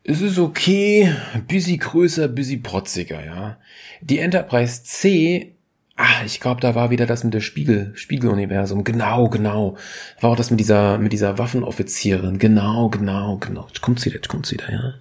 Es 0.03 0.23
ist 0.23 0.39
okay, 0.39 1.15
busy 1.47 1.77
größer, 1.77 2.28
busy 2.28 2.57
protziger, 2.57 3.24
ja. 3.24 3.59
Die 4.01 4.19
Enterprise 4.19 4.82
C 4.82 5.55
Ah, 6.01 6.25
ich 6.25 6.39
glaube, 6.39 6.61
da 6.61 6.77
war 6.77 6.91
wieder 6.91 7.07
das 7.07 7.25
mit 7.25 7.35
der 7.35 7.41
Spiegel, 7.41 7.91
Spiegeluniversum. 7.97 8.85
Genau, 8.85 9.29
genau. 9.29 9.77
War 10.20 10.31
auch 10.31 10.37
das 10.37 10.53
mit 10.53 10.61
dieser, 10.61 10.97
mit 10.97 11.12
dieser 11.12 11.39
Waffenoffizierin. 11.39 12.39
Genau, 12.39 12.89
genau, 12.89 13.37
genau. 13.39 13.66
Jetzt 13.66 13.81
kommt's 13.81 14.07
wieder, 14.07 14.15
jetzt 14.15 14.29
kommt's 14.29 14.53
wieder, 14.53 14.70
ja. 14.70 14.95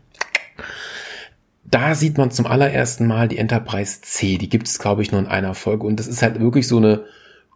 Da 1.66 1.94
sieht 1.94 2.18
man 2.18 2.32
zum 2.32 2.48
allerersten 2.48 3.06
Mal 3.06 3.28
die 3.28 3.38
Enterprise 3.38 4.02
C. 4.02 4.40
Die 4.40 4.50
gibt 4.50 4.68
es, 4.68 4.80
glaube 4.80 5.04
ich, 5.04 5.12
nur 5.12 5.22
in 5.22 5.28
einer 5.28 5.54
Folge. 5.54 5.86
Und 5.86 6.00
das 6.00 6.08
ist 6.08 6.24
halt 6.24 6.40
wirklich 6.40 6.68
so 6.68 6.78
eine 6.78 7.04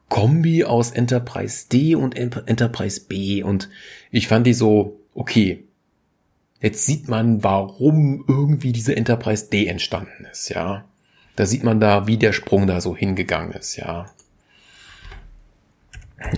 Kombi 0.08 0.64
aus 0.64 0.92
Enterprise 0.92 1.66
D 1.68 1.96
und 1.96 2.16
Enterprise 2.16 3.02
B. 3.08 3.42
Und 3.42 3.70
ich 4.12 4.28
fand 4.28 4.46
die 4.46 4.54
so, 4.54 5.00
okay. 5.16 5.64
Jetzt 6.62 6.86
sieht 6.86 7.08
man, 7.10 7.44
warum 7.44 8.24
irgendwie 8.28 8.72
diese 8.72 8.96
Enterprise 8.96 9.50
D 9.50 9.66
entstanden 9.66 10.28
ist, 10.32 10.50
ja. 10.50 10.86
Da 11.42 11.48
sieht 11.48 11.64
man 11.64 11.80
da, 11.80 12.06
wie 12.06 12.18
der 12.18 12.34
Sprung 12.34 12.68
da 12.68 12.82
so 12.82 12.96
hingegangen 12.96 13.52
ist, 13.54 13.76
ja. 13.76 14.06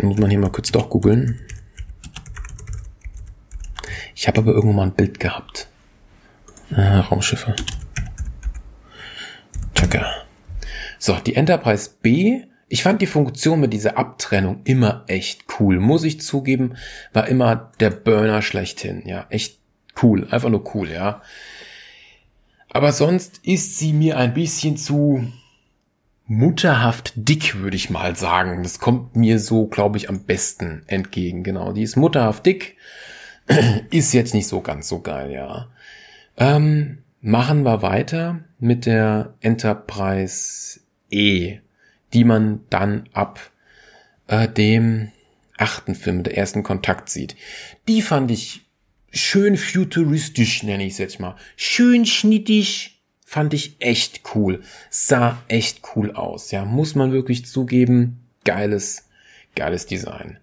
Muss 0.02 0.18
man 0.18 0.30
hier 0.30 0.40
mal 0.40 0.50
kurz 0.50 0.72
doch 0.72 0.90
googeln. 0.90 1.42
Ich 4.16 4.30
habe 4.30 4.40
aber 4.40 4.54
irgendwo 4.54 4.72
mal 4.72 4.84
ein 4.84 4.94
Bild 4.94 5.20
gehabt. 5.20 5.68
Ah, 6.74 7.02
Raumschiffe. 7.02 7.54
Tschakka. 9.76 10.10
So, 11.00 11.16
die 11.16 11.36
Enterprise 11.36 11.90
B. 12.02 12.44
Ich 12.70 12.84
fand 12.84 13.02
die 13.02 13.06
Funktion 13.06 13.60
mit 13.60 13.74
dieser 13.74 13.98
Abtrennung 13.98 14.62
immer 14.64 15.04
echt 15.08 15.44
cool. 15.60 15.82
Muss 15.82 16.06
ich 16.06 16.22
zugeben, 16.22 16.78
war 17.12 17.28
immer 17.28 17.74
der 17.82 17.90
Burner 17.90 18.42
schlechthin. 18.42 19.06
Ja, 19.06 19.26
echt 19.30 19.60
cool. 20.02 20.30
Einfach 20.32 20.48
nur 20.48 20.74
cool, 20.74 20.90
ja. 20.90 21.22
Aber 22.74 22.92
sonst 22.92 23.40
ist 23.44 23.78
sie 23.78 23.94
mir 23.94 24.18
ein 24.18 24.34
bisschen 24.34 24.78
zu 24.78 25.32
mutterhaft 26.26 27.14
dick, 27.16 27.60
würde 27.60 27.78
ich 27.78 27.90
mal 27.90 28.16
sagen. 28.16 28.64
Das 28.64 28.80
kommt 28.80 29.16
mir 29.16 29.40
so, 29.40 29.68
glaube 29.68 29.98
ich, 29.98 30.10
am 30.10 30.24
besten 30.24 30.82
entgegen. 30.88 31.44
Genau, 31.44 31.72
die 31.72 31.84
ist 31.84 31.96
mutterhaft 31.96 32.46
dick. 32.46 32.76
ist 33.92 34.14
jetzt 34.14 34.34
nicht 34.34 34.48
so 34.48 34.62
ganz 34.62 34.88
so 34.88 35.00
geil, 35.00 35.32
ja. 35.32 35.70
Ähm, 36.38 37.00
machen 37.22 37.64
wir 37.64 37.82
weiter 37.82 38.40
mit 38.60 38.86
der 38.86 39.36
Enterprise 39.42 40.80
E, 41.12 41.60
die 42.14 42.24
man 42.24 42.62
dann 42.70 43.08
ab 43.14 43.52
äh, 44.28 44.48
dem 44.48 45.12
achten 45.58 45.94
Film, 45.94 46.24
der 46.24 46.38
ersten 46.38 46.64
Kontakt 46.64 47.10
sieht. 47.10 47.36
Die 47.88 48.02
fand 48.02 48.32
ich 48.32 48.63
schön 49.14 49.58
futuristisch, 49.58 50.64
nenne 50.64 50.86
ich 50.86 50.94
es 50.94 50.98
jetzt 50.98 51.20
mal. 51.20 51.36
Schön 51.56 52.06
schnittig, 52.06 53.02
fand 53.26 53.54
ich 53.54 53.78
echt 53.80 54.22
cool. 54.36 54.62
Sah 54.90 55.42
echt 55.48 55.82
cool 55.96 56.12
aus, 56.12 56.52
ja, 56.52 56.66
muss 56.66 56.96
man 56.96 57.12
wirklich 57.12 57.46
zugeben. 57.46 58.20
Geiles, 58.44 59.08
geiles 59.56 59.86
Design. 59.86 60.40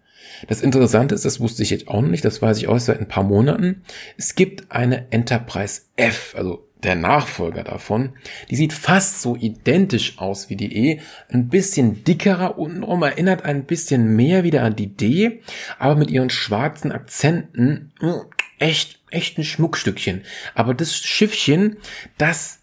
Das 0.49 0.63
Interessante 0.63 1.15
ist, 1.15 1.25
das 1.25 1.41
wusste 1.41 1.63
ich 1.63 1.71
jetzt 1.71 1.89
auch 1.89 2.01
nicht, 2.01 2.25
das 2.25 2.41
weiß 2.41 2.59
ich 2.59 2.69
auch 2.69 2.79
seit 2.79 3.01
ein 3.01 3.09
paar 3.09 3.25
Monaten. 3.25 3.83
Es 4.17 4.35
gibt 4.35 4.71
eine 4.71 5.11
Enterprise 5.13 5.83
F, 5.97 6.35
also 6.37 6.67
der 6.83 6.95
Nachfolger 6.95 7.63
davon. 7.63 8.15
Die 8.49 8.57
sieht 8.57 8.73
fast 8.73 9.21
so 9.21 9.37
identisch 9.37 10.19
aus 10.19 10.49
wie 10.49 10.57
die 10.57 10.75
E, 10.75 11.01
ein 11.29 11.49
bisschen 11.49 12.05
dickerer 12.05 12.59
untenrum, 12.59 13.03
erinnert 13.03 13.45
ein 13.45 13.65
bisschen 13.65 14.17
mehr 14.17 14.45
wieder 14.45 14.63
an 14.63 14.77
die 14.77 14.97
D, 14.97 15.41
aber 15.79 15.97
mit 15.97 16.11
ihren 16.11 16.31
schwarzen 16.31 16.91
Akzenten 16.91 17.93
hm, 18.01 18.23
echt, 18.61 19.01
echt 19.11 19.39
ein 19.39 19.45
Schmuckstückchen. 19.45 20.23
Aber 20.55 20.74
das 20.74 20.97
Schiffchen, 20.97 21.78
das 22.19 22.61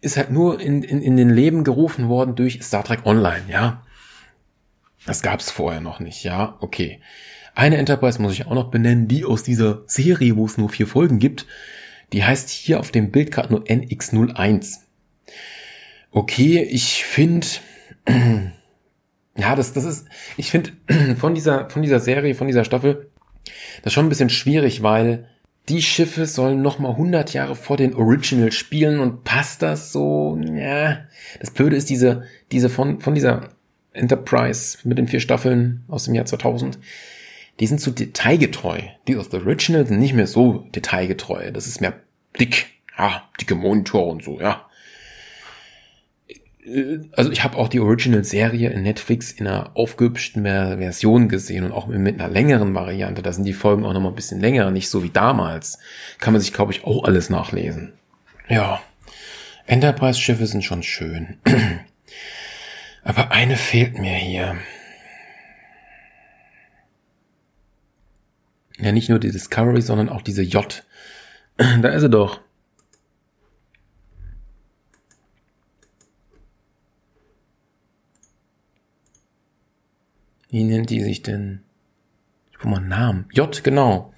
ist 0.00 0.16
halt 0.16 0.30
nur 0.30 0.60
in, 0.60 0.82
in, 0.82 1.02
in 1.02 1.16
den 1.16 1.30
Leben 1.30 1.64
gerufen 1.64 2.08
worden 2.08 2.34
durch 2.36 2.62
Star 2.62 2.84
Trek 2.84 3.04
Online, 3.04 3.44
ja. 3.48 3.82
Das 5.04 5.22
gab's 5.22 5.50
vorher 5.50 5.80
noch 5.80 6.00
nicht, 6.00 6.24
ja, 6.24 6.56
okay. 6.60 7.00
Eine 7.54 7.76
Enterprise 7.76 8.20
muss 8.20 8.32
ich 8.32 8.46
auch 8.46 8.54
noch 8.54 8.70
benennen, 8.70 9.08
die 9.08 9.24
aus 9.24 9.42
dieser 9.42 9.82
Serie, 9.86 10.36
wo 10.36 10.46
es 10.46 10.58
nur 10.58 10.68
vier 10.68 10.86
Folgen 10.86 11.18
gibt, 11.18 11.46
Die 12.12 12.24
heißt 12.24 12.50
hier 12.50 12.78
auf 12.78 12.92
dem 12.92 13.10
Bild 13.10 13.32
gerade 13.32 13.52
nur 13.52 13.64
NX01. 13.64 14.78
Okay, 16.12 16.62
ich 16.62 17.04
finde, 17.04 17.46
ja, 19.36 19.56
das, 19.56 19.72
das 19.72 19.84
ist, 19.84 20.06
ich 20.36 20.50
finde 20.52 20.70
von 21.18 21.34
dieser, 21.34 21.68
von 21.68 21.82
dieser 21.82 21.98
Serie, 21.98 22.36
von 22.36 22.46
dieser 22.46 22.64
Staffel, 22.64 23.10
das 23.82 23.86
ist 23.90 23.92
schon 23.92 24.06
ein 24.06 24.10
bisschen 24.10 24.30
schwierig, 24.30 24.82
weil 24.82 25.28
die 25.68 25.82
Schiffe 25.82 26.26
sollen 26.26 26.62
noch 26.62 26.78
mal 26.78 26.90
100 26.90 27.32
Jahre 27.32 27.56
vor 27.56 27.76
den 27.76 27.94
Original 27.94 28.52
spielen 28.52 29.00
und 29.00 29.24
passt 29.24 29.62
das 29.62 29.92
so? 29.92 30.38
Ja. 30.40 30.98
Das 31.40 31.50
Blöde 31.50 31.76
ist 31.76 31.90
diese, 31.90 32.24
diese 32.52 32.68
von, 32.68 33.00
von 33.00 33.14
dieser 33.14 33.48
Enterprise 33.92 34.78
mit 34.84 34.98
den 34.98 35.08
vier 35.08 35.20
Staffeln 35.20 35.84
aus 35.88 36.04
dem 36.04 36.14
Jahr 36.14 36.26
2000. 36.26 36.78
Die 37.58 37.66
sind 37.66 37.80
zu 37.80 37.90
detailgetreu. 37.90 38.80
Die 39.08 39.16
aus 39.16 39.28
The 39.30 39.38
Original 39.38 39.86
sind 39.86 39.98
nicht 39.98 40.14
mehr 40.14 40.26
so 40.26 40.66
detailgetreu. 40.74 41.50
Das 41.50 41.66
ist 41.66 41.80
mehr 41.80 41.94
dick. 42.38 42.66
Ja, 42.98 43.28
dicke 43.40 43.54
Monitore 43.54 44.06
und 44.06 44.22
so, 44.22 44.40
ja 44.40 44.66
also 47.12 47.30
ich 47.30 47.44
habe 47.44 47.56
auch 47.56 47.68
die 47.68 47.80
Original-Serie 47.80 48.70
in 48.70 48.82
Netflix 48.82 49.30
in 49.30 49.46
einer 49.46 49.70
aufgehübschten 49.74 50.42
Version 50.44 51.28
gesehen 51.28 51.64
und 51.64 51.72
auch 51.72 51.86
mit 51.86 52.20
einer 52.20 52.28
längeren 52.28 52.74
Variante. 52.74 53.22
Da 53.22 53.32
sind 53.32 53.44
die 53.44 53.52
Folgen 53.52 53.84
auch 53.84 53.92
noch 53.92 54.00
mal 54.00 54.08
ein 54.08 54.14
bisschen 54.14 54.40
länger, 54.40 54.70
nicht 54.70 54.88
so 54.88 55.02
wie 55.02 55.10
damals. 55.10 55.78
Kann 56.18 56.32
man 56.32 56.40
sich, 56.40 56.52
glaube 56.52 56.72
ich, 56.72 56.84
auch 56.84 57.04
alles 57.04 57.30
nachlesen. 57.30 57.92
Ja, 58.48 58.80
Enterprise-Schiffe 59.66 60.46
sind 60.46 60.62
schon 60.62 60.82
schön. 60.82 61.38
Aber 63.04 63.30
eine 63.30 63.56
fehlt 63.56 63.98
mir 63.98 64.14
hier. 64.14 64.56
Ja, 68.78 68.92
nicht 68.92 69.08
nur 69.08 69.18
die 69.18 69.30
Discovery, 69.30 69.80
sondern 69.82 70.08
auch 70.08 70.22
diese 70.22 70.42
J. 70.42 70.84
Da 71.80 71.88
ist 71.88 72.02
sie 72.02 72.10
doch. 72.10 72.40
Wie 80.48 80.64
nennt 80.64 80.90
die 80.90 81.02
sich 81.02 81.22
denn? 81.22 81.60
Ich 82.52 82.58
guck 82.58 82.70
mal 82.70 82.80
Namen. 82.80 83.26
J, 83.32 83.62
genau. 83.64 84.12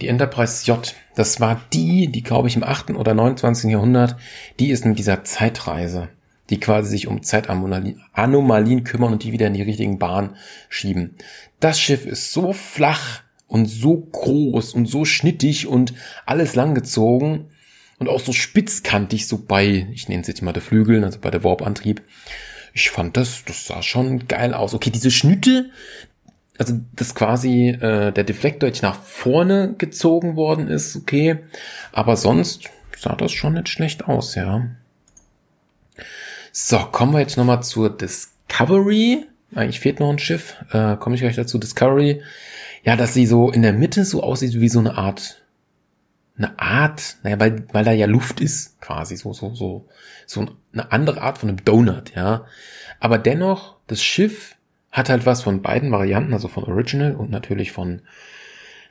Die 0.00 0.08
Enterprise 0.08 0.66
J. 0.66 0.94
Das 1.14 1.40
war 1.40 1.60
die, 1.72 2.08
die 2.08 2.22
glaube 2.22 2.48
ich 2.48 2.56
im 2.56 2.64
8. 2.64 2.90
oder 2.90 3.14
29. 3.14 3.70
Jahrhundert, 3.70 4.16
die 4.58 4.70
ist 4.70 4.84
mit 4.84 4.98
dieser 4.98 5.24
Zeitreise, 5.24 6.08
die 6.50 6.58
quasi 6.58 6.90
sich 6.90 7.06
um 7.06 7.22
Zeitanomalien 7.22 8.84
kümmern 8.84 9.12
und 9.12 9.22
die 9.22 9.32
wieder 9.32 9.46
in 9.46 9.54
die 9.54 9.62
richtigen 9.62 9.98
Bahn 9.98 10.36
schieben. 10.68 11.14
Das 11.60 11.78
Schiff 11.78 12.06
ist 12.06 12.32
so 12.32 12.52
flach 12.52 13.22
und 13.46 13.66
so 13.66 13.96
groß 13.96 14.74
und 14.74 14.86
so 14.86 15.04
schnittig 15.04 15.66
und 15.66 15.94
alles 16.26 16.56
langgezogen 16.56 17.50
und 17.98 18.08
auch 18.08 18.20
so 18.20 18.32
spitzkantig, 18.32 19.28
so 19.28 19.38
bei, 19.38 19.86
ich 19.92 20.08
nenne 20.08 20.22
es 20.22 20.28
jetzt 20.28 20.42
mal 20.42 20.52
der 20.52 20.62
Flügeln, 20.62 21.04
also 21.04 21.20
bei 21.20 21.30
der 21.30 21.44
Warp-Antrieb 21.44 22.02
ich 22.72 22.90
fand 22.90 23.16
das, 23.16 23.44
das 23.44 23.66
sah 23.66 23.82
schon 23.82 24.28
geil 24.28 24.54
aus. 24.54 24.74
Okay, 24.74 24.90
diese 24.90 25.10
Schnitte, 25.10 25.70
also 26.58 26.80
dass 26.94 27.14
quasi 27.14 27.68
äh, 27.68 28.12
der 28.12 28.24
Deflektor 28.24 28.68
jetzt 28.68 28.82
nach 28.82 29.00
vorne 29.00 29.74
gezogen 29.76 30.36
worden 30.36 30.68
ist, 30.68 30.96
okay. 30.96 31.38
Aber 31.92 32.16
sonst 32.16 32.70
sah 32.98 33.14
das 33.14 33.32
schon 33.32 33.54
nicht 33.54 33.68
schlecht 33.68 34.06
aus, 34.08 34.34
ja. 34.34 34.66
So, 36.52 36.78
kommen 36.78 37.12
wir 37.12 37.20
jetzt 37.20 37.36
nochmal 37.36 37.62
zur 37.62 37.96
Discovery. 37.96 39.26
Eigentlich 39.54 39.80
fehlt 39.80 40.00
noch 40.00 40.10
ein 40.10 40.18
Schiff. 40.18 40.56
Äh, 40.70 40.96
Komme 40.96 41.14
ich 41.14 41.22
gleich 41.22 41.36
dazu. 41.36 41.58
Discovery. 41.58 42.22
Ja, 42.84 42.96
dass 42.96 43.14
sie 43.14 43.26
so 43.26 43.50
in 43.50 43.62
der 43.62 43.72
Mitte 43.72 44.04
so 44.04 44.22
aussieht 44.22 44.60
wie 44.60 44.68
so 44.68 44.78
eine 44.78 44.96
Art 44.96 45.42
eine 46.36 46.58
Art, 46.58 47.16
naja, 47.22 47.38
weil, 47.38 47.64
weil 47.72 47.84
da 47.84 47.92
ja 47.92 48.06
Luft 48.06 48.40
ist, 48.40 48.80
quasi, 48.80 49.16
so, 49.16 49.32
so, 49.32 49.54
so, 49.54 49.86
so 50.32 50.46
eine 50.72 50.92
andere 50.92 51.22
Art 51.22 51.38
von 51.38 51.48
einem 51.48 51.64
Donut, 51.64 52.14
ja. 52.14 52.46
Aber 53.00 53.18
dennoch, 53.18 53.76
das 53.86 54.02
Schiff 54.02 54.56
hat 54.90 55.08
halt 55.08 55.26
was 55.26 55.42
von 55.42 55.62
beiden 55.62 55.90
Varianten, 55.90 56.32
also 56.32 56.48
von 56.48 56.64
Original 56.64 57.14
und 57.14 57.30
natürlich 57.30 57.72
von 57.72 58.02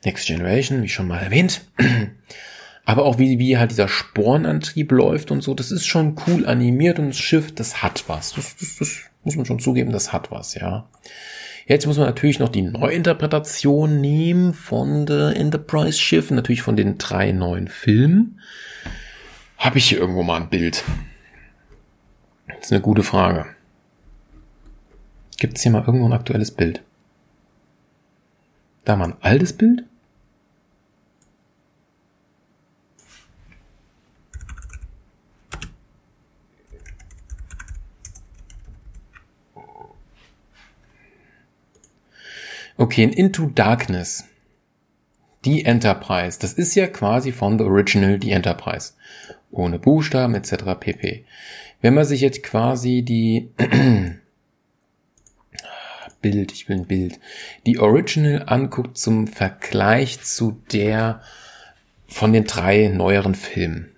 Next 0.03 0.27
Generation, 0.27 0.81
wie 0.81 0.89
schon 0.89 1.07
mal 1.07 1.19
erwähnt. 1.19 1.61
Aber 2.85 3.05
auch 3.05 3.19
wie, 3.19 3.37
wie 3.37 3.57
halt 3.57 3.71
dieser 3.71 3.87
Spornantrieb 3.87 4.91
läuft 4.91 5.29
und 5.29 5.41
so, 5.41 5.53
das 5.53 5.71
ist 5.71 5.85
schon 5.85 6.15
cool 6.25 6.47
animiert 6.47 6.97
und 6.97 7.09
das 7.09 7.19
Schiff, 7.19 7.53
das 7.53 7.83
hat 7.83 8.05
was. 8.07 8.33
Das, 8.33 8.57
das, 8.57 8.77
das 8.77 8.99
muss 9.23 9.35
man 9.35 9.45
schon 9.45 9.59
zugeben, 9.59 9.91
das 9.91 10.11
hat 10.11 10.31
was, 10.31 10.55
ja. 10.55 10.89
Jetzt 11.67 11.85
muss 11.85 11.97
man 11.97 12.07
natürlich 12.07 12.39
noch 12.39 12.49
die 12.49 12.63
Neuinterpretation 12.63 14.01
nehmen 14.01 14.53
von 14.53 15.05
der 15.05 15.35
Enterprise 15.35 15.99
Schiff, 15.99 16.31
natürlich 16.31 16.63
von 16.63 16.75
den 16.75 16.97
drei 16.97 17.31
neuen 17.31 17.67
Filmen. 17.67 18.41
Habe 19.57 19.77
ich 19.77 19.85
hier 19.85 19.99
irgendwo 19.99 20.23
mal 20.23 20.41
ein 20.41 20.49
Bild? 20.49 20.83
Das 22.61 22.67
ist 22.67 22.73
eine 22.73 22.81
gute 22.81 23.01
Frage. 23.01 23.47
Gibt 25.37 25.57
es 25.57 25.63
hier 25.63 25.71
mal 25.71 25.83
irgendwo 25.83 26.05
ein 26.05 26.13
aktuelles 26.13 26.51
Bild? 26.51 26.83
Da 28.85 28.95
mal 28.95 29.05
ein 29.05 29.17
altes 29.21 29.53
Bild? 29.53 29.83
Okay, 42.77 43.03
in 43.03 43.11
Into 43.11 43.47
Darkness. 43.47 44.25
Die 45.45 45.65
Enterprise. 45.65 46.37
Das 46.39 46.53
ist 46.53 46.75
ja 46.75 46.85
quasi 46.85 47.31
von 47.31 47.57
The 47.57 47.65
Original 47.65 48.19
die 48.19 48.29
Enterprise. 48.29 48.93
Ohne 49.49 49.79
Buchstaben 49.79 50.35
etc. 50.35 50.79
pp. 50.79 51.25
Wenn 51.81 51.93
man 51.93 52.05
sich 52.05 52.21
jetzt 52.21 52.43
quasi 52.43 53.01
die 53.01 53.49
Bild, 56.21 56.51
ich 56.51 56.69
will 56.69 56.77
ein 56.77 56.85
Bild, 56.85 57.19
die 57.65 57.79
Original 57.79 58.43
anguckt 58.45 58.97
zum 58.97 59.27
Vergleich 59.27 60.21
zu 60.21 60.61
der 60.71 61.21
von 62.07 62.31
den 62.33 62.45
drei 62.45 62.87
neueren 62.87 63.35
Filmen, 63.35 63.89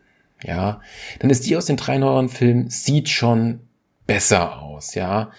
ja, 0.42 0.82
dann 1.20 1.30
ist 1.30 1.46
die 1.46 1.58
aus 1.58 1.66
den 1.66 1.78
drei 1.78 1.98
neueren 1.98 2.30
Filmen 2.30 2.70
sieht 2.70 3.10
schon 3.10 3.60
besser 4.08 4.62
aus, 4.62 4.96
ja 4.96 5.32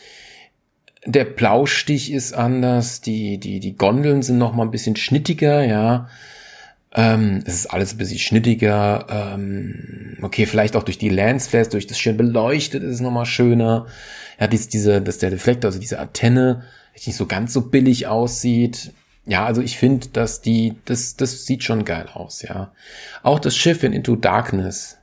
der 1.06 1.24
Blaustich 1.24 2.12
ist 2.12 2.32
anders, 2.32 3.00
die, 3.00 3.38
die, 3.38 3.60
die 3.60 3.76
Gondeln 3.76 4.22
sind 4.22 4.38
noch 4.38 4.54
mal 4.54 4.62
ein 4.64 4.70
bisschen 4.70 4.96
schnittiger, 4.96 5.64
ja. 5.64 6.08
Ähm, 6.94 7.42
es 7.44 7.54
ist 7.54 7.66
alles 7.66 7.94
ein 7.94 7.98
bisschen 7.98 8.18
schnittiger. 8.18 9.06
Ähm, 9.08 10.16
okay, 10.22 10.46
vielleicht 10.46 10.76
auch 10.76 10.84
durch 10.84 10.98
die 10.98 11.08
Lensflares, 11.08 11.68
durch 11.68 11.86
das 11.86 11.98
schön 11.98 12.16
beleuchtet 12.16 12.82
ist 12.82 12.94
es 12.94 13.00
noch 13.00 13.10
mal 13.10 13.26
schöner. 13.26 13.86
Ja, 14.38 14.46
dies, 14.46 14.68
diese, 14.68 15.00
dass 15.02 15.18
der 15.18 15.30
Deflektor, 15.30 15.68
also 15.68 15.80
diese 15.80 15.98
Antenne, 15.98 16.64
nicht 16.94 17.16
so 17.16 17.26
ganz 17.26 17.52
so 17.52 17.62
billig 17.62 18.06
aussieht. 18.06 18.92
Ja, 19.26 19.44
also 19.44 19.60
ich 19.62 19.78
finde, 19.78 20.08
dass 20.08 20.42
die, 20.42 20.76
das, 20.84 21.16
das 21.16 21.46
sieht 21.46 21.64
schon 21.64 21.84
geil 21.84 22.08
aus, 22.12 22.42
ja. 22.42 22.72
Auch 23.22 23.40
das 23.40 23.56
Schiff 23.56 23.82
in 23.82 23.92
Into 23.92 24.16
Darkness. 24.16 24.98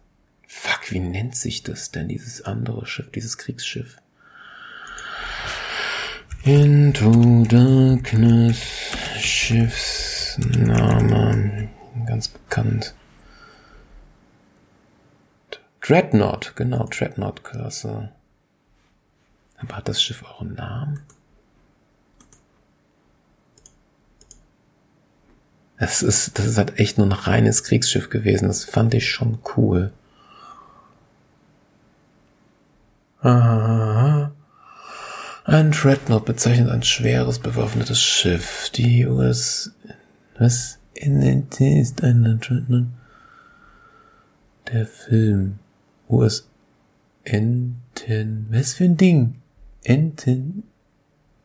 Fuck, 0.47 0.91
wie 0.91 0.99
nennt 0.99 1.35
sich 1.35 1.63
das 1.63 1.91
denn, 1.91 2.07
dieses 2.07 2.43
andere 2.43 2.85
Schiff, 2.85 3.09
dieses 3.11 3.37
Kriegsschiff? 3.37 3.97
Into 6.43 7.45
Darkness, 7.47 8.57
Schiffsname, 9.19 10.41
ganz 12.05 12.27
bekannt. 12.27 12.95
Dreadnought, 15.81 16.55
genau, 16.55 16.85
Dreadnought-Klasse. 16.85 18.11
Aber 19.57 19.77
hat 19.77 19.87
das 19.87 20.01
Schiff 20.01 20.23
auch 20.23 20.41
einen 20.41 20.55
Namen? 20.55 21.01
Das 25.79 26.03
ist, 26.03 26.37
das 26.37 26.45
ist 26.45 26.57
halt 26.59 26.79
echt 26.79 26.99
nur 26.99 27.07
ein 27.07 27.11
reines 27.11 27.63
Kriegsschiff 27.63 28.09
gewesen. 28.09 28.47
Das 28.47 28.63
fand 28.63 28.93
ich 28.93 29.09
schon 29.09 29.39
cool. 29.57 29.91
Aha. 33.21 34.31
Ein 35.43 35.71
Dreadnought 35.71 36.25
bezeichnet 36.25 36.69
ein 36.69 36.83
schweres 36.83 37.39
bewaffnetes 37.39 37.99
Schiff. 37.99 38.69
Die 38.75 39.07
US... 39.07 39.71
Was? 40.37 40.77
NNT 41.03 41.61
ist 41.61 42.03
ein 42.03 42.39
Dreadnought. 42.39 42.85
Der 44.71 44.85
Film. 44.85 45.57
US... 46.09 46.47
Enten... 47.23 48.47
Was 48.49 48.73
für 48.73 48.85
ein 48.85 48.97
Ding? 48.97 49.35
Enten... 49.83 50.63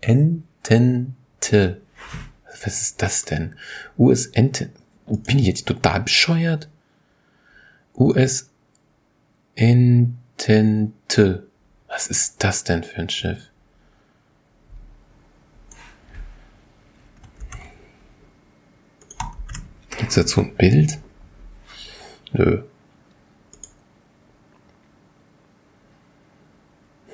Entente. 0.00 1.80
Was 2.44 2.82
ist 2.82 3.02
das 3.02 3.24
denn? 3.24 3.56
US 3.98 4.26
Enten... 4.26 4.70
Bin 5.06 5.38
ich 5.38 5.46
jetzt 5.46 5.66
total 5.66 6.02
bescheuert? 6.02 6.68
US 7.94 8.50
Entente. 9.54 11.46
Was 11.88 12.08
ist 12.08 12.44
das 12.44 12.64
denn 12.64 12.82
für 12.82 13.00
ein 13.00 13.08
Schiff? 13.08 13.50
Gibt's 19.98 20.14
dazu 20.14 20.40
ein 20.40 20.55
Bild? 20.56 20.98
Nö. 22.32 22.62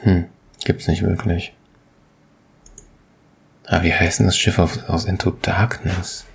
Hm, 0.00 0.26
gibt's 0.64 0.88
nicht 0.88 1.02
wirklich. 1.02 1.54
Ah, 3.66 3.82
wie 3.82 3.94
heißt 3.94 4.18
denn 4.18 4.26
das 4.26 4.36
Schiff 4.36 4.58
aus, 4.58 4.82
aus 4.84 5.04
Into 5.04 5.30
Darkness? 5.30 6.26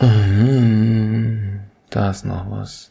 Mhm, 0.00 1.60
da 1.90 2.10
ist 2.10 2.24
noch 2.24 2.50
was. 2.50 2.90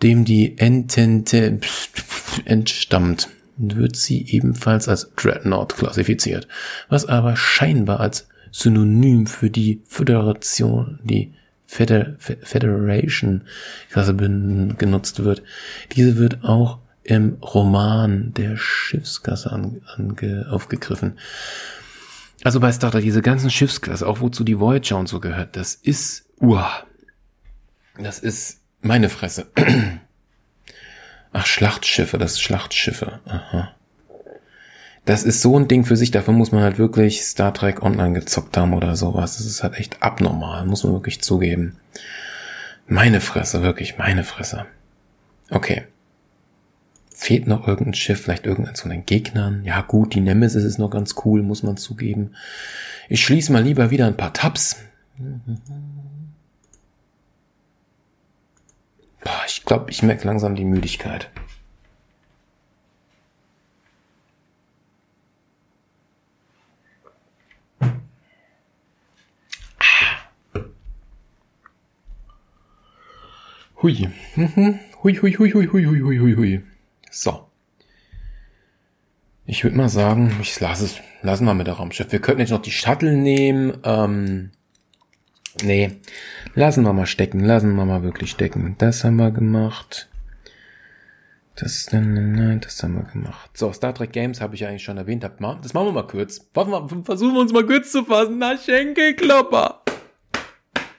dem 0.04 0.26
die 0.26 0.58
Entente 0.58 1.60
entstammt, 2.46 3.30
wird 3.58 3.96
sie 3.96 4.26
ebenfalls 4.28 4.88
als 4.88 5.12
Dreadnought 5.16 5.76
klassifiziert, 5.76 6.48
was 6.90 7.06
aber 7.06 7.36
scheinbar 7.36 8.00
als 8.00 8.28
Synonym 8.52 9.28
für 9.28 9.50
die 9.50 9.82
Föderation, 9.86 11.00
die 11.04 11.34
Feder 11.66 12.16
Federation 12.20 13.44
Klasse 13.90 14.14
genutzt 14.78 15.24
wird. 15.24 15.42
Diese 15.96 16.18
wird 16.18 16.44
auch 16.44 16.80
im 17.04 17.38
Roman 17.42 18.34
der 18.34 18.58
Schiffsklasse 18.58 19.52
an, 19.52 19.82
ange, 19.96 20.48
aufgegriffen. 20.50 21.18
Also 22.44 22.60
bei 22.60 22.72
Star 22.72 22.92
Trek, 22.92 23.04
diese 23.04 23.22
ganzen 23.22 23.50
Schiffsklasse, 23.50 24.06
auch 24.06 24.20
wozu 24.20 24.44
die 24.44 24.60
Voyager 24.60 24.98
und 24.98 25.08
so 25.08 25.20
gehört, 25.20 25.56
das 25.56 25.76
ist, 25.76 26.26
uah, 26.42 26.84
das 27.98 28.20
ist 28.20 28.60
meine 28.82 29.10
Fresse. 29.10 29.48
Ach, 31.32 31.46
Schlachtschiffe, 31.46 32.18
das 32.18 32.42
Schlachtschiffe. 32.42 33.22
Aha 33.26 33.76
das 35.06 35.24
ist 35.24 35.42
so 35.42 35.58
ein 35.58 35.68
Ding 35.68 35.86
für 35.86 35.96
sich, 35.96 36.12
dafür 36.12 36.34
muss 36.34 36.52
man 36.52 36.64
halt 36.64 36.78
wirklich 36.78 37.24
Star 37.24 37.54
Trek 37.54 37.82
Online 37.82 38.14
gezockt 38.14 38.56
haben 38.56 38.74
oder 38.74 38.96
sowas. 38.96 39.38
Das 39.38 39.46
ist 39.46 39.64
halt 39.64 39.76
echt 39.76 40.02
abnormal, 40.04 40.66
muss 40.66 40.84
man 40.84 40.94
wirklich 40.94 41.22
zugeben. 41.22 41.78
Meine 42.88 43.22
Fresse, 43.22 43.64
wirklich, 43.64 43.98
meine 43.98 44.24
Fresse. 44.24 44.66
Okay. 45.50 45.84
Fehlt 47.14 47.48
noch 47.48 47.68
irgendein 47.68 47.94
Schiff, 47.94 48.22
vielleicht 48.22 48.46
irgendein 48.46 48.76
zu 48.76 48.90
den 48.90 49.06
Gegnern? 49.06 49.64
Ja 49.64 49.82
gut, 49.82 50.14
die 50.14 50.22
Nemesis 50.22 50.64
ist 50.64 50.78
noch 50.78 50.90
ganz 50.90 51.16
cool, 51.24 51.42
muss 51.44 51.64
man 51.64 51.78
zugeben. 51.78 52.32
Ich 53.10 53.24
schließe 53.24 53.52
mal 53.52 53.64
lieber 53.64 53.92
wieder 53.92 54.08
ein 54.08 54.18
paar 54.18 54.34
Tabs. 54.34 54.78
Boah, 59.24 59.42
ich 59.48 59.66
glaube, 59.66 59.92
ich 59.92 60.02
merke 60.04 60.28
langsam 60.28 60.56
die 60.56 60.66
Müdigkeit. 60.66 61.30
Hui. 73.82 74.10
hui, 75.04 75.16
hui, 75.16 75.34
hui, 75.34 75.52
hui, 75.54 75.66
hui, 75.66 75.86
hui, 75.86 76.02
hui, 76.02 76.20
hui. 76.20 76.36
hui. 76.36 76.62
So. 77.10 77.48
Ich 79.48 79.64
würde 79.64 79.76
mal 79.76 79.90
sagen, 79.90 80.38
ich 80.40 80.60
lasse 80.60 80.86
es, 80.86 81.00
lassen 81.24 81.46
wir 81.46 81.56
mit 81.56 81.66
der 81.66 81.74
Raumschiff. 81.74 82.12
Wir 82.12 82.22
könnten 82.22 82.42
jetzt 82.42 82.52
noch 82.52 82.62
die 82.62 82.72
Shuttle 82.72 83.18
nehmen. 83.18 83.80
Ähm, 83.84 84.52
nee, 85.64 86.00
lassen 86.54 86.84
wir 86.84 86.94
mal 86.94 87.08
stecken, 87.08 87.40
lassen 87.40 87.76
wir 87.76 87.86
mal 87.86 88.04
wirklich 88.04 88.30
stecken. 88.30 88.76
Das 88.78 89.04
haben 89.04 89.16
wir 89.16 89.32
gemacht. 89.32 90.10
Das, 91.56 91.88
nein, 91.92 92.62
das 92.62 92.82
haben 92.84 92.96
wir 92.96 93.04
gemacht. 93.04 93.50
So, 93.58 93.74
Star 93.74 93.96
Trek 93.96 94.14
Games 94.14 94.42
habe 94.42 94.54
ich 94.54 94.62
ja 94.62 94.70
eigentlich 94.70 94.84
schon 94.84 94.98
erwähnt. 94.98 95.24
Hab 95.24 95.40
das 95.62 95.74
machen 95.74 95.88
wir 95.88 95.92
mal 95.92 96.08
kurz. 96.08 96.48
Warten 96.54 96.72
wir, 96.72 97.04
versuchen 97.04 97.34
wir 97.34 97.42
uns 97.42 97.52
mal 97.52 97.66
kurz 97.66 97.92
zu 97.92 98.06
fassen. 98.06 98.38
Na, 98.38 98.56
Schenkelklopper. 98.58 99.82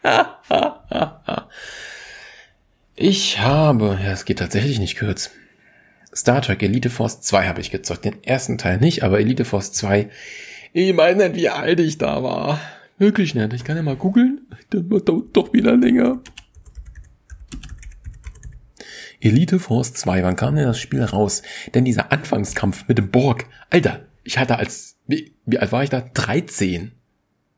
Ha, 0.05 0.43
ha, 0.49 0.85
ha, 0.91 1.23
ha. 1.27 1.49
Ich 2.94 3.40
habe, 3.40 3.98
ja, 4.02 4.12
es 4.12 4.24
geht 4.24 4.39
tatsächlich 4.39 4.78
nicht 4.78 4.98
kurz. 4.98 5.31
Star 6.14 6.43
Trek 6.43 6.62
Elite 6.62 6.90
Force 6.90 7.23
2 7.23 7.48
habe 7.48 7.60
ich 7.60 7.70
gezockt. 7.70 8.05
Den 8.05 8.23
ersten 8.23 8.59
Teil 8.59 8.78
nicht, 8.78 9.02
aber 9.02 9.19
Elite 9.19 9.47
Force 9.47 9.73
2. 9.73 10.10
Ich 10.74 10.94
meine 10.94 11.28
nicht, 11.28 11.36
wie 11.36 11.48
alt 11.48 11.81
ich 11.81 11.97
da 11.97 12.23
war. 12.23 12.60
Wirklich 12.98 13.35
nicht. 13.35 13.52
Ich 13.55 13.64
kann 13.64 13.77
ja 13.77 13.82
mal 13.82 13.97
googeln. 13.97 14.43
Das 14.70 14.82
dauert 15.05 15.35
doch 15.35 15.52
wieder 15.55 15.77
länger. 15.77 16.20
Elite 19.20 19.59
Force 19.59 19.94
2, 19.94 20.23
wann 20.24 20.36
kam 20.36 20.56
denn 20.56 20.66
das 20.66 20.81
Spiel 20.81 21.02
raus? 21.02 21.43
Denn 21.74 21.85
dieser 21.85 22.12
Anfangskampf 22.12 22.89
mit 22.89 22.98
dem 22.98 23.10
Borg, 23.10 23.47
Alter, 23.70 24.01
ich 24.24 24.36
hatte 24.36 24.56
als, 24.56 24.98
wie, 25.06 25.35
wie 25.47 25.59
alt 25.59 25.73
war 25.73 25.85
ich 25.85 25.90
da? 25.90 26.01
13. 26.01 26.93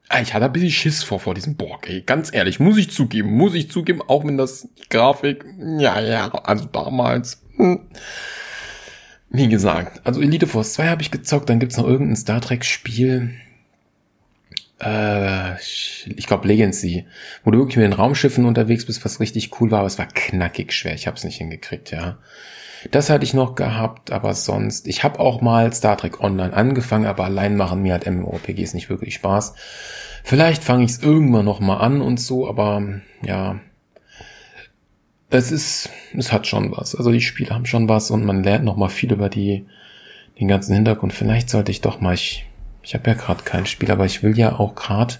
Ah, 0.09 0.21
ich 0.21 0.35
hatte 0.35 0.45
ein 0.45 0.53
bisschen 0.53 0.71
Schiss 0.71 1.03
vor, 1.03 1.19
vor 1.19 1.35
diesem 1.35 1.57
Borg, 1.57 1.89
ey. 1.89 2.03
Ganz 2.03 2.33
ehrlich, 2.33 2.61
muss 2.61 2.77
ich 2.77 2.91
zugeben, 2.91 3.33
muss 3.33 3.55
ich 3.55 3.71
zugeben, 3.71 4.03
auch 4.03 4.25
wenn 4.25 4.37
das 4.37 4.69
Grafik, 4.91 5.45
ja, 5.79 6.01
ja, 6.01 6.31
also 6.31 6.67
damals. 6.67 7.43
Hm. 7.57 7.81
Wie 9.31 9.49
gesagt, 9.49 10.07
also 10.07 10.21
Elite 10.21 10.47
Force 10.47 10.75
2 10.75 10.89
habe 10.89 11.03
ich 11.03 11.11
gezockt, 11.11 11.49
dann 11.49 11.59
gibt's 11.59 11.77
noch 11.77 11.87
irgendein 11.87 12.17
Star 12.17 12.41
Trek 12.41 12.65
Spiel. 12.65 13.35
Äh, 14.81 15.57
ich 15.57 16.27
glaube 16.27 16.47
Legacy, 16.47 17.07
wo 17.43 17.51
du 17.51 17.59
wirklich 17.59 17.77
mit 17.77 17.85
den 17.85 17.95
Raumschiffen 17.95 18.45
unterwegs 18.45 18.87
bist, 18.87 19.05
was 19.05 19.21
richtig 19.21 19.61
cool 19.61 19.71
war, 19.71 19.81
aber 19.81 19.87
es 19.87 19.99
war 19.99 20.07
knackig 20.07 20.73
schwer. 20.73 20.95
Ich 20.95 21.07
habe 21.07 21.17
es 21.17 21.25
nicht 21.25 21.39
hingekriegt, 21.39 21.91
ja. 21.91 22.19
Das 22.91 23.11
hatte 23.11 23.25
ich 23.25 23.35
noch 23.35 23.55
gehabt, 23.55 24.13
aber 24.13 24.35
sonst, 24.35 24.87
ich 24.87 25.05
habe 25.05 25.21
auch 25.21 25.41
mal 25.41 25.73
Star 25.73 25.97
Trek 25.97 26.21
Online 26.21 26.53
angefangen, 26.53 27.07
aber 27.07 27.25
allein 27.25 27.57
machen 27.57 27.83
mir 27.83 27.93
halt 27.93 28.07
MMORPGs 28.07 28.75
nicht 28.75 28.91
wirklich 28.91 29.15
Spaß. 29.15 29.55
Vielleicht 30.23 30.63
fange 30.63 30.85
ich 30.85 30.93
es 30.93 31.03
irgendwann 31.03 31.45
noch 31.45 31.61
mal 31.61 31.79
an 31.79 32.01
und 32.01 32.21
so, 32.21 32.49
aber 32.49 32.83
ja, 33.23 33.61
es 35.31 35.51
ist, 35.51 35.91
es 36.17 36.33
hat 36.33 36.47
schon 36.47 36.73
was. 36.77 36.95
Also 36.95 37.11
die 37.11 37.21
Spiele 37.21 37.51
haben 37.51 37.67
schon 37.67 37.89
was 37.89 38.11
und 38.11 38.25
man 38.25 38.45
lernt 38.45 38.65
noch 38.65 38.77
mal 38.77 38.89
viel 38.89 39.13
über 39.13 39.29
die, 39.29 39.67
den 40.39 40.49
ganzen 40.49 40.75
Hintergrund. 40.75 41.13
Vielleicht 41.13 41.51
sollte 41.51 41.71
ich 41.71 41.81
doch 41.81 42.01
mal, 42.01 42.15
ich, 42.15 42.47
ich 42.83 42.95
habe 42.95 43.11
ja 43.11 43.17
gerade 43.17 43.43
kein 43.45 43.67
Spiel, 43.67 43.91
aber 43.91 44.05
ich 44.05 44.23
will 44.23 44.39
ja 44.39 44.59
auch 44.59 44.75
gerade 44.75 45.15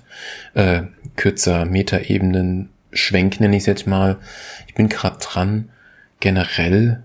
äh, 0.55 0.83
kürzer 1.17 1.65
Metaebenen 1.65 2.71
schwenken, 2.93 3.43
nenne 3.43 3.57
ich 3.57 3.67
jetzt 3.67 3.87
mal. 3.87 4.19
Ich 4.67 4.75
bin 4.75 4.89
gerade 4.89 5.19
dran, 5.19 5.71
generell 6.21 7.03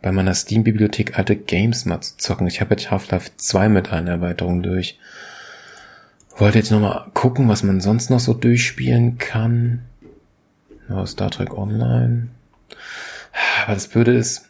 bei 0.00 0.12
meiner 0.12 0.34
Steam-Bibliothek 0.34 1.18
alte 1.18 1.36
Games 1.36 1.84
mal 1.84 2.00
zu 2.00 2.16
zocken. 2.16 2.46
Ich 2.46 2.60
habe 2.60 2.74
jetzt 2.74 2.90
Half-Life 2.90 3.32
2 3.36 3.68
mit 3.68 3.92
einer 3.92 4.12
Erweiterung 4.12 4.62
durch. 4.62 4.98
Wollte 6.36 6.58
jetzt 6.58 6.70
nochmal 6.70 7.10
gucken, 7.14 7.48
was 7.48 7.64
man 7.64 7.80
sonst 7.80 8.10
noch 8.10 8.20
so 8.20 8.32
durchspielen 8.32 9.18
kann. 9.18 9.82
Ja, 10.88 11.04
Star 11.04 11.30
Trek 11.30 11.52
Online. 11.52 12.28
Aber 13.64 13.74
das 13.74 13.88
Blöde 13.88 14.14
ist, 14.14 14.48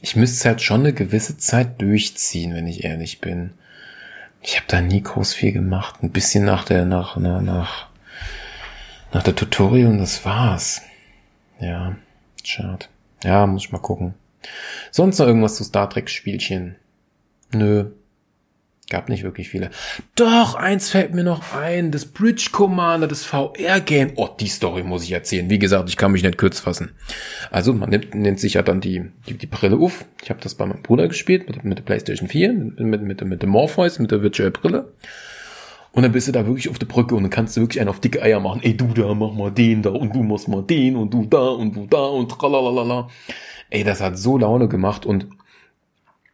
ich 0.00 0.14
müsste 0.14 0.36
es 0.36 0.44
halt 0.44 0.60
schon 0.60 0.80
eine 0.80 0.92
gewisse 0.92 1.38
Zeit 1.38 1.80
durchziehen, 1.80 2.54
wenn 2.54 2.66
ich 2.66 2.84
ehrlich 2.84 3.20
bin. 3.20 3.52
Ich 4.42 4.56
habe 4.56 4.66
da 4.68 4.80
nie 4.80 5.02
groß 5.02 5.32
viel 5.32 5.52
gemacht. 5.52 6.02
Ein 6.02 6.10
bisschen 6.10 6.44
nach 6.44 6.64
der, 6.64 6.84
nach, 6.84 7.16
nach, 7.16 7.40
nach 7.40 7.88
Nach 9.12 9.22
der 9.22 9.36
Tutorial 9.36 9.90
und 9.90 9.98
das 9.98 10.24
war's. 10.24 10.82
Ja, 11.60 11.96
schade. 12.42 12.86
Ja, 13.24 13.46
muss 13.46 13.64
ich 13.64 13.72
mal 13.72 13.78
gucken. 13.78 14.14
Sonst 14.90 15.18
noch 15.18 15.26
irgendwas 15.26 15.56
zu 15.56 15.64
Star 15.64 15.88
Trek 15.88 16.10
Spielchen? 16.10 16.76
Nö. 17.52 17.86
Gab 18.90 19.08
nicht 19.08 19.22
wirklich 19.22 19.48
viele. 19.48 19.70
Doch, 20.16 20.54
eins 20.54 20.90
fällt 20.90 21.14
mir 21.14 21.24
noch 21.24 21.54
ein. 21.54 21.92
Das 21.92 22.04
Bridge 22.04 22.50
Commander, 22.52 23.06
das 23.06 23.24
VR-Game. 23.24 24.12
Oh, 24.16 24.28
die 24.38 24.48
Story 24.48 24.82
muss 24.82 25.04
ich 25.04 25.12
erzählen. 25.12 25.48
Wie 25.48 25.58
gesagt, 25.58 25.88
ich 25.88 25.96
kann 25.96 26.12
mich 26.12 26.22
nicht 26.22 26.36
kurz 26.36 26.60
fassen. 26.60 26.90
Also, 27.50 27.72
man 27.72 27.88
nimmt, 27.88 28.14
nennt 28.14 28.38
sich 28.38 28.54
ja 28.54 28.62
dann 28.62 28.82
die, 28.82 29.04
die, 29.28 29.34
die 29.34 29.46
Brille 29.46 29.76
auf. 29.76 30.04
Ich 30.22 30.28
habe 30.28 30.40
das 30.42 30.56
bei 30.56 30.66
meinem 30.66 30.82
Bruder 30.82 31.08
gespielt, 31.08 31.48
mit, 31.48 31.64
mit 31.64 31.78
der 31.78 31.84
PlayStation 31.84 32.28
4, 32.28 32.52
mit, 32.52 32.80
mit, 32.80 33.02
mit, 33.02 33.24
mit 33.24 33.42
dem 33.42 33.48
Morpheus, 33.48 33.98
mit 33.98 34.10
der 34.10 34.20
Virtual 34.20 34.50
Brille. 34.50 34.92
Und 35.92 36.02
dann 36.02 36.12
bist 36.12 36.28
du 36.28 36.32
da 36.32 36.46
wirklich 36.46 36.68
auf 36.68 36.78
der 36.78 36.86
Brücke 36.86 37.14
und 37.14 37.22
dann 37.22 37.30
kannst 37.30 37.56
du 37.56 37.60
wirklich 37.60 37.80
einen 37.80 37.90
auf 37.90 38.00
dicke 38.00 38.22
Eier 38.22 38.40
machen. 38.40 38.60
Ey, 38.62 38.76
du 38.76 38.88
da, 38.88 39.14
mach 39.14 39.32
mal 39.32 39.50
den 39.50 39.82
da 39.82 39.90
und 39.90 40.14
du 40.14 40.22
machst 40.22 40.48
mal 40.48 40.62
den 40.62 40.96
und 40.96 41.12
du 41.12 41.26
da 41.26 41.48
und 41.48 41.76
du 41.76 41.86
da 41.86 42.04
und 42.04 42.30
tralalala. 42.30 43.08
Ey, 43.72 43.84
das 43.84 44.02
hat 44.02 44.18
so 44.18 44.36
Laune 44.36 44.68
gemacht 44.68 45.06
und 45.06 45.28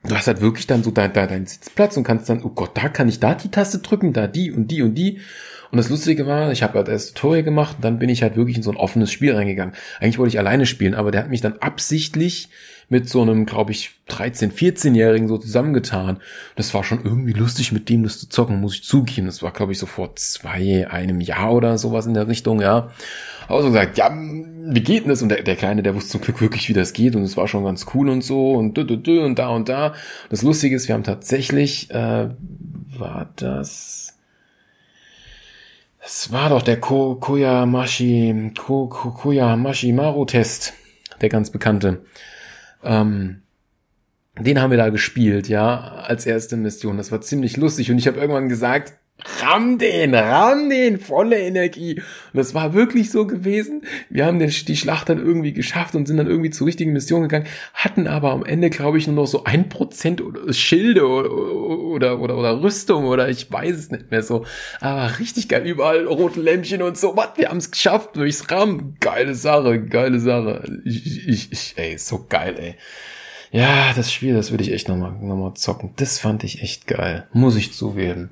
du 0.02 0.16
hast 0.16 0.26
halt 0.26 0.40
wirklich 0.40 0.66
dann 0.66 0.82
so 0.82 0.90
deinen 0.90 1.12
dein, 1.12 1.28
dein 1.28 1.46
Sitzplatz 1.46 1.96
und 1.96 2.02
kannst 2.02 2.28
dann, 2.28 2.42
oh 2.42 2.48
Gott, 2.48 2.72
da 2.74 2.88
kann 2.88 3.08
ich 3.08 3.20
da 3.20 3.36
die 3.36 3.48
Taste 3.48 3.78
drücken, 3.78 4.12
da 4.12 4.26
die 4.26 4.50
und 4.50 4.72
die 4.72 4.82
und 4.82 4.96
die. 4.96 5.20
Und 5.70 5.76
das 5.76 5.88
Lustige 5.88 6.26
war, 6.26 6.50
ich 6.50 6.64
habe 6.64 6.74
halt 6.74 6.88
das 6.88 7.14
Tutorial 7.14 7.44
gemacht 7.44 7.76
und 7.76 7.84
dann 7.84 8.00
bin 8.00 8.08
ich 8.08 8.22
halt 8.22 8.34
wirklich 8.34 8.56
in 8.56 8.64
so 8.64 8.72
ein 8.72 8.76
offenes 8.76 9.12
Spiel 9.12 9.36
reingegangen. 9.36 9.72
Eigentlich 10.00 10.18
wollte 10.18 10.30
ich 10.30 10.38
alleine 10.40 10.66
spielen, 10.66 10.96
aber 10.96 11.12
der 11.12 11.22
hat 11.22 11.30
mich 11.30 11.40
dann 11.40 11.58
absichtlich 11.58 12.48
mit 12.90 13.08
so 13.08 13.20
einem, 13.20 13.44
glaube 13.44 13.72
ich, 13.72 13.90
13-, 14.08 14.52
14-Jährigen 14.52 15.28
so 15.28 15.36
zusammengetan. 15.36 16.20
Das 16.56 16.72
war 16.72 16.84
schon 16.84 17.04
irgendwie 17.04 17.34
lustig, 17.34 17.72
mit 17.72 17.88
dem 17.88 18.02
das 18.02 18.18
zu 18.18 18.28
zocken, 18.28 18.60
muss 18.60 18.76
ich 18.76 18.84
zugeben. 18.84 19.26
Das 19.26 19.42
war, 19.42 19.52
glaube 19.52 19.72
ich, 19.72 19.78
so 19.78 19.86
vor 19.86 20.16
zwei, 20.16 20.88
einem 20.90 21.20
Jahr 21.20 21.52
oder 21.52 21.76
sowas 21.76 22.06
in 22.06 22.14
der 22.14 22.28
Richtung, 22.28 22.62
ja. 22.62 22.90
Aber 23.46 23.62
so 23.62 23.68
gesagt, 23.68 23.98
ja, 23.98 24.10
wie 24.14 24.80
geht 24.80 25.02
denn 25.02 25.10
das? 25.10 25.22
Und 25.22 25.28
der, 25.28 25.42
der 25.42 25.56
Kleine, 25.56 25.82
der 25.82 25.94
wusste 25.94 26.12
zum 26.12 26.20
Glück 26.22 26.40
wirklich, 26.40 26.68
wie 26.68 26.74
das 26.74 26.94
geht 26.94 27.14
und 27.14 27.22
es 27.22 27.36
war 27.36 27.46
schon 27.46 27.64
ganz 27.64 27.86
cool 27.94 28.08
und 28.08 28.22
so 28.22 28.52
und 28.52 28.76
dü, 28.76 28.84
dü, 28.84 28.96
dü, 28.96 29.20
und 29.20 29.38
da 29.38 29.48
und 29.48 29.68
da. 29.68 29.94
Das 30.30 30.42
Lustige 30.42 30.76
ist, 30.76 30.88
wir 30.88 30.94
haben 30.94 31.04
tatsächlich, 31.04 31.90
äh, 31.90 32.28
war 32.96 33.30
das... 33.36 34.14
Es 36.00 36.32
war 36.32 36.48
doch 36.48 36.62
der 36.62 36.80
Ko 36.80 37.16
Koyamashi, 37.16 38.52
Ko 38.56 38.86
Ko 38.86 39.10
Koyamashi 39.10 39.92
Maru 39.92 40.24
Test, 40.24 40.72
der 41.20 41.28
ganz 41.28 41.50
bekannte. 41.50 42.00
Ähm, 42.82 43.42
den 44.38 44.60
haben 44.60 44.70
wir 44.70 44.78
da 44.78 44.90
gespielt, 44.90 45.48
ja, 45.48 45.78
als 45.78 46.26
erste 46.26 46.56
Mission. 46.56 46.96
Das 46.96 47.10
war 47.10 47.20
ziemlich 47.20 47.56
lustig 47.56 47.90
und 47.90 47.98
ich 47.98 48.06
habe 48.06 48.20
irgendwann 48.20 48.48
gesagt, 48.48 48.97
ramm 49.42 49.78
den, 49.78 50.14
ramm 50.14 50.70
den, 50.70 50.98
volle 50.98 51.38
Energie. 51.38 51.96
Und 51.96 52.36
das 52.38 52.54
war 52.54 52.72
wirklich 52.72 53.10
so 53.10 53.26
gewesen. 53.26 53.82
Wir 54.10 54.26
haben 54.26 54.38
den, 54.38 54.50
die 54.50 54.76
Schlacht 54.76 55.08
dann 55.08 55.18
irgendwie 55.18 55.52
geschafft 55.52 55.94
und 55.94 56.06
sind 56.06 56.18
dann 56.18 56.28
irgendwie 56.28 56.50
zur 56.50 56.66
richtigen 56.66 56.92
Mission 56.92 57.22
gegangen, 57.22 57.46
hatten 57.74 58.06
aber 58.06 58.30
am 58.30 58.44
Ende, 58.44 58.70
glaube 58.70 58.98
ich, 58.98 59.06
nur 59.06 59.16
noch 59.16 59.26
so 59.26 59.44
ein 59.44 59.68
Prozent 59.68 60.22
Schilde 60.50 61.06
oder, 61.06 61.30
oder, 61.30 62.20
oder, 62.20 62.38
oder 62.38 62.62
Rüstung 62.62 63.06
oder 63.06 63.28
ich 63.28 63.50
weiß 63.50 63.76
es 63.76 63.90
nicht 63.90 64.10
mehr 64.10 64.22
so. 64.22 64.44
Aber 64.80 65.18
richtig 65.18 65.48
geil, 65.48 65.66
überall 65.66 66.06
rote 66.06 66.40
Lämpchen 66.40 66.82
und 66.82 66.96
so. 66.96 67.16
Was, 67.16 67.30
wir 67.36 67.48
haben 67.48 67.58
es 67.58 67.70
geschafft 67.70 68.16
durchs 68.16 68.50
Ram. 68.50 68.94
Geile 69.00 69.34
Sache, 69.34 69.80
geile 69.80 70.20
Sache. 70.20 70.80
Ich, 70.84 71.28
ich, 71.28 71.52
ich, 71.52 71.74
ey, 71.76 71.98
so 71.98 72.26
geil, 72.28 72.54
ey. 72.58 72.74
Ja, 73.50 73.92
das 73.94 74.12
Spiel, 74.12 74.34
das 74.34 74.50
würde 74.50 74.62
ich 74.62 74.72
echt 74.72 74.88
nochmal 74.88 75.12
noch 75.12 75.36
mal 75.36 75.54
zocken. 75.54 75.92
Das 75.96 76.18
fand 76.18 76.44
ich 76.44 76.62
echt 76.62 76.86
geil. 76.86 77.26
Muss 77.32 77.56
ich 77.56 77.72
zugeben. 77.72 78.30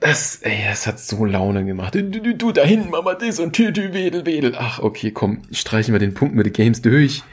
Das, 0.00 0.36
ey, 0.42 0.64
das 0.68 0.86
hat 0.86 1.00
so 1.00 1.24
Laune 1.24 1.64
gemacht. 1.64 1.94
Du, 1.94 2.04
du, 2.04 2.34
du 2.34 2.52
da 2.52 2.62
hinten, 2.62 2.90
Mama, 2.90 3.14
das 3.14 3.40
und 3.40 3.52
tü, 3.52 3.72
tü, 3.72 3.92
wedel, 3.92 4.24
wedel. 4.26 4.54
Ach, 4.56 4.78
okay, 4.78 5.10
komm, 5.10 5.42
streichen 5.50 5.92
wir 5.92 5.98
den 5.98 6.14
Punkt 6.14 6.36
mit 6.36 6.46
den 6.46 6.52
Games 6.52 6.82
durch. 6.82 7.24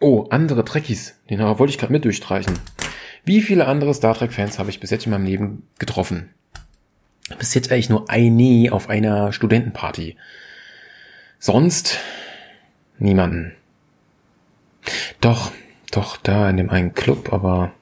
Oh, 0.00 0.26
andere 0.30 0.64
Trekkies. 0.64 1.14
Den 1.30 1.38
wollte 1.40 1.70
ich 1.70 1.78
gerade 1.78 1.92
mit 1.92 2.04
durchstreichen. 2.04 2.58
Wie 3.24 3.40
viele 3.40 3.66
andere 3.66 3.94
Star 3.94 4.14
Trek-Fans 4.14 4.58
habe 4.58 4.70
ich 4.70 4.80
bis 4.80 4.90
jetzt 4.90 5.06
in 5.06 5.12
meinem 5.12 5.24
Leben 5.24 5.68
getroffen? 5.78 6.30
Bis 7.38 7.54
jetzt 7.54 7.70
eigentlich 7.70 7.88
nur 7.88 8.10
eine 8.10 8.72
auf 8.72 8.90
einer 8.90 9.32
Studentenparty. 9.32 10.16
Sonst 11.38 11.98
niemanden. 12.98 13.54
Doch, 15.20 15.52
doch, 15.90 16.16
da 16.16 16.50
in 16.50 16.56
dem 16.56 16.70
einen 16.70 16.94
Club, 16.94 17.32
aber 17.32 17.72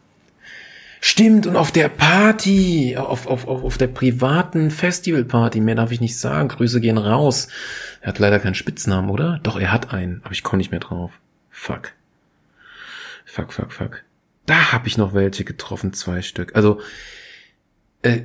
Stimmt, 1.05 1.49
und 1.49 1.57
auf 1.57 1.73
der 1.73 1.89
Party, 1.89 2.97
auf, 2.97 3.27
auf, 3.27 3.49
auf, 3.49 3.65
auf 3.65 3.77
der 3.77 3.89
privaten 3.89 4.71
Festivalparty, 4.71 5.61
mehr 5.61 5.75
darf 5.75 5.91
ich 5.91 6.01
nicht 6.01 6.17
sagen. 6.17 6.47
Grüße 6.47 6.81
gehen 6.81 6.97
raus. 6.97 7.49
Er 8.01 8.09
hat 8.11 8.21
leider 8.21 8.39
keinen 8.39 8.55
Spitznamen, 8.55 9.11
oder? 9.11 9.41
Doch, 9.43 9.59
er 9.59 9.73
hat 9.73 9.93
einen, 9.93 10.21
aber 10.23 10.31
ich 10.31 10.45
komme 10.45 10.59
nicht 10.59 10.71
mehr 10.71 10.79
drauf. 10.79 11.11
Fuck. 11.51 11.91
Fuck, 13.25 13.53
fuck, 13.53 13.73
fuck. 13.73 14.05
Da 14.47 14.71
habe 14.71 14.87
ich 14.87 14.97
noch 14.97 15.13
welche 15.13 15.43
getroffen, 15.43 15.93
zwei 15.93 16.23
Stück. 16.23 16.55
Also, 16.55 16.81
äh, 18.03 18.23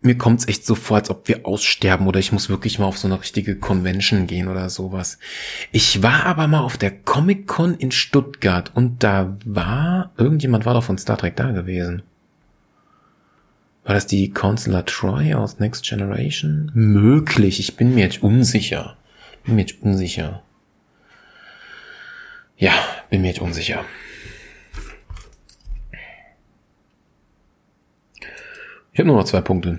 mir 0.00 0.16
kommt's 0.16 0.46
echt 0.46 0.64
so 0.64 0.74
vor, 0.74 0.98
als 0.98 1.10
ob 1.10 1.26
wir 1.26 1.44
aussterben 1.44 2.06
oder 2.06 2.20
ich 2.20 2.32
muss 2.32 2.48
wirklich 2.48 2.78
mal 2.78 2.86
auf 2.86 2.98
so 2.98 3.08
eine 3.08 3.20
richtige 3.20 3.56
Convention 3.56 4.26
gehen 4.26 4.48
oder 4.48 4.70
sowas. 4.70 5.18
Ich 5.72 6.02
war 6.02 6.24
aber 6.26 6.46
mal 6.46 6.60
auf 6.60 6.78
der 6.78 6.92
Comic 6.92 7.46
Con 7.46 7.74
in 7.74 7.90
Stuttgart 7.90 8.70
und 8.74 9.02
da 9.02 9.36
war, 9.44 10.12
irgendjemand 10.16 10.66
war 10.66 10.74
doch 10.74 10.84
von 10.84 10.98
Star 10.98 11.18
Trek 11.18 11.36
da 11.36 11.50
gewesen. 11.50 12.02
War 13.84 13.94
das 13.94 14.06
die 14.06 14.30
Consular 14.30 14.84
Troy 14.84 15.34
aus 15.34 15.58
Next 15.58 15.84
Generation? 15.84 16.70
Möglich, 16.74 17.58
ich 17.58 17.76
bin 17.76 17.94
mir 17.94 18.04
jetzt 18.04 18.22
unsicher. 18.22 18.96
Bin 19.44 19.56
mir 19.56 19.62
jetzt 19.62 19.82
unsicher. 19.82 20.42
Ja, 22.56 22.72
bin 23.08 23.22
mir 23.22 23.28
jetzt 23.28 23.40
unsicher. 23.40 23.84
Ich 28.98 29.00
habe 29.00 29.10
nur 29.10 29.18
noch 29.18 29.26
zwei 29.28 29.42
Punkte. 29.42 29.78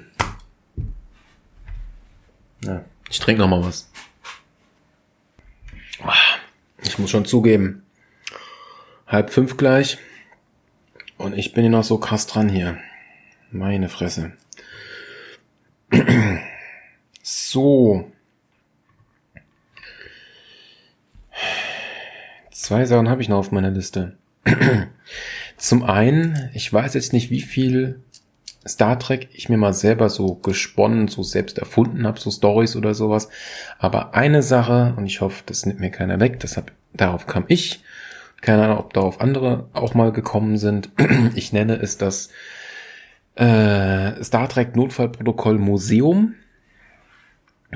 Ja, 2.64 2.86
ich 3.10 3.20
trinke 3.20 3.42
noch 3.42 3.50
mal 3.50 3.62
was. 3.62 3.92
Ich 6.84 6.98
muss 7.00 7.10
schon 7.10 7.26
zugeben, 7.26 7.84
halb 9.08 9.30
fünf 9.30 9.58
gleich 9.58 9.98
und 11.18 11.38
ich 11.38 11.52
bin 11.52 11.64
hier 11.64 11.70
noch 11.70 11.84
so 11.84 11.98
krass 11.98 12.28
dran 12.28 12.48
hier. 12.48 12.78
Meine 13.52 13.90
Fresse. 13.90 14.32
So. 17.22 18.10
Zwei 22.52 22.86
Sachen 22.86 23.10
habe 23.10 23.22
ich 23.22 23.28
noch 23.28 23.40
auf 23.40 23.52
meiner 23.52 23.70
Liste. 23.70 24.18
Zum 25.58 25.84
einen, 25.84 26.50
ich 26.54 26.72
weiß 26.72 26.94
jetzt 26.94 27.12
nicht, 27.12 27.30
wie 27.30 27.42
viel 27.42 28.02
Star 28.68 29.00
Trek 29.00 29.30
ich 29.32 29.50
mir 29.50 29.58
mal 29.58 29.74
selber 29.74 30.10
so 30.10 30.36
gesponnen, 30.36 31.08
so 31.08 31.24
selbst 31.24 31.58
erfunden 31.58 32.06
habe, 32.06 32.20
so 32.20 32.30
Stories 32.30 32.76
oder 32.76 32.94
sowas. 32.94 33.30
Aber 33.78 34.14
eine 34.14 34.44
Sache, 34.44 34.94
und 34.98 35.06
ich 35.06 35.22
hoffe, 35.22 35.44
das 35.46 35.66
nimmt 35.66 35.80
mir 35.80 35.92
keiner 35.92 36.20
weg, 36.20 36.40
deshalb, 36.40 36.72
darauf 36.94 37.26
kam 37.26 37.46
ich. 37.48 37.84
Keine 38.42 38.64
Ahnung, 38.64 38.80
ob 38.80 38.94
darauf 38.94 39.22
andere 39.22 39.70
auch 39.74 39.94
mal 39.94 40.12
gekommen 40.12 40.58
sind. 40.58 40.90
Ich 41.36 41.54
nenne 41.54 41.76
es 41.76 41.98
das 41.98 42.30
äh, 43.36 44.22
Star 44.24 44.50
Trek 44.50 44.76
Notfallprotokoll 44.76 45.58
Museum, 45.58 46.36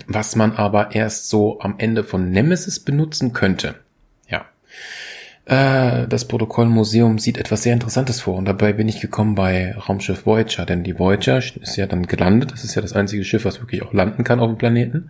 was 0.07 0.35
man 0.35 0.53
aber 0.53 0.95
erst 0.95 1.29
so 1.29 1.59
am 1.61 1.75
Ende 1.77 2.03
von 2.03 2.31
Nemesis 2.31 2.79
benutzen 2.79 3.31
könnte. 3.31 3.75
Ja. 4.27 4.45
Äh, 5.45 6.07
das 6.07 6.25
Protokollmuseum 6.25 7.19
sieht 7.19 7.37
etwas 7.37 7.63
sehr 7.63 7.73
Interessantes 7.73 8.21
vor 8.21 8.35
und 8.35 8.45
dabei 8.45 8.73
bin 8.73 8.87
ich 8.87 9.01
gekommen 9.01 9.35
bei 9.35 9.75
Raumschiff 9.75 10.25
Voyager, 10.25 10.65
denn 10.65 10.83
die 10.83 10.97
Voyager 10.97 11.37
ist 11.37 11.75
ja 11.75 11.85
dann 11.85 12.07
gelandet. 12.07 12.51
Das 12.51 12.63
ist 12.63 12.75
ja 12.75 12.81
das 12.81 12.93
einzige 12.93 13.25
Schiff, 13.25 13.45
was 13.45 13.59
wirklich 13.59 13.83
auch 13.83 13.93
landen 13.93 14.23
kann 14.23 14.39
auf 14.39 14.47
dem 14.47 14.57
Planeten. 14.57 15.09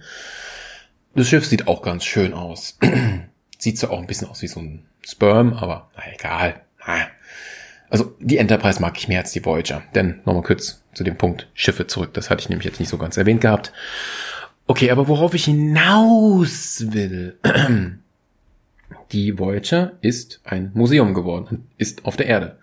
Das 1.16 1.28
Schiff 1.28 1.46
sieht 1.46 1.68
auch 1.68 1.84
ganz 1.84 2.04
schön 2.04 2.34
aus. 2.34 2.80
sieht 3.60 3.78
zwar 3.78 3.92
auch 3.92 4.00
ein 4.00 4.08
bisschen 4.08 4.28
aus 4.28 4.42
wie 4.42 4.48
so 4.48 4.60
ein 4.60 4.86
Sperm, 5.06 5.54
aber 5.54 5.90
na 5.96 6.04
egal. 6.14 6.56
Also 7.90 8.16
die 8.20 8.40
Enterprise 8.40 8.82
mag 8.82 8.98
ich 8.98 9.08
mehr 9.08 9.20
als 9.20 9.32
die 9.32 9.46
Voyager. 9.46 9.84
Denn 9.94 10.22
nochmal 10.26 10.42
kurz 10.42 10.82
zu 10.96 11.04
dem 11.04 11.16
Punkt 11.16 11.48
Schiffe 11.54 11.86
zurück. 11.86 12.14
Das 12.14 12.32
hatte 12.32 12.42
ich 12.42 12.50
nämlich 12.50 12.66
jetzt 12.66 12.80
nicht 12.80 12.90
so 12.90 12.98
ganz 12.98 13.18
erwähnt 13.18 13.42
gehabt. 13.42 13.72
Okay, 14.66 14.90
aber 14.90 15.08
worauf 15.08 15.36
ich 15.36 15.46
hinaus 15.46 16.86
will. 16.90 17.38
Die 19.14 19.38
Voyager 19.38 19.94
ist 20.02 20.42
ein 20.44 20.72
Museum 20.74 21.14
geworden 21.14 21.68
ist 21.78 22.06
auf 22.06 22.18
der 22.18 22.26
Erde. 22.26 22.58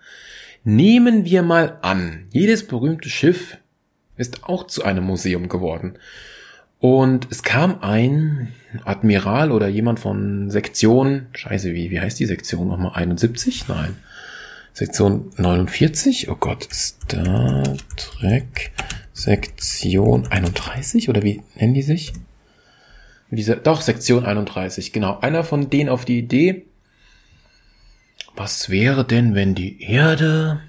Nehmen 0.63 1.25
wir 1.25 1.41
mal 1.41 1.79
an, 1.81 2.27
jedes 2.31 2.67
berühmte 2.67 3.09
Schiff 3.09 3.57
ist 4.17 4.43
auch 4.43 4.67
zu 4.67 4.83
einem 4.83 5.05
Museum 5.05 5.47
geworden. 5.47 5.93
Und 6.79 7.27
es 7.31 7.41
kam 7.43 7.79
ein 7.81 8.49
Admiral 8.83 9.51
oder 9.51 9.67
jemand 9.69 9.99
von 9.99 10.49
Sektion, 10.49 11.27
scheiße, 11.33 11.73
wie, 11.73 11.89
wie 11.89 12.01
heißt 12.01 12.19
die 12.19 12.25
Sektion 12.25 12.67
nochmal? 12.67 12.91
71? 12.95 13.67
Nein. 13.67 13.95
Sektion 14.73 15.31
49? 15.37 16.29
Oh 16.29 16.35
Gott, 16.35 16.67
Star 16.71 17.63
Trek 17.95 18.71
Sektion 19.13 20.27
31 20.27 21.07
oder 21.09 21.23
wie 21.23 21.41
nennen 21.55 21.73
die 21.73 21.81
sich? 21.81 22.13
Diese, 23.31 23.55
doch, 23.55 23.81
Sektion 23.81 24.25
31, 24.25 24.91
genau. 24.91 25.19
Einer 25.21 25.45
von 25.45 25.69
denen 25.69 25.89
auf 25.89 26.03
die 26.03 26.19
Idee, 26.19 26.65
was 28.35 28.69
wäre 28.69 29.05
denn, 29.05 29.35
wenn 29.35 29.55
die 29.55 29.81
Erde 29.81 30.61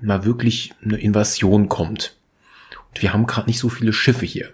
mal 0.00 0.24
wirklich 0.24 0.72
eine 0.82 0.96
Invasion 0.96 1.68
kommt? 1.68 2.16
Und 2.90 3.02
wir 3.02 3.12
haben 3.12 3.26
gerade 3.26 3.48
nicht 3.48 3.58
so 3.58 3.68
viele 3.68 3.92
Schiffe 3.92 4.26
hier. 4.26 4.52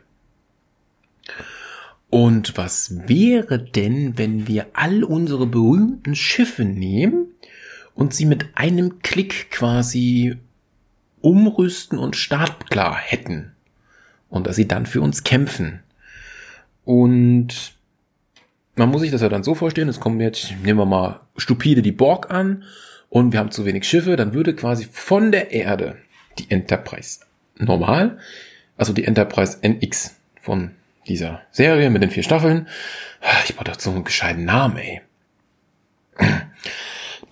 Und 2.08 2.56
was 2.56 3.08
wäre 3.08 3.58
denn, 3.58 4.16
wenn 4.16 4.48
wir 4.48 4.68
all 4.72 5.04
unsere 5.04 5.46
berühmten 5.46 6.16
Schiffe 6.16 6.64
nehmen 6.64 7.26
und 7.94 8.14
sie 8.14 8.24
mit 8.24 8.56
einem 8.56 9.00
Klick 9.02 9.50
quasi 9.50 10.36
umrüsten 11.20 11.98
und 11.98 12.16
startklar 12.16 12.96
hätten? 12.96 13.52
Und 14.30 14.46
dass 14.46 14.56
sie 14.56 14.66
dann 14.66 14.86
für 14.86 15.02
uns 15.02 15.24
kämpfen. 15.24 15.80
Und 16.84 17.74
man 18.76 18.88
muss 18.88 19.02
sich 19.02 19.10
das 19.10 19.20
ja 19.20 19.28
dann 19.28 19.42
so 19.42 19.54
vorstellen, 19.54 19.88
es 19.88 20.00
kommen 20.00 20.20
jetzt, 20.20 20.52
nehmen 20.62 20.78
wir 20.78 20.86
mal 20.86 21.20
stupide 21.36 21.82
die 21.82 21.92
Borg 21.92 22.30
an 22.30 22.64
und 23.08 23.32
wir 23.32 23.40
haben 23.40 23.50
zu 23.50 23.66
wenig 23.66 23.84
Schiffe, 23.84 24.16
dann 24.16 24.32
würde 24.32 24.54
quasi 24.54 24.88
von 24.90 25.32
der 25.32 25.50
Erde 25.52 25.96
die 26.38 26.50
Enterprise 26.50 27.20
normal, 27.58 28.18
also 28.76 28.92
die 28.92 29.04
Enterprise 29.04 29.58
NX 29.62 30.16
von 30.40 30.70
dieser 31.06 31.42
Serie 31.50 31.90
mit 31.90 32.02
den 32.02 32.10
vier 32.10 32.22
Staffeln, 32.22 32.68
ich 33.44 33.54
brauche 33.54 33.64
dazu 33.64 33.90
einen 33.90 34.04
gescheiten 34.04 34.44
Namen, 34.44 34.78
ey. 34.78 35.00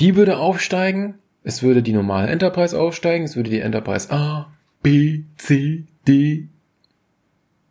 Die 0.00 0.16
würde 0.16 0.38
aufsteigen, 0.38 1.14
es 1.44 1.62
würde 1.62 1.82
die 1.82 1.92
normale 1.92 2.28
Enterprise 2.28 2.78
aufsteigen, 2.78 3.24
es 3.24 3.36
würde 3.36 3.50
die 3.50 3.60
Enterprise 3.60 4.10
A, 4.10 4.52
B, 4.82 5.22
C, 5.36 5.84
D, 6.06 6.48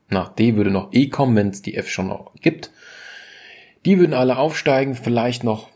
nach 0.09 0.29
D 0.29 0.55
würde 0.55 0.71
noch 0.71 0.89
E 0.93 1.09
kommen, 1.09 1.35
wenn 1.35 1.49
es 1.49 1.61
die 1.61 1.75
F 1.75 1.89
schon 1.89 2.07
noch 2.07 2.33
gibt. 2.41 2.71
Die 3.85 3.99
würden 3.99 4.13
alle 4.13 4.37
aufsteigen, 4.37 4.95
vielleicht 4.95 5.43
noch 5.43 5.69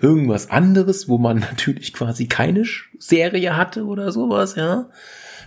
irgendwas 0.00 0.50
anderes, 0.50 1.08
wo 1.08 1.18
man 1.18 1.38
natürlich 1.50 1.92
quasi 1.92 2.26
keine 2.26 2.64
Serie 2.98 3.56
hatte 3.56 3.84
oder 3.84 4.12
sowas, 4.12 4.56
ja. 4.56 4.88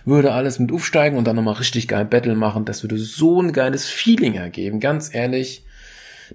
Würde 0.04 0.32
alles 0.32 0.58
mit 0.58 0.72
aufsteigen 0.72 1.16
und 1.16 1.26
dann 1.26 1.36
nochmal 1.36 1.54
richtig 1.54 1.86
geil 1.86 2.04
Battle 2.04 2.34
machen. 2.34 2.64
Das 2.64 2.82
würde 2.82 2.98
so 2.98 3.40
ein 3.40 3.52
geiles 3.52 3.86
Feeling 3.86 4.34
ergeben, 4.34 4.80
ganz 4.80 5.14
ehrlich. 5.14 5.64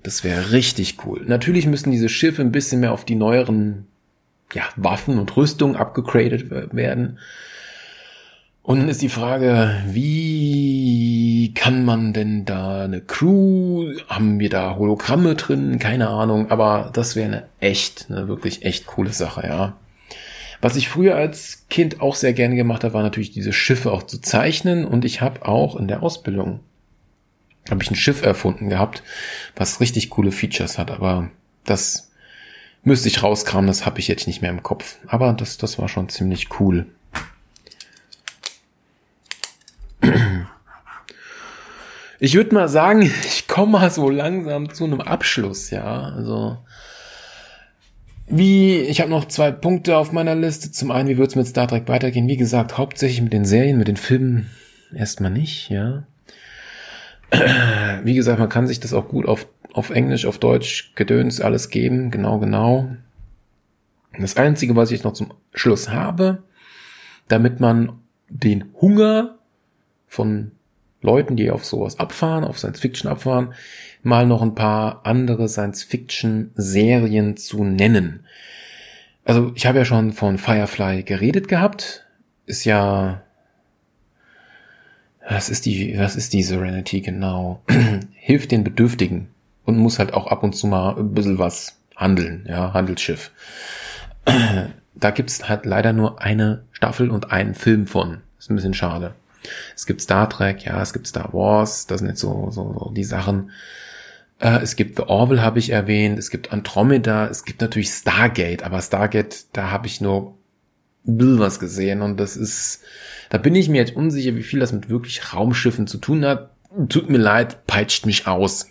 Das 0.04 0.24
wäre 0.24 0.52
richtig 0.52 1.06
cool. 1.06 1.26
Natürlich 1.28 1.66
müssen 1.66 1.92
diese 1.92 2.08
Schiffe 2.08 2.42
ein 2.42 2.52
bisschen 2.52 2.80
mehr 2.80 2.94
auf 2.94 3.04
die 3.04 3.16
neueren 3.16 3.88
ja, 4.54 4.64
Waffen 4.78 5.20
und 5.20 5.36
Rüstungen 5.36 5.76
abgegradet 5.76 6.50
werden. 6.50 7.20
Und 8.68 8.80
dann 8.80 8.90
ist 8.90 9.02
die 9.02 9.08
Frage, 9.08 9.82
wie 9.88 11.54
kann 11.56 11.86
man 11.86 12.12
denn 12.12 12.44
da 12.44 12.84
eine 12.84 13.00
Crew, 13.00 13.94
haben 14.10 14.42
wir 14.42 14.50
da 14.50 14.76
Hologramme 14.76 15.36
drin? 15.36 15.80
Keine 15.80 16.10
Ahnung, 16.10 16.52
aber 16.52 16.90
das 16.92 17.16
wäre 17.16 17.28
eine 17.28 17.44
echt, 17.62 18.08
eine 18.10 18.28
wirklich 18.28 18.66
echt 18.66 18.86
coole 18.86 19.14
Sache, 19.14 19.48
ja. 19.48 19.78
Was 20.60 20.76
ich 20.76 20.90
früher 20.90 21.16
als 21.16 21.68
Kind 21.70 22.02
auch 22.02 22.16
sehr 22.16 22.34
gerne 22.34 22.58
gemacht 22.58 22.84
habe, 22.84 22.94
war 22.94 23.04
natürlich 23.04 23.32
diese 23.32 23.54
Schiffe 23.54 23.90
auch 23.90 24.04
zu 24.04 24.20
zeichnen 24.20 24.84
und 24.84 25.06
ich 25.06 25.22
habe 25.22 25.46
auch 25.48 25.78
in 25.78 25.88
der 25.88 26.04
Ausbildung 26.04 26.60
habe 27.70 27.82
ich 27.82 27.90
ein 27.90 27.96
Schiff 27.96 28.22
erfunden 28.22 28.68
gehabt, 28.68 29.02
was 29.56 29.80
richtig 29.80 30.10
coole 30.10 30.34
Features 30.34 30.78
hat, 30.78 30.92
aber 30.92 31.30
das 31.64 32.12
müsste 32.84 33.08
ich 33.08 33.24
rauskramen, 33.24 33.68
das 33.68 33.86
habe 33.86 34.02
ich 34.02 34.10
jetzt 34.10 34.28
nicht 34.28 34.42
mehr 34.42 34.52
im 34.52 34.62
Kopf. 34.62 34.98
Aber 35.08 35.32
das, 35.32 35.58
das 35.58 35.80
war 35.80 35.88
schon 35.88 36.10
ziemlich 36.10 36.60
cool. 36.60 36.86
Ich 42.20 42.36
würde 42.36 42.56
mal 42.56 42.68
sagen, 42.68 43.02
ich 43.24 43.48
komme 43.48 43.74
mal 43.74 43.92
so 43.92 44.10
langsam 44.10 44.74
zu 44.74 44.86
einem 44.86 45.02
Abschluss, 45.02 45.70
ja. 45.70 46.14
Also 46.16 46.58
wie, 48.30 48.80
ich 48.80 49.00
habe 49.00 49.10
noch 49.10 49.26
zwei 49.26 49.52
Punkte 49.52 49.98
auf 49.98 50.12
meiner 50.12 50.36
Liste. 50.36 50.72
Zum 50.72 50.92
einen, 50.92 51.08
wie 51.08 51.18
wird 51.18 51.30
es 51.30 51.36
mit 51.36 51.48
Star 51.48 51.68
Trek 51.68 51.88
weitergehen? 51.88 52.28
Wie 52.28 52.36
gesagt, 52.36 52.78
hauptsächlich 52.78 53.22
mit 53.22 53.32
den 53.32 53.46
Serien, 53.46 53.78
mit 53.78 53.88
den 53.88 53.96
Filmen 53.96 54.50
erstmal 54.94 55.32
nicht, 55.32 55.70
ja. 55.70 56.04
Wie 58.04 58.16
gesagt, 58.16 58.40
man 58.40 58.48
kann 58.48 58.68
sich 58.68 58.80
das 58.80 58.94
auch 58.94 59.10
gut 59.10 59.26
auf, 59.26 59.48
auf 59.74 59.90
Englisch, 59.90 60.26
auf 60.26 60.38
Deutsch, 60.38 60.94
Gedöns, 60.96 61.42
alles 61.42 61.70
geben, 61.70 62.10
genau, 62.10 62.40
genau. 62.40 62.90
Das 64.18 64.38
Einzige, 64.38 64.76
was 64.76 64.92
ich 64.92 65.04
noch 65.04 65.12
zum 65.14 65.34
Schluss 65.54 65.90
habe, 65.90 66.44
damit 67.28 67.60
man 67.60 68.00
den 68.30 68.74
Hunger 68.80 69.38
von 70.08 70.52
Leuten, 71.08 71.36
die 71.36 71.50
auf 71.50 71.66
sowas 71.66 72.00
abfahren, 72.00 72.44
auf 72.44 72.60
Science 72.60 72.80
Fiction 72.80 73.10
abfahren, 73.10 73.54
mal 74.04 74.28
noch 74.28 74.42
ein 74.42 74.56
paar 74.56 75.02
andere 75.06 75.50
Science 75.50 75.84
Fiction 75.84 76.52
Serien 76.56 77.38
zu 77.38 77.64
nennen. 77.64 78.26
Also 79.26 79.52
ich 79.56 79.66
habe 79.66 79.80
ja 79.80 79.86
schon 79.86 80.14
von 80.14 80.38
Firefly 80.38 81.04
geredet 81.04 81.48
gehabt. 81.48 82.06
Ist 82.46 82.66
ja 82.66 83.24
was 85.30 85.50
ist 85.50 85.66
die, 85.66 85.98
was 85.98 86.16
ist 86.16 86.34
die 86.34 86.44
Serenity 86.44 87.02
genau? 87.02 87.62
Hilft 88.14 88.52
den 88.52 88.64
Bedürftigen 88.64 89.28
und 89.66 89.78
muss 89.78 90.00
halt 90.00 90.14
auch 90.14 90.28
ab 90.28 90.44
und 90.44 90.56
zu 90.56 90.68
mal 90.68 90.96
ein 90.98 91.14
bisschen 91.14 91.38
was 91.38 91.78
handeln, 91.96 92.46
ja, 92.48 92.74
Handelsschiff. 92.74 93.32
da 94.96 95.12
gibt's 95.12 95.50
halt 95.50 95.66
leider 95.66 95.94
nur 95.94 96.22
eine 96.22 96.64
Staffel 96.72 97.12
und 97.12 97.32
einen 97.32 97.56
Film 97.56 97.88
von. 97.88 98.20
Ist 98.40 98.50
ein 98.50 98.56
bisschen 98.56 98.74
schade. 98.74 99.16
Es 99.76 99.86
gibt 99.86 100.02
Star 100.02 100.30
Trek, 100.30 100.66
ja, 100.66 100.82
es 100.82 100.94
gibt 100.94 101.08
Star 101.08 101.34
Wars, 101.34 101.88
das 101.88 102.00
sind 102.00 102.10
jetzt 102.10 102.22
so, 102.22 102.50
so, 102.52 102.76
so 102.78 102.92
die 102.92 103.04
Sachen. 103.04 103.52
Äh, 104.40 104.60
es 104.62 104.76
gibt 104.76 104.98
The 104.98 105.04
Orville, 105.04 105.42
habe 105.42 105.60
ich 105.60 105.70
erwähnt, 105.70 106.20
es 106.20 106.30
gibt 106.30 106.52
Andromeda, 106.52 107.28
es 107.28 107.46
gibt 107.46 107.62
natürlich 107.62 107.90
Stargate, 107.90 108.64
aber 108.64 108.82
Stargate, 108.82 109.46
da 109.54 109.72
habe 109.72 109.88
ich 109.88 110.02
nur 110.02 110.38
was 111.04 111.60
gesehen 111.60 112.02
und 112.02 112.20
das 112.20 112.36
ist, 112.36 112.82
da 113.30 113.38
bin 113.38 113.56
ich 113.56 113.70
mir 113.70 113.78
jetzt 113.78 113.96
unsicher, 113.96 114.36
wie 114.36 114.44
viel 114.44 114.60
das 114.60 114.74
mit 114.74 114.90
wirklich 114.90 115.34
Raumschiffen 115.34 115.88
zu 115.88 116.00
tun 116.00 116.26
hat. 116.26 116.52
Tut 116.90 117.10
mir 117.10 117.18
leid, 117.18 117.66
peitscht 117.66 118.06
mich 118.06 118.28
aus, 118.28 118.68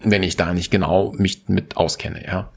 wenn 0.00 0.22
ich 0.22 0.36
da 0.36 0.52
nicht 0.52 0.70
genau 0.70 1.12
mich 1.12 1.48
mit 1.48 1.78
auskenne, 1.78 2.24
ja. 2.24 2.52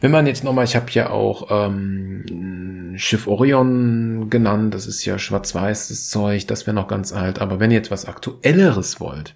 Wenn 0.00 0.10
man 0.12 0.26
jetzt 0.26 0.44
nochmal, 0.44 0.64
ich 0.64 0.76
habe 0.76 0.90
ja 0.92 1.10
auch 1.10 1.48
ähm, 1.50 2.94
Schiff 2.96 3.26
Orion 3.26 4.30
genannt, 4.30 4.74
das 4.74 4.86
ist 4.86 5.04
ja 5.04 5.18
schwarz-weißes 5.18 6.08
Zeug, 6.08 6.46
das 6.46 6.66
wäre 6.66 6.74
noch 6.74 6.88
ganz 6.88 7.12
alt. 7.12 7.40
Aber 7.40 7.58
wenn 7.58 7.70
ihr 7.70 7.78
jetzt 7.78 7.90
was 7.90 8.04
Aktuelleres 8.04 9.00
wollt, 9.00 9.34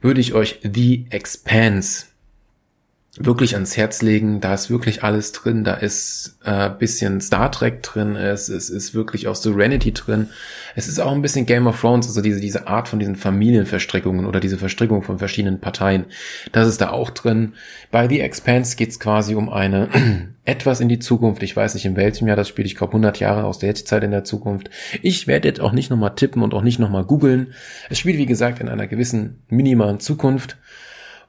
würde 0.00 0.20
ich 0.20 0.32
euch 0.32 0.60
The 0.62 1.06
Expanse 1.10 2.06
wirklich 3.18 3.54
ans 3.54 3.76
Herz 3.76 4.00
legen. 4.00 4.40
Da 4.40 4.54
ist 4.54 4.70
wirklich 4.70 5.04
alles 5.04 5.32
drin. 5.32 5.64
Da 5.64 5.74
ist 5.74 6.38
äh, 6.44 6.70
bisschen 6.70 7.20
Star 7.20 7.52
Trek 7.52 7.82
drin. 7.82 8.16
Es, 8.16 8.48
es 8.48 8.70
ist 8.70 8.94
wirklich 8.94 9.28
auch 9.28 9.34
Serenity 9.34 9.92
drin. 9.92 10.30
Es 10.74 10.88
ist 10.88 10.98
auch 10.98 11.12
ein 11.12 11.20
bisschen 11.20 11.44
Game 11.44 11.66
of 11.66 11.78
Thrones, 11.78 12.06
also 12.06 12.22
diese, 12.22 12.40
diese 12.40 12.68
Art 12.68 12.88
von 12.88 12.98
diesen 12.98 13.16
Familienverstrickungen 13.16 14.24
oder 14.24 14.40
diese 14.40 14.56
Verstrickung 14.56 15.02
von 15.02 15.18
verschiedenen 15.18 15.60
Parteien. 15.60 16.06
Das 16.52 16.66
ist 16.66 16.80
da 16.80 16.88
auch 16.88 17.10
drin. 17.10 17.52
Bei 17.90 18.08
The 18.08 18.20
Expanse 18.20 18.76
geht 18.76 18.88
es 18.88 18.98
quasi 18.98 19.34
um 19.34 19.50
eine 19.50 19.88
etwas 20.46 20.80
in 20.80 20.88
die 20.88 20.98
Zukunft. 20.98 21.42
Ich 21.42 21.54
weiß 21.54 21.74
nicht, 21.74 21.84
in 21.84 21.96
welchem 21.96 22.28
Jahr 22.28 22.36
das 22.36 22.48
spielt. 22.48 22.66
Ich 22.66 22.76
glaube 22.76 22.92
100 22.92 23.18
Jahre 23.20 23.44
aus 23.44 23.58
der 23.58 23.68
Jetztzeit 23.68 24.04
in 24.04 24.10
der 24.10 24.24
Zukunft. 24.24 24.70
Ich 25.02 25.26
werde 25.26 25.48
jetzt 25.48 25.60
auch 25.60 25.72
nicht 25.72 25.90
nochmal 25.90 26.14
tippen 26.14 26.42
und 26.42 26.54
auch 26.54 26.62
nicht 26.62 26.78
nochmal 26.78 27.04
googeln. 27.04 27.52
Es 27.90 27.98
spielt, 27.98 28.16
wie 28.16 28.26
gesagt, 28.26 28.58
in 28.60 28.70
einer 28.70 28.86
gewissen 28.86 29.42
minimalen 29.50 30.00
Zukunft. 30.00 30.56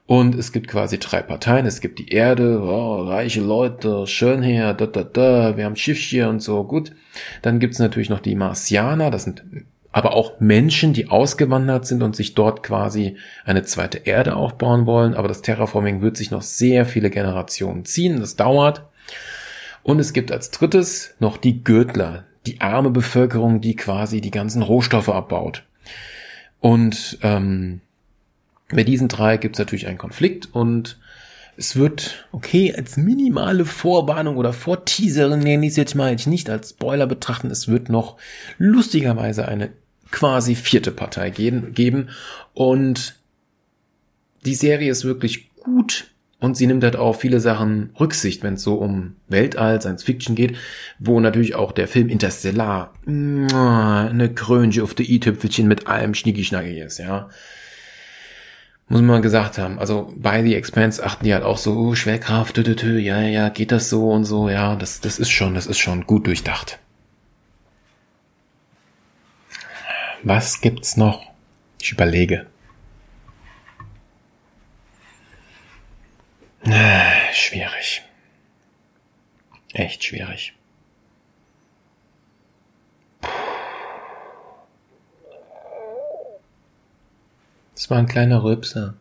Und 0.06 0.34
es 0.34 0.52
gibt 0.52 0.68
quasi 0.68 0.98
drei 0.98 1.22
Parteien. 1.22 1.64
Es 1.64 1.80
gibt 1.80 1.98
die 1.98 2.08
Erde, 2.08 2.60
oh, 2.62 3.02
reiche 3.08 3.40
Leute, 3.40 4.06
schön 4.06 4.42
her, 4.42 4.74
da, 4.74 4.86
da, 4.86 5.02
da, 5.02 5.56
wir 5.56 5.64
haben 5.64 5.76
Schiffchen 5.76 6.28
und 6.28 6.40
so, 6.40 6.64
gut. 6.64 6.92
Dann 7.40 7.58
gibt's 7.58 7.78
natürlich 7.78 8.10
noch 8.10 8.20
die 8.20 8.34
Marsianer, 8.34 9.10
das 9.10 9.24
sind 9.24 9.44
aber 9.92 10.14
auch 10.14 10.40
Menschen, 10.40 10.92
die 10.92 11.08
ausgewandert 11.08 11.86
sind 11.86 12.02
und 12.02 12.16
sich 12.16 12.34
dort 12.34 12.64
quasi 12.64 13.16
eine 13.44 13.62
zweite 13.62 13.98
Erde 13.98 14.34
aufbauen 14.34 14.86
wollen. 14.86 15.14
Aber 15.14 15.28
das 15.28 15.40
Terraforming 15.40 16.02
wird 16.02 16.16
sich 16.16 16.32
noch 16.32 16.42
sehr 16.42 16.84
viele 16.84 17.10
Generationen 17.10 17.84
ziehen, 17.84 18.18
das 18.18 18.34
dauert. 18.34 18.86
Und 19.84 20.00
es 20.00 20.12
gibt 20.12 20.32
als 20.32 20.50
drittes 20.50 21.14
noch 21.20 21.36
die 21.36 21.62
Gürtler, 21.62 22.24
die 22.44 22.60
arme 22.60 22.90
Bevölkerung, 22.90 23.60
die 23.60 23.76
quasi 23.76 24.20
die 24.20 24.32
ganzen 24.32 24.62
Rohstoffe 24.62 25.10
abbaut. 25.10 25.62
Und 26.58 27.18
ähm, 27.22 27.80
bei 28.70 28.84
diesen 28.84 29.08
drei 29.08 29.36
gibt 29.36 29.56
es 29.56 29.58
natürlich 29.58 29.86
einen 29.86 29.98
Konflikt 29.98 30.48
und 30.52 30.98
es 31.56 31.76
wird, 31.76 32.26
okay, 32.32 32.74
als 32.76 32.96
minimale 32.96 33.64
Vorwarnung 33.64 34.36
oder 34.36 34.52
Vorteaserin 34.52 35.40
nenne 35.40 35.66
ich 35.66 35.72
es 35.72 35.76
jetzt 35.76 35.94
mal 35.94 36.10
jetzt 36.10 36.26
nicht 36.26 36.50
als 36.50 36.70
Spoiler 36.70 37.06
betrachten, 37.06 37.50
es 37.50 37.68
wird 37.68 37.88
noch 37.88 38.16
lustigerweise 38.58 39.46
eine 39.46 39.70
quasi 40.10 40.54
vierte 40.54 40.90
Partei 40.90 41.30
geben, 41.30 42.08
und 42.54 43.14
die 44.44 44.54
Serie 44.54 44.90
ist 44.90 45.04
wirklich 45.04 45.54
gut 45.56 46.10
und 46.40 46.56
sie 46.56 46.66
nimmt 46.66 46.84
halt 46.84 46.96
auch 46.96 47.16
viele 47.16 47.40
Sachen 47.40 47.90
Rücksicht, 47.98 48.42
wenn 48.42 48.54
es 48.54 48.62
so 48.62 48.74
um 48.74 49.16
Weltall, 49.28 49.80
Science 49.80 50.02
Fiction 50.02 50.34
geht, 50.34 50.56
wo 50.98 51.18
natürlich 51.20 51.54
auch 51.54 51.72
der 51.72 51.88
Film 51.88 52.08
Interstellar 52.08 52.92
eine 53.06 54.32
Krönche 54.34 54.82
auf 54.82 54.94
der 54.94 55.08
i-Tüpfelchen 55.08 55.66
mit 55.66 55.86
allem 55.86 56.14
Schnicki-Schnacki 56.14 56.80
ist, 56.80 56.98
ja. 56.98 57.30
Muss 58.88 59.00
man 59.02 59.22
gesagt 59.22 59.58
haben. 59.58 59.78
Also 59.78 60.12
bei 60.16 60.42
The 60.42 60.54
Expanse 60.54 61.04
achten 61.04 61.24
die 61.24 61.34
halt 61.34 61.44
auch 61.44 61.58
so, 61.58 61.76
oh, 61.76 61.94
Schwerkraft, 61.94 62.54
tü, 62.54 62.62
tü, 62.62 62.76
tü, 62.76 62.98
ja, 62.98 63.20
ja, 63.20 63.48
geht 63.48 63.72
das 63.72 63.88
so 63.88 64.10
und 64.10 64.24
so, 64.24 64.48
ja, 64.48 64.76
das, 64.76 65.00
das 65.00 65.18
ist 65.18 65.30
schon, 65.30 65.54
das 65.54 65.66
ist 65.66 65.78
schon 65.78 66.06
gut 66.06 66.26
durchdacht. 66.26 66.78
Was 70.22 70.60
gibt's 70.60 70.96
noch? 70.96 71.30
Ich 71.80 71.92
überlege. 71.92 72.46
Äh, 76.62 77.32
schwierig. 77.34 78.02
Echt 79.74 80.02
schwierig. 80.02 80.54
Das 87.74 87.90
war 87.90 87.98
ein 87.98 88.06
kleiner 88.06 88.42
Rübser. 88.44 88.94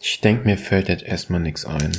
Ich 0.00 0.20
denke, 0.20 0.46
mir 0.46 0.56
fällt 0.56 0.88
jetzt 0.88 1.02
erstmal 1.04 1.40
nichts 1.40 1.64
ein. 1.64 1.92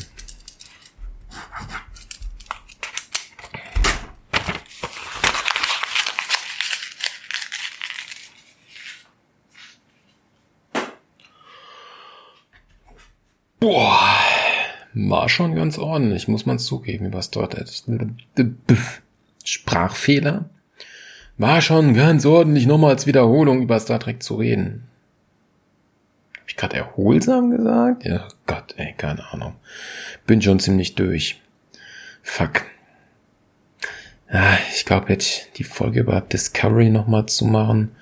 Boah, 13.59 14.09
war 14.93 15.29
schon 15.29 15.53
ganz 15.53 15.77
ordentlich, 15.77 16.27
muss 16.27 16.45
man 16.45 16.59
zugeben, 16.59 17.13
was 17.13 17.29
dort 17.29 17.53
ist. 17.53 17.87
Sprachfehler. 19.43 20.49
War 21.39 21.61
schon 21.61 21.93
ganz 21.93 22.25
ordentlich, 22.25 22.67
nochmal 22.67 22.91
als 22.91 23.07
Wiederholung 23.07 23.61
über 23.61 23.79
Star 23.79 23.97
Trek 23.97 24.21
zu 24.21 24.35
reden. 24.35 24.89
Hab 26.37 26.49
ich 26.49 26.57
gerade 26.57 26.75
erholsam 26.75 27.49
gesagt? 27.49 28.03
Ja, 28.03 28.27
Gott, 28.45 28.75
ey, 28.75 28.93
keine 28.97 29.23
Ahnung. 29.31 29.55
Bin 30.27 30.41
schon 30.41 30.59
ziemlich 30.59 30.95
durch. 30.95 31.41
Fuck. 32.21 32.63
Ja, 34.29 34.57
ich 34.75 34.85
glaube 34.85 35.13
jetzt 35.13 35.57
die 35.57 35.63
Folge 35.63 36.01
über 36.01 36.19
Discovery 36.19 36.89
nochmal 36.89 37.27
zu 37.27 37.45
machen. 37.45 37.95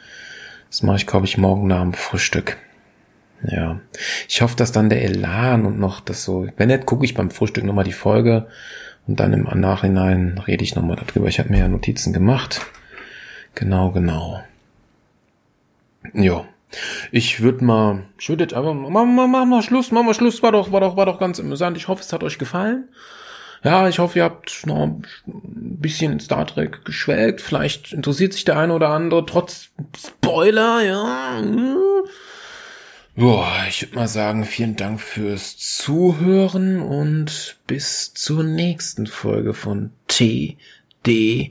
Das 0.72 0.82
mache 0.82 0.98
ich, 0.98 1.06
glaube 1.06 1.28
ich, 1.28 1.38
morgen 1.38 1.68
nach 1.68 1.84
dem 1.84 1.94
Frühstück. 1.94 2.58
Ja. 3.48 3.80
Ich 4.28 4.42
hoffe, 4.42 4.56
dass 4.56 4.72
dann 4.72 4.90
der 4.90 5.04
Elan 5.04 5.68
und 5.68 5.80
noch 5.80 6.00
das 6.00 6.24
so, 6.24 6.48
wenn 6.58 6.70
nicht, 6.70 6.88
gucke 6.88 7.06
ich 7.06 7.14
beim 7.14 7.30
Frühstück 7.30 7.66
nochmal 7.66 7.86
die 7.86 7.94
Folge 7.94 8.48
und 9.06 9.20
dann 9.20 9.32
im 9.32 9.44
Nachhinein 9.60 10.40
rede 10.40 10.64
ich 10.64 10.74
nochmal 10.74 10.98
darüber. 10.98 11.28
Ich 11.28 11.38
habe 11.38 11.50
mir 11.50 11.60
ja 11.60 11.68
Notizen 11.68 12.14
gemacht. 12.14 12.66
Genau, 13.58 13.90
genau. 13.92 14.44
Ja. 16.14 16.46
Ich 17.12 17.42
würde 17.42 17.66
mal, 17.66 18.04
ich 18.20 18.30
würde 18.30 18.44
jetzt 18.44 18.54
einfach, 18.54 18.76
machen 18.76 19.16
wir 19.16 19.28
mach 19.28 19.46
mal 19.46 19.64
Schluss, 19.64 19.92
machen 19.92 20.06
wir 20.06 20.14
Schluss, 20.14 20.44
war 20.44 20.52
doch, 20.52 20.72
war 20.72 20.80
doch, 20.82 20.96
war 20.96 21.08
doch 21.08 21.20
ganz 21.20 21.40
amüsant. 21.40 21.76
Ich 21.76 21.88
hoffe, 21.88 22.04
es 22.04 22.14
hat 22.14 22.24
euch 22.24 22.38
gefallen. 22.38 22.88
Ja, 23.64 23.90
ich 23.90 23.98
hoffe, 23.98 24.20
ihr 24.20 24.26
habt 24.26 24.68
noch 24.68 24.84
ein 24.84 25.02
bisschen 25.26 26.20
Star 26.20 26.46
Trek 26.46 26.86
geschwelgt. 26.86 27.42
Vielleicht 27.42 27.94
interessiert 27.94 28.34
sich 28.34 28.46
der 28.46 28.60
eine 28.60 28.76
oder 28.76 28.90
andere 28.90 29.26
trotz 29.26 29.70
Spoiler, 29.98 30.84
ja. 30.84 31.42
Boah, 33.16 33.52
ich 33.68 33.82
würde 33.82 33.96
mal 33.96 34.08
sagen, 34.08 34.46
vielen 34.46 34.76
Dank 34.76 35.02
fürs 35.02 35.58
Zuhören 35.58 36.80
und 36.80 37.58
bis 37.66 38.14
zur 38.14 38.44
nächsten 38.44 39.08
Folge 39.08 39.56
von 39.56 39.90
TDP, 40.08 41.48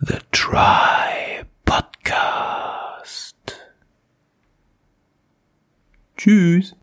The 0.00 0.18
Try 0.32 1.44
Podcast. 1.64 3.34
Tschüss. 6.16 6.74